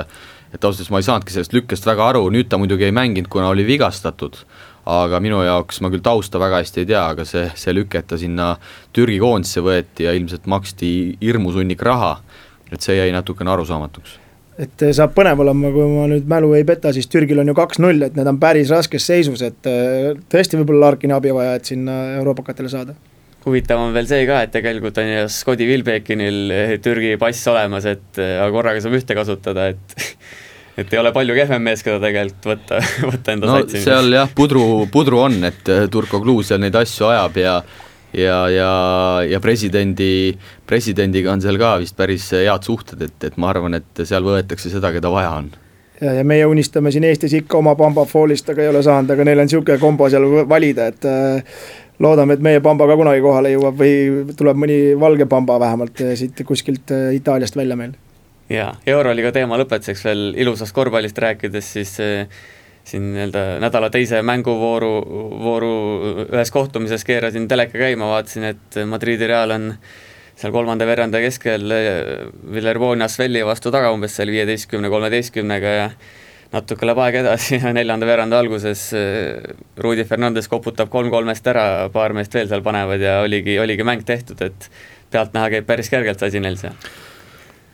et 0.50 0.66
ausalt 0.66 0.82
öeldes 0.82 0.90
ma 0.90 1.00
ei 1.00 1.06
saanudki 1.06 1.34
sellest 1.36 1.54
lükkest 1.54 1.86
väga 1.86 2.08
aru, 2.10 2.24
nüüd 2.34 2.50
ta 2.50 2.58
muidugi 2.58 2.88
ei 2.88 2.96
mänginud, 2.96 3.30
kuna 3.30 3.52
oli 3.54 3.68
vigastatud 3.68 4.40
aga 4.90 5.20
minu 5.22 5.42
jaoks, 5.46 5.82
ma 5.84 5.92
küll 5.94 6.04
tausta 6.06 6.40
väga 6.42 6.64
hästi 6.64 6.84
ei 6.84 6.88
tea, 6.90 7.04
aga 7.14 7.26
see, 7.28 7.44
see 7.60 7.76
lüke, 7.76 8.02
et 8.02 8.08
ta 8.10 8.18
sinna 8.18 8.54
Türgi 8.96 9.20
koondisse 9.22 9.62
võeti 9.66 10.08
ja 10.08 10.16
ilmselt 10.18 10.50
maksti 10.50 10.90
hirmusunnik 11.22 11.84
raha, 11.86 12.16
et 12.72 12.82
see 12.82 12.98
jäi 12.98 13.12
natukene 13.14 13.54
arusaamatuks 13.54 14.18
et 14.60 14.84
saab 14.95 15.14
põnev 15.16 15.43
olema, 15.45 15.72
kui 15.76 15.86
ma 15.93 16.07
nüüd 16.12 16.28
mälu 16.30 16.51
ei 16.57 16.66
peta, 16.68 16.91
siis 16.95 17.07
Türgil 17.12 17.39
on 17.41 17.51
ju 17.51 17.55
kaks-null, 17.57 18.10
et 18.10 18.18
need 18.18 18.28
on 18.28 18.41
päris 18.41 18.72
raskes 18.74 19.07
seisus, 19.07 19.43
et 19.45 19.70
äh, 19.70 20.12
tõesti 20.32 20.60
võib-olla 20.60 20.89
Larkini 20.89 21.16
abi 21.16 21.32
vaja, 21.36 21.55
et 21.60 21.72
sinna 21.72 22.01
euroopakatele 22.20 22.72
saada 22.72 22.97
huvitav 23.45 23.80
on 23.80 23.93
veel 23.95 24.05
see 24.05 24.26
ka, 24.28 24.41
et 24.43 24.51
tegelikult 24.51 24.97
on 24.99 25.07
ju 25.07 25.24
Scotty 25.32 25.66
Wilbekinil 25.70 26.51
Türgi 26.84 27.16
pass 27.22 27.47
olemas, 27.47 27.88
et 27.88 28.20
korraga 28.51 28.84
saab 28.84 28.97
ühte 28.99 29.16
kasutada, 29.18 29.70
et 29.72 29.95
et 30.80 30.93
ei 30.93 30.99
ole 31.01 31.12
palju 31.16 31.36
kehvem 31.38 31.64
mees, 31.70 31.84
keda 31.86 31.99
tegelikult 32.03 32.49
võtta, 32.53 32.80
võtta 33.12 33.36
enda 33.36 33.49
no, 33.49 33.60
satsi. 33.60 33.84
seal 33.84 34.12
jah, 34.16 34.32
pudru, 34.36 34.64
pudru 34.91 35.24
on, 35.26 35.38
et 35.49 35.72
Turko 35.91 36.22
Kluu 36.24 36.43
seal 36.45 36.62
neid 36.64 36.76
asju 36.80 37.10
ajab 37.10 37.39
ja 37.41 37.55
ja, 38.14 38.38
ja, 38.49 38.70
ja 39.30 39.39
presidendi, 39.39 40.38
presidendiga 40.68 41.34
on 41.34 41.41
seal 41.41 41.60
ka 41.62 41.76
vist 41.82 41.97
päris 41.97 42.30
head 42.36 42.68
suhted, 42.68 43.01
et, 43.05 43.18
et 43.24 43.38
ma 43.38 43.51
arvan, 43.53 43.78
et 43.80 44.03
seal 44.03 44.26
võetakse 44.26 44.72
seda, 44.72 44.93
keda 44.95 45.12
vaja 45.14 45.36
on. 45.41 45.51
Ja, 45.99 46.14
ja 46.16 46.24
meie 46.24 46.45
unistame 46.47 46.93
siin 46.95 47.03
Eestis 47.03 47.36
ikka 47.41 47.60
oma 47.60 47.76
Pamba 47.76 48.05
Fallist, 48.07 48.49
aga 48.49 48.64
ei 48.64 48.72
ole 48.72 48.84
saanud, 48.86 49.12
aga 49.12 49.28
neil 49.28 49.41
on 49.41 49.49
niisugune 49.49 49.80
kombo 49.82 50.07
seal 50.10 50.28
valida, 50.49 50.88
et 50.93 51.07
äh, 51.10 51.64
loodame, 51.99 52.38
et 52.38 52.45
meie 52.45 52.62
Pamba 52.64 52.88
ka 52.88 52.95
kunagi 52.99 53.24
kohale 53.24 53.51
jõuab 53.53 53.82
või 53.82 54.36
tuleb 54.39 54.62
mõni 54.64 54.80
valge 54.99 55.28
Pamba 55.30 55.60
vähemalt 55.60 56.05
äh, 56.05 56.16
siit 56.20 56.39
kuskilt 56.47 56.95
äh, 56.95 57.12
Itaaliast 57.20 57.60
välja 57.60 57.76
meil. 57.80 57.97
Jaa, 58.49 58.72
Euroliiga 58.89 59.30
teema 59.36 59.60
lõpetuseks 59.62 60.07
veel 60.07 60.24
ilusast 60.41 60.74
korvpallist 60.74 61.20
rääkides, 61.22 61.68
siis 61.76 61.91
eh, 62.01 62.39
siin 62.88 63.09
nii-öelda 63.13 63.43
nädala 63.61 63.89
teise 63.93 64.21
mänguvooru, 64.25 64.93
vooru 65.43 65.73
ühes 66.27 66.51
kohtumises 66.51 67.03
keerasin 67.05 67.47
teleka 67.47 67.77
käima, 67.77 68.07
vaatasin, 68.13 68.47
et 68.53 68.80
Madridi 68.89 69.27
Real 69.30 69.53
on 69.55 69.73
seal 70.39 70.53
kolmanda 70.55 70.88
veeranda 70.88 71.19
keskel 71.21 71.75
eh, 71.75 71.99
Villermooni 72.53 73.03
Asvelli 73.03 73.43
vastu 73.45 73.73
taga 73.75 73.91
umbes 73.93 74.15
seal 74.15 74.32
viieteistkümne, 74.32 74.89
kolmeteistkümnega 74.91 75.75
ja 75.75 75.89
natuke 76.53 76.88
läheb 76.88 77.01
aeg 77.03 77.19
edasi 77.21 77.59
ja 77.59 77.73
neljanda 77.75 78.07
veeranda 78.09 78.39
alguses 78.39 78.88
eh, 78.97 79.51
Rudi 79.84 80.07
Fernandes 80.07 80.47
koputab 80.51 80.89
kolm-kolmest 80.93 81.51
ära, 81.51 81.67
paar 81.93 82.15
meest 82.17 82.34
veel 82.34 82.49
seal 82.49 82.63
panevad 82.65 83.03
ja 83.03 83.19
oligi, 83.25 83.59
oligi 83.61 83.86
mäng 83.86 84.07
tehtud, 84.07 84.41
et 84.47 84.71
pealtnäha 85.11 85.53
käib 85.55 85.69
päris 85.69 85.91
kergelt 85.91 86.21
see 86.21 86.32
asi 86.32 86.43
neil 86.43 86.57
seal. 86.61 86.77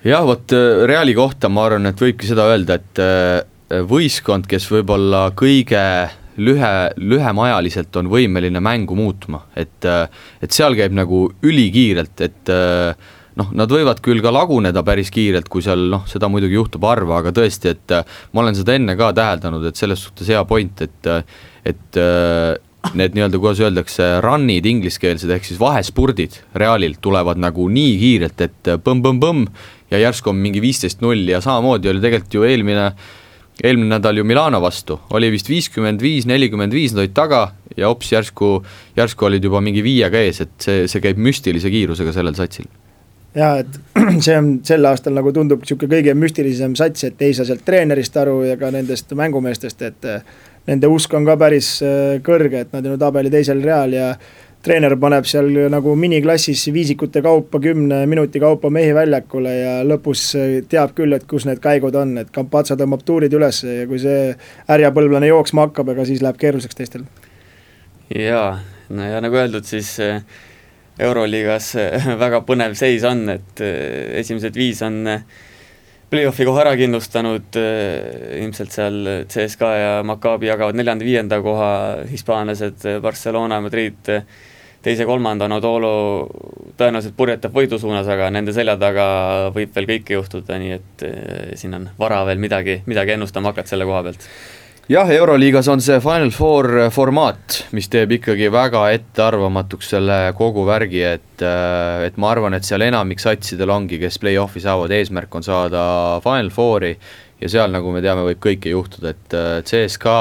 Jah, 0.05 0.25
vot 0.25 0.53
äh, 0.53 0.85
Reali 0.89 1.15
kohta 1.17 1.49
ma 1.49 1.67
arvan, 1.69 1.89
et 1.89 2.01
võibki 2.01 2.27
seda 2.29 2.49
öelda, 2.51 2.79
et 2.81 3.01
äh, 3.01 3.39
võistkond, 3.70 4.47
kes 4.49 4.68
võib-olla 4.72 5.30
kõige 5.38 5.82
lühe, 6.38 6.72
lühemaajaliselt 6.97 7.95
on 8.01 8.09
võimeline 8.11 8.61
mängu 8.63 8.97
muutma, 8.97 9.45
et, 9.55 9.86
äh, 9.86 10.07
et 10.41 10.51
seal 10.55 10.78
käib 10.78 10.95
nagu 10.95 11.28
ülikiirelt, 11.43 12.22
et 12.22 12.53
noh, 13.36 13.49
nad 13.51 13.72
võivad 13.72 13.99
küll 14.03 14.22
ka 14.24 14.32
laguneda 14.32 14.84
päris 14.86 15.09
kiirelt, 15.11 15.49
kui 15.51 15.63
seal 15.66 15.89
noh, 15.91 16.05
seda 16.07 16.30
muidugi 16.32 16.55
juhtub 16.55 16.86
harva, 16.88 17.20
aga 17.20 17.34
tõesti, 17.36 17.74
et 17.74 17.97
ma 18.32 18.43
olen 18.43 18.55
seda 18.55 18.78
enne 18.78 18.95
ka 18.99 19.11
täheldanud, 19.16 19.66
et 19.68 19.80
selles 19.80 20.05
suhtes 20.07 20.30
hea 20.32 20.45
point, 20.47 20.86
et 20.86 21.11
et 21.66 21.97
need 22.93 23.16
nii-öelda, 23.18 23.39
kuidas 23.41 23.61
öeldakse, 23.63 24.07
run'id 24.24 24.68
ingliskeelsed, 24.70 25.32
ehk 25.32 25.47
siis 25.47 25.59
vahespurdid 25.61 26.38
Realilt 26.59 27.01
tulevad 27.03 27.39
nagu 27.41 27.68
nii 27.72 27.95
kiirelt, 28.01 28.43
et 28.45 28.72
põmm-põmm-põmm 28.86 29.45
ja 29.93 30.01
järsku 30.03 30.32
on 30.32 30.41
mingi 30.41 30.61
viisteist 30.63 31.01
null 31.05 31.26
ja 31.30 31.41
samamoodi 31.43 31.89
oli 31.91 32.03
tegelikult 32.03 32.38
ju 32.38 32.45
eelmine, 32.47 32.89
eelmine 33.63 33.95
nädal 33.95 34.17
ju 34.19 34.25
Milano 34.27 34.59
vastu, 34.61 34.99
oli 35.15 35.29
vist 35.33 35.49
viiskümmend 35.49 36.01
viis, 36.03 36.27
nelikümmend 36.27 36.73
viis, 36.75 36.93
nad 36.93 37.05
olid 37.05 37.13
taga 37.15 37.43
ja 37.77 37.91
hops 37.91 38.11
järsku, 38.11 38.57
järsku 38.97 39.29
olid 39.29 39.43
juba 39.43 39.61
mingi 39.63 39.83
viiega 39.85 40.19
ees, 40.23 40.41
et 40.43 40.55
see, 40.61 40.87
see 40.91 41.03
käib 41.03 41.21
müstilise 41.21 41.71
kiirusega 41.71 42.13
sellel 42.15 42.35
satsil. 42.37 42.67
Jaa, 43.35 43.59
et 43.63 43.79
see 44.25 44.35
on 44.37 44.51
sel 44.63 44.87
aastal 44.87 45.15
nagu 45.15 45.31
tundub 45.35 45.63
niisugune 45.63 45.97
kõige 45.97 46.15
müstilisem 46.17 46.75
sats, 46.79 47.07
et 47.07 47.21
ei 47.25 47.35
saa 47.35 47.47
sealt 47.47 47.65
treenerist 47.67 48.15
aru 48.19 48.41
ja 48.47 48.55
ka 48.59 48.71
nendest 48.75 49.11
mängumeestest, 49.15 49.87
et 49.87 50.09
nende 50.69 50.89
usk 50.91 51.13
on 51.17 51.27
ka 51.27 51.35
päris 51.39 51.75
äh, 51.85 52.17
kõrge, 52.25 52.65
et 52.65 52.73
nad 52.75 52.85
on 52.85 52.95
ju 52.95 53.01
tabeli 53.01 53.31
teisel 53.33 53.61
real 53.63 53.93
ja 53.95 54.13
treener 54.66 54.95
paneb 54.97 55.28
seal 55.30 55.49
nagu 55.70 55.93
miniklassis 55.99 56.63
viisikute 56.74 57.22
kaupa 57.26 57.59
kümne 57.61 58.01
minuti 58.09 58.41
kaupa 58.41 58.72
mehi 58.74 58.93
väljakule 58.97 59.51
ja 59.53 59.74
lõpus 59.86 60.28
teab 60.72 60.95
küll, 60.97 61.13
et 61.13 61.28
kus 61.30 61.45
need 61.45 61.61
käigud 61.61 61.95
on, 61.99 62.16
et 62.22 62.32
Kampatsa 62.34 62.78
tõmbab 62.80 63.03
tuurid 63.05 63.34
üles 63.38 63.61
ja 63.66 63.86
kui 63.89 64.01
see 64.01 64.32
härjapõlvlane 64.70 65.30
jooksma 65.30 65.68
hakkab, 65.68 65.91
ega 65.93 66.05
siis 66.09 66.24
läheb 66.26 66.39
keeruliseks 66.41 66.80
teistel. 66.80 67.05
jaa, 68.09 68.55
no 68.89 69.09
ja 69.09 69.22
nagu 69.22 69.38
öeldud, 69.38 69.68
siis 69.70 69.91
eh, 70.03 70.24
Euroliigas 70.99 71.70
eh, 71.82 72.09
väga 72.24 72.41
põnev 72.47 72.74
seis 72.80 73.05
on, 73.05 73.28
et 73.36 73.61
eh, 73.61 74.18
esimesed 74.24 74.57
viis 74.57 74.82
on 74.86 75.03
play-off'i 76.09 76.45
koha 76.47 76.61
ära 76.63 76.74
kindlustanud, 76.80 77.57
ilmselt 78.39 78.74
seal 78.74 78.99
CSKA 79.30 79.72
ja 79.76 79.93
Maccabi 80.05 80.47
jagavad 80.47 80.78
neljanda-viienda 80.78 81.41
koha, 81.43 81.72
hispaanlased 82.09 82.86
Barcelona, 83.03 83.57
Madrid 83.66 84.13
teise-kolmanda 84.86 85.47
Anadolu 85.49 85.93
tõenäoliselt 86.77 87.15
purjetab 87.17 87.55
võidu 87.55 87.79
suunas, 87.81 88.07
aga 88.11 88.29
nende 88.33 88.53
selja 88.55 88.75
taga 88.79 89.07
võib 89.55 89.73
veel 89.75 89.89
kõike 89.95 90.19
juhtuda, 90.19 90.59
nii 90.61 90.75
et 90.75 91.07
eh, 91.07 91.55
siin 91.59 91.73
on 91.77 91.89
vara 91.99 92.21
veel 92.27 92.41
midagi, 92.41 92.81
midagi 92.89 93.15
ennustama 93.15 93.53
hakata 93.53 93.73
selle 93.73 93.88
koha 93.88 94.03
pealt. 94.05 94.29
Jah, 94.86 95.09
Euroliigas 95.09 95.65
on 95.73 95.81
see 95.81 95.97
Final 95.97 96.29
Four 96.29 96.67
formaat, 96.93 97.63
mis 97.73 97.88
teeb 97.89 98.11
ikkagi 98.19 98.51
väga 98.53 98.83
ettearvamatuks 98.93 99.88
selle 99.95 100.17
kogu 100.38 100.61
värgi, 100.67 101.01
et, 101.15 101.41
eh, 101.41 102.05
et 102.05 102.19
ma 102.21 102.36
arvan, 102.36 102.53
et 102.53 102.67
seal 102.67 102.86
enamik 102.86 103.23
satsidel 103.23 103.73
ongi, 103.73 103.97
kes 104.03 104.21
play-off'i 104.21 104.61
saavad, 104.61 104.93
eesmärk 104.93 105.39
on 105.39 105.47
saada 105.47 105.86
Final 106.25 106.53
Fouri 106.53 106.93
ja 107.41 107.49
seal, 107.49 107.73
nagu 107.73 107.95
me 107.95 108.03
teame, 108.05 108.27
võib 108.29 108.43
kõike 108.45 108.75
juhtuda, 108.75 109.15
et 109.15 109.39
eh, 109.39 109.55
CSKA 109.65 110.19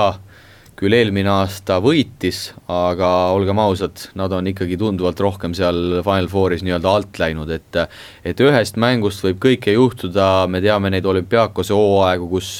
küll 0.78 0.96
eelmine 0.96 1.30
aasta 1.30 1.78
võitis, 1.82 2.48
aga 2.70 3.10
olgem 3.34 3.60
ausad, 3.62 4.08
nad 4.18 4.32
on 4.34 4.50
ikkagi 4.50 4.78
tunduvalt 4.80 5.20
rohkem 5.22 5.54
seal 5.54 6.00
Final 6.02 6.28
Fouris 6.32 6.64
nii-öelda 6.66 6.94
alt 6.98 7.20
läinud, 7.22 7.50
et 7.54 7.80
et 8.26 8.40
ühest 8.42 8.78
mängust 8.80 9.24
võib 9.24 9.40
kõike 9.42 9.74
juhtuda, 9.76 10.46
me 10.50 10.62
teame 10.64 10.90
neid 10.90 11.06
olümpiaakose 11.06 11.76
hooaegu, 11.76 12.30
kus 12.36 12.56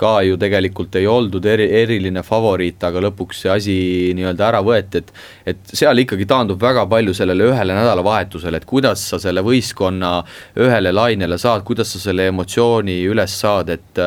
ka 0.00 0.20
ju 0.24 0.38
tegelikult 0.40 0.96
ei 0.96 1.06
oldud 1.10 1.44
eri, 1.44 1.66
eriline 1.82 2.22
favoriit, 2.24 2.80
aga 2.88 3.02
lõpuks 3.04 3.42
see 3.44 3.52
asi 3.52 3.76
nii-öelda 4.16 4.46
ära 4.48 4.62
võeti, 4.64 5.02
et 5.02 5.12
et 5.52 5.74
seal 5.76 6.00
ikkagi 6.04 6.28
taandub 6.28 6.60
väga 6.60 6.86
palju 6.88 7.14
sellele 7.16 7.50
ühele 7.50 7.76
nädalavahetusele, 7.76 8.60
et 8.60 8.68
kuidas 8.68 9.02
sa 9.12 9.20
selle 9.20 9.44
võistkonna 9.44 10.12
ühele 10.60 10.94
lainele 10.94 11.38
saad, 11.40 11.64
kuidas 11.68 11.92
sa 11.92 12.00
selle 12.06 12.30
emotsiooni 12.32 13.00
üles 13.12 13.36
saad, 13.44 13.72
et 13.76 14.04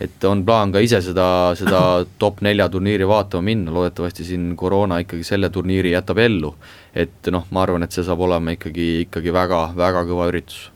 et 0.00 0.24
on 0.24 0.44
plaan 0.46 0.72
ka 0.72 0.82
ise 0.84 1.00
seda, 1.04 1.28
seda 1.58 1.82
top 2.22 2.42
nelja 2.46 2.68
turniiri 2.72 3.06
vaatama 3.08 3.48
minna, 3.50 3.74
loodetavasti 3.74 4.26
siin 4.30 4.50
koroona 4.56 5.00
ikkagi 5.04 5.26
selle 5.26 5.50
turniiri 5.54 5.94
jätab 5.96 6.22
ellu. 6.24 6.54
et 6.94 7.30
noh, 7.30 7.46
ma 7.50 7.62
arvan, 7.62 7.84
et 7.84 7.94
see 7.94 8.06
saab 8.06 8.20
olema 8.26 8.56
ikkagi, 8.56 8.88
ikkagi 9.06 9.34
väga, 9.34 9.62
väga 9.76 10.04
kõva 10.08 10.32
üritus 10.32 10.68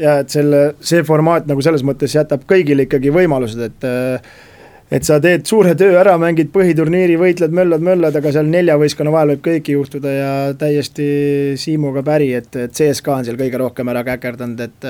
ja 0.00 0.18
et 0.22 0.32
selle, 0.32 0.62
see 0.80 1.02
formaat 1.04 1.48
nagu 1.50 1.62
selles 1.64 1.84
mõttes 1.84 2.14
jätab 2.16 2.46
kõigile 2.48 2.86
ikkagi 2.86 3.12
võimalused, 3.12 3.60
et 3.66 3.88
et 4.92 5.06
sa 5.06 5.16
teed 5.22 5.46
suure 5.48 5.72
töö 5.78 5.94
ära, 5.96 6.14
mängid 6.20 6.50
põhiturniiri, 6.52 7.16
võitled, 7.20 7.54
möllad, 7.56 7.84
möllad, 7.84 8.16
aga 8.18 8.32
seal 8.34 8.48
nelja 8.52 8.76
võistkonna 8.80 9.12
vahel 9.14 9.32
võib 9.34 9.44
kõike 9.46 9.76
juhtuda 9.76 10.12
ja 10.12 10.32
täiesti 10.58 11.06
Siimuga 11.60 12.02
päri, 12.04 12.28
et, 12.36 12.50
et 12.60 12.74
CSKA 12.76 13.18
on 13.20 13.28
seal 13.28 13.38
kõige 13.40 13.60
rohkem 13.62 13.88
ära 13.92 14.04
käkerdanud, 14.06 14.60
et 14.60 14.88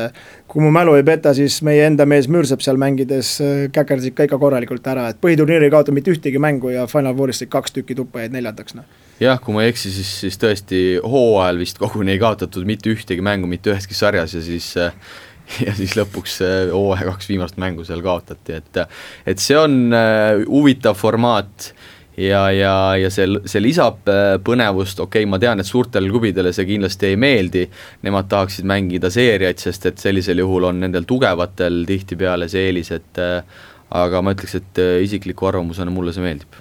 kui 0.51 0.65
mu 0.65 0.73
mälu 0.75 0.97
ei 0.99 1.07
peta, 1.07 1.35
siis 1.37 1.61
meie 1.67 1.87
enda 1.87 2.07
mees 2.09 2.27
Mürsep 2.33 2.65
seal 2.65 2.81
mängides 2.83 3.37
käkerdasid 3.75 4.19
ka 4.19 4.27
ikka 4.27 4.41
korralikult 4.43 4.87
ära, 4.91 5.09
et 5.13 5.23
põhiturniir 5.23 5.69
ei 5.69 5.73
kaota 5.75 5.95
mitte 5.95 6.15
ühtegi 6.15 6.43
mängu 6.43 6.75
ja 6.75 6.89
Final 6.91 7.15
Fourist 7.19 7.45
said 7.45 7.53
kaks 7.53 7.79
tükki 7.79 7.97
tuppa, 7.99 8.25
jäid 8.25 8.35
neljandaks, 8.35 8.75
noh. 8.79 8.89
Jah, 9.23 9.39
kui 9.39 9.55
ma 9.55 9.63
ei 9.63 9.71
eksi, 9.71 9.93
siis, 9.95 10.09
siis 10.25 10.41
tõesti 10.41 10.79
hooajal 10.99 11.61
vist 11.63 11.79
koguni 11.79 12.17
ei 12.17 12.23
kaotatud 12.23 12.67
mitte 12.67 12.91
ühtegi 12.91 13.23
mängu 13.23 13.47
mitte 13.47 13.71
üheski 13.71 13.95
sarjas 13.95 14.35
ja 14.35 14.43
siis 14.43 14.73
ja 15.67 15.75
siis 15.77 15.97
lõpuks 15.99 16.41
hooaja 16.73 17.09
kaks 17.11 17.31
viimast 17.31 17.59
mängu 17.61 17.87
seal 17.89 18.03
kaotati, 18.05 18.61
et 18.61 18.85
et 19.29 19.43
see 19.43 19.59
on 19.59 19.91
uh, 19.93 20.43
huvitav 20.47 20.97
formaat 20.99 21.73
ja, 22.19 22.45
ja, 22.53 22.75
ja 23.01 23.11
see, 23.13 23.27
see 23.49 23.63
lisab 23.65 24.09
uh, 24.11 24.37
põnevust, 24.45 25.01
okei 25.01 25.25
okay,, 25.25 25.31
ma 25.31 25.41
tean, 25.43 25.63
et 25.63 25.69
suurtele 25.69 26.11
klubidele 26.13 26.53
see 26.55 26.69
kindlasti 26.69 27.13
ei 27.13 27.21
meeldi, 27.21 27.67
nemad 28.07 28.31
tahaksid 28.33 28.69
mängida 28.69 29.11
seeriaid, 29.13 29.61
sest 29.63 29.89
et 29.91 30.03
sellisel 30.03 30.43
juhul 30.45 30.71
on 30.71 30.83
nendel 30.85 31.09
tugevatel 31.09 31.85
tihtipeale 31.89 32.51
see 32.53 32.69
eelis, 32.71 32.93
et 32.97 33.23
aga 33.93 34.21
ma 34.25 34.35
ütleks, 34.37 34.59
et 34.61 34.85
isikliku 35.05 35.49
arvamusena 35.51 35.93
mulle 35.93 36.15
see 36.17 36.25
meeldib. 36.25 36.61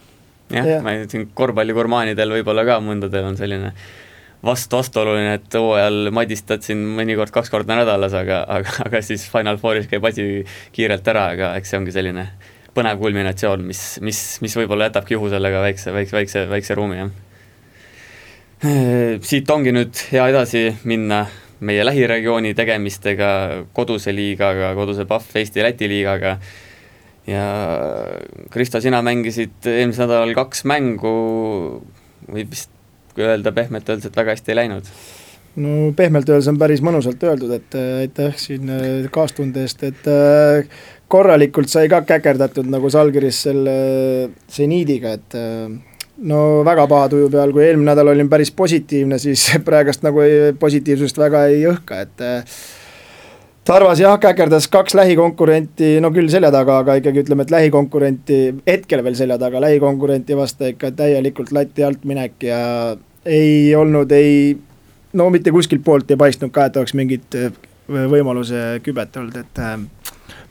Jah 0.52 0.68
ja., 0.68 0.80
ma 0.84 0.98
siin 1.08 1.30
korvpalligurmaanidel 1.36 2.34
võib-olla 2.36 2.66
ka 2.68 2.80
mõndadel 2.84 3.30
on 3.30 3.38
selline 3.40 3.72
vastu 4.46 4.80
vastuoluline, 4.80 5.36
et 5.38 5.58
hooajal 5.58 6.10
madistad 6.16 6.64
siin 6.66 6.82
mõnikord 6.98 7.34
kaks 7.34 7.52
korda 7.54 7.78
nädalas, 7.78 8.16
aga, 8.18 8.42
aga, 8.50 8.74
aga 8.88 9.02
siis 9.06 9.28
Final 9.30 9.60
Fouris 9.62 9.90
käib 9.92 10.06
asi 10.10 10.46
kiirelt 10.74 11.08
ära, 11.14 11.28
aga 11.36 11.52
eks 11.60 11.74
see 11.74 11.82
ongi 11.82 11.94
selline 11.96 12.26
põnev 12.76 13.02
kulminatsioon, 13.02 13.66
mis, 13.68 13.84
mis, 14.06 14.22
mis 14.42 14.56
võib-olla 14.58 14.88
jätabki 14.90 15.18
juhusele 15.18 15.52
ka 15.52 15.62
väikse, 15.66 15.94
väikse, 15.94 16.18
väikse, 16.18 16.46
väikse 16.50 16.78
ruumi, 16.80 17.02
jah. 17.02 17.14
siit 19.28 19.50
ongi 19.52 19.74
nüüd 19.76 20.04
hea 20.14 20.28
edasi 20.32 20.68
minna 20.90 21.26
meie 21.62 21.86
lähiregiooni 21.86 22.56
tegemistega, 22.58 23.32
koduse 23.78 24.14
liigaga, 24.16 24.74
koduse 24.78 25.06
Pahv 25.10 25.36
Eesti-Läti 25.38 25.90
liigaga 25.92 26.38
ja 27.30 27.46
Kristo, 28.54 28.82
sina 28.82 29.02
mängisid 29.06 29.70
eelmisel 29.70 30.08
nädalal 30.08 30.34
kaks 30.40 30.64
mängu, 30.70 31.16
võib 32.32 32.54
vist 32.56 32.72
öelda 33.20 33.52
pehmelt 33.52 33.90
öeldes, 33.90 34.08
et 34.08 34.18
väga 34.18 34.36
hästi 34.36 34.54
ei 34.54 34.62
läinud? 34.62 34.88
no 35.60 35.92
pehmelt 35.98 36.30
öeldes 36.30 36.48
on 36.52 36.60
päris 36.60 36.82
mõnusalt 36.86 37.24
öeldud, 37.28 37.52
et 37.58 37.78
äh, 37.78 38.02
aitäh 38.06 38.36
siin 38.40 38.72
äh, 38.72 38.90
kaastunde 39.12 39.66
eest, 39.66 39.84
et 39.84 40.08
äh, 40.08 40.68
korralikult 41.12 41.72
sai 41.72 41.90
ka 41.92 42.02
käkerdatud 42.08 42.70
nagu 42.72 42.90
Salgiris 42.92 43.42
selle 43.50 43.74
seniidiga, 44.48 45.16
et 45.18 45.36
no 46.32 46.42
väga 46.68 46.86
paha 46.88 47.10
tuju 47.12 47.28
peal, 47.34 47.52
kui 47.52 47.66
eelmine 47.66 47.92
nädal 47.92 48.14
olin 48.14 48.30
päris 48.32 48.54
positiivne, 48.56 49.20
siis 49.20 49.50
praegust 49.68 50.08
nagu 50.08 50.24
ei, 50.24 50.54
positiivsust 50.60 51.20
väga 51.20 51.46
ei 51.52 51.66
õhka, 51.72 52.06
et 52.06 52.24
Tarvas 53.72 54.02
jah, 54.02 54.18
käkerdas 54.20 54.66
kaks 54.68 54.98
lähikonkurenti, 55.00 55.94
no 56.04 56.10
küll 56.12 56.28
selja 56.28 56.50
taga, 56.52 56.82
aga 56.82 56.98
ikkagi 57.00 57.22
ütleme, 57.22 57.46
et 57.46 57.54
lähikonkurenti, 57.54 58.40
hetkel 58.68 59.00
veel 59.06 59.16
selja 59.16 59.38
taga, 59.40 59.62
lähikonkurenti 59.64 60.36
vastu 60.36 60.68
ikka 60.74 60.90
täielikult 60.98 61.54
lati 61.56 61.86
alt 61.88 62.04
minek 62.04 62.44
ja 62.44 62.58
ei 63.24 63.72
olnud 63.80 64.12
ei, 64.12 64.58
no 65.16 65.30
mitte 65.32 65.56
kuskilt 65.56 65.86
poolt 65.88 66.12
ei 66.12 66.20
paistnud 66.20 66.52
ka, 66.52 66.68
et 66.68 66.82
oleks 66.82 66.98
mingit 67.00 67.40
äh, 67.40 67.48
võimaluse 67.88 68.82
kübet 68.84 69.16
olnud, 69.24 69.40
et 69.40 69.64
äh, 69.64 69.80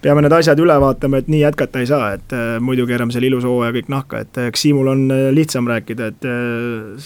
peame 0.00 0.24
need 0.24 0.38
asjad 0.40 0.64
üle 0.64 0.80
vaatama, 0.80 1.20
et 1.20 1.28
nii 1.28 1.44
jätkata 1.44 1.84
ei 1.84 1.92
saa, 1.92 2.14
et 2.16 2.32
äh, 2.32 2.56
muidu 2.56 2.88
keerame 2.88 3.12
selle 3.12 3.28
ilusa 3.28 3.52
hooaja 3.52 3.76
kõik 3.76 3.92
nahka, 3.92 4.24
et 4.24 4.44
eks 4.48 4.64
Siimul 4.64 4.94
on 4.96 5.08
lihtsam 5.36 5.68
rääkida, 5.68 6.14
et 6.14 6.30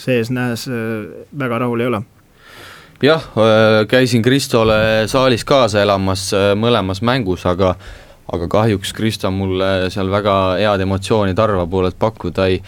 sees-nähes 0.05 0.69
väga 1.43 1.65
rahul 1.67 1.83
ei 1.83 1.91
ole 1.91 2.07
jah, 3.03 3.29
äh, 3.37 3.83
käisin 3.89 4.23
Kristole 4.23 5.09
saalis 5.11 5.45
kaasa 5.45 5.83
elamas 5.83 6.31
äh, 6.35 6.53
mõlemas 6.59 7.03
mängus, 7.03 7.47
aga 7.47 7.75
aga 8.33 8.49
kahjuks 8.49 8.95
Kristo 8.97 9.29
mulle 9.31 9.91
seal 9.93 10.09
väga 10.09 10.57
head 10.57 10.81
emotsiooni 10.81 11.35
Tarva 11.37 11.67
poolelt 11.69 11.99
pakkuda 12.01 12.47
ei 12.49 12.63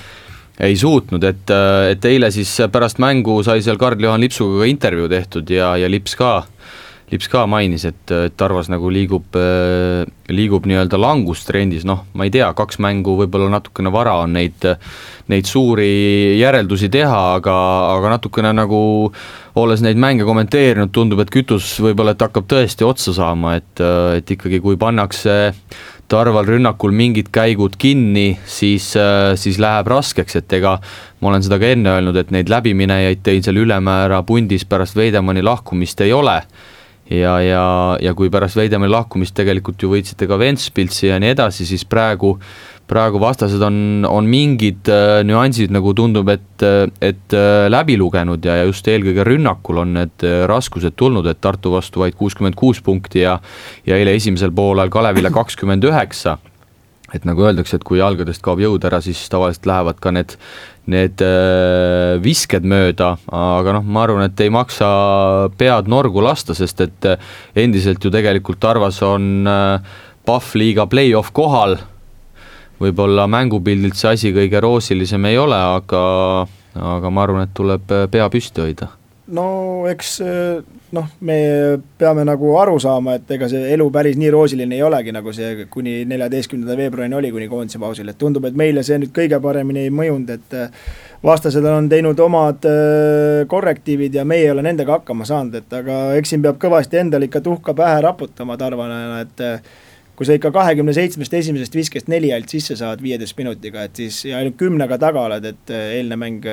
ei 0.61 0.77
suutnud, 0.77 1.25
et, 1.25 1.51
äh, 1.53 1.91
et 1.93 2.05
eile 2.05 2.31
siis 2.33 2.51
pärast 2.73 3.01
mängu 3.03 3.43
sai 3.45 3.63
seal 3.63 3.77
Karl-Juhan 3.81 4.21
Lipsuga 4.21 4.63
ka 4.63 4.69
intervjuu 4.71 5.09
tehtud 5.13 5.51
ja, 5.53 5.75
ja 5.77 5.91
Lips 5.91 6.17
ka 6.17 6.47
Lips 7.07 7.29
ka 7.31 7.45
mainis, 7.47 7.85
et, 7.87 8.11
et 8.11 8.35
Tarvas 8.35 8.67
nagu 8.67 8.89
liigub, 8.91 9.37
liigub 10.35 10.65
nii-öelda 10.67 10.99
langustrendis, 10.99 11.85
noh, 11.87 12.01
ma 12.19 12.27
ei 12.27 12.33
tea, 12.35 12.49
kaks 12.59 12.81
mängu 12.83 13.15
võib-olla 13.21 13.47
natukene 13.53 13.93
vara 13.95 14.17
on 14.25 14.35
neid, 14.35 14.67
neid 15.31 15.47
suuri 15.47 16.35
järeldusi 16.41 16.91
teha, 16.91 17.21
aga, 17.39 17.57
aga 17.95 18.15
natukene 18.17 18.51
nagu 18.59 18.81
olles 19.57 19.87
neid 19.87 20.03
mänge 20.03 20.27
kommenteerinud, 20.27 20.91
tundub, 20.91 21.23
et 21.23 21.31
kütus 21.31 21.77
võib-olla, 21.79 22.17
et 22.17 22.27
hakkab 22.27 22.51
tõesti 22.51 22.87
otsa 22.89 23.15
saama, 23.15 23.55
et, 23.63 23.87
et 24.19 24.37
ikkagi, 24.37 24.61
kui 24.65 24.81
pannakse 24.81 25.55
Tarval 26.07 26.47
rünnakul 26.47 26.93
mingid 26.95 27.33
käigud 27.35 27.75
kinni, 27.83 28.37
siis, 28.47 28.93
siis 29.43 29.57
läheb 29.59 29.89
raskeks, 29.91 30.37
et 30.39 30.53
ega 30.59 30.77
ma 31.19 31.33
olen 31.33 31.43
seda 31.43 31.59
ka 31.59 31.71
enne 31.75 31.97
öelnud, 31.97 32.19
et 32.19 32.31
neid 32.35 32.51
läbiminejaid 32.51 33.25
teil 33.27 33.43
seal 33.43 33.59
ülemäära 33.63 34.21
pundis 34.27 34.67
pärast 34.71 34.95
Veidemanni 34.99 35.43
lahkumist 35.43 36.03
ei 36.07 36.15
ole 36.15 36.41
ja, 37.11 37.37
ja, 37.43 37.65
ja 38.03 38.15
kui 38.19 38.31
pärast 38.33 38.59
Veidemanni 38.59 38.91
lahkumist 38.93 39.37
tegelikult 39.37 39.83
ju 39.83 39.91
võitsite 39.93 40.29
ka 40.29 40.39
Ventspilsi 40.41 41.11
ja 41.11 41.21
nii 41.23 41.35
edasi, 41.37 41.67
siis 41.69 41.85
praegu, 41.89 42.33
praegu 42.91 43.21
vastased 43.23 43.63
on, 43.63 43.79
on 44.09 44.27
mingid 44.31 44.91
äh, 44.93 45.21
nüansid 45.27 45.75
nagu 45.75 45.95
tundub, 45.97 46.31
et, 46.35 46.67
et 47.05 47.37
äh, 47.37 47.67
läbi 47.71 47.99
lugenud 48.01 48.45
ja, 48.47 48.59
ja 48.61 48.67
just 48.67 48.89
eelkõige 48.91 49.27
rünnakul 49.27 49.83
on 49.85 49.95
need 50.01 50.27
äh, 50.27 50.43
raskused 50.51 50.99
tulnud, 50.99 51.29
et 51.31 51.41
Tartu 51.43 51.77
vastu 51.77 52.03
vaid 52.03 52.19
kuuskümmend 52.19 52.59
kuus 52.59 52.83
punkti 52.83 53.23
ja 53.23 53.39
ja 53.87 53.99
eile 53.99 54.17
esimesel 54.19 54.55
poolel 54.55 54.91
Kalevile 54.91 55.31
kakskümmend 55.35 55.87
üheksa. 55.87 56.39
Et 57.15 57.23
nagu 57.25 57.45
öeldakse, 57.47 57.79
et 57.79 57.85
kui 57.87 58.01
jalgadest 58.01 58.43
kaob 58.43 58.59
jõud 58.59 58.83
ära, 58.89 58.99
siis 59.05 59.21
tavaliselt 59.31 59.69
lähevad 59.71 60.01
ka 60.03 60.11
need, 60.11 60.35
need 60.91 61.23
äh, 61.25 62.17
visked 62.23 62.67
mööda, 62.67 63.15
aga 63.33 63.77
noh, 63.79 63.87
ma 63.87 64.05
arvan, 64.07 64.29
et 64.29 64.43
ei 64.45 64.53
maksa 64.55 64.89
pead 65.59 65.91
norgu 65.91 66.23
lasta, 66.25 66.55
sest 66.57 66.83
et 66.85 67.09
äh, 67.11 67.33
endiselt 67.59 68.05
ju 68.05 68.13
tegelikult 68.15 68.61
Tarvas 68.63 69.01
on 69.07 69.47
äh, 69.51 69.97
Pahv 70.27 70.55
liiga 70.59 70.89
play-off 70.91 71.33
kohal, 71.35 71.79
võib-olla 72.83 73.29
mängupildilt 73.31 73.99
see 73.99 74.13
asi 74.15 74.35
kõige 74.35 74.63
roosilisem 74.63 75.31
ei 75.31 75.39
ole, 75.39 75.59
aga, 75.81 76.05
aga 76.97 77.11
ma 77.15 77.27
arvan, 77.27 77.47
et 77.47 77.57
tuleb 77.57 77.87
pea 78.11 78.31
püsti 78.33 78.65
hoida 78.65 78.91
no 79.35 79.47
eks 79.91 80.19
noh, 80.95 81.07
me 81.27 81.37
peame 81.99 82.25
nagu 82.27 82.53
aru 82.61 82.77
saama, 82.83 83.17
et 83.19 83.31
ega 83.37 83.49
see 83.51 83.73
elu 83.75 83.87
päris 83.95 84.19
nii 84.21 84.31
roosiline 84.33 84.77
ei 84.77 84.85
olegi, 84.87 85.15
nagu 85.15 85.33
see 85.35 85.67
kuni 85.73 85.99
neljateistkümnenda 86.09 86.77
veebruarini 86.79 87.19
oli, 87.19 87.33
kuni 87.35 87.49
koondise 87.51 87.81
pausil, 87.83 88.09
et 88.13 88.19
tundub, 88.21 88.47
et 88.47 88.57
meile 88.59 88.85
see 88.87 88.99
nüüd 89.03 89.13
kõige 89.17 89.41
paremini 89.43 89.87
ei 89.87 89.95
mõjunud, 89.95 90.31
et 90.37 91.27
vastased 91.27 91.67
on 91.67 91.91
teinud 91.91 92.21
omad 92.23 92.69
korrektiivid 93.51 94.21
ja 94.21 94.27
meie 94.29 94.47
ei 94.47 94.55
ole 94.55 94.63
nendega 94.67 95.01
hakkama 95.01 95.27
saanud, 95.29 95.59
et 95.59 95.77
aga 95.81 96.01
eks 96.21 96.35
siin 96.35 96.47
peab 96.47 96.63
kõvasti 96.63 97.03
endal 97.03 97.27
ikka 97.27 97.43
tuhka 97.45 97.75
pähe 97.77 98.01
raputama 98.07 98.59
tarvanena, 98.61 99.25
et 99.27 99.47
kui 100.17 100.29
sa 100.29 100.37
ikka 100.39 100.53
kahekümne 100.55 100.95
seitsmest 100.97 101.35
esimesest 101.35 101.75
viskest 101.77 102.07
neli 102.09 102.31
alt 102.33 102.53
sisse 102.53 102.79
saad 102.79 103.03
viieteist 103.05 103.37
minutiga, 103.37 103.85
et 103.85 103.99
siis 103.99 104.23
ja 104.31 104.39
ainult 104.39 104.57
kümnega 104.61 105.01
taga 105.03 105.27
oled, 105.29 105.51
et 105.51 105.75
eelne 105.75 106.21
mäng 106.21 106.47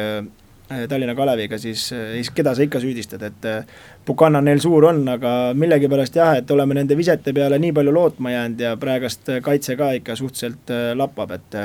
Tallinna 0.89 1.15
Kaleviga, 1.15 1.57
siis 1.61 1.87
äh, 1.95 2.29
keda 2.35 2.55
sa 2.55 2.65
ikka 2.65 2.81
süüdistad, 2.83 3.23
et 3.27 3.49
äh, 3.49 3.65
Pukanna 4.05 4.41
neil 4.43 4.61
suur 4.63 4.89
on, 4.89 5.03
aga 5.15 5.33
millegipärast 5.57 6.19
jah, 6.19 6.37
et 6.39 6.51
oleme 6.51 6.77
nende 6.77 6.97
visete 6.99 7.33
peale 7.33 7.59
nii 7.61 7.73
palju 7.75 7.95
lootma 7.95 8.33
jäänud 8.33 8.63
ja 8.65 8.77
praegast 8.79 9.35
kaitse 9.43 9.77
ka 9.79 9.93
ikka 9.99 10.17
suhteliselt 10.19 10.73
lappab, 10.99 11.35
et 11.37 11.61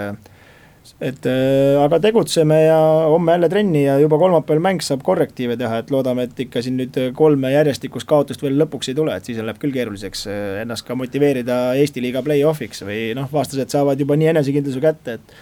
et 1.01 1.27
äh, 1.29 1.77
aga 1.83 1.99
tegutseme 2.03 2.57
ja 2.65 2.79
homme 3.13 3.33
jälle 3.33 3.49
trenni 3.49 3.85
ja 3.85 3.99
juba 4.01 4.19
kolmapäeval 4.19 4.63
mäng 4.63 4.83
saab 4.85 5.03
korrektiive 5.07 5.57
teha, 5.61 5.83
et 5.83 5.93
loodame, 5.95 6.27
et 6.29 6.41
ikka 6.47 6.63
siin 6.65 6.79
nüüd 6.81 6.97
kolme 7.19 7.53
järjestikust 7.53 8.09
kaotust 8.09 8.43
veel 8.43 8.59
lõpuks 8.61 8.91
ei 8.91 8.99
tule, 8.99 9.15
et 9.15 9.29
siis 9.29 9.39
läheb 9.43 9.61
küll 9.63 9.75
keeruliseks 9.75 10.27
äh, 10.31 10.43
ennast 10.63 10.87
ka 10.89 10.97
motiveerida 10.99 11.59
Eesti 11.79 12.03
liiga 12.05 12.23
play-off'iks 12.27 12.85
või 12.87 13.13
noh, 13.19 13.29
vastased 13.33 13.75
saavad 13.75 14.01
juba 14.01 14.19
nii 14.19 14.33
enesekindluse 14.35 14.83
kätte, 14.85 15.19
et 15.19 15.37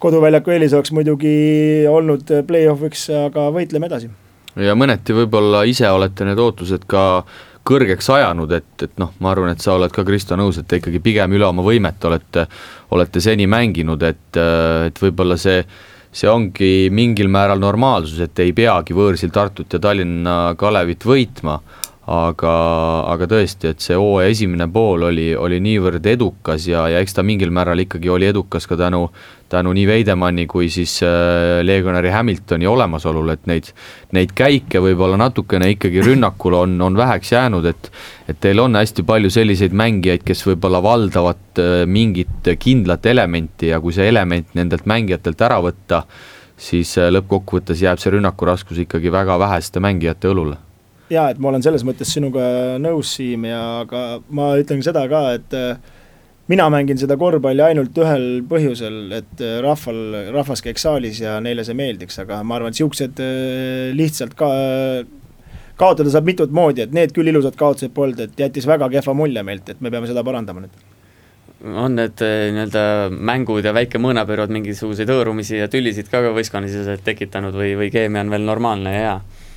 koduväljaku 0.00 0.54
eelis 0.54 0.74
oleks 0.76 0.94
muidugi 0.96 1.34
olnud 1.90 2.32
play-off'iks, 2.48 3.06
aga 3.26 3.50
võitleme 3.54 3.90
edasi. 3.90 4.10
ja 4.56 4.74
mõneti 4.74 5.14
võib-olla 5.14 5.62
ise 5.68 5.88
olete 5.90 6.26
need 6.26 6.40
ootused 6.40 6.86
ka 6.90 7.04
kõrgeks 7.66 8.08
ajanud, 8.14 8.52
et, 8.56 8.72
et 8.82 8.98
noh, 8.98 9.12
ma 9.20 9.30
arvan, 9.34 9.52
et 9.52 9.62
sa 9.62 9.76
oled 9.76 9.92
ka, 9.92 10.04
Kristo, 10.06 10.36
nõus, 10.38 10.58
et 10.58 10.68
te 10.68 10.80
ikkagi 10.80 11.00
pigem 11.04 11.36
üle 11.36 11.46
oma 11.46 11.62
võimete 11.62 12.08
olete, 12.08 12.46
olete 12.96 13.20
seni 13.22 13.46
mänginud, 13.50 14.02
et, 14.08 14.40
et 14.88 15.02
võib-olla 15.02 15.36
see, 15.38 15.60
see 16.10 16.30
ongi 16.30 16.88
mingil 16.94 17.28
määral 17.30 17.60
normaalsus, 17.60 18.22
et 18.24 18.42
ei 18.42 18.54
peagi 18.56 18.96
võõrsil 18.96 19.32
Tartut 19.34 19.76
ja 19.76 19.82
Tallinna 19.82 20.56
Kalevit 20.58 21.04
võitma 21.06 21.60
aga, 22.10 22.52
aga 23.12 23.26
tõesti, 23.30 23.70
et 23.70 23.82
see 23.84 23.94
hooaja 23.98 24.32
esimene 24.32 24.66
pool 24.72 25.06
oli, 25.06 25.28
oli 25.38 25.60
niivõrd 25.62 26.06
edukas 26.10 26.66
ja, 26.66 26.88
ja 26.90 26.98
eks 27.02 27.14
ta 27.14 27.22
mingil 27.26 27.52
määral 27.54 27.78
ikkagi 27.84 28.10
oli 28.10 28.26
edukas 28.26 28.66
ka 28.66 28.74
tänu, 28.78 29.04
tänu 29.50 29.70
nii 29.76 29.84
Veidemanni 29.86 30.48
kui 30.50 30.66
siis 30.74 30.96
äh, 31.06 31.60
legionäri 31.62 32.10
Hamiltoni 32.10 32.66
olemasolule, 32.66 33.36
et 33.38 33.46
neid, 33.50 33.70
neid 34.16 34.34
käike 34.34 34.82
võib-olla 34.82 35.20
natukene 35.20 35.68
ikkagi 35.76 36.02
rünnakul 36.06 36.56
on, 36.58 36.74
on 36.82 36.98
väheks 36.98 37.30
jäänud, 37.36 37.68
et 37.70 37.92
et 38.30 38.38
teil 38.42 38.58
on 38.62 38.74
hästi 38.78 39.02
palju 39.06 39.30
selliseid 39.30 39.74
mängijaid, 39.74 40.24
kes 40.26 40.42
võib-olla 40.48 40.80
valdavad 40.82 41.62
äh, 41.62 41.84
mingit 41.86 42.50
kindlat 42.58 43.06
elementi 43.06 43.70
ja 43.70 43.78
kui 43.82 43.94
see 43.94 44.08
element 44.10 44.50
nendelt 44.58 44.90
mängijatelt 44.90 45.46
ära 45.46 45.60
võtta, 45.62 46.02
siis 46.58 46.96
äh, 46.98 47.12
lõppkokkuvõttes 47.14 47.86
jääb 47.86 48.02
see 48.02 48.16
rünnaku 48.16 48.50
raskus 48.50 48.82
ikkagi 48.82 49.14
väga 49.14 49.38
väheste 49.38 49.82
mängijate 49.82 50.34
õlule 50.34 50.58
jaa, 51.10 51.30
et 51.30 51.40
ma 51.42 51.50
olen 51.50 51.64
selles 51.64 51.84
mõttes 51.86 52.12
sinuga 52.14 52.42
nõus, 52.82 53.14
Siim, 53.16 53.46
ja 53.48 53.60
aga 53.84 54.20
ma 54.36 54.52
ütlen 54.60 54.82
seda 54.86 55.02
ka, 55.10 55.22
et 55.38 55.56
äh, 55.58 55.96
mina 56.50 56.68
mängin 56.72 57.00
seda 57.00 57.16
korvpalli 57.20 57.64
ainult 57.66 57.96
ühel 58.02 58.28
põhjusel, 58.50 59.00
et 59.18 59.42
äh, 59.44 59.58
rahval, 59.64 60.02
rahvas 60.34 60.62
käiks 60.64 60.86
saalis 60.86 61.22
ja 61.22 61.38
neile 61.42 61.66
see 61.66 61.78
meeldiks, 61.78 62.20
aga 62.22 62.42
ma 62.46 62.58
arvan, 62.58 62.74
et 62.74 62.80
siuksed 62.80 63.24
äh, 63.24 63.90
lihtsalt 63.96 64.36
ka 64.38 64.52
kaotada 65.80 66.12
saab 66.12 66.28
mitut 66.28 66.52
moodi, 66.54 66.84
et 66.84 66.94
need 66.94 67.14
küll 67.16 67.32
ilusad 67.32 67.56
kaotused 67.58 67.94
polnud, 67.96 68.20
et 68.26 68.46
jättis 68.46 68.68
väga 68.68 68.90
kehva 68.92 69.16
mulje 69.16 69.44
meilt, 69.46 69.72
et 69.72 69.82
me 69.82 69.92
peame 69.92 70.10
seda 70.10 70.24
parandama 70.26 70.66
nüüd 70.66 70.88
on 71.60 71.92
need 71.92 72.22
nii-öelda 72.24 72.82
mängud 73.12 73.66
ja 73.66 73.74
väike 73.76 73.98
mõõnaperiood 74.00 74.48
mingisuguseid 74.54 75.10
hõõrumisi 75.12 75.58
ja 75.58 75.66
tülisid 75.68 76.08
ka 76.08 76.22
võistkonnasiseselt 76.32 77.04
tekitanud 77.04 77.52
või, 77.52 77.74
või 77.76 77.90
keemia 77.92 78.22
on 78.24 78.32
veel 78.32 78.46
normaalne 78.48 78.94
ja 78.94 79.02
hea? 79.02 79.49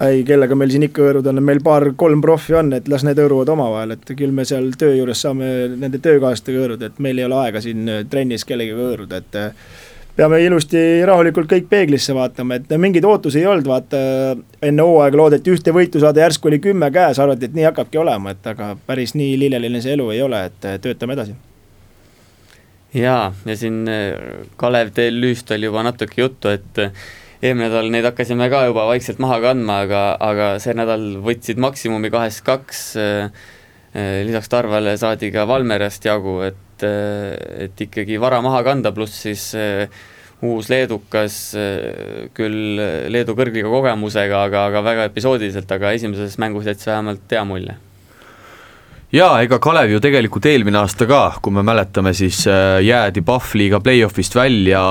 Ei, 0.00 0.24
kellega 0.24 0.56
meil 0.56 0.72
siin 0.72 0.86
ikka 0.86 1.04
hõõruda 1.04 1.32
on, 1.32 1.42
meil 1.44 1.60
paar-kolm 1.64 2.22
proffi 2.24 2.56
on, 2.56 2.72
et 2.76 2.88
las 2.88 3.04
need 3.06 3.20
hõõruvad 3.20 3.52
omavahel, 3.52 3.94
et 3.96 4.12
küll 4.16 4.32
me 4.34 4.46
seal 4.48 4.70
töö 4.80 4.94
juures 4.96 5.20
saame 5.26 5.50
nende 5.76 6.00
töökaaslastega 6.02 6.62
hõõruda, 6.62 6.90
et 6.90 7.02
meil 7.04 7.20
ei 7.20 7.28
ole 7.28 7.38
aega 7.42 7.62
siin 7.64 7.88
äh, 7.88 8.02
trennis 8.10 8.46
kellegagi 8.48 8.78
hõõruda, 8.80 9.20
et 9.20 9.38
äh, 9.40 9.76
peame 10.16 10.40
ilusti 10.44 10.80
rahulikult 11.06 11.50
kõik 11.52 11.68
peeglisse 11.70 12.16
vaatama, 12.16 12.60
et 12.60 12.72
mingeid 12.80 13.04
ootusi 13.08 13.42
ei 13.42 13.50
olnud, 13.50 13.68
vaata 13.68 14.00
enne 14.66 14.88
hooaega 14.88 15.20
loodeti 15.20 15.52
ühte 15.52 15.76
võitu 15.76 16.00
saada, 16.02 16.24
järsku 16.24 16.48
oli 16.48 16.62
kümme 16.64 16.90
käes, 16.94 17.20
arvati, 17.20 17.50
et 17.50 17.60
nii 17.60 17.68
hakkabki 17.68 18.00
olema, 18.00 18.34
et 18.34 18.50
aga 18.54 18.72
päris 18.88 19.14
nii 19.18 19.36
lilleline 19.44 19.84
see 19.84 19.96
elu 19.98 20.10
ei 20.16 20.24
ole, 20.24 20.44
et 20.48 20.68
äh, 20.68 20.80
töötame 20.80 21.18
edasi. 21.18 21.36
jaa, 22.96 23.32
ja 23.46 23.56
siin 23.56 23.84
Kalev 24.56 24.96
Teel-Lüüst 24.96 25.52
oli 25.54 25.68
juba 25.68 25.84
natuke 25.86 26.24
juttu, 26.24 26.48
et 26.48 26.86
eelmine 27.40 27.70
nädal 27.70 27.88
neid 27.92 28.04
hakkasime 28.04 28.50
ka 28.52 28.66
juba 28.68 28.84
vaikselt 28.90 29.20
maha 29.22 29.38
kandma, 29.44 29.80
aga, 29.86 30.02
aga 30.20 30.50
see 30.60 30.76
nädal 30.76 31.06
võtsid 31.24 31.60
maksimumi 31.62 32.12
kahest 32.12 32.44
kaks, 32.44 32.84
äh, 33.00 33.44
äh, 33.96 34.20
lisaks 34.28 34.52
Tarvale 34.52 34.96
saadi 35.00 35.32
ka 35.32 35.46
Valmerast 35.48 36.04
jagu, 36.04 36.40
et, 36.44 36.84
äh, 36.84 37.32
et 37.66 37.80
ikkagi 37.80 38.20
vara 38.20 38.42
maha 38.44 38.62
kanda, 38.66 38.92
pluss 38.92 39.22
siis 39.24 39.50
uus 40.40 40.70
leedukas, 40.72 41.34
küll 42.32 42.80
Leedu 43.12 43.34
kõrgliga 43.36 43.68
kogemusega, 43.68 44.46
aga, 44.48 44.64
aga 44.70 44.80
väga 44.86 45.04
episoodiliselt, 45.10 45.68
aga 45.76 45.92
esimeses 45.96 46.38
mängus 46.40 46.68
jättis 46.70 46.88
vähemalt 46.88 47.36
hea 47.36 47.44
mulje 47.44 47.76
jaa, 49.10 49.40
ega 49.42 49.58
Kalev 49.62 49.90
ju 49.90 50.00
tegelikult 50.02 50.46
eelmine 50.46 50.78
aasta 50.78 51.06
ka, 51.10 51.20
kui 51.42 51.54
me 51.54 51.64
mäletame, 51.66 52.12
siis 52.14 52.44
äh, 52.50 52.78
jäädi 52.86 53.24
Pahvliiga 53.26 53.80
play-off'ist 53.82 54.36
välja, 54.38 54.82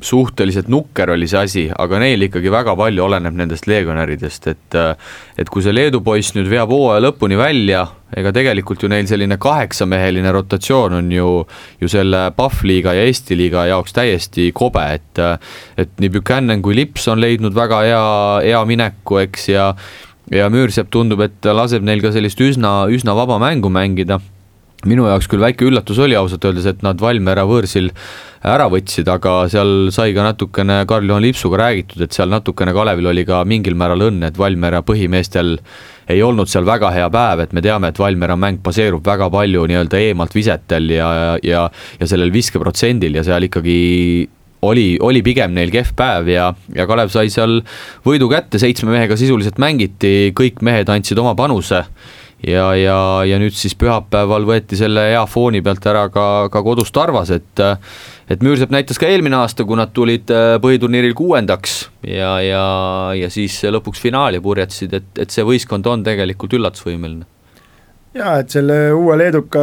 suhteliselt 0.00 0.70
nukker 0.72 1.12
oli 1.12 1.28
see 1.28 1.42
asi, 1.42 1.66
aga 1.76 2.00
neil 2.00 2.24
ikkagi 2.28 2.52
väga 2.52 2.72
palju 2.78 3.04
oleneb 3.04 3.36
nendest 3.36 3.68
legionäridest, 3.68 4.50
et 4.54 4.78
äh, 4.78 5.14
et 5.38 5.52
kui 5.52 5.62
see 5.62 5.76
Leedu 5.76 6.00
poiss 6.04 6.32
nüüd 6.34 6.48
veab 6.48 6.72
hooaja 6.72 7.04
lõpuni 7.04 7.36
välja, 7.38 7.84
ega 8.16 8.32
tegelikult 8.32 8.82
ju 8.82 8.88
neil 8.88 9.06
selline 9.06 9.36
kaheksameheline 9.36 10.32
rotatsioon 10.32 10.96
on 11.02 11.12
ju, 11.12 11.28
ju 11.82 11.92
selle 11.92 12.24
Pahvliiga 12.36 12.96
ja 12.96 13.04
Eesti 13.04 13.36
liiga 13.36 13.68
jaoks 13.68 13.92
täiesti 14.00 14.48
kobe, 14.56 14.86
et 14.96 15.20
äh, 15.20 15.36
et 15.76 15.92
nii 16.00 16.16
Buchanan 16.16 16.64
kui 16.64 16.76
Lips 16.78 17.04
on 17.12 17.20
leidnud 17.20 17.52
väga 17.56 17.84
hea, 17.84 18.04
hea 18.48 18.64
mineku, 18.72 19.20
eks, 19.26 19.50
ja 19.52 19.74
ja 20.34 20.48
Müürsepp 20.52 20.90
tundub, 20.92 21.22
et 21.24 21.44
laseb 21.44 21.84
neil 21.86 22.02
ka 22.04 22.12
sellist 22.14 22.40
üsna, 22.44 22.82
üsna 22.92 23.16
vaba 23.16 23.38
mängu 23.42 23.70
mängida. 23.72 24.20
Minu 24.86 25.08
jaoks 25.08 25.26
küll 25.26 25.42
väike 25.42 25.66
üllatus 25.66 25.98
oli 25.98 26.14
ausalt 26.14 26.44
öeldes, 26.46 26.68
et 26.70 26.84
nad 26.86 27.00
Valmiera 27.02 27.42
võõrsil 27.48 27.88
ära 28.46 28.68
võtsid, 28.70 29.08
aga 29.10 29.48
seal 29.50 29.88
sai 29.90 30.12
ka 30.14 30.22
natukene 30.22 30.84
Karl-Juhan 30.86 31.24
Lipsuga 31.24 31.58
räägitud, 31.64 32.04
et 32.04 32.14
seal 32.14 32.30
natukene 32.30 32.70
Kalevil 32.76 33.10
oli 33.10 33.24
ka 33.26 33.40
mingil 33.42 33.74
määral 33.74 34.06
õnne, 34.06 34.30
et 34.30 34.38
Valmiera 34.38 34.84
põhimeestel 34.86 35.56
ei 36.08 36.22
olnud 36.22 36.46
seal 36.46 36.68
väga 36.68 36.92
hea 36.94 37.10
päev, 37.10 37.42
et 37.42 37.56
me 37.58 37.64
teame, 37.64 37.90
et 37.90 37.98
Valmiera 37.98 38.38
mäng 38.38 38.62
baseerub 38.62 39.02
väga 39.04 39.26
palju 39.34 39.66
nii-öelda 39.66 39.98
eemalt 40.06 40.38
visetel 40.38 40.94
ja, 40.94 41.10
ja, 41.42 41.66
ja 41.98 42.10
sellel 42.14 42.30
viskeprotsendil 42.30 43.18
ja 43.18 43.26
seal 43.26 43.50
ikkagi 43.50 43.80
oli, 44.62 44.96
oli 45.00 45.22
pigem 45.22 45.54
neil 45.56 45.72
kehv 45.74 45.94
päev 45.98 46.30
ja, 46.32 46.52
ja 46.74 46.86
Kalev 46.88 47.12
sai 47.14 47.30
seal 47.32 47.60
võidu 48.06 48.30
kätte, 48.32 48.60
seitsme 48.60 48.92
mehega 48.94 49.18
sisuliselt 49.18 49.60
mängiti, 49.62 50.32
kõik 50.36 50.62
mehed 50.66 50.90
andsid 50.90 51.18
oma 51.18 51.34
panuse. 51.38 51.84
ja, 52.46 52.68
ja, 52.78 52.98
ja 53.26 53.38
nüüd 53.42 53.54
siis 53.58 53.74
pühapäeval 53.78 54.46
võeti 54.46 54.78
selle 54.78 55.08
hea 55.10 55.24
fooni 55.26 55.62
pealt 55.62 55.86
ära 55.90 56.06
ka, 56.14 56.48
ka 56.52 56.62
kodus 56.62 56.92
Tarvas, 56.94 57.30
et 57.34 57.64
et 58.28 58.42
Müürsepp 58.44 58.70
näitas 58.70 59.00
ka 59.00 59.08
eelmine 59.08 59.38
aasta, 59.40 59.64
kui 59.64 59.78
nad 59.78 59.94
tulid 59.96 60.30
äh, 60.30 60.58
põhiturniiril 60.60 61.14
kuuendaks 61.16 61.88
ja, 62.04 62.36
ja, 62.44 62.66
ja 63.16 63.30
siis 63.32 63.56
lõpuks 63.64 64.02
finaali 64.04 64.42
purjetasid, 64.44 64.94
et, 64.94 65.10
et 65.18 65.32
see 65.32 65.46
võistkond 65.48 65.86
on 65.88 66.04
tegelikult 66.06 66.58
üllatusvõimeline 66.58 67.37
jaa, 68.18 68.38
et 68.42 68.54
selle 68.54 68.76
uue 68.96 69.16
leeduka 69.18 69.60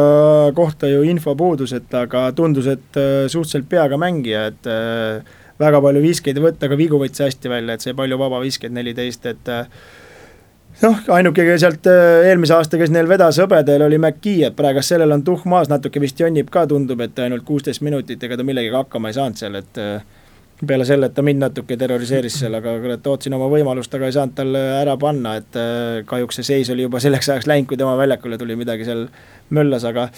kohta 0.56 0.88
ju 0.90 1.02
info 1.06 1.34
puudus, 1.38 1.74
et 1.76 1.92
aga 1.94 2.28
tundus, 2.36 2.68
et 2.70 2.98
äh, 3.00 3.26
suhteliselt 3.30 3.68
peaga 3.70 3.98
mängija, 4.00 4.46
et 4.52 4.70
äh, 4.70 5.36
väga 5.60 5.80
palju 5.84 6.02
viskeid 6.04 6.38
ei 6.38 6.48
võtta, 6.48 6.68
aga 6.68 6.78
vigu 6.80 7.00
võttis 7.00 7.24
hästi 7.26 7.52
välja, 7.52 7.76
et 7.76 7.84
sai 7.84 7.96
palju 7.98 8.18
vabaviskeid, 8.20 8.74
neliteist, 8.76 9.28
et 9.32 9.52
äh, 9.52 9.68
noh, 10.82 11.00
ainuke 11.16 11.46
sealt 11.60 11.88
eelmise 11.88 12.56
aasta, 12.56 12.80
kes 12.80 12.92
neil 12.94 13.08
vedas 13.10 13.40
hõbedel, 13.42 13.86
oli 13.86 14.00
McKee, 14.00 14.50
et 14.50 14.58
praegu 14.58 14.84
sellel 14.84 15.16
on 15.16 15.24
tuhh 15.26 15.46
maas, 15.50 15.70
natuke 15.72 16.02
vist 16.02 16.20
jonnib 16.20 16.52
ka, 16.52 16.66
tundub, 16.70 17.00
et 17.04 17.24
ainult 17.24 17.46
kuusteist 17.48 17.84
minutit, 17.86 18.22
ega 18.22 18.38
ta 18.38 18.46
millegagi 18.46 18.76
hakkama 18.76 19.12
ei 19.12 19.20
saanud 19.20 19.42
seal, 19.42 19.60
et 19.62 19.84
peale 20.64 20.86
selle, 20.88 21.10
et 21.10 21.14
ta 21.14 21.24
mind 21.24 21.42
natuke 21.42 21.76
terroriseeris 21.76 22.38
seal, 22.40 22.56
aga 22.56 22.76
kurat, 22.80 23.08
ootasin 23.12 23.34
oma 23.36 23.48
võimalust, 23.52 23.92
aga 23.96 24.08
ei 24.08 24.14
saanud 24.16 24.36
talle 24.38 24.60
ära 24.78 24.96
panna, 25.00 25.36
et 25.40 25.58
äh, 25.60 26.04
kahjuks 26.08 26.40
see 26.40 26.48
seis 26.48 26.70
oli 26.72 26.86
juba 26.86 27.00
selleks 27.02 27.28
ajaks 27.28 27.48
läinud, 27.50 27.68
kui 27.68 27.76
tema 27.80 27.96
väljakule 27.98 28.38
tuli, 28.40 28.56
midagi 28.56 28.86
seal 28.88 29.04
möllas, 29.56 29.84
aga 29.84 30.08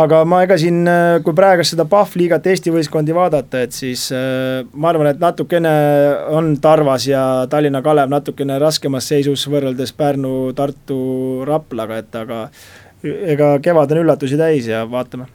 aga 0.00 0.22
ma 0.26 0.40
ega 0.46 0.56
siin, 0.60 0.80
äh, 0.88 1.18
kui 1.26 1.36
praegust 1.36 1.74
seda 1.74 1.84
Pahv-liigat 1.90 2.48
Eesti 2.54 2.72
võistkondi 2.72 3.16
vaadata, 3.16 3.60
et 3.66 3.76
siis 3.76 4.06
äh, 4.16 4.64
ma 4.72 4.88
arvan, 4.94 5.10
et 5.12 5.20
natukene 5.20 5.74
on 6.32 6.54
Tarvas 6.64 7.10
ja 7.10 7.26
Tallinna 7.52 7.84
Kalev 7.84 8.08
natukene 8.14 8.56
raskemas 8.62 9.10
seisus 9.12 9.44
võrreldes 9.52 9.92
Pärnu, 9.98 10.54
Tartu, 10.56 10.98
Raplaga, 11.44 12.00
et 12.00 12.20
aga 12.22 12.46
ega 13.04 13.52
kevad 13.60 13.92
on 13.92 14.00
üllatusi 14.06 14.40
täis 14.40 14.72
ja 14.72 14.86
vaatame. 14.88 15.28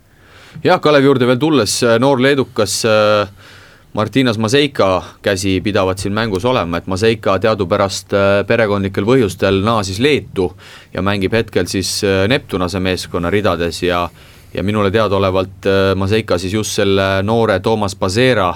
jah, 0.65 0.81
Kalevi 0.81 1.11
juurde 1.11 1.29
veel 1.29 1.45
tulles, 1.45 1.79
noor 2.01 2.25
leedukas 2.25 2.81
äh 2.89 3.55
Martinas 3.93 4.37
Maseika 4.37 5.03
käsi 5.21 5.61
pidavat 5.61 5.97
siin 5.97 6.13
mängus 6.13 6.45
olema, 6.45 6.77
et 6.77 6.87
Maseika 6.87 7.39
teadupärast 7.41 8.13
äh, 8.13 8.27
perekondlikel 8.47 9.05
põhjustel 9.05 9.63
naasis 9.65 9.97
Leetu 9.99 10.51
ja 10.93 11.01
mängib 11.01 11.33
hetkel 11.33 11.65
siis 11.65 12.03
äh, 12.05 12.27
Neptunase 12.29 12.79
meeskonna 12.79 13.29
ridades 13.33 13.81
ja 13.83 14.09
ja 14.53 14.63
minule 14.63 14.91
teadaolevalt 14.91 15.65
äh, 15.65 15.95
Maseika 15.95 16.37
siis 16.37 16.53
just 16.53 16.77
selle 16.77 17.23
noore 17.23 17.59
Toomas 17.59 17.95
Pasera, 17.95 18.53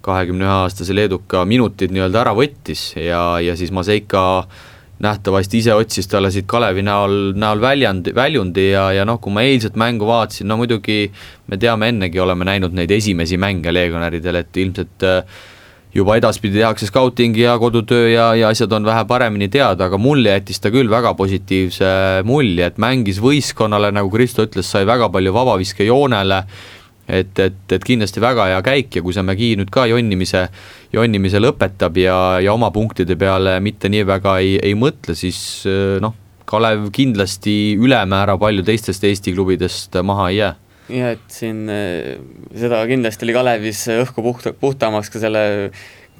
kahekümne 0.00 0.44
ühe 0.44 0.56
aastase 0.66 0.94
leeduka 0.94 1.44
minutid 1.44 1.94
nii-öelda 1.94 2.24
ära 2.26 2.34
võttis 2.34 2.96
ja, 2.98 3.38
ja 3.40 3.54
siis 3.56 3.70
Maseika 3.70 4.44
nähtavasti 5.02 5.58
ise 5.58 5.74
otsis 5.74 6.06
talle 6.08 6.30
siit 6.30 6.46
Kalevi 6.46 6.84
näol, 6.86 7.32
näol 7.38 7.60
väljund, 7.60 8.12
väljundi 8.14 8.68
ja, 8.70 8.90
ja 8.94 9.06
noh, 9.08 9.18
kui 9.22 9.34
ma 9.34 9.42
eilset 9.42 9.74
mängu 9.80 10.06
vaatasin, 10.06 10.48
no 10.48 10.58
muidugi 10.60 11.08
me 11.50 11.58
teame, 11.60 11.90
ennegi 11.90 12.20
oleme 12.22 12.46
näinud 12.46 12.76
neid 12.76 12.94
esimesi 12.94 13.38
mänge 13.40 13.74
legionäridel, 13.74 14.38
et 14.44 14.62
ilmselt 14.62 15.06
äh, 15.08 15.42
juba 15.94 16.16
edaspidi 16.18 16.58
tehakse 16.58 16.88
scouting 16.90 17.36
ja 17.38 17.56
kodutöö 17.58 18.08
ja, 18.10 18.28
ja 18.34 18.48
asjad 18.50 18.72
on 18.72 18.86
vähe 18.86 19.04
paremini 19.10 19.48
teada, 19.48 19.86
aga 19.86 19.98
mulle 19.98 20.34
jättis 20.34 20.62
ta 20.62 20.72
küll 20.74 20.90
väga 20.90 21.14
positiivse 21.18 22.22
mulje, 22.26 22.66
et 22.66 22.80
mängis 22.82 23.20
võistkonnale, 23.22 23.92
nagu 23.94 24.10
Kristo 24.14 24.46
ütles, 24.46 24.70
sai 24.70 24.86
väga 24.86 25.10
palju 25.14 25.34
vabaviskejoonele 25.34 26.42
et, 27.08 27.38
et, 27.38 27.60
et 27.72 27.84
kindlasti 27.84 28.22
väga 28.22 28.48
hea 28.52 28.60
käik 28.64 28.98
ja 28.98 29.02
kui 29.04 29.14
see 29.16 29.24
Mägi 29.26 29.52
nüüd 29.60 29.70
ka 29.72 29.86
jonnimise, 29.90 30.46
jonnimise 30.94 31.40
lõpetab 31.42 31.98
ja, 32.00 32.18
ja 32.44 32.54
oma 32.54 32.70
punktide 32.74 33.16
peale 33.20 33.58
mitte 33.64 33.90
nii 33.92 34.04
väga 34.08 34.38
ei, 34.42 34.56
ei 34.62 34.76
mõtle, 34.78 35.16
siis 35.18 35.38
eh, 35.68 35.96
noh, 36.04 36.16
Kalev 36.44 36.90
kindlasti 36.92 37.74
ülemäära 37.80 38.36
palju 38.36 38.64
teistest 38.66 39.04
Eesti 39.08 39.32
klubidest 39.32 39.96
maha 40.04 40.28
ei 40.28 40.38
jää. 40.42 40.52
Jah, 40.92 41.14
et 41.16 41.28
siin 41.32 41.64
eh, 41.72 42.16
seda 42.60 42.82
kindlasti 42.88 43.24
oli 43.24 43.36
Kalevis 43.36 43.84
õhku 43.96 44.24
puht, 44.24 44.50
puhtamaks 44.60 45.12
ka 45.12 45.22
selle 45.22 45.44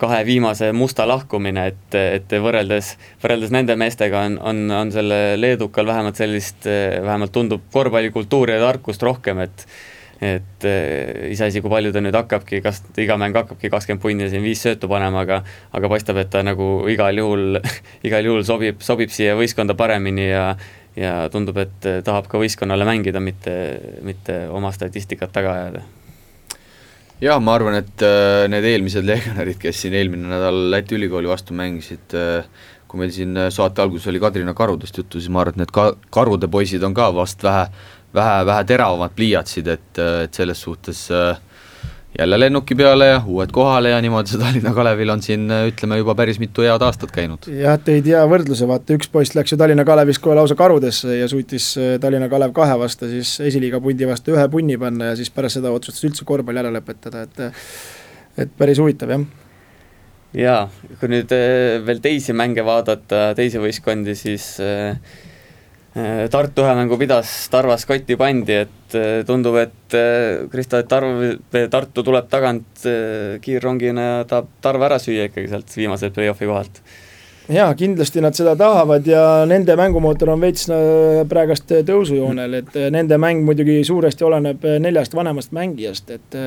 kahe 0.00 0.24
viimase 0.26 0.72
musta 0.74 1.04
lahkumine, 1.06 1.68
et, 1.70 1.96
et 2.18 2.32
võrreldes, 2.42 2.94
võrreldes 3.22 3.52
nende 3.54 3.76
meestega 3.78 4.24
on, 4.26 4.38
on, 4.42 4.64
on 4.74 4.90
selle 4.92 5.18
leedukal 5.38 5.86
vähemalt 5.86 6.18
sellist, 6.18 6.64
eh, 6.66 6.98
vähemalt 7.04 7.32
tundub 7.32 7.68
korvpallikultuuri 7.72 8.56
ja 8.56 8.64
tarkust 8.64 9.04
rohkem, 9.06 9.44
et 9.44 9.68
et 10.22 10.66
eh, 10.68 11.32
iseasi, 11.32 11.62
kui 11.62 11.72
palju 11.72 11.90
ta 11.94 12.02
nüüd 12.04 12.14
hakkabki, 12.14 12.60
kas 12.64 12.82
iga 13.00 13.16
mäng 13.20 13.34
hakkabki 13.36 13.70
kakskümmend 13.72 14.02
punni 14.02 14.28
siin 14.30 14.44
viis 14.44 14.62
söötu 14.62 14.90
panema, 14.90 15.24
aga 15.24 15.42
aga 15.74 15.90
paistab, 15.90 16.20
et 16.22 16.30
ta 16.30 16.44
nagu 16.46 16.86
igal 16.90 17.18
juhul 17.18 17.58
igal 18.06 18.30
juhul 18.30 18.46
sobib, 18.46 18.80
sobib 18.84 19.12
siia 19.14 19.34
võistkonda 19.38 19.76
paremini 19.78 20.30
ja 20.30 20.46
ja 20.94 21.24
tundub, 21.26 21.56
et 21.58 21.86
tahab 22.06 22.28
ka 22.30 22.38
võistkonnale 22.38 22.86
mängida, 22.86 23.18
mitte, 23.18 23.54
mitte 24.06 24.44
oma 24.54 24.70
statistikat 24.70 25.32
taga 25.34 25.56
ajada. 25.56 25.80
Jah, 27.22 27.40
ma 27.42 27.56
arvan, 27.56 27.78
et 27.78 28.02
äh, 28.06 28.44
need 28.50 28.66
eelmised 28.68 29.06
legionärid, 29.10 29.58
kes 29.62 29.82
siin 29.84 29.96
eelmine 29.98 30.30
nädal 30.30 30.68
Läti 30.70 30.94
ülikooli 30.98 31.30
vastu 31.30 31.56
mängisid 31.58 32.14
äh,, 32.18 32.46
kui 32.90 33.02
meil 33.02 33.10
siin 33.14 33.34
saate 33.50 33.82
alguses 33.82 34.06
oli 34.12 34.22
Kadrina 34.22 34.54
karudest 34.54 34.98
juttu, 34.98 35.18
siis 35.18 35.32
ma 35.34 35.42
arvan, 35.42 35.56
et 35.56 35.64
need 35.64 35.74
ka-, 35.74 35.94
karude 36.14 36.46
poisid 36.50 36.82
on 36.86 36.94
ka 36.94 37.08
vast 37.16 37.42
vähe 37.42 37.66
vähe, 38.14 38.46
vähe 38.46 38.64
teravamad 38.68 39.14
pliiatsid, 39.16 39.68
et, 39.68 39.98
et 40.24 40.34
selles 40.34 40.60
suhtes 40.62 41.06
äh, 41.14 41.36
jälle 42.18 42.38
lennuki 42.40 42.74
peale 42.78 43.06
ja 43.06 43.22
uued 43.26 43.50
kohale 43.52 43.90
ja 43.90 44.00
niimoodi 44.02 44.30
see 44.30 44.40
Tallinna 44.40 44.74
Kalevil 44.74 45.10
on 45.10 45.22
siin 45.22 45.50
ütleme 45.50 45.98
juba 45.98 46.14
päris 46.14 46.38
mitu 46.38 46.62
head 46.62 46.82
aastat 46.86 47.10
käinud. 47.14 47.48
jah, 47.50 47.78
tõid 47.88 48.06
hea 48.06 48.22
võrdluse, 48.30 48.68
vaata 48.70 48.94
üks 48.94 49.10
poiss 49.10 49.34
läks 49.34 49.54
ju 49.54 49.58
Tallinna 49.58 49.86
Kalevist 49.88 50.22
kohe 50.22 50.36
lausa 50.38 50.54
karudesse 50.58 51.18
ja 51.18 51.28
suutis 51.30 51.72
äh, 51.80 51.96
Tallinna 52.00 52.30
Kalev 52.32 52.54
kahe 52.56 52.78
vastu 52.78 53.10
siis 53.10 53.36
esiliiga 53.50 53.82
pundi 53.82 54.08
vastu 54.08 54.36
ühe 54.36 54.46
punni 54.50 54.78
panna 54.78 55.12
ja 55.12 55.18
siis 55.18 55.32
pärast 55.34 55.60
seda 55.60 55.74
otsustas 55.74 56.06
üldse 56.10 56.28
korvpalli 56.28 56.62
ära 56.62 56.74
lõpetada, 56.74 57.26
et 57.26 57.44
et 58.44 58.56
päris 58.58 58.78
huvitav, 58.82 59.10
jah 59.10 59.26
jaa, 60.34 60.64
kui 61.00 61.10
nüüd 61.10 61.34
äh, 61.34 61.82
veel 61.86 62.02
teisi 62.02 62.34
mänge 62.34 62.62
vaadata, 62.66 63.32
teisi 63.38 63.58
võistkondi, 63.62 64.14
siis 64.18 64.52
äh, 64.62 64.94
Äh, 64.94 65.23
Tartu 65.94 66.64
ühe 66.64 66.74
mängu 66.74 66.96
pidas, 66.98 67.30
Tarvas 67.52 67.84
kotti 67.86 68.16
pandi, 68.18 68.56
et 68.64 68.96
äh, 68.98 69.20
tundub, 69.26 69.54
et 69.60 69.94
äh, 69.94 70.48
Kristo, 70.50 70.80
et 70.82 70.88
Tarv, 70.90 71.20
Tartu 71.70 72.02
tuleb 72.02 72.26
tagant 72.32 72.86
kiirrongina 73.44 74.06
ja 74.08 74.24
tahab 74.26 74.48
Tarva 74.64 74.88
ära 74.88 74.98
süüa 74.98 75.28
ikkagi 75.28 75.52
sealt 75.52 75.76
viimaselt 75.76 76.16
play-off'i 76.16 76.48
kohalt. 76.50 76.80
jaa, 77.46 77.68
kindlasti 77.78 78.24
nad 78.24 78.34
seda 78.34 78.56
tahavad 78.58 79.06
ja 79.06 79.44
nende 79.46 79.76
mängumootor 79.78 80.32
on 80.34 80.42
veits 80.42 80.66
praegast 81.30 81.70
tõusujoonel, 81.86 82.58
et 82.62 82.74
nende 82.90 83.20
mäng 83.20 83.44
muidugi 83.46 83.84
suuresti 83.86 84.26
oleneb 84.26 84.66
neljast 84.82 85.14
vanemast 85.14 85.54
mängijast, 85.54 86.10
et 86.10 86.38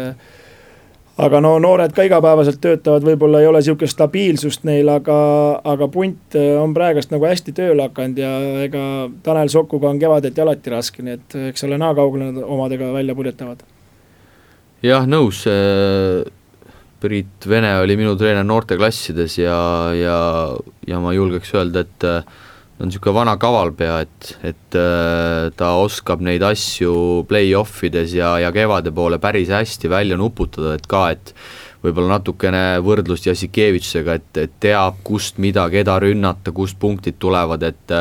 aga 1.18 1.40
no 1.42 1.56
noored 1.62 1.94
ka 1.98 2.06
igapäevaselt 2.06 2.60
töötavad, 2.62 3.06
võib-olla 3.06 3.42
ei 3.42 3.50
ole 3.50 3.62
niisugust 3.62 3.96
stabiilsust 3.96 4.68
neil, 4.70 4.90
aga, 4.94 5.18
aga 5.66 5.90
punt 5.94 6.38
äh, 6.38 6.54
on 6.62 6.76
praegast 6.78 7.14
nagu 7.14 7.26
hästi 7.26 7.56
tööle 7.58 7.88
hakanud 7.90 8.22
ja 8.22 8.32
ega 8.68 8.84
Tanel 9.26 9.52
Sokuga 9.54 9.90
on 9.90 10.02
kevadeti 10.02 10.44
alati 10.44 10.74
raske, 10.74 11.06
nii 11.06 11.18
et 11.18 11.38
eks 11.50 11.66
ole 11.68 11.80
näha, 11.82 11.96
kaugele 11.98 12.32
nad 12.32 12.44
omadega 12.46 12.92
välja 12.94 13.18
purjetavad. 13.18 13.64
jah, 14.86 15.08
nõus. 15.10 15.46
Äh, 15.50 16.26
Priit 16.98 17.46
Vene 17.46 17.76
oli 17.78 17.94
minu 17.94 18.16
treener 18.18 18.46
noorteklassides 18.46 19.36
ja, 19.38 19.58
ja, 19.94 20.18
ja 20.90 21.02
ma 21.02 21.12
julgeks 21.14 21.52
öelda, 21.54 21.84
et 21.86 22.06
äh, 22.10 22.47
on 22.78 22.92
niisugune 22.92 23.16
vana 23.16 23.36
kavalpea, 23.42 24.00
et, 24.06 24.32
et 24.46 24.78
äh, 24.78 25.48
ta 25.58 25.72
oskab 25.82 26.22
neid 26.26 26.44
asju 26.46 27.24
play-off 27.30 27.82
ides 27.88 28.14
ja, 28.14 28.36
ja 28.44 28.52
kevade 28.54 28.94
poole 28.94 29.18
päris 29.22 29.50
hästi 29.54 29.90
välja 29.90 30.18
nuputada, 30.20 30.76
et 30.78 30.86
ka, 30.90 31.08
et 31.16 31.34
võib-olla 31.84 32.18
natukene 32.18 32.64
võrdlust 32.86 33.30
Jassikevitšega, 33.30 34.18
et, 34.20 34.30
et 34.46 34.56
teab, 34.62 35.02
kust 35.08 35.42
mida, 35.42 35.66
keda 35.74 35.98
rünnata, 36.04 36.54
kust 36.54 36.80
punktid 36.80 37.20
tulevad, 37.20 37.66
et 37.66 37.98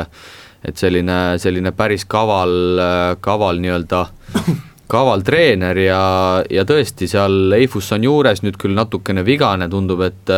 et 0.66 0.81
selline, 0.81 1.37
selline 1.39 1.70
päris 1.77 2.03
kaval, 2.11 2.51
kaval 3.22 3.61
nii-öelda 3.62 4.01
kaval 4.91 5.24
treener 5.26 5.78
ja, 5.82 6.01
ja 6.51 6.64
tõesti, 6.68 7.09
seal 7.11 7.53
Eifus 7.59 7.91
on 7.97 8.07
juures 8.07 8.43
nüüd 8.45 8.59
küll 8.61 8.76
natukene 8.76 9.24
vigane, 9.26 9.68
tundub, 9.72 10.05
et 10.07 10.34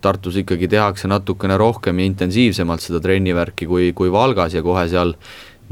Tartus 0.00 0.38
ikkagi 0.40 0.68
tehakse 0.72 1.08
natukene 1.12 1.58
rohkem 1.60 1.98
ja 2.00 2.08
intensiivsemalt 2.08 2.80
seda 2.80 3.02
trennivärki 3.04 3.68
kui, 3.68 3.90
kui 3.92 4.08
Valgas 4.12 4.56
ja 4.56 4.62
kohe 4.64 4.86
seal 4.88 5.12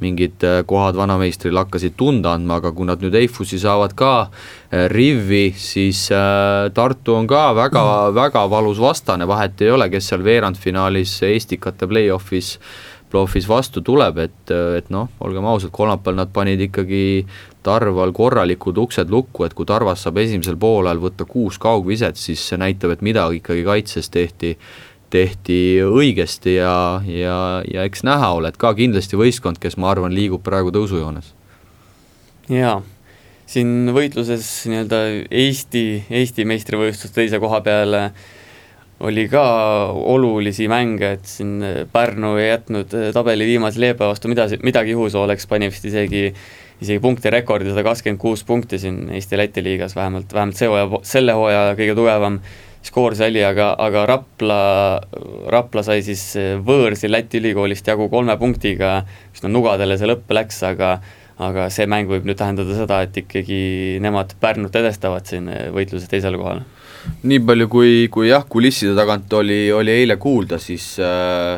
mingid 0.03 0.45
äh, 0.47 0.61
kohad 0.67 0.97
vanameistril 0.99 1.59
hakkasid 1.59 1.97
tunda 1.99 2.35
andma, 2.37 2.59
aga 2.61 2.73
kui 2.75 2.87
nad 2.89 3.03
nüüd 3.03 3.17
Eifusi 3.19 3.59
saavad 3.61 3.95
ka 3.99 4.13
äh, 4.23 4.87
rivvi, 4.93 5.49
siis 5.59 6.07
äh, 6.15 6.69
Tartu 6.75 7.17
on 7.19 7.27
ka 7.31 7.49
väga 7.57 7.83
väga 8.15 8.45
valus 8.51 8.81
vastane, 8.83 9.27
vahet 9.29 9.61
ei 9.65 9.73
ole, 9.75 9.91
kes 9.93 10.13
seal 10.13 10.23
veerandfinaalis 10.27 11.19
Estikate 11.33 11.91
play-off'is 11.91 12.57
play-off'is 13.09 13.49
vastu 13.49 13.81
tuleb, 13.81 14.19
et, 14.21 14.53
et 14.79 14.91
noh, 14.93 15.09
olgem 15.25 15.47
ausad, 15.49 15.73
kolmapäeval 15.73 16.19
nad 16.19 16.33
panid 16.33 16.61
ikkagi 16.69 17.03
Tarval 17.69 18.15
korralikud 18.17 18.81
uksed 18.81 19.13
lukku, 19.13 19.45
et 19.45 19.55
kui 19.57 19.69
Tarvas 19.69 20.07
saab 20.07 20.21
esimesel 20.23 20.57
poolajal 20.61 21.03
võtta 21.03 21.29
kuus 21.29 21.61
kaugviset, 21.61 22.17
siis 22.17 22.43
see 22.49 22.61
näitab, 22.61 22.97
et 22.97 23.05
midagi 23.05 23.43
ikkagi 23.43 23.65
kaitses 23.67 24.09
tehti, 24.15 24.55
tehti 25.13 25.59
õigesti 25.85 26.59
ja, 26.59 26.77
ja, 27.05 27.39
ja 27.69 27.85
eks 27.89 28.05
näha 28.09 28.33
ole, 28.37 28.53
et 28.53 28.61
ka 28.61 28.73
kindlasti 28.77 29.21
võistkond, 29.21 29.61
kes 29.61 29.79
ma 29.81 29.93
arvan, 29.93 30.15
liigub 30.17 30.45
praegu 30.45 30.73
tõusujoones. 30.75 31.35
jaa, 32.53 32.81
siin 33.49 33.93
võitluses 33.97 34.49
nii-öelda 34.69 35.05
Eesti, 35.29 35.85
Eesti 36.11 36.49
meistrivõistluste 36.49 37.21
teise 37.21 37.41
koha 37.43 37.63
peale 37.65 38.03
oli 39.01 39.29
ka 39.31 39.43
olulisi 39.93 40.67
mänge, 40.69 41.13
et 41.19 41.29
siin 41.29 41.61
Pärnu 41.93 42.35
ei 42.37 42.49
jätnud 42.49 42.97
tabeli 43.15 43.47
viimase 43.47 43.81
Leepa 43.81 44.09
vastu 44.11 44.31
midagi, 44.31 44.59
midagi 44.67 44.97
juhuse 44.97 45.21
oleks, 45.21 45.47
pani 45.47 45.71
vist 45.71 45.87
isegi 45.87 46.33
isegi 46.79 47.01
punktirekordi, 47.03 47.73
sada 47.73 47.85
kakskümmend 47.87 48.21
kuus 48.23 48.45
punkti 48.47 48.79
siin 48.79 49.09
Eesti-Läti 49.15 49.65
liigas 49.65 49.97
vähemalt, 49.99 50.33
vähemalt 50.35 50.59
see 50.59 50.71
hooaja, 50.71 51.03
selle 51.07 51.35
hooaja 51.35 51.75
kõige 51.79 51.97
tugevam 51.99 52.39
skoor 52.87 53.17
see 53.19 53.31
oli, 53.33 53.43
aga, 53.45 53.73
aga 53.83 54.05
Rapla, 54.09 54.61
Rapla 55.51 55.85
sai 55.87 56.05
siis 56.07 56.23
võõrsil 56.65 57.13
Läti 57.13 57.43
ülikoolist 57.43 57.89
jagu 57.91 58.07
kolme 58.13 58.39
punktiga, 58.39 59.01
üsna 59.35 59.51
nugadele 59.51 59.99
see 59.99 60.11
lõpp 60.11 60.37
läks, 60.39 60.63
aga 60.69 60.99
aga 61.39 61.69
see 61.71 61.87
mäng 61.87 62.09
võib 62.11 62.25
nüüd 62.27 62.35
tähendada 62.39 62.75
seda, 62.75 62.97
et 63.07 63.15
ikkagi 63.21 63.99
nemad 64.03 64.33
Pärnut 64.43 64.75
edestavad 64.75 65.27
siin 65.31 65.47
võitluses 65.75 66.11
teisele 66.11 66.39
kohale 66.39 66.65
nii 67.23 67.39
palju, 67.47 67.69
kui, 67.71 67.93
kui 68.13 68.27
jah, 68.27 68.43
kulisside 68.51 68.91
tagant 68.99 69.33
oli, 69.39 69.69
oli 69.73 69.93
eile 70.03 70.19
kuulda, 70.21 70.59
siis, 70.61 70.97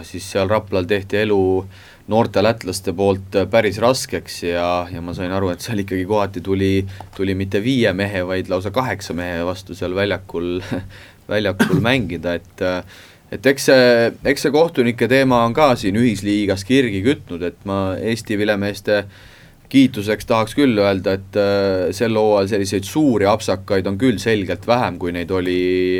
siis 0.06 0.26
seal 0.34 0.50
Raplal 0.52 0.84
tehti 0.86 1.16
elu 1.22 1.40
äh, 1.62 1.80
noorte 2.10 2.42
lätlaste 2.42 2.94
poolt 2.96 3.38
äh, 3.38 3.46
päris 3.50 3.78
raskeks 3.82 4.42
ja, 4.48 4.66
ja 4.90 5.02
ma 5.04 5.14
sain 5.16 5.32
aru, 5.32 5.52
et 5.54 5.64
seal 5.64 5.84
ikkagi 5.84 6.06
kohati 6.08 6.42
tuli, 6.44 6.72
tuli 7.16 7.36
mitte 7.38 7.62
viie 7.64 7.92
mehe, 7.96 8.24
vaid 8.26 8.50
lausa 8.52 8.72
kaheksa 8.74 9.16
mehe 9.16 9.44
vastu 9.46 9.76
seal 9.78 9.94
väljakul, 9.96 10.58
väljakul 11.32 11.82
mängida, 11.84 12.36
et 12.40 12.66
äh, 12.66 12.82
et 13.30 13.44
eks 13.46 13.68
see, 13.68 13.82
eks 14.26 14.42
see 14.42 14.50
kohtunike 14.50 15.06
teema 15.06 15.44
on 15.46 15.52
ka 15.54 15.72
siin 15.78 15.94
ühisliigas 16.00 16.64
kirgi 16.66 17.04
kütnud, 17.06 17.44
et 17.46 17.60
ma 17.68 17.92
Eesti 17.94 18.38
vilemeeste 18.40 18.96
äh, 19.04 19.28
kiituseks 19.70 20.26
tahaks 20.26 20.56
küll 20.58 20.78
öelda, 20.82 21.14
et 21.18 21.36
äh, 21.38 21.90
sel 21.94 22.16
hooajal 22.18 22.48
selliseid 22.50 22.86
suuri 22.88 23.28
apsakaid 23.30 23.86
on 23.86 23.98
küll 24.00 24.18
selgelt 24.22 24.66
vähem, 24.66 24.98
kui 24.98 25.14
neid 25.14 25.30
oli 25.34 25.56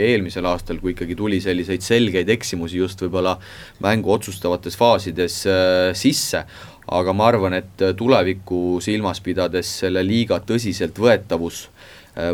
eelmisel 0.08 0.48
aastal, 0.50 0.80
kui 0.82 0.94
ikkagi 0.96 1.16
tuli 1.18 1.38
selliseid 1.42 1.84
selgeid 1.86 2.32
eksimusi 2.34 2.80
just 2.80 3.02
võib-olla 3.04 3.36
mängu 3.84 4.12
otsustavates 4.16 4.78
faasides 4.80 5.44
äh, 5.46 5.92
sisse. 5.98 6.44
aga 6.90 7.12
ma 7.14 7.28
arvan, 7.30 7.54
et 7.54 7.82
tulevikku 7.94 8.80
silmas 8.82 9.20
pidades 9.22 9.68
selle 9.84 10.02
liiga 10.02 10.40
tõsiseltvõetavus 10.42 11.60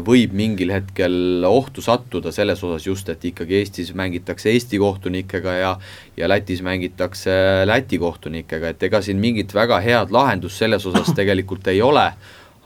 võib 0.06 0.32
mingil 0.32 0.70
hetkel 0.72 1.44
ohtu 1.44 1.82
sattuda 1.84 2.32
selles 2.32 2.62
osas 2.64 2.86
just, 2.86 3.10
et 3.12 3.24
ikkagi 3.28 3.58
Eestis 3.58 3.90
mängitakse 3.94 4.48
Eesti 4.50 4.80
kohtunikega 4.80 5.52
ja 5.52 5.72
ja 6.16 6.28
Lätis 6.28 6.62
mängitakse 6.62 7.66
Läti 7.68 7.98
kohtunikega, 7.98 8.72
et 8.72 8.82
ega 8.88 9.02
siin 9.04 9.20
mingit 9.20 9.54
väga 9.54 9.80
head 9.84 10.14
lahendust 10.14 10.58
selles 10.62 10.86
osas 10.86 11.12
tegelikult 11.18 11.68
ei 11.68 11.82
ole, 11.84 12.06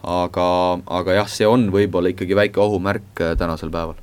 aga, 0.03 0.47
aga 0.87 1.19
jah, 1.19 1.29
see 1.29 1.47
on 1.47 1.67
võib-olla 1.73 2.13
ikkagi 2.13 2.37
väike 2.37 2.63
ohumärk 2.63 3.21
äh, 3.21 3.35
tänasel 3.37 3.73
päeval. 3.73 3.99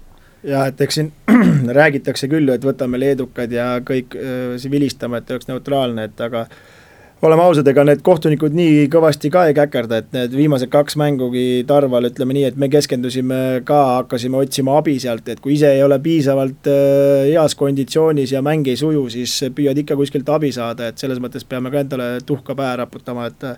Jah, 0.46 0.68
et 0.70 0.80
eks 0.80 1.00
siin 1.00 1.12
räägitakse 1.80 2.28
küll 2.30 2.46
ju, 2.46 2.54
et 2.54 2.66
võtame 2.66 3.00
leedukad 3.00 3.52
ja 3.52 3.70
kõik 3.84 4.14
äh, 4.18 4.68
vilistame, 4.70 5.22
et 5.22 5.32
oleks 5.34 5.50
neutraalne, 5.50 6.10
et 6.10 6.26
aga 6.28 6.46
oleme 7.26 7.42
ausad, 7.42 7.66
ega 7.66 7.82
need 7.86 8.02
kohtunikud 8.06 8.54
nii 8.54 8.86
kõvasti 8.92 9.30
ka 9.34 9.48
ei 9.48 9.56
käkerda, 9.56 10.00
et 10.02 10.12
need 10.14 10.34
viimased 10.38 10.70
kaks 10.70 10.94
mängugi 11.00 11.64
Tarval, 11.66 12.06
ütleme 12.12 12.36
nii, 12.36 12.44
et 12.52 12.58
me 12.60 12.68
keskendusime 12.70 13.40
ka, 13.66 13.80
hakkasime 13.98 14.38
otsima 14.38 14.76
abi 14.78 14.98
sealt, 15.02 15.26
et 15.32 15.42
kui 15.42 15.56
ise 15.56 15.72
ei 15.74 15.82
ole 15.82 15.98
piisavalt 16.02 16.70
äh, 16.70 17.26
heas 17.32 17.58
konditsioonis 17.58 18.36
ja 18.36 18.42
mäng 18.44 18.70
ei 18.70 18.78
suju, 18.78 19.08
siis 19.10 19.34
püüad 19.54 19.82
ikka 19.82 19.98
kuskilt 19.98 20.30
abi 20.30 20.52
saada, 20.54 20.92
et 20.92 21.02
selles 21.02 21.18
mõttes 21.22 21.46
peame 21.48 21.72
ka 21.74 21.82
endale 21.82 22.10
tuhka 22.26 22.54
pähe 22.58 22.76
raputama, 22.84 23.26
et 23.32 23.48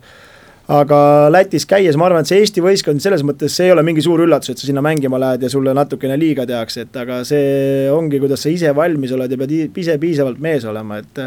aga 0.70 1.00
Lätis 1.34 1.68
käies 1.68 1.98
ma 2.00 2.08
arvan, 2.08 2.24
et 2.24 2.30
see 2.30 2.40
Eesti 2.40 2.64
võistkond 2.64 3.04
selles 3.04 3.26
mõttes, 3.26 3.52
see 3.52 3.68
ei 3.68 3.74
ole 3.74 3.84
mingi 3.84 4.00
suur 4.06 4.22
üllatus, 4.24 4.54
et 4.54 4.62
sa 4.62 4.70
sinna 4.70 4.80
mängima 4.84 5.20
lähed 5.20 5.44
ja 5.44 5.52
sulle 5.52 5.76
natukene 5.76 6.16
liiga 6.16 6.48
tehakse, 6.48 6.86
et 6.88 6.96
aga 6.96 7.20
see 7.28 7.90
ongi, 7.92 8.22
kuidas 8.22 8.46
sa 8.46 8.54
ise 8.54 8.72
valmis 8.76 9.12
oled 9.12 9.36
ja 9.36 9.40
pead 9.44 9.54
ise 9.84 9.98
piisavalt 10.00 10.40
mees 10.40 10.64
olema, 10.70 11.02
et 11.04 11.22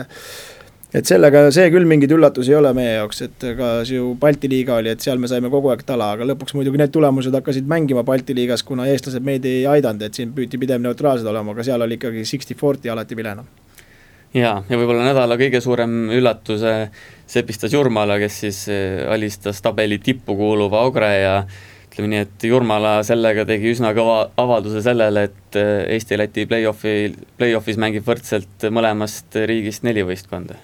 et 0.93 1.09
sellega 1.09 1.47
see 1.53 1.71
küll 1.73 1.87
mingeid 1.89 2.11
üllatusi 2.13 2.53
ei 2.53 2.59
ole 2.59 2.69
meie 2.77 2.91
jaoks, 2.99 3.23
et 3.25 3.45
ka 3.57 3.69
ju 3.87 4.11
Balti 4.19 4.49
liiga 4.51 4.77
oli, 4.77 4.91
et 4.93 5.01
seal 5.01 5.17
me 5.21 5.29
saime 5.31 5.49
kogu 5.49 5.71
aeg 5.73 5.81
tala, 5.87 6.11
aga 6.13 6.27
lõpuks 6.29 6.53
muidugi 6.53 6.77
need 6.81 6.93
tulemused 6.93 7.33
hakkasid 7.33 7.65
mängima 7.69 8.03
Balti 8.05 8.35
liigas, 8.37 8.61
kuna 8.67 8.85
eestlased 8.91 9.25
meid 9.25 9.45
ei 9.49 9.65
aidanud, 9.69 10.05
et 10.05 10.13
siin 10.13 10.33
püüti 10.37 10.59
pidevalt 10.61 10.85
neutraalsed 10.85 11.29
olema, 11.29 11.55
aga 11.55 11.65
seal 11.65 11.81
oli 11.81 11.97
ikkagi 11.97 12.25
sixty-forty 12.29 12.91
alati 12.93 13.17
vilena. 13.17 13.45
Jaa, 14.33 14.63
ja 14.65 14.77
võib-olla 14.77 15.05
nädala 15.05 15.37
kõige 15.37 15.59
suurem 15.61 16.09
üllatus 16.13 16.63
sepistas 17.29 17.73
Jurmala, 17.73 18.17
kes 18.21 18.39
siis 18.45 18.63
eh, 18.73 19.03
alistas 19.13 19.61
tabeli 19.61 19.99
tippu 20.01 20.33
kuuluva 20.37 20.81
Ogre 20.87 21.09
ja 21.21 21.35
ütleme 21.89 22.09
nii, 22.09 22.21
et 22.25 22.45
Jurmala 22.49 22.95
sellega 23.05 23.45
tegi 23.49 23.69
üsna 23.73 23.93
kõva 23.97 24.19
avalduse 24.41 24.81
sellele, 24.85 25.25
et 25.29 25.57
eh, 25.61 25.95
Eesti-Läti 25.97 26.45
play-off'i, 26.49 27.13
play-off'is 27.37 27.81
mängib 27.81 28.05
võrdselt 28.09 28.69
mõlemast 28.73 29.37
riigist 29.49 29.85
neli 29.85 30.05
võistkonda 30.05 30.57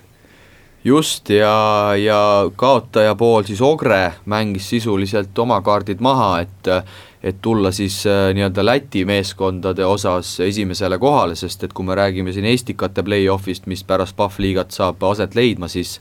just, 0.83 1.29
ja, 1.29 1.95
ja 1.99 2.49
kaotaja 2.55 3.15
pool 3.15 3.43
siis 3.43 3.61
Ogre 3.61 4.13
mängis 4.25 4.69
sisuliselt 4.69 5.39
oma 5.39 5.61
kaardid 5.61 5.99
maha, 6.01 6.39
et 6.45 6.71
et 7.23 7.41
tulla 7.41 7.71
siis 7.75 8.05
äh, 8.07 8.29
nii-öelda 8.35 8.63
Läti 8.65 9.03
meeskondade 9.05 9.85
osas 9.85 10.37
esimesele 10.39 10.97
kohale, 10.99 11.35
sest 11.35 11.65
et 11.67 11.73
kui 11.75 11.83
me 11.85 11.95
räägime 11.97 12.31
siin 12.31 12.47
Estikate 12.47 13.03
play-off'ist, 13.03 13.67
mis 13.67 13.83
pärast 13.83 14.15
Pahvliigat 14.15 14.71
saab 14.71 15.03
aset 15.03 15.35
leidma, 15.35 15.67
siis 15.67 15.97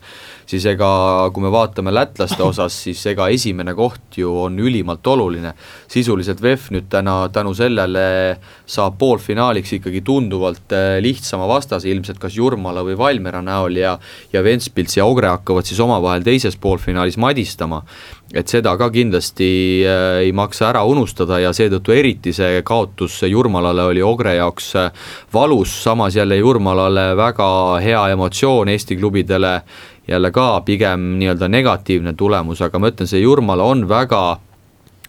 siis 0.49 0.65
ega 0.71 0.89
kui 1.33 1.43
me 1.43 1.51
vaatame 1.51 1.91
lätlaste 1.93 2.43
osas, 2.51 2.77
siis 2.85 3.01
ega 3.11 3.27
esimene 3.29 3.75
koht 3.75 4.17
ju 4.17 4.31
on 4.45 4.59
ülimalt 4.59 5.07
oluline. 5.07 5.53
sisuliselt 5.87 6.41
VEF 6.41 6.69
nüüd 6.71 6.87
täna 6.89 7.29
tänu 7.33 7.53
sellele 7.53 8.37
saab 8.65 8.95
poolfinaaliks 9.01 9.73
ikkagi 9.75 10.01
tunduvalt 10.01 10.71
äh, 10.71 11.01
lihtsama 11.03 11.47
vastase, 11.47 11.89
ilmselt 11.89 12.19
kas 12.19 12.37
Jurmala 12.37 12.85
või 12.87 12.97
Valmiera 12.97 13.41
näol 13.43 13.75
ja 13.75 13.97
ja 14.33 14.43
Ventspils 14.43 14.97
ja 14.97 15.05
Ogre 15.05 15.27
hakkavad 15.35 15.67
siis 15.67 15.79
omavahel 15.83 16.23
teises 16.23 16.55
poolfinaalis 16.55 17.17
madistama 17.17 17.83
et 18.33 18.47
seda 18.47 18.75
ka 18.77 18.89
kindlasti 18.93 19.49
äh, 19.85 20.19
ei 20.25 20.33
maksa 20.35 20.69
ära 20.69 20.83
unustada 20.85 21.39
ja 21.41 21.53
seetõttu 21.55 21.95
eriti 21.95 22.33
see 22.35 22.61
kaotus 22.65 23.23
Jurmalale 23.25 23.87
oli 23.89 24.03
Ogre 24.05 24.35
jaoks 24.37 24.73
äh, 24.77 24.91
valus, 25.33 25.73
samas 25.83 26.15
jälle 26.15 26.37
Jurmalale 26.37 27.15
väga 27.17 27.49
hea 27.81 28.03
emotsioon 28.13 28.69
Eesti 28.69 28.99
klubidele, 28.99 29.61
jälle 30.07 30.31
ka 30.31 30.61
pigem 30.65 31.15
nii-öelda 31.17 31.49
negatiivne 31.49 32.13
tulemus, 32.13 32.61
aga 32.61 32.79
ma 32.79 32.93
ütlen, 32.93 33.09
see 33.09 33.23
Jurmala 33.23 33.65
on 33.65 33.87
väga 33.89 34.23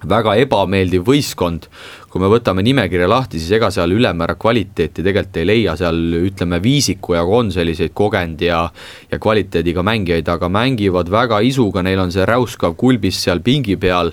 väga 0.08 0.34
ebameeldiv 0.40 1.04
võistkond, 1.04 1.66
kui 2.10 2.22
me 2.22 2.28
võtame 2.30 2.62
nimekirja 2.66 3.06
lahti, 3.08 3.38
siis 3.38 3.54
ega 3.54 3.68
seal 3.70 3.94
ülemäära 3.94 4.34
kvaliteeti 4.40 5.04
tegelikult 5.06 5.36
ei 5.38 5.46
leia, 5.46 5.76
seal 5.78 5.98
ütleme, 6.18 6.58
viisiku 6.62 7.14
jagu 7.14 7.36
on 7.38 7.52
selliseid 7.54 7.94
kogenud 7.94 8.42
ja 8.42 8.64
ja 9.10 9.18
kvaliteediga 9.22 9.84
mängijaid, 9.86 10.28
aga 10.28 10.50
mängivad 10.50 11.10
väga 11.10 11.40
isuga, 11.46 11.84
neil 11.86 12.02
on 12.02 12.12
see 12.12 12.26
räuskav 12.26 12.74
kulbis 12.78 13.22
seal 13.22 13.42
pingi 13.46 13.76
peal 13.78 14.10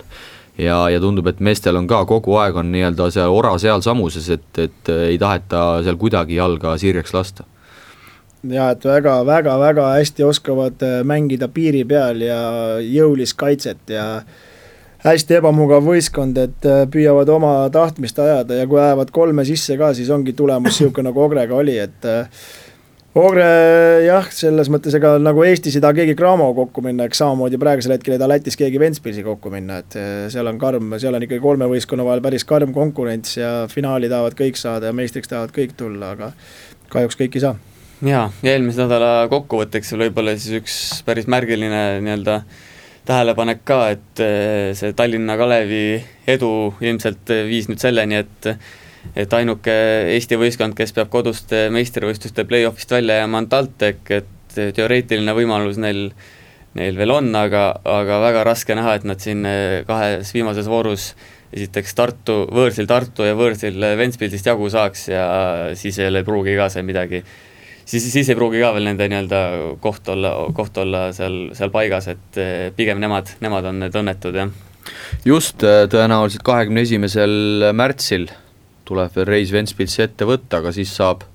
ja, 0.58 0.78
ja 0.94 1.02
tundub, 1.02 1.28
et 1.32 1.42
meestel 1.42 1.80
on 1.80 1.90
ka 1.90 2.04
kogu 2.10 2.38
aeg 2.38 2.58
on 2.62 2.70
nii-öelda 2.74 3.10
see 3.14 3.26
ora 3.26 3.56
sealsamuses, 3.62 4.30
et, 4.38 4.50
et 4.62 4.94
ei 5.10 5.18
taheta 5.18 5.84
seal 5.86 5.98
kuidagi 5.98 6.38
jalga 6.38 6.78
sirjeks 6.78 7.18
lasta. 7.18 7.48
Ja 8.48 8.70
et 8.76 8.86
väga-väga-väga 8.86 9.88
hästi 9.96 10.24
oskavad 10.24 10.86
mängida 11.10 11.50
piiri 11.50 11.82
peal 11.90 12.22
ja 12.22 12.38
jõulist 12.78 13.34
kaitset 13.42 13.90
ja 13.90 14.06
äh, 14.20 14.46
hästi 15.06 15.38
ebamugav 15.40 15.86
võistkond, 15.86 16.38
et 16.42 16.68
äh, 16.68 16.86
püüavad 16.92 17.30
oma 17.30 17.52
tahtmist 17.74 18.18
ajada 18.22 18.58
ja 18.58 18.70
kui 18.70 18.80
ajavad 18.82 19.12
kolme 19.14 19.46
sisse 19.48 19.78
ka, 19.78 19.92
siis 19.98 20.10
ongi 20.14 20.34
tulemus 20.38 20.80
niisugune 20.80 21.12
nagu 21.12 21.22
Ogrega 21.22 21.58
oli, 21.58 21.78
et 21.82 22.08
äh, 22.08 22.48
Ogre 23.18 23.46
jah, 24.06 24.28
selles 24.34 24.70
mõttes 24.70 24.94
ega 24.98 25.16
nagu 25.22 25.42
Eestis 25.46 25.78
ei 25.78 25.82
taha 25.82 25.96
keegi 25.98 26.14
Cramo 26.18 26.52
kokku 26.58 26.84
minna, 26.86 27.08
eks 27.08 27.22
samamoodi 27.24 27.58
praegusel 27.62 27.96
hetkel 27.96 28.14
ei 28.14 28.22
taha 28.22 28.30
Lätis 28.34 28.58
keegi 28.60 28.82
Ventspilsi 28.82 29.26
kokku 29.26 29.52
minna, 29.54 29.80
et 29.84 29.98
äh, 29.98 30.28
seal 30.34 30.50
on 30.50 30.60
karm, 30.62 30.94
seal 31.02 31.18
on 31.18 31.26
ikkagi 31.26 31.42
kolme 31.44 31.70
võistkonna 31.72 32.06
vahel 32.06 32.22
päris 32.26 32.46
karm 32.48 32.74
konkurents 32.76 33.38
ja 33.40 33.52
finaali 33.72 34.10
tahavad 34.12 34.38
kõik 34.38 34.60
saada 34.60 34.92
ja 34.92 34.98
meistriks 34.98 35.30
tahavad 35.34 35.54
kõik 35.56 35.78
tulla, 35.78 36.14
aga 36.18 36.32
kahjuks 36.94 37.20
kõik 37.22 37.38
ei 37.38 37.46
saa. 37.46 37.56
jaa, 38.06 38.30
ja 38.46 38.54
eelmise 38.54 38.86
nädala 38.86 39.30
kokkuvõtteks 39.34 39.94
võib-olla 39.98 40.38
siis 40.38 40.62
üks 40.62 40.82
päris 41.06 41.30
märgiline 41.30 41.86
nii-öelda 42.06 42.42
äh, 42.42 42.66
tähelepanek 43.08 43.64
ka, 43.68 43.80
et 43.96 44.24
eh, 44.24 44.74
see 44.78 44.96
Tallinna 44.98 45.38
Kalevi 45.40 46.00
edu 46.28 46.52
ilmselt 46.84 47.32
viis 47.48 47.70
nüüd 47.72 47.82
selleni, 47.84 48.24
et 48.24 48.52
et 49.16 49.32
ainuke 49.34 49.74
Eesti 50.12 50.36
võistkond, 50.36 50.76
kes 50.76 50.92
peab 50.92 51.08
kodust 51.14 51.54
meistrivõistluste 51.72 52.44
play-off'ist 52.50 52.92
välja 52.92 53.22
jääma, 53.22 53.40
on 53.40 53.48
TalTech, 53.48 54.12
et 54.12 54.58
teoreetiline 54.76 55.32
võimalus 55.38 55.80
neil, 55.80 56.10
neil 56.76 57.00
veel 57.00 57.14
on, 57.16 57.30
aga, 57.40 57.70
aga 57.88 58.20
väga 58.26 58.44
raske 58.50 58.76
näha, 58.76 58.98
et 59.00 59.08
nad 59.08 59.24
siin 59.24 59.48
eh, 59.48 59.82
kahes 59.88 60.34
viimases 60.36 60.68
voorus 60.68 61.14
esiteks 61.56 61.96
Tartu, 61.96 62.42
võõrsil 62.52 62.90
Tartu 62.90 63.24
ja 63.24 63.36
võõrsil 63.40 63.80
Ventspilsist 64.00 64.50
jagu 64.50 64.68
saaks 64.70 65.08
ja 65.14 65.28
siis 65.80 66.00
ei 66.04 66.24
pruugi 66.28 66.58
ka 66.60 66.68
see 66.74 66.84
midagi 66.84 67.24
siis, 67.88 68.08
siis 68.14 68.30
ei 68.30 68.38
pruugi 68.38 68.62
ka 68.64 68.74
veel 68.76 68.90
nende 68.90 69.08
nii-öelda 69.10 69.42
koht 69.84 70.10
olla, 70.14 70.34
koht 70.56 70.78
olla 70.84 71.08
seal, 71.16 71.48
seal 71.58 71.72
paigas, 71.74 72.10
et 72.14 72.42
eh, 72.42 72.68
pigem 72.76 73.00
nemad, 73.04 73.38
nemad 73.44 73.70
on 73.72 73.82
need 73.86 73.96
õnnetud, 74.02 74.38
jah. 74.38 74.52
just, 75.28 75.64
eh, 75.64 75.86
tõenäoliselt 75.92 76.46
kahekümne 76.48 76.84
esimesel 76.88 77.72
märtsil 77.78 78.30
tuleb 78.88 79.16
veel 79.16 79.28
reis 79.28 79.52
Ventspilsi 79.52 80.06
ette 80.06 80.28
võtta, 80.28 80.62
aga 80.62 80.72
siis 80.76 80.94
saab 80.96 81.26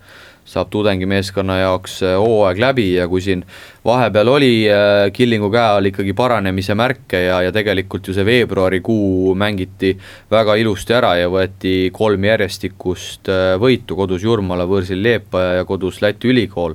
saab 0.45 0.71
tudengimeeskonna 0.75 1.59
jaoks 1.61 2.01
äh, 2.03 2.17
hooaeg 2.19 2.59
läbi 2.59 2.87
ja 2.97 3.07
kui 3.09 3.23
siin 3.23 3.45
vahepeal 3.87 4.29
oli 4.29 4.51
äh, 4.67 5.07
Killingu 5.15 5.53
käe 5.55 5.77
all 5.77 5.91
ikkagi 5.93 6.15
paranemise 6.19 6.75
märke 6.79 7.21
ja, 7.29 7.39
ja 7.47 7.53
tegelikult 7.55 8.09
ju 8.09 8.15
see 8.17 8.27
veebruarikuu 8.27 9.37
mängiti 9.39 9.95
väga 10.31 10.57
ilusti 10.59 10.97
ära 10.99 11.15
ja 11.21 11.31
võeti 11.31 11.93
kolm 11.95 12.27
järjestikust 12.27 13.31
äh, 13.31 13.55
võitu 13.63 13.97
kodus 13.99 14.27
Jurmala, 14.27 14.67
võõrsil 14.67 15.03
Leepa 15.03 15.45
ja 15.61 15.67
kodus 15.69 16.03
Läti 16.03 16.33
ülikool 16.33 16.75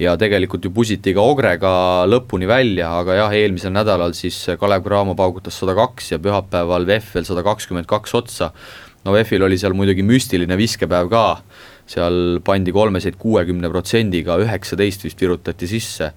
ja 0.00 0.16
tegelikult 0.18 0.64
ju 0.66 0.72
pusiti 0.74 1.14
ka 1.14 1.22
Ogrega 1.22 1.74
lõpuni 2.10 2.48
välja, 2.50 2.90
aga 2.98 3.20
jah, 3.20 3.36
eelmisel 3.38 3.70
nädalal 3.74 4.16
siis 4.18 4.40
Kalev 4.58 4.82
Cramo 4.82 5.14
paugutas 5.14 5.54
sada 5.60 5.76
kaks 5.78 6.16
ja 6.16 6.18
pühapäeval 6.18 6.86
VEF 6.88 7.14
veel 7.14 7.28
sada 7.28 7.46
kakskümmend 7.46 7.86
kaks 7.86 8.18
otsa. 8.18 8.50
no 9.04 9.12
VEF-il 9.12 9.42
oli 9.44 9.58
seal 9.60 9.76
muidugi 9.76 10.02
müstiline 10.02 10.56
viskepäev 10.58 11.10
ka 11.12 11.24
seal 11.90 12.40
pandi 12.44 12.72
kolmeseid 12.74 13.18
kuuekümne 13.20 13.68
protsendiga, 13.72 14.38
üheksateist 14.44 15.04
vist 15.04 15.20
virutati 15.20 15.68
sisse. 15.70 16.12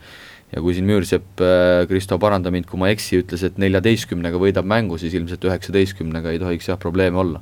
Ja 0.53 0.63
kui 0.63 0.71
siin 0.71 0.87
Müürsepp, 0.87 1.41
äh, 1.43 1.83
Kristo, 1.89 2.15
paranda 2.23 2.51
mind, 2.55 2.69
kui 2.69 2.79
ma 2.79 2.87
ei 2.87 2.95
eksi, 2.95 3.19
ütles, 3.19 3.43
et 3.43 3.57
neljateistkümnega 3.59 4.39
võidab 4.39 4.67
mängu, 4.67 4.95
siis 4.95 5.15
ilmselt 5.17 5.43
üheksateistkümnega 5.43 6.31
ei 6.31 6.39
tohiks 6.39 6.69
jah 6.69 6.79
probleeme 6.79 7.19
olla. 7.19 7.41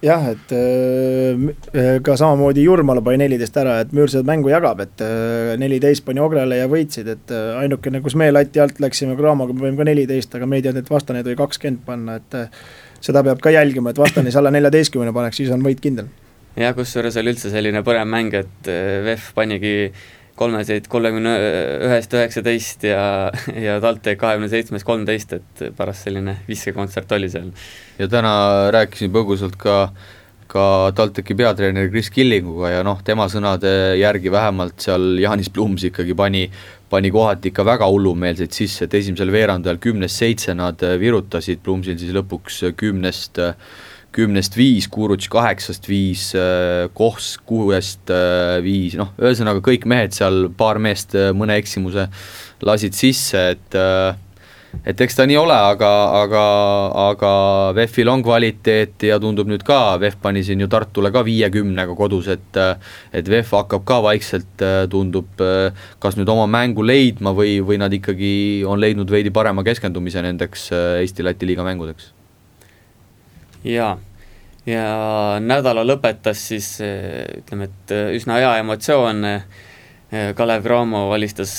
Jah, 0.00 0.22
et 0.30 0.54
äh, 0.56 1.98
ka 2.06 2.14
samamoodi 2.16 2.62
Jurmala 2.64 3.02
pani 3.04 3.20
neliteist 3.20 3.58
ära, 3.60 3.74
et 3.82 3.92
Müürsepp 3.92 4.24
mängu 4.24 4.48
jagab, 4.48 4.80
et 4.80 5.04
äh, 5.04 5.58
neliteist 5.60 6.06
pani 6.06 6.22
Ogrele 6.24 6.62
ja 6.62 6.70
võitsid, 6.72 7.10
et 7.12 7.34
ainukene, 7.34 8.00
kus 8.00 8.16
me 8.16 8.30
lati 8.32 8.62
alt 8.64 8.80
läksime 8.80 9.18
Cramaga, 9.18 9.52
me 9.52 9.66
võime 9.66 9.82
ka 9.82 9.88
neliteist, 9.90 10.38
aga 10.38 10.48
me 10.48 10.62
ei 10.62 10.64
teadnud, 10.64 10.86
et 10.86 10.94
vastane 10.94 11.26
tõi 11.26 11.36
kakskümmend 11.36 11.84
panna, 11.84 12.16
et 12.22 13.04
seda 13.04 13.26
peab 13.26 13.44
ka 13.44 13.52
jälgima, 13.52 13.92
et 13.92 14.00
vastane 14.00 14.32
siis 14.32 14.40
alla 14.40 14.54
neljateistkümne 14.56 15.12
paneks, 15.12 15.42
siis 15.42 15.52
on 15.52 15.66
võit 15.66 15.84
kindel 15.84 16.08
jah, 16.58 16.76
kusjuures 16.76 17.18
oli 17.20 17.34
üldse 17.34 17.52
selline 17.52 17.82
põnev 17.86 18.08
mäng, 18.10 18.34
et 18.38 18.70
eh, 18.70 18.98
VEF 19.06 19.32
panigi 19.36 19.74
kolmeseid 20.38 20.86
kolmekümne 20.90 21.32
ühest 21.88 22.12
üheksateist 22.14 22.86
ja, 22.86 23.02
ja 23.66 23.78
TalTech 23.82 24.20
kahekümne 24.20 24.50
seitsmest 24.52 24.86
kolmteist, 24.86 25.34
et 25.38 25.64
paras 25.78 26.04
selline 26.06 26.38
viskekontsert 26.48 27.12
oli 27.18 27.30
seal. 27.32 27.50
ja 27.98 28.08
täna 28.10 28.32
rääkisin 28.74 29.12
põgusalt 29.14 29.58
ka 29.58 29.80
ka 30.48 30.92
TalTechi 30.96 31.36
peatreeneri 31.36 31.90
Kris 31.92 32.08
Killinguga 32.12 32.70
ja 32.72 32.84
noh, 32.86 33.02
tema 33.04 33.26
sõnade 33.28 33.70
järgi 34.00 34.32
vähemalt 34.32 34.80
seal 34.80 35.18
Jaanis 35.20 35.50
Plums 35.52 35.84
ikkagi 35.90 36.16
pani, 36.16 36.46
pani 36.88 37.10
kohati 37.12 37.52
ikka 37.52 37.66
väga 37.68 37.88
hullumeelseid 37.92 38.56
sisse, 38.56 38.86
et 38.86 38.96
esimesel 38.96 39.32
veerandajal 39.34 39.80
kümnest 39.82 40.22
seitse 40.22 40.56
nad 40.56 40.80
virutasid, 41.02 41.60
Plumsil 41.64 41.98
siis 42.00 42.16
lõpuks 42.16 42.62
kümnest 42.80 43.42
kümnest 44.16 44.56
viis, 44.56 44.88
Kurutš 44.90 45.28
kaheksast 45.32 45.88
viis, 45.88 46.30
Kohs 46.96 47.34
kuuest 47.46 48.12
viis, 48.64 48.96
noh, 48.98 49.12
ühesõnaga 49.20 49.62
kõik 49.64 49.84
mehed 49.90 50.16
seal, 50.16 50.48
paar 50.58 50.80
meest 50.82 51.16
mõne 51.36 51.58
eksimuse 51.60 52.08
lasid 52.64 52.96
sisse, 52.96 53.44
et 53.54 53.78
äh, 53.78 54.16
et 54.86 55.00
eks 55.00 55.16
ta 55.16 55.24
nii 55.28 55.36
ole, 55.38 55.54
aga, 55.54 55.90
aga, 56.22 56.42
aga 57.08 57.30
VEF-il 57.76 58.10
on 58.12 58.22
kvaliteeti 58.24 59.10
ja 59.10 59.18
tundub 59.22 59.48
nüüd 59.50 59.64
ka, 59.66 59.96
VEF 60.00 60.18
pani 60.22 60.42
siin 60.46 60.62
ju 60.62 60.68
Tartule 60.70 61.10
ka 61.14 61.24
viiekümnega 61.26 61.96
kodus, 61.98 62.28
et 62.32 62.60
et 63.16 63.32
VEF 63.32 63.54
hakkab 63.56 63.86
ka 63.88 64.00
vaikselt, 64.04 64.66
tundub, 64.92 65.42
kas 66.02 66.20
nüüd 66.20 66.28
oma 66.32 66.46
mängu 66.50 66.84
leidma 66.86 67.34
või, 67.36 67.58
või 67.64 67.80
nad 67.80 67.94
ikkagi 67.94 68.64
on 68.68 68.80
leidnud 68.82 69.10
veidi 69.10 69.32
parema 69.34 69.64
keskendumise 69.66 70.22
nendeks 70.24 70.70
Eesti-Läti 70.74 71.48
liiga 71.48 71.66
mängudeks? 71.66 72.17
Jaa, 73.64 73.96
ja 74.66 74.84
nädala 75.40 75.84
lõpetas 75.86 76.44
siis 76.50 76.76
ütleme, 76.82 77.70
et 77.70 77.96
üsna 78.18 78.38
hea 78.42 78.54
emotsioon 78.62 79.26
Kalev 80.08 80.64
Cramo 80.64 81.02
alistas 81.12 81.52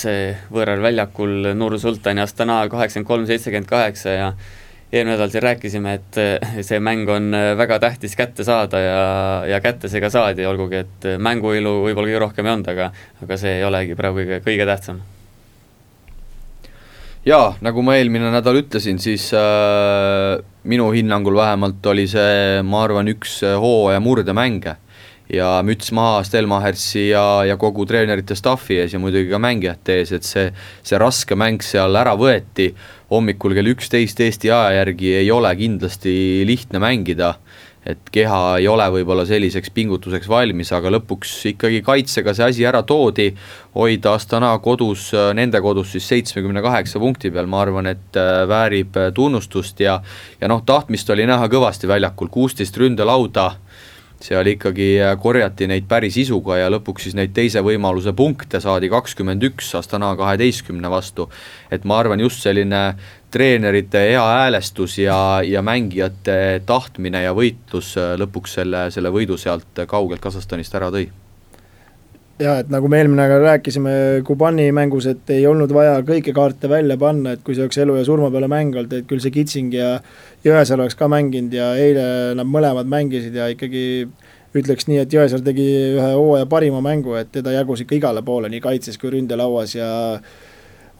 võõral 0.49 0.81
väljakul 0.81 1.51
Nur-Sultani 1.53 2.23
Astana 2.23 2.63
kaheksakümmend 2.69 3.07
kolm, 3.07 3.27
seitsekümmend 3.29 3.69
kaheksa 3.69 4.15
ja 4.15 4.31
eelmine 4.89 5.13
nädal 5.13 5.29
siin 5.29 5.45
rääkisime, 5.45 5.93
et 5.99 6.65
see 6.65 6.79
mäng 6.81 7.09
on 7.13 7.29
väga 7.57 7.77
tähtis 7.83 8.17
kätte 8.17 8.43
saada 8.43 8.81
ja, 8.81 8.97
ja 9.51 9.61
kätte 9.61 9.89
see 9.91 10.01
ka 10.01 10.09
saadi, 10.09 10.47
olgugi 10.49 10.81
et 10.81 11.07
mänguilu 11.21 11.77
võib-olla 11.85 12.09
kõige 12.09 12.25
rohkem 12.25 12.49
ei 12.49 12.55
olnud, 12.55 12.73
aga 12.73 12.91
aga 13.21 13.37
see 13.37 13.59
ei 13.59 13.69
olegi 13.69 13.97
praegu 13.99 14.23
kõige, 14.23 14.41
kõige 14.45 14.69
tähtsam. 14.69 15.05
Jaa, 17.27 17.55
nagu 17.65 17.83
ma 17.83 17.97
eelmine 17.99 18.31
nädal 18.31 18.61
ütlesin, 18.61 18.99
siis 19.01 19.29
äh, 19.35 20.39
minu 20.63 20.91
hinnangul 20.95 21.35
vähemalt 21.39 21.85
oli 21.91 22.07
see, 22.09 22.61
ma 22.63 22.83
arvan, 22.85 23.11
üks 23.11 23.41
hooaja 23.43 23.99
murdemänge 24.03 24.77
ja 25.29 25.49
müts 25.65 25.91
maha 25.93 26.23
Stelmachersi 26.25 27.09
ja, 27.11 27.23
ja 27.45 27.57
kogu 27.61 27.85
treenerite 27.89 28.35
staffi 28.37 28.79
ees 28.81 28.95
ja 28.95 29.01
muidugi 29.01 29.29
ka 29.29 29.39
mängijate 29.41 29.99
ees, 30.01 30.13
et 30.15 30.25
see, 30.25 30.47
see 30.85 30.99
raske 31.01 31.37
mäng 31.37 31.61
seal 31.65 31.95
ära 31.99 32.15
võeti, 32.17 32.71
hommikul 33.13 33.53
kell 33.57 33.73
üksteist 33.75 34.21
Eesti 34.25 34.49
aja 34.49 34.79
järgi 34.79 35.13
ei 35.21 35.29
ole 35.33 35.51
kindlasti 35.59 36.13
lihtne 36.49 36.81
mängida, 36.81 37.35
et 37.87 38.09
keha 38.11 38.57
ei 38.59 38.67
ole 38.67 38.85
võib-olla 38.91 39.23
selliseks 39.27 39.71
pingutuseks 39.75 40.27
valmis, 40.29 40.71
aga 40.75 40.91
lõpuks 40.91 41.33
ikkagi 41.53 41.81
kaitsega 41.85 42.33
see 42.35 42.49
asi 42.51 42.65
ära 42.67 42.81
toodi, 42.83 43.29
hoida 43.77 44.13
Astana 44.17 44.51
kodus, 44.63 45.09
nende 45.35 45.61
kodus 45.63 45.93
siis 45.95 46.09
seitsmekümne 46.11 46.63
kaheksa 46.65 46.99
punkti 46.99 47.31
peal, 47.31 47.47
ma 47.47 47.63
arvan, 47.63 47.87
et 47.93 48.19
äh, 48.19 48.43
väärib 48.49 48.99
tunnustust 49.15 49.79
ja 49.79 50.01
ja 50.41 50.51
noh, 50.51 50.63
tahtmist 50.65 51.09
oli 51.09 51.27
näha 51.29 51.47
kõvasti 51.51 51.87
väljakul, 51.87 52.31
kuusteist 52.33 52.77
ründelauda 52.77 53.53
seal 54.23 54.49
ikkagi 54.51 54.89
äh, 54.99 55.13
korjati 55.21 55.67
neid 55.69 55.87
päris 55.89 56.17
isuga 56.19 56.57
ja 56.59 56.67
lõpuks 56.71 57.07
siis 57.07 57.15
neid 57.15 57.31
teise 57.35 57.61
võimaluse 57.63 58.11
punkte 58.15 58.59
saadi 58.63 58.89
kakskümmend 58.91 59.45
üks 59.47 59.71
Astana 59.79 60.11
kaheteistkümne 60.19 60.91
vastu. 60.91 61.29
et 61.71 61.85
ma 61.85 61.99
arvan, 61.99 62.19
just 62.19 62.43
selline 62.43 62.81
treenerite 63.31 64.01
hea 64.09 64.25
häälestus 64.25 64.97
ja, 64.97 65.17
ja 65.45 65.61
mängijate 65.61 66.61
tahtmine 66.65 67.23
ja 67.23 67.33
võitlus 67.37 67.95
äh, 67.97 68.13
lõpuks 68.19 68.59
selle, 68.59 68.87
selle 68.93 69.11
võidu 69.13 69.37
sealt 69.37 69.85
kaugelt 69.87 70.21
Kasahstanist 70.23 70.75
ära 70.75 70.91
tõi. 70.93 71.09
Jaa, 72.39 72.61
et 72.63 72.69
nagu 72.71 72.87
me 72.87 73.01
eelmine 73.01 73.19
nädal 73.19 73.41
rääkisime 73.43 73.93
Kubani 74.23 74.69
mängus, 74.71 75.09
et 75.11 75.27
ei 75.35 75.43
olnud 75.47 75.73
vaja 75.75 75.97
kõiki 76.07 76.31
kaarte 76.31 76.69
välja 76.71 76.95
panna, 76.97 77.33
et 77.35 77.41
kui 77.43 77.55
see 77.55 77.65
oleks 77.65 77.81
elu 77.83 77.97
ja 77.97 78.05
surma 78.07 78.29
peale 78.31 78.47
mäng 78.47 78.77
olnud, 78.79 78.93
et 78.95 79.09
küll 79.09 79.19
see 79.19 79.33
Kitsing 79.35 79.75
ja 79.75 79.97
Jõesaar 80.45 80.79
oleks 80.79 80.95
ka 80.95 81.09
mänginud 81.11 81.51
ja 81.51 81.73
eile 81.75 82.05
nad 82.39 82.47
mõlemad 82.47 82.87
mängisid 82.87 83.35
ja 83.35 83.49
ikkagi 83.51 83.83
ütleks 84.55 84.87
nii, 84.87 85.01
et 85.03 85.17
Jõesaar 85.17 85.43
tegi 85.43 85.67
ühe 85.97 86.13
hooaja 86.15 86.47
parima 86.47 86.79
mängu, 86.85 87.17
et 87.19 87.27
teda 87.35 87.51
jagus 87.57 87.83
ikka 87.83 87.99
igale 87.99 88.23
poole, 88.23 88.47
nii 88.47 88.63
kaitses 88.63 88.95
kui 89.01 89.11
ründelauas 89.17 89.75
ja 89.75 89.89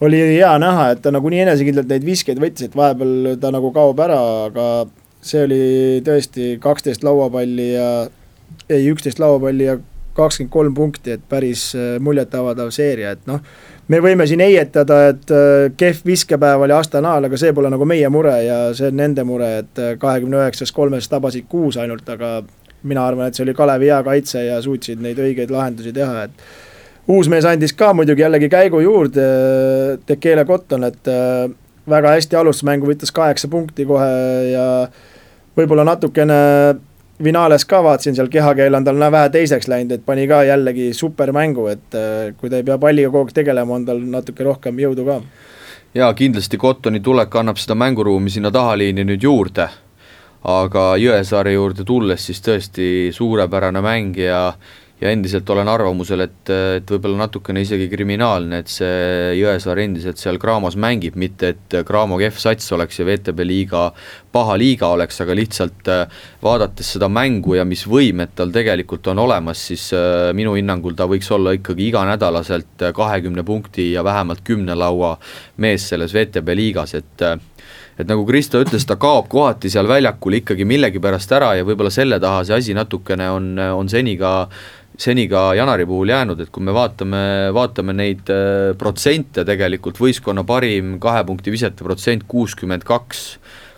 oli 0.00 0.20
hea 0.36 0.52
näha, 0.58 0.90
et 0.94 1.02
ta 1.04 1.12
nagu 1.12 1.30
nii 1.32 1.44
enesekindlalt 1.44 1.90
neid 1.90 2.06
viskeid 2.06 2.40
võttis, 2.40 2.70
et 2.70 2.76
vahepeal 2.76 3.36
ta 3.40 3.52
nagu 3.52 3.72
kaob 3.74 4.00
ära, 4.00 4.20
aga 4.48 4.66
see 5.20 5.44
oli 5.44 5.62
tõesti 6.04 6.54
kaksteist 6.62 7.04
lauapalli 7.04 7.72
ja 7.74 7.90
ei, 8.70 8.86
üksteist 8.88 9.20
lauapalli 9.20 9.66
ja 9.68 9.76
kakskümmend 10.16 10.52
kolm 10.52 10.74
punkti, 10.74 11.16
et 11.16 11.26
päris 11.28 11.70
äh, 11.76 11.98
muljetavaldav 12.02 12.72
seeria, 12.74 13.12
et 13.14 13.28
noh, 13.30 13.42
me 13.90 14.00
võime 14.02 14.26
siin 14.28 14.42
heietada, 14.44 15.02
et 15.12 15.34
äh, 15.34 15.68
kehv 15.78 16.00
viskepäev 16.06 16.64
oli 16.66 16.74
Astanal, 16.76 17.28
aga 17.28 17.38
see 17.40 17.52
pole 17.56 17.70
nagu 17.72 17.86
meie 17.88 18.08
mure 18.12 18.34
ja 18.44 18.58
see 18.76 18.90
on 18.90 18.98
nende 19.00 19.24
mure, 19.28 19.52
et 19.62 19.82
äh, 19.82 19.94
kahekümne 20.00 20.40
üheksast 20.42 20.74
kolmest 20.76 21.12
tabasid 21.12 21.46
kuus 21.50 21.78
ainult, 21.80 22.08
aga 22.08 22.40
mina 22.82 23.04
arvan, 23.06 23.28
et 23.28 23.36
see 23.38 23.44
oli 23.44 23.54
Kalevi 23.56 23.92
hea 23.92 24.00
kaitse 24.06 24.44
ja 24.46 24.58
suutsid 24.64 25.02
neid 25.04 25.20
õigeid 25.20 25.52
lahendusi 25.52 25.92
teha, 25.94 26.26
et 26.26 26.44
uusmees 27.10 27.46
andis 27.48 27.74
ka 27.76 27.92
muidugi 27.96 28.22
jällegi 28.24 28.48
käigu 28.52 28.80
juurde, 28.84 29.24
Tekele 30.06 30.44
Cotton, 30.48 30.84
et 30.88 31.10
väga 31.90 32.14
hästi 32.16 32.38
alustas 32.38 32.66
mängu, 32.68 32.88
võttis 32.90 33.12
kaheksa 33.14 33.48
punkti 33.50 33.86
kohe 33.88 34.10
ja 34.52 34.66
võib-olla 35.58 35.84
natukene 35.88 36.38
finaales 37.22 37.64
ka 37.68 37.82
vaatasin 37.84 38.16
seal 38.16 38.30
kehakeel 38.32 38.74
on 38.74 38.86
tal 38.86 39.00
vähe 39.12 39.28
teiseks 39.32 39.68
läinud, 39.68 39.92
et 39.96 40.06
pani 40.06 40.26
ka 40.28 40.42
jällegi 40.48 40.90
supermängu, 40.96 41.66
et 41.72 41.98
äh, 41.98 42.32
kui 42.36 42.50
ta 42.50 42.60
ei 42.60 42.66
pea 42.66 42.78
palliga 42.80 43.10
kogu 43.10 43.28
aeg 43.28 43.36
tegelema, 43.36 43.76
on 43.76 43.86
tal 43.88 44.00
natuke 44.00 44.46
rohkem 44.46 44.80
jõudu 44.80 45.06
ka. 45.08 45.20
jaa, 45.94 46.10
kindlasti 46.14 46.58
Cottoni 46.58 47.00
tulek 47.00 47.36
annab 47.36 47.60
seda 47.60 47.76
mänguruumi 47.76 48.30
sinna 48.30 48.52
tahaliini 48.54 49.04
nüüd 49.04 49.26
juurde, 49.26 49.68
aga 50.48 50.84
Jõesaare 50.96 51.52
juurde 51.52 51.84
tulles 51.84 52.24
siis 52.26 52.40
tõesti 52.40 53.10
suurepärane 53.12 53.82
mäng 53.84 54.16
ja 54.16 54.54
ja 55.00 55.10
endiselt 55.10 55.48
olen 55.50 55.68
arvamusel, 55.68 56.24
et, 56.26 56.50
et 56.76 56.90
võib-olla 56.92 57.22
natukene 57.22 57.62
isegi 57.64 57.86
kriminaalne, 57.88 58.60
et 58.60 58.68
see 58.72 59.32
Jõesaar 59.38 59.80
endiselt 59.80 60.20
seal 60.20 60.38
Graamos 60.40 60.76
mängib, 60.80 61.16
mitte 61.20 61.54
et 61.54 61.76
Graamo 61.88 62.18
kehv 62.20 62.36
sats 62.40 62.68
oleks 62.76 63.00
ja 63.00 63.06
VTB 63.08 63.46
liiga 63.48 63.86
paha 64.32 64.58
liiga 64.60 64.90
oleks, 64.92 65.22
aga 65.24 65.36
lihtsalt 65.38 65.90
äh, 65.90 66.20
vaadates 66.44 66.92
seda 66.96 67.08
mängu 67.12 67.56
ja 67.56 67.64
mis 67.68 67.86
võimed 67.88 68.36
tal 68.36 68.52
tegelikult 68.54 69.08
on 69.12 69.24
olemas, 69.24 69.64
siis 69.70 69.88
äh, 69.96 70.30
minu 70.36 70.54
hinnangul 70.58 70.98
ta 70.98 71.08
võiks 71.10 71.30
olla 71.34 71.56
ikkagi 71.56 71.88
iganädalaselt 71.88 72.90
kahekümne 72.94 73.44
punkti 73.46 73.92
ja 73.94 74.04
vähemalt 74.04 74.44
kümne 74.44 74.76
laua 74.76 75.16
mees 75.64 75.88
selles 75.88 76.14
VTB 76.14 76.58
liigas, 76.60 76.94
et 77.00 77.30
et 78.00 78.08
nagu 78.08 78.22
Kristo 78.24 78.60
ütles, 78.62 78.86
ta 78.88 78.96
kaob 79.00 79.26
kohati 79.28 79.68
seal 79.68 79.88
väljakul 79.88 80.38
ikkagi 80.38 80.64
millegipärast 80.68 81.32
ära 81.36 81.50
ja 81.58 81.66
võib-olla 81.68 81.92
selle 81.92 82.16
taha 82.22 82.46
see 82.48 82.56
asi 82.56 82.76
natukene 82.76 83.26
on, 83.28 83.50
on 83.60 83.90
seni 83.92 84.14
ka 84.20 84.48
seni 85.00 85.26
ka 85.30 85.50
Janari 85.56 85.86
puhul 85.88 86.12
jäänud, 86.12 86.42
et 86.44 86.52
kui 86.52 86.64
me 86.64 86.74
vaatame, 86.76 87.22
vaatame 87.56 87.96
neid 87.96 88.28
äh, 88.32 88.74
protsente 88.78 89.46
tegelikult, 89.48 90.00
võistkonna 90.00 90.44
parim 90.48 90.98
kahe 91.00 91.24
punkti 91.28 91.52
visete 91.54 91.86
protsent 91.86 92.26
kuuskümmend 92.28 92.84
kaks, 92.88 93.24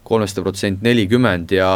kolmeste 0.03 0.43
protsent 0.43 0.81
nelikümmend 0.83 1.53
ja 1.55 1.69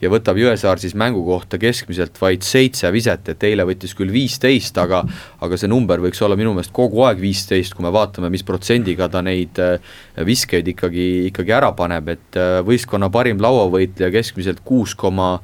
ja 0.00 0.10
võtab 0.10 0.38
Jõesaar 0.40 0.80
siis 0.80 0.94
mängu 0.96 1.20
kohta 1.26 1.58
keskmiselt 1.60 2.16
vaid 2.18 2.42
seitse 2.42 2.88
viset, 2.94 3.28
et 3.28 3.44
eile 3.44 3.66
võttis 3.68 3.92
küll 3.94 4.12
viisteist, 4.12 4.78
aga 4.80 5.02
aga 5.44 5.58
see 5.60 5.68
number 5.68 6.00
võiks 6.02 6.22
olla 6.24 6.38
minu 6.40 6.54
meelest 6.56 6.72
kogu 6.74 7.04
aeg 7.04 7.20
viisteist, 7.20 7.76
kui 7.76 7.84
me 7.84 7.92
vaatame, 7.94 8.32
mis 8.32 8.46
protsendiga 8.46 9.10
ta 9.12 9.20
neid 9.22 9.60
äh, 9.60 9.76
viskeid 10.24 10.72
ikkagi, 10.72 11.28
ikkagi 11.28 11.54
ära 11.54 11.74
paneb, 11.76 12.08
et 12.16 12.40
äh, 12.40 12.56
võistkonna 12.64 13.12
parim 13.12 13.44
lauavõitleja 13.44 14.10
keskmiselt 14.16 14.64
kuus 14.64 14.96
koma 14.96 15.36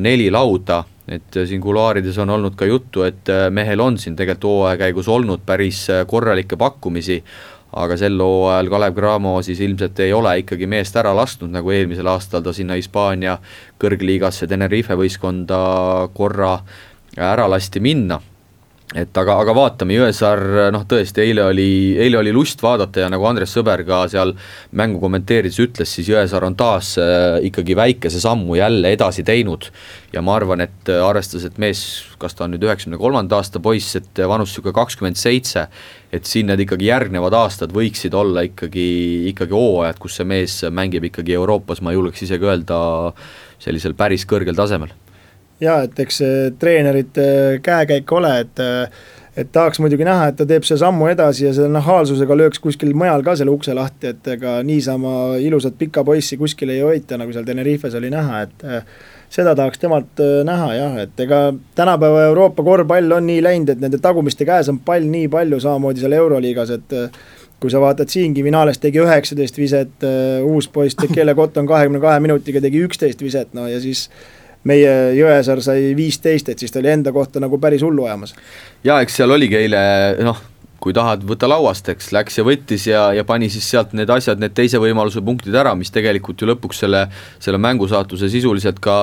neli 0.00 0.30
lauda 0.32 0.82
et 1.14 1.36
äh, 1.36 1.46
siin 1.48 1.60
kuluaarides 1.60 2.18
on 2.22 2.30
olnud 2.30 2.56
ka 2.58 2.66
juttu, 2.68 3.04
et 3.06 3.28
äh, 3.28 3.48
mehel 3.50 3.80
on 3.80 3.98
siin 3.98 4.16
tegelikult 4.16 4.48
hooaja 4.48 4.78
käigus 4.86 5.08
olnud 5.08 5.44
päris 5.46 5.84
äh, 5.90 6.06
korralikke 6.08 6.56
pakkumisi, 6.56 7.20
aga 7.72 7.96
sel 7.96 8.18
hooajal 8.20 8.68
Kalev 8.72 8.96
Cramo 8.96 9.36
siis 9.42 9.60
ilmselt 9.64 10.00
ei 10.04 10.12
ole 10.12 10.34
ikkagi 10.42 10.68
meest 10.68 10.96
ära 11.00 11.14
lasknud, 11.16 11.52
nagu 11.52 11.72
eelmisel 11.72 12.08
aastal 12.12 12.44
ta 12.44 12.52
sinna 12.56 12.76
Hispaania 12.80 13.38
kõrgliigasse 13.80 14.48
Tenerife 14.48 14.96
võistkonda 14.98 15.62
korra 16.16 16.58
ära 17.16 17.48
lasti 17.48 17.80
minna 17.80 18.20
et 18.98 19.16
aga, 19.16 19.38
aga 19.40 19.54
vaatame, 19.56 19.96
Jõesaar 19.96 20.42
noh, 20.74 20.84
tõesti 20.88 21.22
eile 21.24 21.46
oli, 21.48 21.68
eile 22.00 22.18
oli 22.20 22.32
lust 22.34 22.60
vaadata 22.62 23.04
ja 23.04 23.08
nagu 23.12 23.24
Andres 23.28 23.54
Sõber 23.56 23.84
ka 23.88 24.02
seal 24.12 24.34
mängu 24.76 25.00
kommenteerides 25.00 25.58
ütles, 25.64 25.94
siis 25.96 26.10
Jõesaar 26.12 26.44
on 26.48 26.56
taas 26.58 26.94
äh, 27.00 27.38
ikkagi 27.48 27.76
väikese 27.78 28.20
sammu 28.20 28.58
jälle 28.60 28.92
edasi 28.92 29.24
teinud. 29.24 29.70
ja 30.12 30.20
ma 30.22 30.36
arvan, 30.36 30.60
et 30.60 30.92
äh, 30.92 31.00
arvestades, 31.00 31.46
et 31.48 31.58
mees, 31.62 31.82
kas 32.20 32.36
ta 32.36 32.44
on 32.44 32.52
nüüd 32.52 32.66
üheksakümne 32.68 33.00
kolmanda 33.00 33.38
aasta 33.40 33.60
poiss, 33.64 33.96
et 33.96 34.24
vanus 34.28 34.52
niisugune 34.52 34.76
kakskümmend 34.76 35.16
seitse, 35.16 35.66
et 36.12 36.28
siin 36.28 36.50
need 36.52 36.60
ikkagi 36.66 36.90
järgnevad 36.90 37.32
aastad 37.32 37.72
võiksid 37.72 38.12
olla 38.14 38.44
ikkagi, 38.44 38.88
ikkagi 39.32 39.56
hooajad, 39.56 40.02
kus 40.02 40.20
see 40.20 40.28
mees 40.28 40.58
mängib 40.68 41.08
ikkagi 41.08 41.38
Euroopas, 41.38 41.80
ma 41.80 41.96
julgeks 41.96 42.28
isegi 42.28 42.44
öelda, 42.44 42.82
sellisel 43.62 43.96
päris 43.96 44.28
kõrgel 44.28 44.58
tasemel 44.58 44.92
jaa, 45.62 45.82
et 45.86 45.98
eks 46.04 46.22
treenerite 46.58 47.24
käekäik 47.62 48.12
ole, 48.12 48.38
et 48.44 48.62
et 49.36 49.48
tahaks 49.52 49.80
muidugi 49.80 50.04
näha, 50.04 50.26
et 50.28 50.36
ta 50.36 50.44
teeb 50.48 50.64
selle 50.68 50.82
sammu 50.82 51.06
edasi 51.08 51.46
ja 51.46 51.54
selle 51.56 51.72
nahaalsusega 51.72 52.36
lööks 52.36 52.60
kuskil 52.60 52.92
mujal 52.98 53.24
ka 53.24 53.32
selle 53.40 53.54
ukse 53.54 53.72
lahti, 53.74 54.10
et 54.12 54.28
ega 54.34 54.58
niisama 54.66 55.38
ilusat 55.40 55.78
pika 55.80 56.04
poissi 56.04 56.36
kuskil 56.36 56.74
ei 56.74 56.82
hoita, 56.84 57.16
nagu 57.20 57.32
seal 57.32 57.46
Tenerifes 57.48 57.96
oli 57.96 58.10
näha, 58.12 58.42
et 58.44 58.66
seda 59.32 59.54
tahaks 59.56 59.80
temalt 59.80 60.20
äh, 60.20 60.42
näha 60.44 60.72
jah, 60.76 60.98
et 61.06 61.22
ega 61.24 61.46
tänapäeva 61.78 62.26
Euroopa 62.28 62.64
korvpall 62.66 63.16
on 63.16 63.26
nii 63.30 63.40
läinud, 63.44 63.72
et 63.72 63.80
nende 63.80 64.00
tagumiste 64.04 64.44
käes 64.48 64.68
on 64.72 64.82
pall 64.84 65.08
nii 65.08 65.30
palju, 65.32 65.62
samamoodi 65.64 66.04
seal 66.04 66.18
Euroliigas, 66.18 66.74
et 66.76 66.98
kui 67.62 67.70
sa 67.72 67.80
vaatad 67.80 68.10
siingi, 68.10 68.44
Vinales 68.44 68.82
tegi 68.82 69.00
üheksateist 69.00 69.56
viset, 69.56 69.96
äh, 70.04 70.44
uus 70.44 70.68
poiss 70.68 70.98
Tekele 70.98 71.34
Cotton 71.38 71.66
kahekümne 71.70 72.02
kahe 72.04 72.20
minutiga 72.20 72.60
tegi 72.60 72.84
üksteist 72.84 73.24
viset, 73.24 73.54
no 73.56 73.64
ja 73.70 73.80
siis 73.80 74.10
meie 74.68 74.94
Jõesaar 75.18 75.62
sai 75.64 75.92
viisteist, 75.98 76.48
et 76.48 76.58
siis 76.58 76.72
ta 76.72 76.80
oli 76.82 76.92
enda 76.92 77.12
kohta 77.12 77.42
nagu 77.42 77.58
päris 77.62 77.82
hullu 77.82 78.06
ajamas. 78.06 78.34
jaa, 78.84 79.00
eks 79.02 79.20
seal 79.20 79.34
oligi 79.34 79.58
eile 79.58 79.82
noh, 80.22 80.40
kui 80.82 80.94
tahad, 80.96 81.22
võta 81.26 81.46
lauast, 81.50 81.86
eks, 81.92 82.10
läks 82.14 82.38
ja 82.40 82.44
võttis 82.46 82.88
ja, 82.88 83.02
ja 83.14 83.22
pani 83.26 83.46
siis 83.52 83.68
sealt 83.70 83.92
need 83.96 84.10
asjad, 84.10 84.40
need 84.42 84.54
teise 84.56 84.80
võimaluse 84.82 85.22
punktid 85.24 85.54
ära, 85.58 85.76
mis 85.78 85.92
tegelikult 85.94 86.42
ju 86.42 86.48
lõpuks 86.50 86.82
selle, 86.82 87.04
selle 87.42 87.60
mängusaatuse 87.62 88.30
sisuliselt 88.32 88.80
ka, 88.82 88.96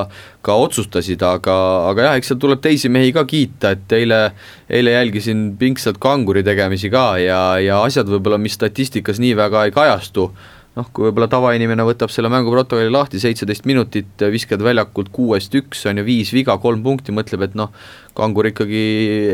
ka 0.45 0.57
otsustasid, 0.59 1.23
aga, 1.23 1.55
aga 1.91 2.09
jah, 2.09 2.19
eks 2.19 2.33
seal 2.33 2.41
tuleb 2.43 2.63
teisi 2.65 2.91
mehi 2.91 3.13
ka 3.15 3.23
kiita, 3.29 3.73
et 3.77 3.95
eile, 3.95 4.21
eile 4.67 4.97
jälgisin 4.97 5.53
pingsalt 5.59 6.01
kanguri 6.03 6.43
tegemisi 6.47 6.91
ka 6.91 7.13
ja, 7.23 7.41
ja 7.63 7.79
asjad 7.85 8.11
võib-olla, 8.11 8.41
mis 8.41 8.59
statistikas 8.59 9.21
nii 9.23 9.35
väga 9.39 9.67
ei 9.69 9.75
kajastu, 9.75 10.29
noh, 10.77 10.89
kui 10.93 11.07
võib-olla 11.07 11.29
tavainimene 11.31 11.85
võtab 11.87 12.13
selle 12.13 12.29
mänguprotokolli 12.31 12.91
lahti, 12.93 13.21
seitseteist 13.21 13.67
minutit, 13.69 14.13
viskad 14.33 14.63
väljakult 14.65 15.11
kuuest 15.15 15.55
üks, 15.59 15.83
on 15.89 16.01
ju, 16.01 16.05
viis 16.07 16.31
viga, 16.35 16.57
kolm 16.61 16.83
punkti, 16.85 17.15
mõtleb, 17.15 17.49
et 17.49 17.59
noh, 17.59 17.73
Kangur 18.19 18.49
ikkagi 18.49 18.79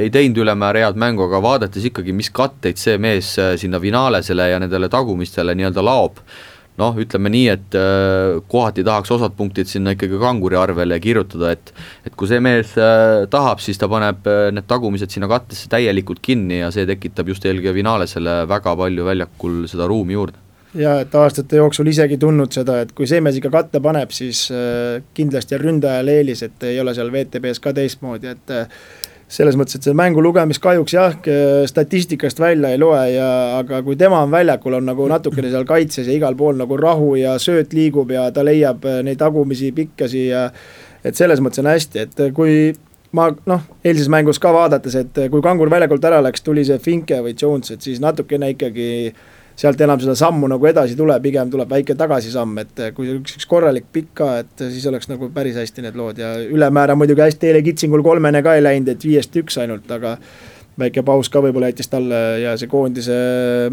ei 0.03 0.09
teinud 0.13 0.43
ülemäära 0.43 0.83
head 0.85 0.99
mängu, 1.01 1.25
aga 1.25 1.39
vaadates 1.41 1.87
ikkagi, 1.89 2.13
mis 2.13 2.29
katteid 2.35 2.77
see 2.77 2.99
mees 3.01 3.31
äh, 3.41 3.55
sinna 3.57 3.79
finaalesele 3.81 4.51
ja 4.51 4.59
nendele 4.61 4.91
tagumistele 4.93 5.55
nii-öelda 5.57 5.81
laob, 5.81 6.19
noh, 6.77 6.99
ütleme 7.01 7.31
nii, 7.33 7.47
et 7.49 7.77
äh, 7.79 8.37
kohati 8.51 8.85
tahaks 8.85 9.15
osad 9.15 9.33
punktid 9.39 9.71
sinna 9.71 9.95
ikkagi 9.95 10.19
kanguri 10.21 10.59
arvele 10.59 10.99
kirjutada, 11.01 11.55
et 11.55 11.73
et 12.05 12.13
kui 12.13 12.29
see 12.29 12.43
mees 12.45 12.75
äh, 12.77 13.25
tahab, 13.31 13.63
siis 13.63 13.81
ta 13.81 13.89
paneb 13.89 14.29
need 14.53 14.69
tagumised 14.69 15.09
sinna 15.09 15.31
kattesse 15.31 15.71
täielikult 15.71 16.21
kinni 16.21 16.61
ja 16.61 16.69
see 16.75 16.85
tekitab 16.85 17.33
just 17.33 17.47
eelkõige 17.47 17.79
finaalesele 17.79 18.43
väga 18.51 18.77
palju 18.77 19.09
väljakul 19.09 19.63
seda 19.71 19.89
ruumi 19.89 20.19
juurde 20.19 20.44
ja 20.75 20.99
et 21.03 21.15
aastate 21.15 21.59
jooksul 21.59 21.87
isegi 21.91 22.17
tundnud 22.21 22.53
seda, 22.53 22.81
et 22.83 22.93
kui 22.95 23.07
see 23.09 23.21
mees 23.23 23.39
ikka 23.39 23.51
katte 23.53 23.81
paneb, 23.83 24.13
siis 24.15 24.45
äh, 24.53 25.01
kindlasti 25.17 25.57
on 25.57 25.63
ründajal 25.63 26.11
eelis, 26.11 26.43
et 26.45 26.69
ei 26.69 26.79
ole 26.81 26.93
seal 26.97 27.11
WTB-s 27.13 27.61
ka 27.63 27.73
teistmoodi, 27.75 28.33
et 28.35 28.53
äh, 28.53 28.79
selles 29.31 29.57
mõttes, 29.57 29.79
et 29.79 29.87
see 29.87 29.97
mängu 29.97 30.21
lugemist 30.21 30.61
kahjuks 30.61 30.93
jah, 30.93 31.15
statistikast 31.69 32.39
välja 32.39 32.69
ei 32.75 32.79
loe 32.81 32.99
ja 33.15 33.27
aga 33.57 33.81
kui 33.85 33.97
tema 33.97 34.21
on 34.21 34.33
väljakul, 34.33 34.77
on 34.77 34.85
nagu 34.85 35.07
natukene 35.09 35.49
seal 35.53 35.65
kaitses 35.67 36.09
ja 36.09 36.17
igal 36.17 36.37
pool 36.37 36.59
nagu 36.59 36.77
rahu 36.77 37.15
ja 37.17 37.39
sööt 37.41 37.73
liigub 37.73 38.11
ja 38.13 38.27
ta 38.35 38.45
leiab 38.45 38.85
äh, 38.89 38.99
neid 39.05 39.21
tagumisi 39.21 39.71
pikkasi 39.75 40.27
ja 40.27 40.49
et 41.05 41.15
selles 41.17 41.41
mõttes 41.41 41.63
on 41.63 41.71
hästi, 41.71 42.03
et 42.05 42.27
kui 42.35 42.73
ma 43.15 43.29
noh, 43.47 43.63
eilses 43.85 44.09
mängus 44.11 44.41
ka 44.43 44.51
vaadates, 44.51 44.97
et 44.99 45.23
kui 45.31 45.41
Kangur 45.41 45.69
väljakult 45.71 46.03
ära 46.03 46.19
läks, 46.25 46.43
tuli 46.43 46.65
see 46.67 46.81
Finke 46.83 47.21
või 47.23 47.35
Jones, 47.39 47.71
et 47.71 47.85
siis 47.85 48.01
natukene 48.03 48.49
ikkagi 48.51 48.87
äh, 49.13 49.34
sealt 49.55 49.81
enam 49.81 49.99
seda 50.03 50.15
sammu 50.19 50.49
nagu 50.51 50.67
edasi 50.67 50.97
tule, 50.99 51.15
pigem 51.23 51.51
tuleb 51.51 51.69
väike 51.71 51.95
tagasisamm, 51.99 52.57
et 52.65 52.81
kui 52.97 53.13
üks, 53.13 53.37
üks 53.39 53.47
korralik 53.49 53.87
pikk 53.95 54.11
ka, 54.19 54.31
et 54.43 54.65
siis 54.67 54.85
oleks 54.91 55.07
nagu 55.11 55.29
päris 55.35 55.55
hästi 55.59 55.85
need 55.85 55.95
lood 55.99 56.19
ja 56.19 56.33
ülemäära 56.43 56.97
muidugi 56.99 57.23
hästi 57.23 57.51
eile 57.51 57.63
Kitsingul 57.65 58.03
kolmene 58.03 58.43
ka 58.43 58.57
ei 58.57 58.65
läinud, 58.65 58.91
et 58.91 59.07
viiest 59.07 59.35
üks 59.39 59.59
ainult, 59.63 59.87
aga 59.95 60.17
väike 60.79 61.05
paus 61.07 61.31
ka 61.31 61.39
võib-olla 61.43 61.71
jättis 61.71 61.89
talle 61.91 62.21
ja 62.43 62.55
see 62.59 62.71
koondise 62.71 63.15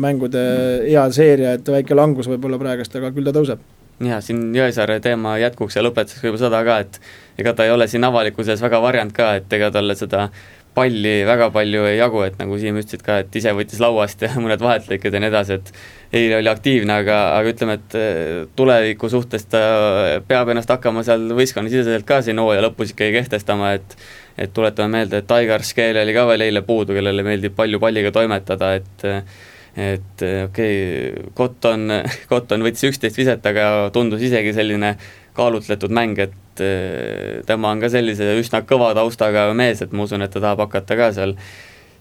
mängude 0.02 0.42
hea 0.86 1.04
seeria, 1.14 1.56
et 1.58 1.74
väike 1.74 1.98
langus 1.98 2.30
võib-olla 2.30 2.60
praegust, 2.62 2.94
aga 2.98 3.10
küll 3.14 3.26
ta 3.26 3.34
tõuseb. 3.34 3.62
Ja 4.02 4.18
siin 4.24 4.48
Jõesaare 4.54 4.96
teema 5.02 5.36
jätkuks 5.38 5.76
ja 5.76 5.82
lõpetuseks 5.84 6.24
võib-olla 6.24 6.46
seda 6.46 6.62
ka, 6.66 6.78
et 6.86 7.42
ega 7.42 7.52
ta 7.58 7.66
ei 7.66 7.74
ole 7.74 7.86
siin 7.90 8.06
avalikkuses 8.06 8.62
väga 8.62 8.80
varjanud 8.82 9.14
ka, 9.14 9.34
et 9.38 9.58
ega 9.58 9.70
talle 9.74 9.98
seda 9.98 10.28
palli 10.74 11.22
väga 11.28 11.50
palju 11.52 11.84
ei 11.90 11.98
jagu, 11.98 12.22
et 12.24 12.38
nagu 12.40 12.56
Siim 12.60 12.78
ütlesid 12.80 13.04
ka, 13.04 13.18
et 13.22 13.36
ise 13.36 13.52
võttis 13.56 13.80
lauast 13.82 14.22
ja 14.24 14.32
mõned 14.42 14.62
vahetlõiked 14.62 15.12
ja 15.12 15.20
nii 15.22 15.30
edasi, 15.32 15.58
et 15.60 15.72
eile 16.22 16.38
oli 16.40 16.50
aktiivne, 16.52 16.96
aga, 17.04 17.18
aga 17.36 17.52
ütleme, 17.52 17.76
et 17.80 17.96
eh, 17.98 18.32
tuleviku 18.56 19.10
suhtes 19.12 19.46
ta 19.52 19.62
peab 20.28 20.52
ennast 20.52 20.72
hakkama 20.72 21.04
seal 21.06 21.28
võistkonnasiseselt 21.36 22.08
ka 22.08 22.22
siin 22.24 22.40
hooaja 22.40 22.64
lõpus 22.66 22.94
ikkagi 22.96 23.18
kehtestama, 23.20 23.76
et 23.78 23.96
et 24.40 24.48
tuletame 24.56 24.88
meelde, 24.88 25.18
et 25.20 25.32
Aigar 25.36 25.60
Skeel 25.60 25.98
oli 26.00 26.14
ka 26.16 26.22
veel 26.30 26.46
eile 26.46 26.62
puudu, 26.64 26.94
kellele 26.96 27.24
meeldib 27.26 27.52
palju 27.52 27.76
palliga 27.82 28.12
toimetada, 28.14 28.72
et 28.80 29.04
et 29.72 30.24
okei 30.24 30.46
okay,, 30.46 31.26
Cotton, 31.36 31.88
Cotton 32.30 32.64
võttis 32.64 32.88
üksteist 32.88 33.20
viset, 33.20 33.44
aga 33.48 33.90
tundus 33.92 34.24
isegi 34.24 34.54
selline 34.56 34.96
kaalutletud 35.36 35.92
mäng, 35.92 36.18
et 36.20 36.32
et 36.53 37.46
tema 37.48 37.72
on 37.72 37.80
ka 37.80 37.88
sellise 37.92 38.34
üsna 38.38 38.62
kõva 38.68 38.92
taustaga 38.98 39.48
mees, 39.57 39.82
et 39.82 39.92
ma 39.92 40.05
usun, 40.05 40.22
et 40.22 40.32
ta 40.32 40.42
tahab 40.42 40.66
hakata 40.66 40.98
ka 40.98 41.12
seal 41.16 41.36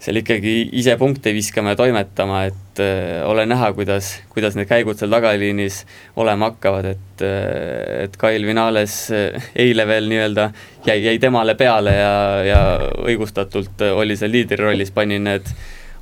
seal 0.02 0.18
ikkagi 0.18 0.54
ise 0.82 0.96
punkte 0.98 1.30
viskama 1.36 1.76
ja 1.76 1.78
toimetama, 1.78 2.46
et 2.50 2.82
äh, 2.82 3.22
ole 3.30 3.46
näha, 3.46 3.70
kuidas, 3.78 4.16
kuidas 4.34 4.56
need 4.58 4.70
käigud 4.70 4.98
seal 4.98 5.14
tagaliinis 5.14 5.84
olema 6.18 6.50
hakkavad, 6.50 6.88
et 6.96 7.26
äh, 7.26 8.08
et 8.08 8.18
Kail 8.18 8.48
Vinales 8.48 8.96
äh, 9.14 9.52
eile 9.62 9.86
veel 9.90 10.10
nii-öelda 10.10 10.48
jäi, 10.88 10.98
jäi 11.06 11.20
temale 11.22 11.54
peale 11.60 11.94
ja, 11.94 12.16
ja 12.48 12.64
õigustatult 13.06 13.86
oli 13.92 14.18
seal 14.18 14.34
liidri 14.34 14.58
rollis, 14.64 14.90
pani 14.96 15.22
need 15.22 15.54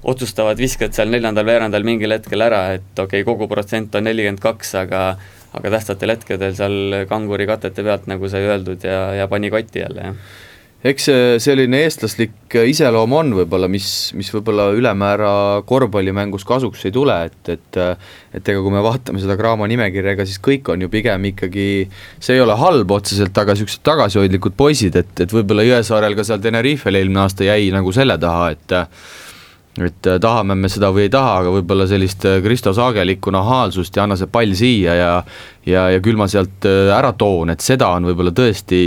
otsustavad 0.08 0.60
viskad 0.64 0.96
seal 0.96 1.12
neljandal 1.12 1.44
veerandal 1.50 1.84
mingil 1.84 2.16
hetkel 2.16 2.48
ära, 2.48 2.70
et 2.78 2.94
okei 2.96 3.20
okay,, 3.20 3.28
kogu 3.28 3.52
protsent 3.52 4.00
on 4.00 4.08
nelikümmend 4.08 4.40
kaks, 4.40 4.78
aga 4.80 5.04
aga 5.58 5.74
tähtsatel 5.78 6.14
hetkedel 6.14 6.54
seal 6.58 7.02
kanguri 7.10 7.48
katete 7.50 7.86
pealt, 7.86 8.06
nagu 8.12 8.30
sai 8.30 8.46
öeldud, 8.46 8.84
ja, 8.86 9.10
ja 9.18 9.28
pani 9.32 9.50
kotti 9.54 9.86
jälle, 9.86 10.12
jah. 10.12 10.38
Eks 10.80 11.10
see 11.10 11.40
selline 11.44 11.82
eestlaslik 11.84 12.56
iseloom 12.56 13.12
on 13.18 13.34
võib-olla, 13.36 13.68
mis, 13.68 14.14
mis 14.16 14.30
võib-olla 14.32 14.70
ülemäära 14.72 15.32
korvpallimängus 15.68 16.46
kasuks 16.48 16.86
ei 16.88 16.94
tule, 16.96 17.18
et, 17.28 17.52
et 17.52 17.80
et 18.32 18.52
ega 18.54 18.62
kui 18.64 18.72
me 18.72 18.80
vaatame 18.86 19.20
seda 19.20 19.36
Graamo 19.36 19.68
nimekirja, 19.68 20.14
ega 20.16 20.24
siis 20.24 20.40
kõik 20.40 20.72
on 20.72 20.86
ju 20.86 20.88
pigem 20.94 21.26
ikkagi, 21.34 21.68
see 22.24 22.38
ei 22.38 22.46
ole 22.46 22.56
halb 22.56 22.94
otseselt, 22.96 23.36
aga 23.44 23.58
niisugused 23.58 23.84
tagasihoidlikud 23.90 24.56
poisid, 24.56 24.96
et, 24.96 25.12
et 25.20 25.36
võib-olla 25.36 25.68
Jõesaarel 25.68 26.16
ka 26.16 26.24
seal 26.30 26.40
Tenerifel 26.48 26.96
eelmine 26.96 27.26
aasta 27.26 27.50
jäi 27.50 27.74
nagu 27.76 27.92
selle 27.92 28.16
taha, 28.22 28.54
et 28.56 28.78
et 29.88 30.08
äh, 30.10 30.18
tahame 30.22 30.58
me 30.60 30.70
seda 30.72 30.90
või 30.94 31.06
ei 31.08 31.14
taha, 31.14 31.38
aga 31.44 31.54
võib-olla 31.54 31.86
sellist 31.90 32.26
äh, 32.28 32.42
Kristo 32.44 32.74
Saagelikku 32.76 33.32
nahaalsust 33.32 33.96
ja 33.96 34.04
anna 34.04 34.18
see 34.20 34.30
pall 34.32 34.52
siia 34.58 34.98
ja 34.98 35.14
ja, 35.70 35.86
ja 35.94 36.02
küll 36.04 36.18
ma 36.20 36.28
sealt 36.30 36.66
äh, 36.68 36.92
ära 36.96 37.12
toon, 37.18 37.54
et 37.54 37.64
seda 37.64 37.92
on 37.96 38.08
võib-olla 38.10 38.34
tõesti 38.36 38.82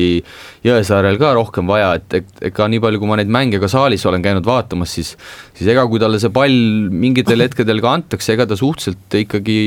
Jõesaarel 0.66 1.18
ka 1.20 1.32
rohkem 1.36 1.66
vaja, 1.70 1.94
et, 1.98 2.32
ega 2.50 2.68
nii 2.70 2.82
palju, 2.82 3.00
kui 3.02 3.10
ma 3.10 3.18
neid 3.20 3.32
mänge 3.32 3.60
ka 3.62 3.70
saalis 3.70 4.04
olen 4.08 4.24
käinud 4.24 4.46
vaatamas, 4.46 4.94
siis 4.98 5.14
siis 5.56 5.72
ega 5.72 5.84
kui 5.90 6.02
talle 6.02 6.20
see 6.22 6.32
pall 6.34 6.88
mingitel 6.92 7.42
hetkedel 7.46 7.82
ka 7.84 7.96
antakse, 7.98 8.34
ega 8.36 8.48
ta 8.48 8.58
suhteliselt 8.58 9.18
ikkagi 9.22 9.58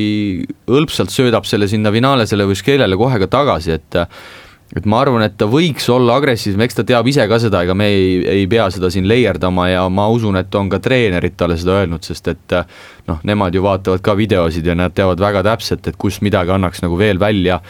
hõlpsalt 0.71 1.13
söödab 1.13 1.47
selle 1.49 1.69
sinna 1.71 1.93
finaalesele 1.95 2.47
või 2.49 2.59
skeelele 2.59 2.99
kohe 2.99 3.21
ka 3.23 3.31
tagasi, 3.39 3.77
et 3.79 4.01
et 4.73 4.85
ma 4.89 4.99
arvan, 5.03 5.21
et 5.25 5.35
ta 5.37 5.45
võiks 5.49 5.85
olla 5.93 6.15
agressiivsem, 6.17 6.61
eks 6.65 6.79
ta 6.79 6.85
teab 6.87 7.07
ise 7.07 7.27
ka 7.29 7.37
seda, 7.41 7.61
ega 7.65 7.75
me 7.77 7.89
ei, 7.91 8.19
ei 8.41 8.45
pea 8.49 8.65
seda 8.73 8.89
siin 8.93 9.07
leierdama 9.09 9.67
ja 9.69 9.83
ma 9.93 10.07
usun, 10.11 10.39
et 10.41 10.55
on 10.57 10.71
ka 10.71 10.79
treenerid 10.83 11.35
talle 11.37 11.57
seda 11.61 11.81
öelnud, 11.81 12.05
sest 12.05 12.31
et 12.33 12.55
noh, 13.07 13.19
nemad 13.27 13.55
ju 13.55 13.65
vaatavad 13.65 14.01
ka 14.05 14.15
videosid 14.17 14.65
ja 14.65 14.77
nad 14.77 14.95
teavad 14.95 15.21
väga 15.21 15.43
täpselt, 15.45 15.85
et 15.85 15.99
kus 16.01 16.21
midagi 16.25 16.55
annaks 16.55 16.81
nagu 16.85 16.97
veel 16.97 17.21
välja 17.21 17.61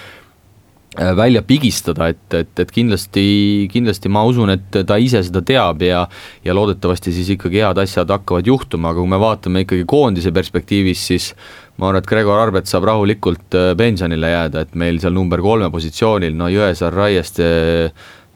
välja 0.95 1.41
pigistada, 1.43 2.07
et, 2.13 2.33
et, 2.33 2.51
et 2.59 2.71
kindlasti, 2.71 3.25
kindlasti 3.71 4.09
ma 4.11 4.23
usun, 4.27 4.53
et 4.53 4.79
ta 4.87 4.97
ise 5.01 5.21
seda 5.25 5.41
teab 5.45 5.83
ja 5.83 6.05
ja 6.45 6.55
loodetavasti 6.55 7.13
siis 7.15 7.29
ikkagi 7.35 7.61
head 7.63 7.79
asjad 7.83 8.11
hakkavad 8.11 8.47
juhtuma, 8.47 8.91
aga 8.91 9.01
kui 9.01 9.11
me 9.11 9.19
vaatame 9.19 9.65
ikkagi 9.65 9.85
koondise 9.89 10.31
perspektiivis, 10.35 11.05
siis 11.11 11.29
ma 11.77 11.89
arvan, 11.89 12.01
et 12.01 12.09
Gregor 12.09 12.39
Arbet 12.39 12.71
saab 12.71 12.87
rahulikult 12.87 13.57
äh, 13.57 13.71
pensionile 13.77 14.31
jääda, 14.31 14.65
et 14.65 14.75
meil 14.79 14.99
seal 15.03 15.15
number 15.15 15.43
kolme 15.43 15.69
positsioonil, 15.73 16.35
no 16.37 16.49
Jõesaar, 16.51 16.95
Raieste 16.95 17.47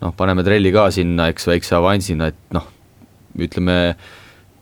noh, 0.01 0.15
paneme 0.17 0.43
trelli 0.47 0.73
ka 0.75 0.89
sinna, 0.95 1.29
eks, 1.31 1.47
väikse 1.49 1.77
avansina, 1.79 2.31
et 2.33 2.55
noh, 2.55 2.67
ütleme, 3.39 3.77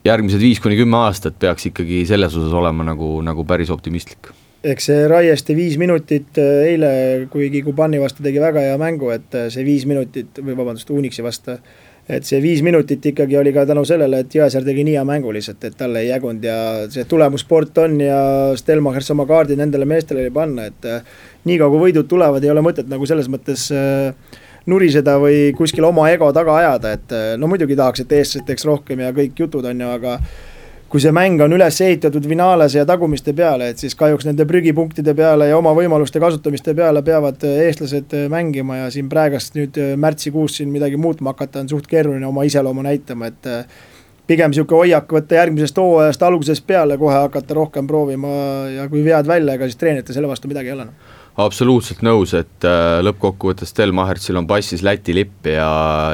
järgmised 0.05 0.41
viis 0.41 0.61
kuni 0.63 0.77
kümme 0.79 0.99
aastat 1.07 1.39
peaks 1.39 1.71
ikkagi 1.71 2.03
selles 2.09 2.35
osas 2.37 2.53
olema 2.53 2.85
nagu, 2.85 3.17
nagu 3.25 3.47
päris 3.47 3.73
optimistlik 3.73 4.31
eks 4.63 4.89
see 4.89 5.03
Raieste 5.09 5.55
viis 5.57 5.77
minutit 5.77 6.39
eile, 6.41 7.27
kuigi 7.31 7.61
Kubani 7.65 7.99
vastu 8.01 8.23
tegi 8.25 8.41
väga 8.41 8.63
hea 8.69 8.77
mängu, 8.81 9.11
et 9.13 9.35
see 9.53 9.65
viis 9.67 9.85
minutit 9.89 10.41
või 10.41 10.57
vabandust, 10.57 10.89
Unixi 10.93 11.25
vastu 11.25 11.59
et 12.09 12.23
see 12.27 12.39
viis 12.41 12.61
minutit 12.63 13.03
ikkagi 13.05 13.37
oli 13.37 13.51
ka 13.53 13.65
tänu 13.67 13.83
sellele, 13.87 14.21
et 14.23 14.35
Jõesaar 14.35 14.63
tegi 14.65 14.85
nii 14.87 14.95
hea 14.95 15.03
mängu 15.07 15.31
lihtsalt, 15.35 15.63
et 15.67 15.75
talle 15.77 16.03
ei 16.03 16.09
jagunud 16.09 16.43
ja 16.47 16.57
see 16.91 17.03
tulemussport 17.09 17.81
on 17.83 17.99
ja 18.01 18.19
Stelmachers 18.57 19.11
oma 19.11 19.27
kaardi 19.27 19.57
nendele 19.59 19.85
meestele 19.89 20.23
oli 20.23 20.33
panna, 20.33 20.69
et 20.71 20.87
äh, 20.87 21.15
niikaua 21.49 21.73
kui 21.73 21.87
võidud 21.87 22.07
tulevad, 22.07 22.43
ei 22.43 22.53
ole 22.53 22.63
mõtet 22.63 22.87
nagu 22.91 23.07
selles 23.09 23.27
mõttes 23.31 23.67
äh, 23.75 24.37
nuriseda 24.71 25.17
või 25.19 25.51
kuskil 25.57 25.87
oma 25.87 26.07
ego 26.13 26.31
taga 26.35 26.55
ajada, 26.61 26.93
et 26.95 27.15
äh, 27.15 27.33
no 27.39 27.51
muidugi 27.51 27.75
tahaks, 27.75 28.05
et 28.05 28.15
eestlased 28.21 28.47
teeks 28.47 28.67
rohkem 28.67 29.03
ja 29.03 29.11
kõik 29.15 29.43
jutud 29.43 29.67
on 29.67 29.83
ju, 29.83 29.91
aga 29.99 30.17
kui 30.87 31.03
see 31.03 31.11
mäng 31.15 31.41
on 31.43 31.51
üles 31.55 31.81
ehitatud 31.83 32.23
finaalis 32.29 32.77
ja 32.77 32.85
tagumiste 32.87 33.33
peale, 33.35 33.71
et 33.71 33.81
siis 33.81 33.95
kahjuks 33.99 34.27
nende 34.27 34.45
prügipunktide 34.47 35.13
peale 35.17 35.49
ja 35.49 35.57
oma 35.59 35.73
võimaluste 35.75 36.21
kasutamiste 36.23 36.75
peale 36.77 37.03
peavad 37.03 37.43
äh, 37.47 37.59
eestlased 37.67 38.15
äh, 38.15 38.25
mängima 38.31 38.81
ja 38.83 38.87
siin 38.93 39.09
praegast 39.11 39.57
nüüd 39.59 39.77
äh, 39.83 39.93
märtsikuus 39.99 40.59
siin 40.59 40.71
midagi 40.71 40.99
muutma 40.99 41.35
hakata 41.35 41.65
on 41.65 41.69
suht 41.71 41.91
keeruline 41.91 42.27
oma 42.27 42.47
iseloomu 42.47 42.87
näitama, 42.87 43.33
et 43.33 43.51
pigem 44.27 44.51
niisugune 44.51 44.85
hoiak 44.85 45.11
võtta 45.11 45.41
järgmisest 45.41 45.77
hooajast 45.83 46.23
algusest 46.23 46.67
peale 46.67 46.97
kohe 46.99 47.19
hakata 47.19 47.59
rohkem 47.59 47.87
proovima 47.87 48.33
ja 48.71 48.87
kui 48.91 49.03
vead 49.03 49.27
välja, 49.27 49.59
ega 49.59 49.67
siis 49.67 49.79
treeneritel 49.79 50.15
selle 50.15 50.31
vastu 50.31 50.51
midagi 50.51 50.71
ei 50.71 50.77
ole 50.79 50.87
noh. 50.87 51.15
Absoluutselt 51.37 51.99
nõus, 52.01 52.31
et 52.33 52.65
lõppkokkuvõttes 53.05 53.75
Del 53.77 53.91
Mahertsil 53.93 54.39
on 54.39 54.47
passis 54.49 54.81
Läti 54.81 55.13
lipp 55.13 55.45
ja, 55.51 55.67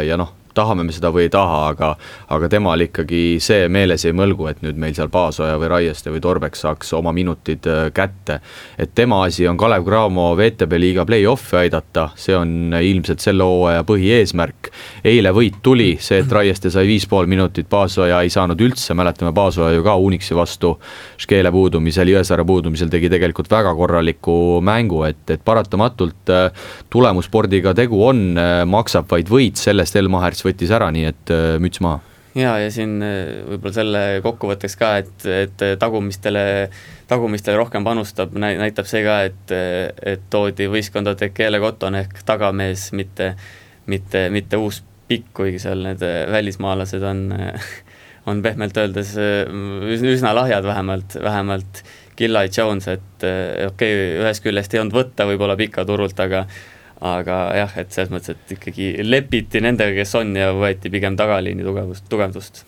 ja 0.03 0.17
noh 0.19 0.33
tahame 0.53 0.83
me 0.83 0.93
seda 0.95 1.11
või 1.13 1.27
ei 1.27 1.31
taha, 1.33 1.59
aga 1.73 1.93
aga 2.33 2.49
temal 2.51 2.81
ikkagi 2.85 3.39
see 3.43 3.67
meeles 3.71 4.05
ei 4.05 4.15
mõlgu, 4.15 4.47
et 4.49 4.61
nüüd 4.65 4.79
meil 4.79 4.95
seal 4.97 5.11
Paasoja 5.13 5.57
või 5.61 5.69
Raieste 5.71 6.11
või 6.13 6.21
Torbek 6.23 6.57
saaks 6.57 6.93
oma 6.97 7.13
minutid 7.15 7.67
äh, 7.69 7.89
kätte. 7.93 8.39
et 8.77 8.93
tema 8.95 9.23
asi 9.25 9.47
on 9.47 9.57
Kalev 9.57 9.85
Cramo 9.85 10.31
VTB 10.37 10.79
liiga 10.79 11.05
play-off'i 11.05 11.63
aidata, 11.63 12.09
see 12.15 12.35
on 12.37 12.73
ilmselt 12.79 13.23
selle 13.23 13.43
hooaja 13.43 13.83
põhieesmärk. 13.87 14.71
eile 15.03 15.33
võit 15.35 15.61
tuli, 15.61 15.97
see, 15.99 16.21
et 16.23 16.31
Raieste 16.31 16.71
sai 16.73 16.87
viis 16.87 17.07
pool 17.09 17.27
minutit, 17.27 17.69
Paasoja 17.69 18.21
ei 18.21 18.29
saanud 18.33 18.61
üldse, 18.61 18.93
mäletame 18.97 19.33
Paasoja 19.33 19.73
ju 19.75 19.83
ka 19.83 19.95
Unixi 19.95 20.35
vastu 20.35 20.75
Škeele 21.17 21.51
puudumisel, 21.51 22.13
Jõesaare 22.13 22.45
puudumisel 22.47 22.91
tegi 22.91 23.09
tegelikult 23.11 23.51
väga 23.51 23.73
korraliku 23.77 24.59
mängu, 24.65 25.03
et, 25.07 25.23
et 25.29 25.43
paratamatult 25.45 26.33
äh, 26.33 26.67
tulemusspordiga 26.93 27.73
tegu 27.77 28.03
on, 28.07 28.25
äh, 28.37 28.63
maksab 28.69 29.09
vaid 29.11 29.29
võit, 29.31 29.59
sellest 29.59 29.95
Elmar 29.99 30.23
Pärs 30.43 30.51
võttis 30.51 30.73
ära, 30.75 30.89
nii 30.91 31.05
et 31.07 31.31
äh, 31.31 31.55
müts 31.63 31.79
maha. 31.83 32.01
ja, 32.35 32.57
ja 32.59 32.71
siin 32.73 32.97
äh, 33.05 33.45
võib-olla 33.47 33.75
selle 33.77 34.01
kokkuvõtteks 34.25 34.75
ka, 34.75 34.89
et, 34.99 35.25
et 35.29 35.63
tagumistele, 35.79 36.67
tagumistele 37.07 37.55
rohkem 37.61 37.85
panustab, 37.85 38.35
näitab 38.35 38.89
see 38.89 39.05
ka, 39.05 39.21
et, 39.29 39.53
et 40.03 40.25
toodi 40.33 40.67
võistkonda 40.67 41.15
Tekele 41.15 41.61
Cotton 41.63 41.95
ehk 42.01 42.25
tagamees, 42.27 42.89
mitte, 42.91 43.33
mitte, 43.87 44.27
mitte 44.33 44.59
uus 44.59 44.81
pikk, 45.07 45.31
kuigi 45.39 45.63
seal 45.63 45.85
need 45.87 46.03
äh, 46.03 46.25
välismaalased 46.33 47.07
on, 47.07 47.25
on 48.27 48.43
pehmelt 48.43 48.77
öeldes 48.83 49.15
üsna 49.15 50.35
lahjad, 50.35 50.67
vähemalt, 50.67 51.19
vähemalt 51.23 51.83
Gillai 52.19 52.49
Jones, 52.51 52.91
et 52.91 53.23
okei 53.23 53.67
okay,, 53.71 54.07
ühest 54.19 54.43
küljest 54.43 54.75
ei 54.75 54.83
olnud 54.83 54.99
võtta 54.99 55.25
võib-olla 55.29 55.55
pika 55.57 55.87
turult, 55.87 56.19
aga 56.19 56.43
aga 57.01 57.39
jah, 57.57 57.73
et 57.81 57.95
selles 57.95 58.11
mõttes, 58.13 58.35
et 58.35 58.53
ikkagi 58.57 58.93
lepiti 59.03 59.61
nendega, 59.63 59.95
kes 59.97 60.15
on 60.19 60.35
ja 60.37 60.51
võeti 60.55 60.91
pigem 60.93 61.17
tagaliini 61.19 61.65
tugevust, 61.65 62.05
tugevdust 62.11 62.63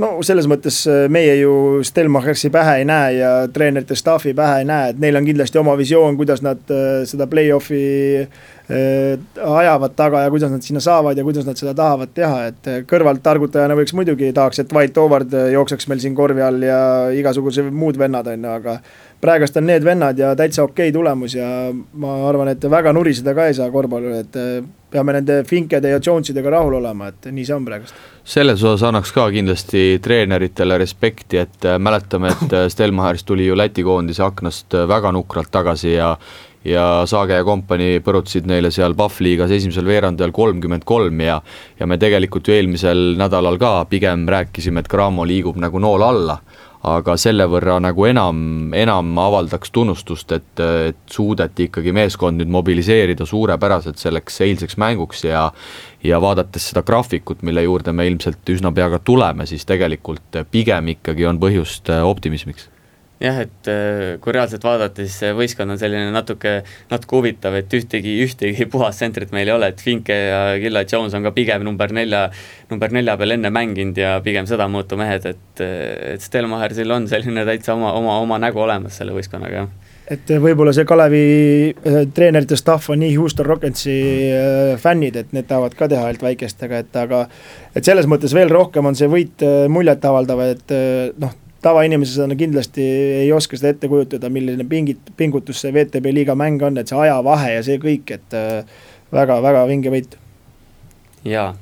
no 0.00 0.10
selles 0.26 0.48
mõttes 0.50 0.82
äh, 0.88 1.04
meie 1.12 1.34
ju 1.40 1.52
Stelmachersi 1.86 2.50
pähe 2.52 2.80
ei 2.80 2.86
näe 2.88 3.16
ja 3.18 3.30
treenerite 3.52 3.96
staffi 3.98 4.32
pähe 4.36 4.62
ei 4.62 4.68
näe, 4.68 4.92
et 4.92 5.02
neil 5.02 5.18
on 5.18 5.26
kindlasti 5.26 5.60
oma 5.60 5.76
visioon, 5.78 6.16
kuidas 6.18 6.42
nad 6.44 6.72
äh, 6.72 7.02
seda 7.08 7.26
play-off'i 7.30 7.82
äh, 8.22 9.44
ajavad 9.44 9.96
taga 9.98 10.24
ja 10.24 10.32
kuidas 10.32 10.52
nad 10.52 10.64
sinna 10.66 10.82
saavad 10.84 11.18
ja 11.18 11.26
kuidas 11.26 11.46
nad 11.48 11.60
seda 11.60 11.74
tahavad 11.76 12.14
teha, 12.16 12.40
et 12.50 12.72
kõrvalt 12.90 13.22
targutajana 13.24 13.76
võiks 13.78 13.94
muidugi 13.96 14.32
tahaks, 14.36 14.62
et 14.62 14.74
White 14.74 15.00
Howard 15.00 15.36
jookseks 15.54 15.90
meil 15.90 16.02
siin 16.02 16.16
korvi 16.18 16.44
all 16.44 16.64
ja 16.64 16.80
igasugused 17.16 17.70
muud 17.74 18.00
vennad 18.00 18.30
on 18.30 18.48
ju, 18.48 18.56
aga 18.60 18.78
praegust 19.20 19.58
on 19.60 19.68
need 19.68 19.84
vennad 19.84 20.18
ja 20.18 20.34
täitsa 20.38 20.64
okei 20.64 20.88
okay 20.88 20.96
tulemus 20.96 21.36
ja 21.36 21.48
ma 21.72 22.20
arvan, 22.28 22.54
et 22.54 22.70
väga 22.70 22.94
nuriseda 22.96 23.34
ka 23.36 23.50
ei 23.50 23.58
saa 23.58 23.70
korvpallil, 23.74 24.20
et 24.22 24.44
peame 24.90 25.14
nende 25.16 25.42
Finkede 25.48 25.92
ja 25.92 26.00
Jonesidega 26.06 26.50
rahul 26.56 26.78
olema, 26.80 27.10
et 27.10 27.30
nii 27.30 27.46
see 27.46 27.56
on 27.56 27.64
praegust. 27.66 27.94
selles 28.24 28.62
osas 28.62 28.84
annaks 28.88 29.12
ka 29.12 29.30
kindlasti 29.30 29.98
treeneritele 30.02 30.78
respekti, 30.78 31.40
et 31.40 31.64
äh, 31.64 31.78
mäletame, 31.78 32.34
et 32.34 32.52
äh, 32.52 32.68
Stelmachers 32.68 33.24
tuli 33.24 33.46
ju 33.46 33.56
Läti 33.56 33.82
koondise 33.86 34.24
aknast 34.26 34.74
väga 34.88 35.12
nukralt 35.12 35.50
tagasi 35.50 35.92
ja 35.94 36.16
ja 36.64 37.06
Saage 37.08 37.38
ja 37.38 37.44
kompanii 37.44 38.02
põrutasid 38.04 38.44
neile 38.44 38.68
seal 38.70 38.92
Pahvliigas 38.94 39.50
esimesel 39.56 39.86
veerandajal 39.88 40.32
kolmkümmend 40.36 40.84
kolm 40.84 41.22
ja 41.24 41.38
ja 41.78 41.86
me 41.88 41.96
tegelikult 41.98 42.48
ju 42.48 42.54
eelmisel 42.54 43.14
nädalal 43.16 43.56
ka 43.58 43.86
pigem 43.88 44.26
rääkisime, 44.28 44.80
et 44.84 44.90
Cramo 44.92 45.24
liigub 45.24 45.56
nagu 45.56 45.80
nool 45.80 46.04
alla 46.04 46.36
aga 46.88 47.16
selle 47.20 47.44
võrra 47.50 47.76
nagu 47.82 48.06
enam, 48.08 48.72
enam 48.76 49.12
avaldaks 49.20 49.72
tunnustust, 49.74 50.32
et, 50.32 50.62
et 50.88 51.00
suudeti 51.12 51.68
ikkagi 51.68 51.92
meeskond 51.92 52.40
nüüd 52.40 52.52
mobiliseerida 52.52 53.26
suurepäraselt 53.28 54.00
selleks 54.00 54.40
eilseks 54.46 54.78
mänguks 54.80 55.24
ja 55.28 55.50
ja 56.04 56.16
vaadates 56.20 56.70
seda 56.70 56.80
graafikut, 56.86 57.42
mille 57.44 57.66
juurde 57.66 57.92
me 57.92 58.06
ilmselt 58.08 58.48
üsna 58.48 58.72
pea 58.72 58.88
ka 58.88 59.02
tuleme, 59.04 59.44
siis 59.46 59.66
tegelikult 59.68 60.40
pigem 60.50 60.94
ikkagi 60.94 61.26
on 61.28 61.40
põhjust 61.42 61.92
optimismiks 61.92 62.70
jah, 63.20 63.40
et 63.44 63.68
äh, 63.68 64.14
kui 64.22 64.32
reaalselt 64.34 64.64
vaadata, 64.64 65.04
siis 65.04 65.18
see 65.20 65.34
võistkond 65.36 65.74
on 65.74 65.80
selline 65.80 66.08
natuke, 66.14 66.60
natuke 66.90 67.18
huvitav, 67.18 67.56
et 67.58 67.76
ühtegi, 67.76 68.16
ühtegi 68.24 68.66
puhast 68.70 69.02
tsentrit 69.02 69.34
meil 69.36 69.50
ei 69.50 69.54
ole, 69.54 69.68
et 69.74 69.82
Finke 69.84 70.16
ja 70.16 70.40
Gilla 70.60 70.86
Jones 70.88 71.14
on 71.16 71.26
ka 71.28 71.34
pigem 71.36 71.64
number 71.66 71.92
nelja, 71.96 72.26
number 72.72 72.94
nelja 72.96 73.18
peal 73.20 73.36
enne 73.36 73.52
mänginud 73.52 74.00
ja 74.00 74.16
pigem 74.24 74.48
sedamõõtu 74.48 74.96
mehed, 75.00 75.28
et, 75.34 75.64
et 76.14 76.24
Stelmachersil 76.24 76.96
on 76.96 77.08
selline 77.10 77.44
täitsa 77.48 77.76
oma, 77.76 77.92
oma, 77.98 78.16
oma 78.24 78.40
nägu 78.40 78.64
olemas 78.64 78.96
selle 79.00 79.16
võistkonnaga, 79.16 79.64
jah. 79.64 79.86
Et 80.10 80.32
võib-olla 80.42 80.72
see 80.74 80.88
Kalevi 80.88 81.20
äh, 81.70 82.00
treenerite 82.16 82.56
staff 82.58 82.90
on 82.90 82.98
nii 83.04 83.12
Houston 83.18 83.46
Rocketsi 83.46 83.98
äh, 84.32 84.72
fännid, 84.80 85.20
et 85.20 85.36
need 85.36 85.46
tahavad 85.46 85.76
ka 85.78 85.90
teha 85.92 86.08
ainult 86.08 86.24
väikestega, 86.24 86.80
et 86.82 86.98
aga 87.04 87.26
et 87.76 87.84
selles 87.84 88.08
mõttes 88.10 88.32
veel 88.34 88.50
rohkem 88.50 88.88
on 88.88 88.98
see 88.98 89.12
võit 89.12 89.44
muljetavaldav, 89.70 90.42
et 90.56 90.76
noh, 91.20 91.36
tavainimesena 91.62 92.36
kindlasti 92.38 92.84
ei 93.24 93.32
oska 93.32 93.58
seda 93.58 93.74
ette 93.74 93.88
kujutada, 93.90 94.30
milline 94.32 94.64
pingit-, 94.68 95.12
pingutus 95.16 95.60
see 95.62 95.72
VTB 95.74 96.14
liiga 96.16 96.36
mäng 96.38 96.62
on, 96.64 96.80
et 96.80 96.90
see 96.90 96.98
ajavahe 96.98 97.54
ja 97.56 97.62
see 97.66 97.80
kõik, 97.82 98.14
et 98.16 98.36
väga-väga 99.12 99.64
äh, 99.64 99.70
vinge 99.70 99.92
võit. 99.92 100.16
jaa, 101.28 101.54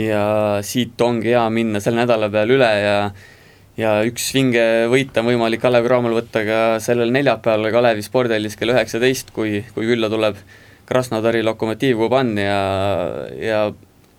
ja 0.00 0.22
siit 0.66 1.00
ongi 1.00 1.34
hea 1.34 1.44
minna 1.54 1.82
selle 1.82 2.02
nädala 2.02 2.30
peale 2.32 2.58
üle 2.58 2.70
ja 2.82 2.96
ja 3.78 3.92
üks 4.06 4.32
vinge 4.34 4.62
võit 4.90 5.14
on 5.20 5.28
võimalik 5.28 5.62
Kalev 5.62 5.86
Cramol 5.86 6.16
võtta 6.16 6.42
ka 6.46 6.62
sellel 6.82 7.12
neljapäeval 7.14 7.70
Kalevi 7.70 8.02
spordihallis 8.02 8.58
kell 8.58 8.74
üheksateist, 8.74 9.30
kui, 9.36 9.62
kui 9.74 9.86
külla 9.86 10.10
tuleb 10.10 10.40
Krasnodari 10.88 11.44
Lokomotiiv 11.46 12.00
Kuban 12.00 12.32
ja, 12.40 12.58
ja 13.38 13.60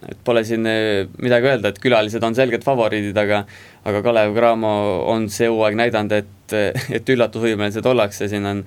et 0.07 0.19
pole 0.23 0.43
siin 0.47 0.67
eh, 0.69 1.07
midagi 1.19 1.49
öelda, 1.51 1.71
et 1.71 1.81
külalised 1.83 2.23
on 2.23 2.37
selged 2.37 2.63
favoriidid, 2.63 3.17
aga 3.19 3.43
aga 3.89 4.03
Kalev 4.05 4.35
Cramo 4.37 4.71
on 5.11 5.27
see 5.33 5.49
hooaeg 5.51 5.75
näidanud, 5.79 6.15
et, 6.15 6.55
et 6.99 7.11
üllatusvõimelised 7.15 7.85
ollakse, 7.89 8.29
siin 8.31 8.47
on 8.47 8.63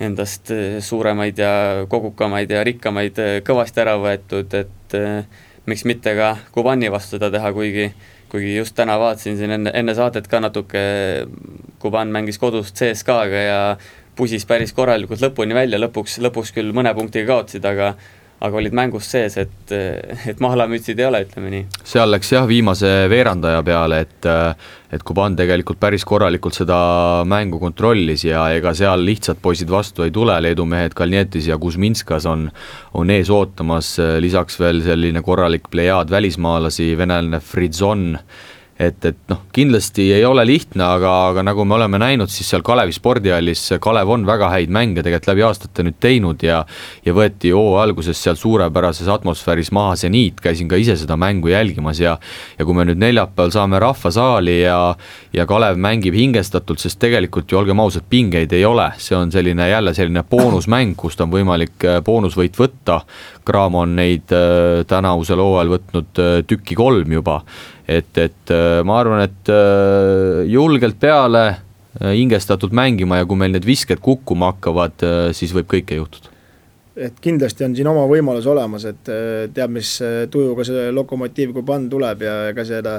endast 0.00 0.52
eh, 0.54 0.78
suuremaid 0.84 1.42
ja 1.42 1.52
kogukamaid 1.90 2.52
ja 2.56 2.64
rikkamaid 2.66 3.20
eh, 3.20 3.34
kõvasti 3.46 3.84
ära 3.84 3.98
võetud, 4.00 4.56
et 4.56 4.96
miks 5.68 5.84
mitte 5.86 6.16
ka 6.16 6.32
Kubani 6.54 6.88
vastu 6.90 7.18
seda 7.18 7.28
teha, 7.32 7.52
kuigi 7.54 7.90
kuigi 8.30 8.54
just 8.54 8.76
täna 8.78 8.94
vaatasin 8.98 9.34
siin 9.38 9.50
enne, 9.56 9.72
enne 9.74 9.94
saadet 9.98 10.28
ka 10.30 10.38
natuke, 10.42 10.80
Kuban 11.82 12.12
mängis 12.14 12.38
kodus 12.38 12.70
CSKA-ga 12.78 13.40
ja 13.42 13.60
pusis 14.16 14.44
päris 14.46 14.72
korralikult 14.76 15.22
lõpuni 15.24 15.56
välja, 15.56 15.80
lõpuks, 15.82 16.18
lõpuks 16.22 16.54
küll 16.54 16.74
mõne 16.76 16.92
punktiga 16.94 17.32
kaotasid, 17.32 17.66
aga 17.66 17.94
aga 18.40 18.56
olid 18.56 18.74
mängus 18.76 19.08
sees, 19.12 19.36
et, 19.40 19.72
et 20.30 20.40
mahlamütsid 20.40 20.98
ei 21.00 21.06
ole, 21.06 21.22
ütleme 21.26 21.52
nii. 21.52 21.64
seal 21.84 22.08
läks 22.10 22.32
jah, 22.32 22.46
viimase 22.48 22.88
veerandaja 23.12 23.64
peale, 23.66 24.04
et 24.06 24.30
et 24.90 25.04
Kuban 25.06 25.36
tegelikult 25.38 25.78
päris 25.78 26.02
korralikult 26.08 26.56
seda 26.56 26.76
mängu 27.28 27.60
kontrollis 27.62 28.24
ja 28.26 28.48
ega 28.56 28.72
seal 28.74 29.04
lihtsad 29.06 29.38
poisid 29.42 29.70
vastu 29.70 30.02
ei 30.02 30.10
tule, 30.10 30.34
Leedu 30.42 30.64
mehed 30.66 30.96
Kalnietis 30.98 31.46
ja 31.46 31.58
Kuzminskas 31.62 32.26
on 32.26 32.48
on 32.98 33.10
ees 33.14 33.30
ootamas, 33.30 33.92
lisaks 34.20 34.58
veel 34.60 34.82
selline 34.82 35.22
korralik 35.22 35.68
plejaad 35.70 36.10
välismaalasi, 36.10 36.94
venelane 36.98 37.38
Fritzon, 37.44 38.16
et, 38.80 39.04
et 39.04 39.18
noh, 39.28 39.42
kindlasti 39.52 40.06
ei 40.14 40.24
ole 40.24 40.44
lihtne, 40.48 40.82
aga, 40.96 41.12
aga 41.30 41.44
nagu 41.44 41.64
me 41.68 41.76
oleme 41.76 41.98
näinud, 42.00 42.30
siis 42.32 42.48
seal 42.48 42.64
Kalevi 42.64 42.94
spordihallis 42.96 43.66
Kalev 43.82 44.08
on 44.14 44.24
väga 44.28 44.48
häid 44.54 44.72
mänge 44.72 45.04
tegelikult 45.04 45.28
läbi 45.28 45.44
aastate 45.44 45.84
nüüd 45.84 45.98
teinud 46.00 46.40
ja 46.44 46.62
ja 47.04 47.14
võeti 47.16 47.52
hooaja 47.52 47.84
alguses 47.84 48.22
seal 48.22 48.38
suurepärases 48.40 49.08
atmosfääris 49.12 49.72
maha 49.76 49.98
seniit, 50.00 50.40
käisin 50.40 50.70
ka 50.70 50.80
ise 50.80 50.96
seda 50.96 51.18
mängu 51.20 51.52
jälgimas 51.52 52.00
ja 52.00 52.16
ja 52.58 52.64
kui 52.64 52.76
me 52.76 52.86
nüüd 52.88 53.00
neljapäeval 53.02 53.52
saame 53.52 53.82
rahvasaali 53.84 54.56
ja 54.62 54.78
ja 55.36 55.46
Kalev 55.46 55.76
mängib 55.80 56.16
hingestatult, 56.16 56.80
sest 56.80 57.00
tegelikult 57.02 57.52
ju 57.52 57.60
olgem 57.60 57.80
ausad, 57.84 58.08
pingeid 58.08 58.52
ei 58.56 58.64
ole, 58.64 58.88
see 58.98 59.16
on 59.18 59.32
selline 59.32 59.68
jälle 59.68 59.94
selline 59.94 60.24
boonusmäng, 60.24 60.96
kust 60.96 61.20
on 61.20 61.32
võimalik 61.32 61.84
äh, 61.84 62.00
boonusvõit 62.04 62.56
võtta, 62.56 63.02
Graamo 63.50 63.82
on 63.82 63.96
neid 63.98 64.30
äh, 64.30 64.84
tänavusel 64.86 65.42
hooajal 65.42 65.74
võtnud 65.74 66.22
äh, 66.22 66.38
tükki 66.46 66.78
kolm 66.78 67.18
juba. 67.18 67.40
Et, 67.90 68.10
et 68.22 68.52
äh, 68.54 68.80
ma 68.86 69.00
arvan, 69.02 69.24
et 69.26 69.50
äh, 69.50 70.44
julgelt 70.46 71.00
peale, 71.02 71.44
äh, 71.98 72.12
hingestatult 72.14 72.74
mängima 72.76 73.18
ja 73.18 73.26
kui 73.26 73.40
meil 73.40 73.56
need 73.56 73.66
visked 73.66 73.98
kukkuma 74.04 74.52
hakkavad, 74.52 75.02
siis 75.34 75.54
võib 75.56 75.66
kõike 75.74 75.98
juhtuda. 75.98 76.30
Et 77.00 77.18
kindlasti 77.22 77.64
on 77.64 77.74
siin 77.74 77.88
oma 77.88 78.04
võimalus 78.10 78.46
olemas, 78.50 78.84
et 78.84 79.08
teab, 79.54 79.70
mis 79.72 79.92
tujuga 80.30 80.66
see 80.66 80.90
Lokomotiiv 80.92 81.54
Kuban 81.56 81.86
tuleb 81.90 82.26
ja 82.26 82.34
ega 82.50 82.64
seda 82.66 82.98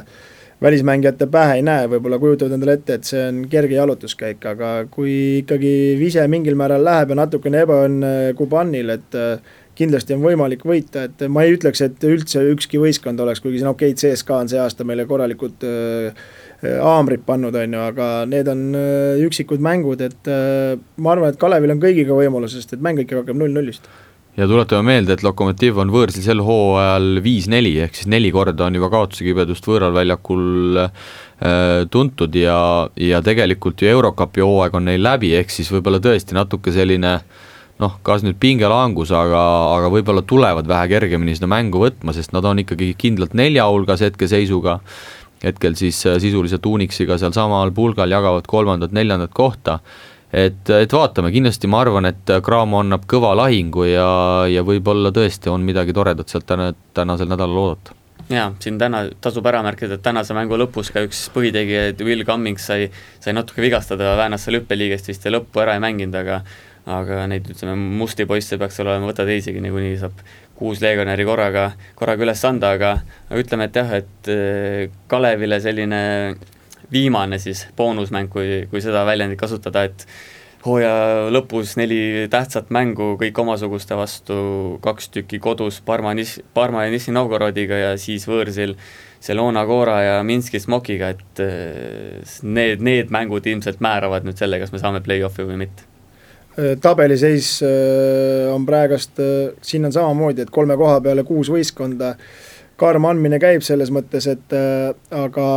välismängijate 0.61 1.27
pähe 1.31 1.59
ei 1.59 1.65
näe, 1.65 1.87
võib-olla 1.91 2.17
kujutavad 2.21 2.55
endale 2.55 2.77
ette, 2.79 2.97
et 2.97 3.07
see 3.07 3.21
on 3.27 3.43
kerge 3.51 3.77
jalutuskäik, 3.77 4.45
aga 4.53 4.71
kui 4.93 5.13
ikkagi 5.41 5.73
vise 5.99 6.23
mingil 6.31 6.57
määral 6.57 6.83
läheb 6.85 7.13
ja 7.13 7.19
natukene 7.21 7.63
ebaõnne 7.65 8.11
Kubanil, 8.39 8.95
et 8.95 9.19
kindlasti 9.77 10.15
on 10.15 10.23
võimalik 10.23 10.63
võita, 10.67 11.05
et 11.07 11.23
ma 11.31 11.45
ei 11.45 11.55
ütleks, 11.55 11.81
et 11.85 12.05
üldse 12.07 12.43
ükski 12.51 12.79
võistkond 12.81 13.21
oleks, 13.23 13.41
kuigi 13.43 13.61
siin 13.61 13.71
okei 13.71 13.93
okay,, 13.95 14.13
CSKA 14.13 14.43
on 14.43 14.51
see 14.51 14.61
aasta 14.61 14.87
meile 14.87 15.05
korralikult 15.09 15.65
äh, 15.67 16.21
haamrid 16.61 17.25
pannud, 17.27 17.55
on 17.55 17.75
ju, 17.77 17.81
aga 17.93 18.11
need 18.29 18.51
on 18.51 18.69
äh, 18.77 19.25
üksikud 19.25 19.63
mängud, 19.63 20.03
et 20.05 20.31
äh, 20.31 20.77
ma 21.01 21.15
arvan, 21.15 21.31
et 21.31 21.41
Kalevil 21.41 21.75
on 21.75 21.83
kõigiga 21.83 22.17
võimalus, 22.17 22.57
sest 22.57 22.75
et 22.75 22.83
mäng 22.83 23.01
ikkagi 23.01 23.23
hakkab 23.23 23.39
null-nullist. 23.39 23.87
Ja 24.39 24.45
tuletame 24.47 24.93
meelde, 24.93 25.17
et 25.17 25.25
Lokomotiv 25.25 25.81
on 25.83 25.89
võõrsil 25.91 26.23
sel 26.23 26.39
hooajal 26.45 27.19
viis-neli, 27.23 27.73
ehk 27.83 27.97
siis 27.99 28.07
neli 28.11 28.29
korda 28.31 28.69
on 28.69 28.77
juba 28.77 28.87
kaotuse 28.93 29.25
kibedust 29.27 29.65
võõral 29.67 29.91
väljakul 29.95 30.85
äh, 30.85 30.91
tuntud 31.91 32.35
ja, 32.39 32.57
ja 32.95 33.19
tegelikult 33.23 33.83
ju 33.83 33.91
Eurokapi 33.91 34.43
hooaeg 34.43 34.77
on 34.79 34.87
neil 34.87 35.03
läbi, 35.03 35.33
ehk 35.35 35.51
siis 35.51 35.71
võib-olla 35.73 35.99
tõesti 36.03 36.37
natuke 36.37 36.71
selline 36.71 37.17
äh, 37.17 37.49
noh, 37.81 37.97
kas 38.05 38.25
nüüd 38.25 38.37
pingelangus, 38.41 39.11
aga, 39.15 39.41
aga 39.77 39.89
võib-olla 39.93 40.23
tulevad 40.27 40.69
vähe 40.69 40.89
kergemini 40.91 41.35
seda 41.37 41.49
mängu 41.51 41.81
võtma, 41.81 42.13
sest 42.15 42.35
nad 42.35 42.45
on 42.47 42.61
ikkagi 42.63 42.93
kindlalt 42.99 43.35
nelja 43.37 43.67
hulgas 43.71 44.03
hetkeseisuga, 44.05 44.79
hetkel 45.43 45.77
siis 45.79 45.99
äh, 46.09 46.19
sisuliselt 46.21 46.65
Unixiga 46.69 47.17
sealsamal 47.21 47.73
pulgal 47.75 48.11
jagavad 48.13 48.45
kolmandat-neljandat 48.49 49.33
kohta, 49.37 49.79
et, 50.31 50.61
et 50.69 50.93
vaatame, 50.93 51.31
kindlasti 51.33 51.69
ma 51.71 51.81
arvan, 51.85 52.09
et 52.11 52.35
Cramo 52.45 52.83
annab 52.83 53.07
kõva 53.09 53.33
lahingu 53.39 53.87
ja, 53.89 54.11
ja 54.51 54.63
võib-olla 54.67 55.11
tõesti 55.15 55.51
on 55.51 55.65
midagi 55.65 55.95
toredat 55.97 56.29
sealt 56.29 56.47
täna, 56.49 56.71
tänasel 56.93 57.31
nädalal 57.31 57.65
oodata. 57.65 57.97
Jaa, 58.31 58.51
siin 58.63 58.77
täna 58.79 59.01
tasub 59.19 59.47
ära 59.49 59.59
märkida, 59.65 59.97
et 59.97 60.03
tänase 60.05 60.35
mängu 60.37 60.55
lõpus 60.55 60.91
ka 60.93 61.01
üks 61.03 61.25
põhitegijaid, 61.33 61.99
Will 62.05 62.23
Cummings 62.23 62.63
sai, 62.69 62.85
sai 63.19 63.33
natuke 63.35 63.63
vigastada, 63.63 64.13
väänas 64.15 64.45
seal 64.45 64.61
hüppeliigest 64.61 65.09
vist 65.09 65.25
ja 65.27 65.33
lõppu 65.33 65.59
ära 65.59 65.73
ei 65.75 65.83
mänginud, 65.83 66.15
aga 66.15 66.37
aga 66.89 67.25
neid, 67.29 67.49
ütleme, 67.53 67.75
musti 67.99 68.25
poisse 68.29 68.57
peaks 68.57 68.79
olema, 68.81 69.09
võta 69.09 69.25
teisigi, 69.27 69.61
niikuinii 69.61 69.99
saab 70.01 70.23
kuus 70.57 70.81
legionäri 70.81 71.25
korraga, 71.25 71.71
korraga 71.97 72.25
üles 72.25 72.41
anda, 72.45 72.75
aga 72.77 72.91
aga 73.29 73.41
ütleme, 73.41 73.67
et 73.69 73.79
jah, 73.81 73.95
et 74.01 74.29
eh, 74.29 74.91
Kalevile 75.09 75.57
selline 75.61 76.01
viimane 76.91 77.39
siis 77.41 77.67
boonusmäng, 77.77 78.29
kui, 78.29 78.63
kui 78.69 78.83
seda 78.83 79.05
väljendit 79.07 79.39
kasutada, 79.39 79.85
et 79.89 80.05
hooaja 80.65 81.29
lõpus 81.33 81.73
neli 81.79 82.27
tähtsat 82.29 82.69
mängu 82.73 83.15
kõik 83.21 83.39
omasuguste 83.41 83.97
vastu, 83.97 84.35
kaks 84.83 85.09
tükki 85.15 85.39
kodus 85.41 85.79
Parma, 85.85 86.13
Parma 86.53 86.85
ja 86.85 86.93
Nissi 86.93 87.13
Novgorodiga 87.15 87.79
ja 87.79 87.93
siis 88.01 88.27
võõrsil 88.29 88.75
Selona 89.21 89.63
Cora 89.69 89.99
ja 90.01 90.17
Minski 90.25 90.61
Smokiga, 90.61 91.13
et 91.13 91.45
eh, 91.45 92.35
need, 92.41 92.81
need 92.85 93.13
mängud 93.13 93.45
ilmselt 93.49 93.81
määravad 93.81 94.25
nüüd 94.25 94.37
selle, 94.37 94.61
kas 94.61 94.73
me 94.73 94.81
saame 94.81 95.01
play-off'i 95.05 95.45
või 95.45 95.63
mitte 95.65 95.90
tabeliseis 96.81 97.61
äh, 97.63 98.49
on 98.53 98.65
praegast, 98.65 99.19
äh, 99.19 99.53
siin 99.61 99.85
on 99.87 99.93
samamoodi, 99.95 100.45
et 100.45 100.53
kolme 100.53 100.77
koha 100.77 100.99
peale 101.01 101.23
kuus 101.27 101.51
võistkonda, 101.53 102.15
karm 102.81 103.05
andmine 103.05 103.39
käib 103.39 103.63
selles 103.65 103.91
mõttes, 103.93 104.25
et 104.31 104.53
aga, 105.13 105.47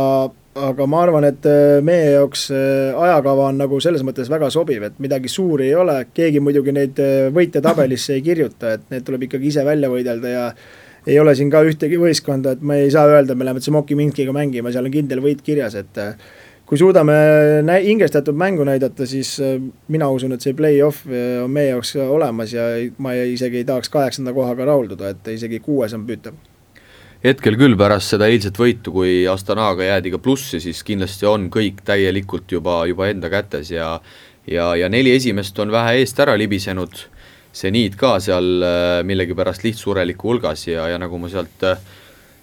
aga 0.67 0.85
ma 0.85 0.99
arvan, 1.01 1.25
et 1.25 1.47
meie 1.81 2.11
jaoks 2.13 2.43
ajakava 2.53 3.47
on 3.49 3.57
nagu 3.63 3.79
selles 3.81 4.03
mõttes 4.05 4.29
väga 4.29 4.51
sobiv, 4.53 4.85
et 4.85 4.99
midagi 5.01 5.31
suuri 5.33 5.71
ei 5.71 5.75
ole, 5.79 5.95
keegi 6.13 6.43
muidugi 6.43 6.75
neid 6.75 7.01
võite 7.33 7.63
tabelisse 7.65 8.13
ei 8.13 8.21
kirjuta, 8.21 8.75
et 8.77 8.85
need 8.93 9.07
tuleb 9.07 9.25
ikkagi 9.25 9.49
ise 9.49 9.65
välja 9.65 9.89
võidelda 9.89 10.35
ja 10.35 10.45
ei 11.07 11.17
ole 11.19 11.33
siin 11.37 11.49
ka 11.49 11.63
ühtegi 11.65 11.97
võistkonda, 11.97 12.53
et 12.53 12.61
me 12.61 12.83
ei 12.83 12.93
saa 12.93 13.09
öelda, 13.09 13.33
me 13.33 13.49
läheme 13.49 13.63
Tsumoki 13.63 13.97
Minskiga 13.97 14.33
mängima, 14.35 14.69
seal 14.73 14.85
on 14.85 14.93
kindel 14.93 15.25
võit 15.25 15.41
kirjas, 15.45 15.81
et 15.81 16.01
kui 16.65 16.79
suudame 16.81 17.13
hingestatud 17.85 18.37
mängu 18.37 18.65
näidata, 18.65 19.05
siis 19.05 19.35
äh, 19.43 19.59
mina 19.87 20.09
usun, 20.09 20.33
et 20.33 20.41
see 20.45 20.55
play-off 20.57 21.05
äh, 21.05 21.43
on 21.43 21.53
meie 21.53 21.71
jaoks 21.73 21.95
olemas 22.07 22.55
ja 22.55 22.67
ma 22.97 23.13
isegi 23.13 23.61
ei 23.61 23.69
tahaks 23.69 23.91
kaheksanda 23.93 24.33
kohaga 24.33 24.67
rahulduda, 24.71 25.13
et 25.13 25.33
isegi 25.35 25.61
kuues 25.63 25.93
on 25.97 26.05
püütav. 26.09 26.37
Hetkel 27.25 27.55
küll 27.57 27.73
pärast 27.77 28.11
seda 28.13 28.27
eilset 28.29 28.57
võitu, 28.59 28.91
kui 28.93 29.13
Astanaga 29.29 29.85
jäädi 29.87 30.11
ka 30.13 30.19
plussi, 30.21 30.59
siis 30.61 30.83
kindlasti 30.85 31.25
on 31.25 31.47
kõik 31.53 31.79
täielikult 31.85 32.51
juba, 32.53 32.83
juba 32.85 33.07
enda 33.09 33.31
kätes 33.33 33.71
ja 33.73 33.95
ja, 34.47 34.75
ja 34.75 34.89
neli 34.89 35.15
esimest 35.15 35.59
on 35.59 35.73
vähe 35.73 35.99
eest 36.01 36.19
ära 36.21 36.35
libisenud, 36.37 37.05
seniid 37.55 37.95
ka 37.99 38.17
seal 38.23 38.65
äh, 38.65 38.99
millegipärast 39.07 39.63
lihtsureliku 39.65 40.33
hulgas 40.33 40.67
ja, 40.67 40.89
ja 40.91 40.99
nagu 41.01 41.17
ma 41.21 41.31
sealt 41.31 41.65
äh, 41.65 41.79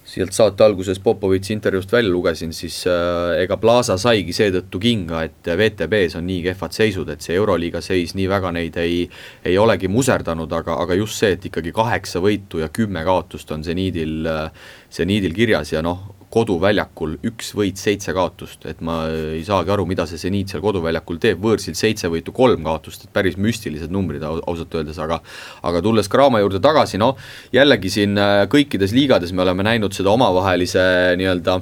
sealt 0.04 0.34
saate 0.34 0.64
alguses 0.64 0.98
Popovitši 1.02 1.54
intervjuust 1.54 1.92
välja 1.94 2.10
lugesin, 2.10 2.52
siis 2.52 2.80
äh, 2.90 3.42
ega 3.44 3.56
Plaza 3.60 3.96
saigi 4.00 4.34
seetõttu 4.34 4.80
kinga, 4.82 5.22
et 5.28 5.46
WTB-s 5.46 6.18
on 6.18 6.26
nii 6.26 6.40
kehvad 6.48 6.74
seisud, 6.74 7.12
et 7.12 7.22
see 7.22 7.36
Euroliiga 7.38 7.80
seis 7.84 8.16
nii 8.18 8.26
väga 8.30 8.52
neid 8.56 8.76
ei, 8.82 9.04
ei 9.46 9.58
olegi 9.58 9.90
muserdanud, 9.92 10.52
aga, 10.58 10.76
aga 10.82 10.98
just 10.98 11.22
see, 11.22 11.32
et 11.36 11.46
ikkagi 11.48 11.74
kaheksa 11.76 12.22
võitu 12.24 12.62
ja 12.62 12.70
kümme 12.74 13.04
kaotust 13.06 13.54
on 13.54 13.62
seniidil, 13.66 14.26
äh, 14.26 14.68
seniidil 14.90 15.36
kirjas 15.36 15.72
ja 15.74 15.84
noh, 15.86 16.11
koduväljakul 16.32 17.18
üks 17.28 17.50
võit, 17.56 17.80
seitse 17.80 18.14
kaotust, 18.16 18.64
et 18.70 18.80
ma 18.84 19.02
ei 19.12 19.42
saagi 19.44 19.72
aru, 19.74 19.84
mida 19.88 20.06
see 20.08 20.20
seniit 20.20 20.52
seal 20.52 20.62
koduväljakul 20.64 21.20
teeb, 21.20 21.42
võõrsil 21.42 21.76
seitse 21.76 22.08
võitu, 22.12 22.32
kolm 22.36 22.64
kaotust, 22.64 23.04
et 23.04 23.12
päris 23.12 23.36
müstilised 23.36 23.92
numbrid 23.92 24.24
ausalt 24.24 24.72
öeldes, 24.78 25.00
aga 25.02 25.20
aga 25.68 25.82
tulles 25.84 26.08
Graamo 26.12 26.40
juurde 26.40 26.62
tagasi, 26.64 27.00
no 27.02 27.12
jällegi 27.52 27.92
siin 27.92 28.16
äh, 28.20 28.46
kõikides 28.52 28.96
liigades 28.96 29.34
me 29.36 29.44
oleme 29.44 29.66
näinud 29.66 29.92
seda 29.96 30.14
omavahelise 30.14 30.82
nii-öelda 31.20 31.60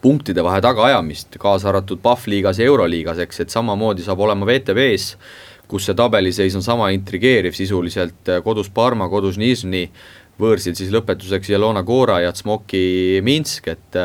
punktide 0.00 0.44
vahe 0.46 0.62
tagaajamist, 0.64 1.36
kaasa 1.42 1.68
arvatud 1.68 2.00
Pahv 2.02 2.28
liigas 2.32 2.60
ja 2.60 2.68
Euroliigas, 2.70 3.20
eks, 3.26 3.44
et 3.44 3.52
samamoodi 3.52 4.06
saab 4.06 4.22
olema 4.24 4.48
VTV-s, 4.48 5.16
kus 5.70 5.86
see 5.86 5.98
tabeliseis 5.98 6.56
on 6.58 6.64
sama 6.64 6.88
intrigeeriv 6.94 7.54
sisuliselt, 7.58 8.22
äh, 8.32 8.40
kodus 8.44 8.72
Parma, 8.72 9.10
kodus 9.12 9.36
Nižni 9.38 9.90
võõrsil 10.40 10.76
siis 10.78 10.92
lõpetuseks 10.94 11.52
Jelona 11.52 11.84
Gora 11.86 12.20
ja 12.24 12.32
Tsmoki 12.32 13.20
Minsk, 13.24 13.68
et 13.68 14.00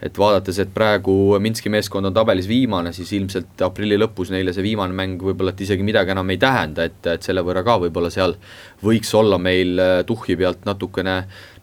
et 0.00 0.16
vaadates, 0.16 0.56
et 0.62 0.70
praegu 0.72 1.36
Minski 1.42 1.68
meeskond 1.72 2.08
on 2.08 2.14
tabelis 2.16 2.48
viimane, 2.48 2.92
siis 2.96 3.10
ilmselt 3.16 3.60
aprilli 3.66 3.98
lõpus 4.00 4.30
neile 4.32 4.54
see 4.56 4.64
viimane 4.64 4.96
mäng 4.96 5.20
võib-olla 5.20 5.52
et 5.52 5.60
isegi 5.66 5.84
midagi 5.84 6.14
enam 6.14 6.30
ei 6.32 6.40
tähenda, 6.40 6.86
et, 6.88 7.00
et 7.04 7.26
selle 7.26 7.44
võrra 7.44 7.62
ka 7.66 7.76
võib-olla 7.82 8.08
seal 8.12 8.36
võiks 8.84 9.12
olla 9.16 9.38
meil 9.38 9.76
äh, 9.80 9.96
tuhhi 10.08 10.38
pealt 10.40 10.64
natukene, 10.68 11.16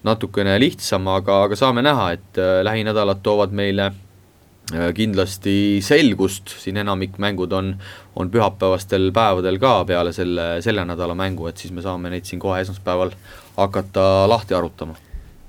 natukene 0.06 0.58
lihtsam, 0.62 1.10
aga, 1.10 1.44
aga 1.48 1.58
saame 1.58 1.86
näha, 1.86 2.12
et 2.18 2.42
äh, 2.42 2.60
lähinädalad 2.68 3.24
toovad 3.26 3.58
meile 3.58 3.90
äh, 3.90 4.92
kindlasti 4.98 5.82
selgust, 5.82 6.54
siin 6.62 6.78
enamik 6.84 7.18
mängud 7.18 7.58
on, 7.58 7.74
on 8.22 8.30
pühapäevastel 8.34 9.10
päevadel 9.18 9.58
ka 9.64 9.80
peale 9.90 10.14
selle, 10.14 10.60
selle 10.62 10.86
nädala 10.86 11.18
mängu, 11.18 11.50
et 11.50 11.58
siis 11.58 11.74
me 11.74 11.82
saame 11.82 12.14
neid 12.14 12.30
siin 12.30 12.44
kohe 12.44 12.62
esmaspäeval 12.62 13.18
hakata 13.58 14.28
lahti 14.30 14.54
arutama. 14.54 14.96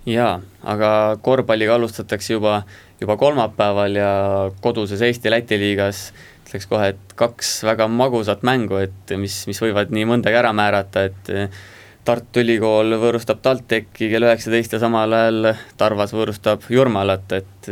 jaa, 0.08 0.40
aga 0.64 0.90
korvpalliga 1.22 1.74
alustatakse 1.76 2.32
juba, 2.32 2.62
juba 3.00 3.16
kolmapäeval 3.20 3.96
ja 3.96 4.12
koduses 4.64 5.02
Eesti-Läti 5.04 5.58
liigas 5.60 6.08
ütleks 6.48 6.68
kohe, 6.70 6.92
et 6.94 7.16
kaks 7.18 7.58
väga 7.68 7.88
magusat 7.92 8.44
mängu, 8.46 8.78
et 8.80 9.12
mis, 9.20 9.42
mis 9.50 9.60
võivad 9.60 9.92
nii 9.92 10.06
mõndagi 10.08 10.38
ära 10.40 10.54
määrata, 10.56 11.04
et 11.10 11.34
Tartu 12.08 12.40
Ülikool 12.40 12.94
võõrustab 12.96 13.42
TalTechi 13.44 14.08
kell 14.08 14.24
üheksateist 14.24 14.72
ja 14.72 14.80
samal 14.80 15.12
ajal 15.12 15.50
Tarvas 15.76 16.14
võõrustab 16.16 16.64
Jurmalat, 16.72 17.36
et 17.36 17.68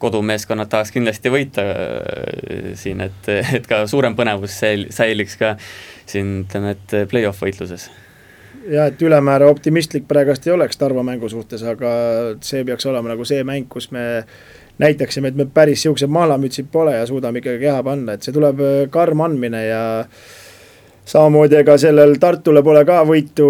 kodumeeskonnad 0.00 0.68
tahaks 0.68 0.92
kindlasti 0.92 1.32
võita 1.32 1.64
siin, 2.76 3.00
et, 3.08 3.32
et 3.56 3.70
ka 3.70 3.86
suurem 3.88 4.18
põnevus 4.18 4.60
säiliks 4.60 5.40
ka 5.40 5.54
siin 6.04 6.42
ütleme, 6.44 6.76
et 6.76 6.96
play-off 7.08 7.40
võitluses 7.46 7.88
jah, 8.70 8.88
et 8.90 9.02
ülemäära 9.02 9.48
optimistlik 9.50 10.06
praegast 10.08 10.46
ei 10.46 10.54
oleks 10.54 10.78
Tarva 10.80 11.02
mängu 11.06 11.28
suhtes, 11.28 11.62
aga 11.66 11.92
see 12.44 12.64
peaks 12.64 12.86
olema 12.86 13.12
nagu 13.12 13.26
see 13.28 13.44
mäng, 13.46 13.68
kus 13.70 13.90
me 13.94 14.04
näitaksime, 14.80 15.28
et 15.28 15.36
me 15.36 15.46
päris 15.46 15.82
siuksed 15.84 16.10
maalamütsid 16.12 16.70
pole 16.72 16.94
ja 16.96 17.06
suudame 17.08 17.42
ikkagi 17.42 17.64
keha 17.66 17.82
panna, 17.84 18.14
et 18.14 18.26
see 18.26 18.34
tuleb 18.34 18.62
karm 18.94 19.24
andmine 19.26 19.64
ja 19.66 19.82
samamoodi 21.10 21.58
ega 21.60 21.76
sellel 21.80 22.14
Tartule 22.22 22.62
pole 22.64 22.84
ka 22.88 23.02
võitu 23.08 23.48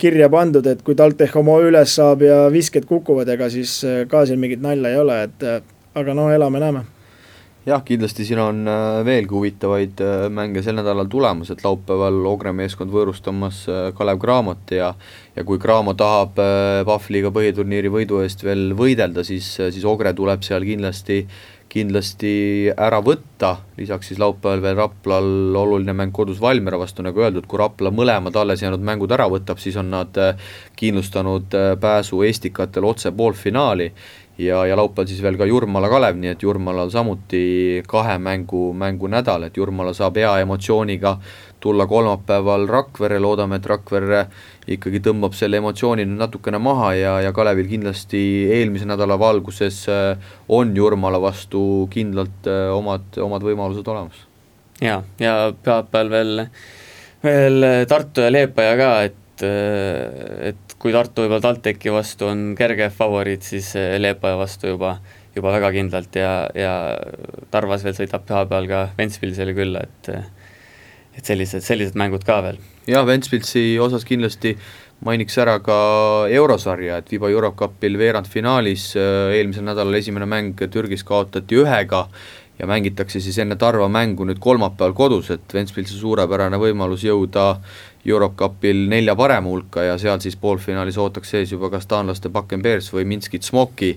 kirja 0.00 0.30
pandud, 0.32 0.66
et 0.66 0.82
kui 0.82 0.96
TalTech 0.98 1.36
oma 1.38 1.58
üles 1.62 1.98
saab 1.98 2.24
ja 2.26 2.46
visked 2.52 2.88
kukuvad, 2.88 3.28
ega 3.36 3.50
siis 3.52 3.78
ka 4.10 4.24
siin 4.26 4.42
mingit 4.42 4.64
nalja 4.64 4.90
ei 4.90 4.98
ole, 5.02 5.22
et 5.28 5.48
aga 5.98 6.16
no 6.16 6.30
elame-näeme 6.32 6.86
jah, 7.66 7.82
kindlasti 7.86 8.26
siin 8.26 8.40
on 8.42 8.66
äh, 8.68 9.00
veelgi 9.06 9.36
huvitavaid 9.36 10.02
äh, 10.02 10.26
mänge 10.34 10.62
sel 10.64 10.76
nädalal 10.78 11.10
tulemas, 11.10 11.52
et 11.54 11.62
laupäeval 11.64 12.18
Ogre 12.26 12.52
meeskond 12.56 12.90
võõrustamas 12.92 13.62
äh, 13.70 13.88
Kalev 13.96 14.20
Cramot 14.22 14.74
ja 14.74 14.92
ja 15.32 15.46
kui 15.48 15.56
Cramo 15.56 15.94
tahab 15.96 16.36
Pahvliga 16.84 17.30
põhiturniiri 17.32 17.88
võidu 17.88 18.18
eest 18.20 18.42
veel 18.44 18.74
võidelda, 18.76 19.22
siis, 19.24 19.46
siis 19.56 19.86
Ogre 19.88 20.12
tuleb 20.12 20.44
seal 20.44 20.66
kindlasti 20.66 21.22
kindlasti 21.72 22.68
ära 22.68 22.98
võtta, 23.00 23.54
lisaks 23.78 24.10
siis 24.10 24.18
laupäeval 24.20 24.60
veel 24.60 24.74
Raplal 24.76 25.56
oluline 25.56 25.94
mäng 25.96 26.12
kodus 26.12 26.36
Valmiera 26.36 26.76
vastu, 26.76 27.00
nagu 27.00 27.22
öeldud, 27.24 27.46
kui 27.48 27.56
Rapla 27.56 27.88
mõlemad 27.88 28.36
alles 28.36 28.60
jäänud 28.60 28.84
mängud 28.84 29.14
ära 29.16 29.24
võtab, 29.32 29.56
siis 29.56 29.78
on 29.80 29.88
nad 29.94 30.20
kindlustanud 30.76 31.56
pääsu 31.80 32.20
Estikatel 32.28 32.84
otse 32.84 33.14
poolfinaali 33.16 33.88
ja, 34.46 34.62
ja 34.66 34.76
laupäeval 34.76 35.08
siis 35.10 35.22
veel 35.22 35.36
ka 35.40 35.46
Jurmala 35.48 35.88
Kalev, 35.90 36.18
nii 36.20 36.32
et 36.34 36.42
Jurmalal 36.42 36.90
samuti 36.92 37.82
kahe 37.88 38.18
mängu, 38.22 38.70
mängunädal, 38.78 39.48
et 39.48 39.56
Jurmala 39.56 39.94
saab 39.96 40.18
hea 40.20 40.32
emotsiooniga 40.44 41.16
tulla 41.62 41.86
kolmapäeval 41.86 42.66
Rakvere, 42.68 43.20
loodame, 43.22 43.60
et 43.60 43.68
Rakvere 43.70 44.24
ikkagi 44.72 45.02
tõmbab 45.04 45.36
selle 45.38 45.60
emotsiooni 45.62 46.06
nüüd 46.08 46.18
natukene 46.24 46.58
maha 46.62 46.92
ja, 46.98 47.14
ja 47.22 47.32
Kalevil 47.34 47.70
kindlasti 47.70 48.22
eelmise 48.58 48.88
nädala 48.90 49.18
valguses 49.20 49.82
äh, 49.90 50.34
on 50.48 50.74
Jurmala 50.76 51.22
vastu 51.22 51.86
kindlalt 51.92 52.50
äh, 52.50 52.68
omad, 52.74 53.08
omad 53.22 53.46
võimalused 53.46 53.88
olemas. 53.94 54.26
ja, 54.82 55.00
ja 55.22 55.34
pühapäeval 55.54 56.14
veel, 56.16 56.46
veel 57.22 57.68
Tartu 57.88 58.26
ja 58.26 58.32
Leepaja 58.34 58.78
ka, 58.78 58.94
et 59.08 59.18
et 59.42 60.71
kui 60.82 60.92
Tartu 60.94 61.22
võib-olla 61.22 61.44
TalTechi 61.44 61.92
vastu 61.94 62.26
on 62.26 62.52
kerge 62.58 62.88
favoriit, 62.90 63.46
siis 63.46 63.72
eh, 63.78 63.96
Leepaja 64.02 64.38
vastu 64.40 64.72
juba, 64.72 64.96
juba 65.36 65.54
väga 65.54 65.70
kindlalt 65.76 66.18
ja, 66.18 66.32
ja 66.58 66.72
Tarvas 67.54 67.86
veel 67.86 67.94
sõidab 68.00 68.26
pühapäeval 68.26 68.70
ka 68.70 68.86
Ventspilsile 68.98 69.54
külla, 69.56 69.86
et 69.86 70.14
et 71.12 71.28
sellised, 71.28 71.60
sellised 71.60 71.98
mängud 72.00 72.24
ka 72.26 72.40
veel. 72.42 72.58
jah, 72.88 73.04
Ventspilsi 73.06 73.76
osas 73.84 74.06
kindlasti 74.08 74.56
mainiks 75.06 75.36
ära 75.42 75.58
ka 75.62 75.76
eurosarja, 76.30 77.00
et 77.02 77.10
Viva 77.10 77.30
Eurocupil 77.30 77.98
veerandfinaalis 78.00 78.92
eh, 78.96 79.38
eelmisel 79.38 79.66
nädalal 79.68 80.00
esimene 80.02 80.26
mäng 80.26 80.66
Türgis 80.66 81.06
kaotati 81.06 81.62
ühega 81.62 82.08
ja 82.62 82.66
mängitakse 82.70 83.20
siis 83.20 83.38
enne 83.42 83.56
Tarva 83.58 83.88
mängu 83.90 84.24
nüüd 84.28 84.38
kolmapäeval 84.40 84.94
kodus, 84.94 85.32
et 85.34 85.54
Ventspilsi 85.54 85.98
suurepärane 85.98 86.60
võimalus 86.62 87.02
jõuda 87.02 87.56
Eurocupil 88.06 88.84
nelja 88.90 89.16
parema 89.18 89.50
hulka 89.50 89.82
ja 89.88 89.96
seal 89.98 90.22
siis 90.22 90.38
poolfinaalis 90.38 90.98
ootaks 91.02 91.34
sees 91.34 91.52
juba 91.52 91.72
kas 91.74 91.88
taanlaste 91.90 92.30
Bakken-Bears 92.30 92.92
või 92.94 93.04
Minskit 93.10 93.42
Smoki, 93.46 93.96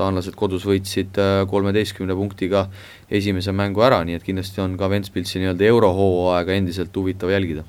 taanlased 0.00 0.36
kodus 0.36 0.64
võitsid 0.68 1.20
äh, 1.20 1.42
kolmeteistkümne 1.48 2.16
punktiga 2.16 2.66
esimese 3.12 3.52
mängu 3.52 3.84
ära, 3.84 4.00
nii 4.04 4.16
et 4.16 4.24
kindlasti 4.24 4.64
on 4.64 4.78
ka 4.80 4.88
Ventspilsi 4.92 5.42
nii-öelda 5.42 5.68
eurohooaega 5.68 6.56
endiselt 6.56 6.96
huvitav 6.96 7.32
jälgida. 7.36 7.68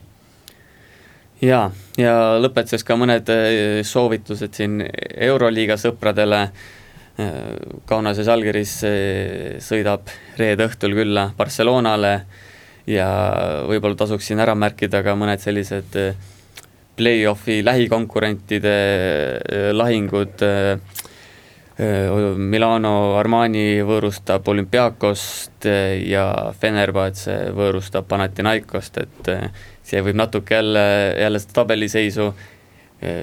jaa, 1.44 1.68
ja 2.00 2.16
lõpetuseks 2.40 2.88
ka 2.88 2.96
mõned 2.96 3.36
äh, 3.36 3.84
soovitused 3.84 4.56
siin 4.56 4.80
Euroliiga 5.28 5.76
sõpradele, 5.76 6.44
äh, 6.48 6.77
Kaunases 7.90 8.28
Algeris 8.30 8.76
sõidab 9.66 10.12
reede 10.38 10.68
õhtul 10.68 10.94
külla 10.94 11.24
Barcelonale, 11.38 12.12
ja 12.88 13.08
võib-olla 13.68 14.00
tasuks 14.00 14.30
siin 14.30 14.42
ära 14.42 14.56
märkida 14.56 15.04
ka 15.06 15.16
mõned 15.20 15.44
sellised 15.44 15.98
eh, 16.00 16.16
play-off'i 16.98 17.60
lähikonkurentide 17.66 18.78
eh, 18.78 19.70
lahingud, 19.76 20.48
eh, 20.48 20.96
Milano 21.78 22.92
Armani 23.20 23.84
võõrustab 23.86 24.48
olümpiaakost 24.50 25.68
ja 26.10 26.24
Fenerbahce 26.58 27.36
võõrustab 27.54 28.08
Panathinaikost, 28.10 28.98
et 28.98 29.30
see 29.86 30.02
võib 30.02 30.18
natuke 30.18 30.58
jälle, 30.58 30.88
jälle 31.22 31.42
seda 31.44 31.60
tabeliseisu 31.60 32.32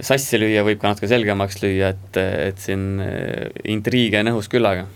sassi 0.07 0.39
lüüa, 0.39 0.63
võib 0.67 0.79
ka 0.83 0.93
natuke 0.93 1.09
selgemaks 1.11 1.59
lüüa, 1.63 1.95
et, 1.95 2.19
et 2.51 2.61
siin 2.63 3.01
intriige 3.65 4.21
on 4.23 4.35
õhus 4.35 4.51
küllaga 4.53 4.87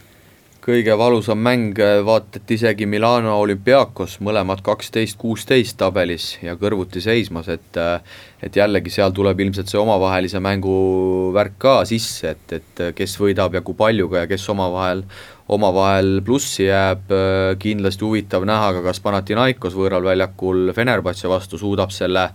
kõige 0.69 0.93
valusam 1.01 1.41
mäng 1.41 1.79
vaatati 2.05 2.59
isegi 2.59 2.87
Milano 2.87 3.39
olümpiaakos, 3.41 4.19
mõlemad 4.25 4.61
kaksteist, 4.65 5.17
kuusteist 5.21 5.79
tabelis 5.81 6.35
ja 6.45 6.59
kõrvuti 6.61 7.01
seismas, 7.01 7.49
et 7.49 7.79
et 8.45 8.55
jällegi 8.55 8.93
seal 8.93 9.15
tuleb 9.17 9.41
ilmselt 9.41 9.71
see 9.71 9.81
omavahelise 9.81 10.39
mängu 10.45 10.75
värk 11.35 11.57
ka 11.59 11.75
sisse, 11.89 12.37
et, 12.37 12.53
et 12.61 12.85
kes 12.95 13.17
võidab 13.19 13.57
ja 13.57 13.65
kui 13.65 13.75
paljuga 13.79 14.23
ja 14.23 14.31
kes 14.31 14.45
omavahel 14.53 15.03
omavahel 15.49 16.21
plussi 16.25 16.67
jääb, 16.67 17.09
äh, 17.15 17.55
kindlasti 17.61 18.05
huvitav 18.05 18.45
näha 18.49 18.73
ka, 18.77 18.83
kas 18.85 19.01
Panathinaikos 19.01 19.73
võõral 19.77 20.05
väljakul 20.05 20.75
Fenerbahce 20.77 21.31
vastu 21.31 21.57
suudab 21.61 21.93
selle, 21.95 22.27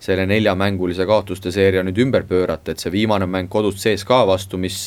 selle 0.00 0.24
neljamängulise 0.30 1.04
kaotuste 1.08 1.52
seeria 1.52 1.82
nüüd 1.84 2.00
ümber 2.00 2.24
pöörata, 2.28 2.72
et 2.72 2.80
see 2.80 2.92
viimane 2.94 3.28
mäng 3.28 3.50
kodust 3.52 3.82
sees 3.84 4.06
ka 4.08 4.22
vastu, 4.28 4.60
mis, 4.60 4.86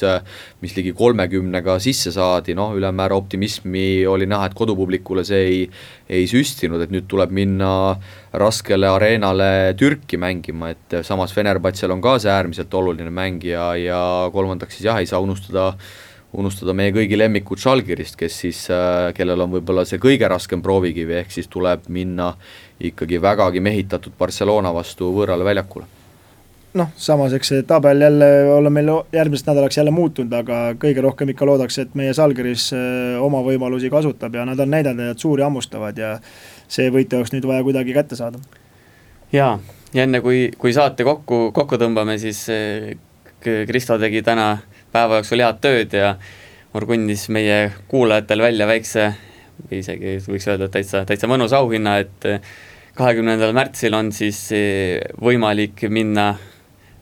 mis 0.66 0.74
ligi 0.78 0.95
kolmekümnega 0.98 1.78
sisse 1.84 2.14
saadi, 2.16 2.56
noh, 2.57 2.74
ülemäära 2.74 3.20
optimismi 3.20 4.06
oli 4.10 4.26
näha, 4.30 4.49
et 4.49 4.57
kodupublikule 4.57 5.26
see 5.28 5.44
ei, 5.45 5.62
ei 6.10 6.26
süstinud, 6.30 6.82
et 6.82 6.94
nüüd 6.94 7.06
tuleb 7.12 7.34
minna 7.36 7.70
raskele 8.34 8.90
areenale 8.90 9.76
Türki 9.78 10.18
mängima, 10.18 10.74
et 10.74 10.98
samas 11.06 11.38
Fenerbahce'l 11.38 11.94
on 11.94 12.02
ka 12.02 12.18
see 12.18 12.34
äärmiselt 12.34 12.74
oluline 12.74 13.14
mäng 13.14 13.45
ja, 13.45 13.70
ja 13.78 14.02
kolmandaks 14.34 14.80
siis 14.80 14.90
jah, 14.90 14.98
ei 14.98 15.10
saa 15.10 15.22
unustada 15.22 15.76
unustada 16.38 16.74
meie 16.78 16.94
kõigi 16.95 17.18
lemmikud 17.18 17.62
Žalgirist, 17.62 18.18
kes 18.20 18.40
siis, 18.45 18.62
äh, 18.74 19.12
kellel 19.18 19.45
on 19.45 19.57
võib-olla 19.57 19.86
see 19.88 20.02
kõige 20.02 20.30
raskem 20.32 20.64
proovikivi, 20.66 21.20
ehk 21.22 21.32
siis 21.32 21.52
tuleb 21.52 21.90
minna 21.90 22.34
ikkagi 22.80 23.22
vägagi 23.22 23.64
mehitatud 23.64 24.18
Barcelona 24.20 24.74
vastu 24.76 25.12
võõrale 25.16 25.48
väljakule 25.48 25.88
noh, 26.76 26.91
samas 26.99 27.34
eks 27.36 27.52
see 27.52 27.64
tabel 27.68 28.03
jälle 28.03 28.28
olla 28.52 28.70
meil 28.74 28.91
järgmiseks 29.16 29.48
nädalaks 29.48 29.78
jälle 29.80 29.94
muutunud, 29.95 30.34
aga 30.36 30.60
kõige 30.80 31.03
rohkem 31.06 31.32
ikka 31.32 31.48
loodaks, 31.48 31.80
et 31.82 31.95
meie 31.95 32.14
Žalgiris 32.16 32.68
äh, 32.76 33.16
oma 33.24 33.41
võimalusi 33.45 33.91
kasutab 33.94 34.36
ja 34.36 34.45
nad 34.48 34.60
on 34.60 34.72
näidanud, 34.76 35.14
et 35.14 35.24
suuri 35.24 35.45
hammustavad 35.45 35.98
ja 35.98 36.16
see 36.68 36.91
võit 36.94 37.14
oleks 37.16 37.34
nüüd 37.36 37.48
vaja 37.48 37.64
kuidagi 37.64 37.95
kätte 37.95 38.20
saada. 38.20 38.41
jaa, 39.32 39.57
ja 39.94 40.03
enne 40.03 40.22
kui, 40.22 40.49
kui 40.57 40.74
saate 40.76 41.07
kokku, 41.07 41.49
kokku 41.56 41.80
tõmbame, 41.82 42.20
siis 42.22 42.45
äh, 42.52 42.95
Kristo 43.45 43.98
tegi 44.02 44.24
täna 44.26 44.57
päeva 44.95 45.19
jooksul 45.19 45.43
head 45.43 45.61
tööd 45.63 45.95
ja 45.95 46.15
orgunnis 46.76 47.27
meie 47.34 47.72
kuulajatel 47.91 48.43
välja 48.43 48.67
väikse, 48.69 49.09
isegi 49.72 50.17
võiks 50.23 50.47
öelda, 50.47 50.69
et 50.69 50.76
täitsa, 50.77 51.03
täitsa 51.07 51.30
mõnus 51.31 51.55
auhinna, 51.55 51.97
et 52.03 52.27
kahekümnendal 52.95 53.55
märtsil 53.55 53.95
on 53.95 54.11
siis 54.15 54.39
võimalik 55.22 55.85
minna 55.91 56.34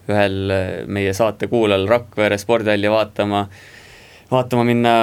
ühel 0.09 0.53
meie 0.91 1.13
saate 1.15 1.47
kuulajal 1.47 1.85
Rakvere 1.87 2.37
spordihalli 2.41 2.89
vaatama, 2.91 3.45
vaatama 4.31 4.65
minna 4.67 4.95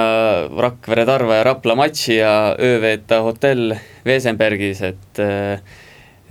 Rakvere, 0.51 1.05
Tarva 1.09 1.39
ja 1.39 1.45
Rapla 1.47 1.77
matši 1.79 2.17
ja 2.19 2.33
öö 2.59 2.81
veeta 2.83 3.21
hotell 3.25 3.75
Wesenbergis, 4.05 4.83
et 4.85 5.23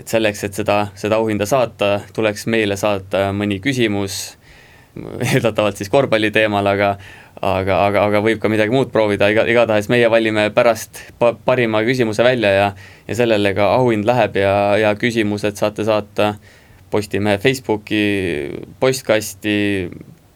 et 0.00 0.08
selleks, 0.08 0.44
et 0.46 0.56
seda, 0.56 0.86
seda 0.96 1.18
auhinda 1.20 1.44
saata, 1.44 1.98
tuleks 2.16 2.46
meile 2.48 2.76
saata 2.80 3.26
mõni 3.36 3.58
küsimus 3.60 4.20
eeldatavalt 5.32 5.80
siis 5.80 5.90
korvpalli 5.92 6.30
teemal, 6.34 6.66
aga 6.66 6.94
aga, 7.40 7.76
aga, 7.86 8.04
aga 8.08 8.22
võib 8.24 8.40
ka 8.42 8.50
midagi 8.52 8.74
muud 8.74 8.90
proovida, 8.92 9.30
iga, 9.32 9.46
igatahes 9.48 9.88
meie 9.92 10.08
valime 10.12 10.48
pärast 10.54 11.02
pa, 11.18 11.32
parima 11.32 11.82
küsimuse 11.86 12.24
välja 12.26 12.52
ja 12.52 12.70
ja 13.08 13.18
sellele 13.18 13.54
ka 13.56 13.72
auhind 13.78 14.06
läheb 14.06 14.40
ja, 14.42 14.54
ja 14.80 14.94
küsimused 14.98 15.60
saate 15.60 15.86
saata 15.88 16.34
Postimehe 16.90 17.38
Facebooki 17.38 18.00
postkasti, 18.82 19.86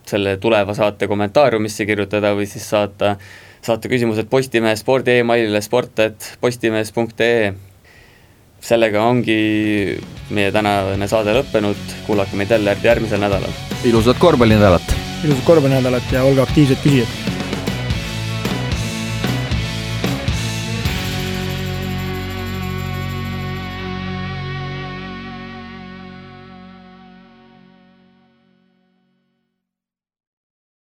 selle 0.07 0.37
tuleva 0.39 0.75
saate 0.75 1.09
kommentaariumisse 1.11 1.83
kirjutada 1.89 2.31
või 2.39 2.47
siis 2.47 2.69
saata, 2.71 3.17
saata 3.59 3.91
küsimused 3.91 4.31
Postimehe 4.31 4.79
spordi 4.79 5.19
emailile 5.25 5.63
sport.postimees.ee 5.65 7.74
sellega 8.65 9.03
ongi 9.05 9.39
meie 10.35 10.53
tänane 10.55 11.09
saade 11.11 11.35
lõppenud, 11.37 11.81
kuulake 12.07 12.39
meid 12.39 12.55
jälle 12.55 12.77
järgmisel 12.83 13.21
nädalal. 13.21 13.53
ilusat 13.85 14.19
korvpallinädalat! 14.19 14.97
ilusat 15.25 15.45
korvpallinädalat 15.45 16.13
ja 16.13 16.25
olge 16.25 16.43
aktiivsed 16.47 16.81
küsijad! 16.87 17.34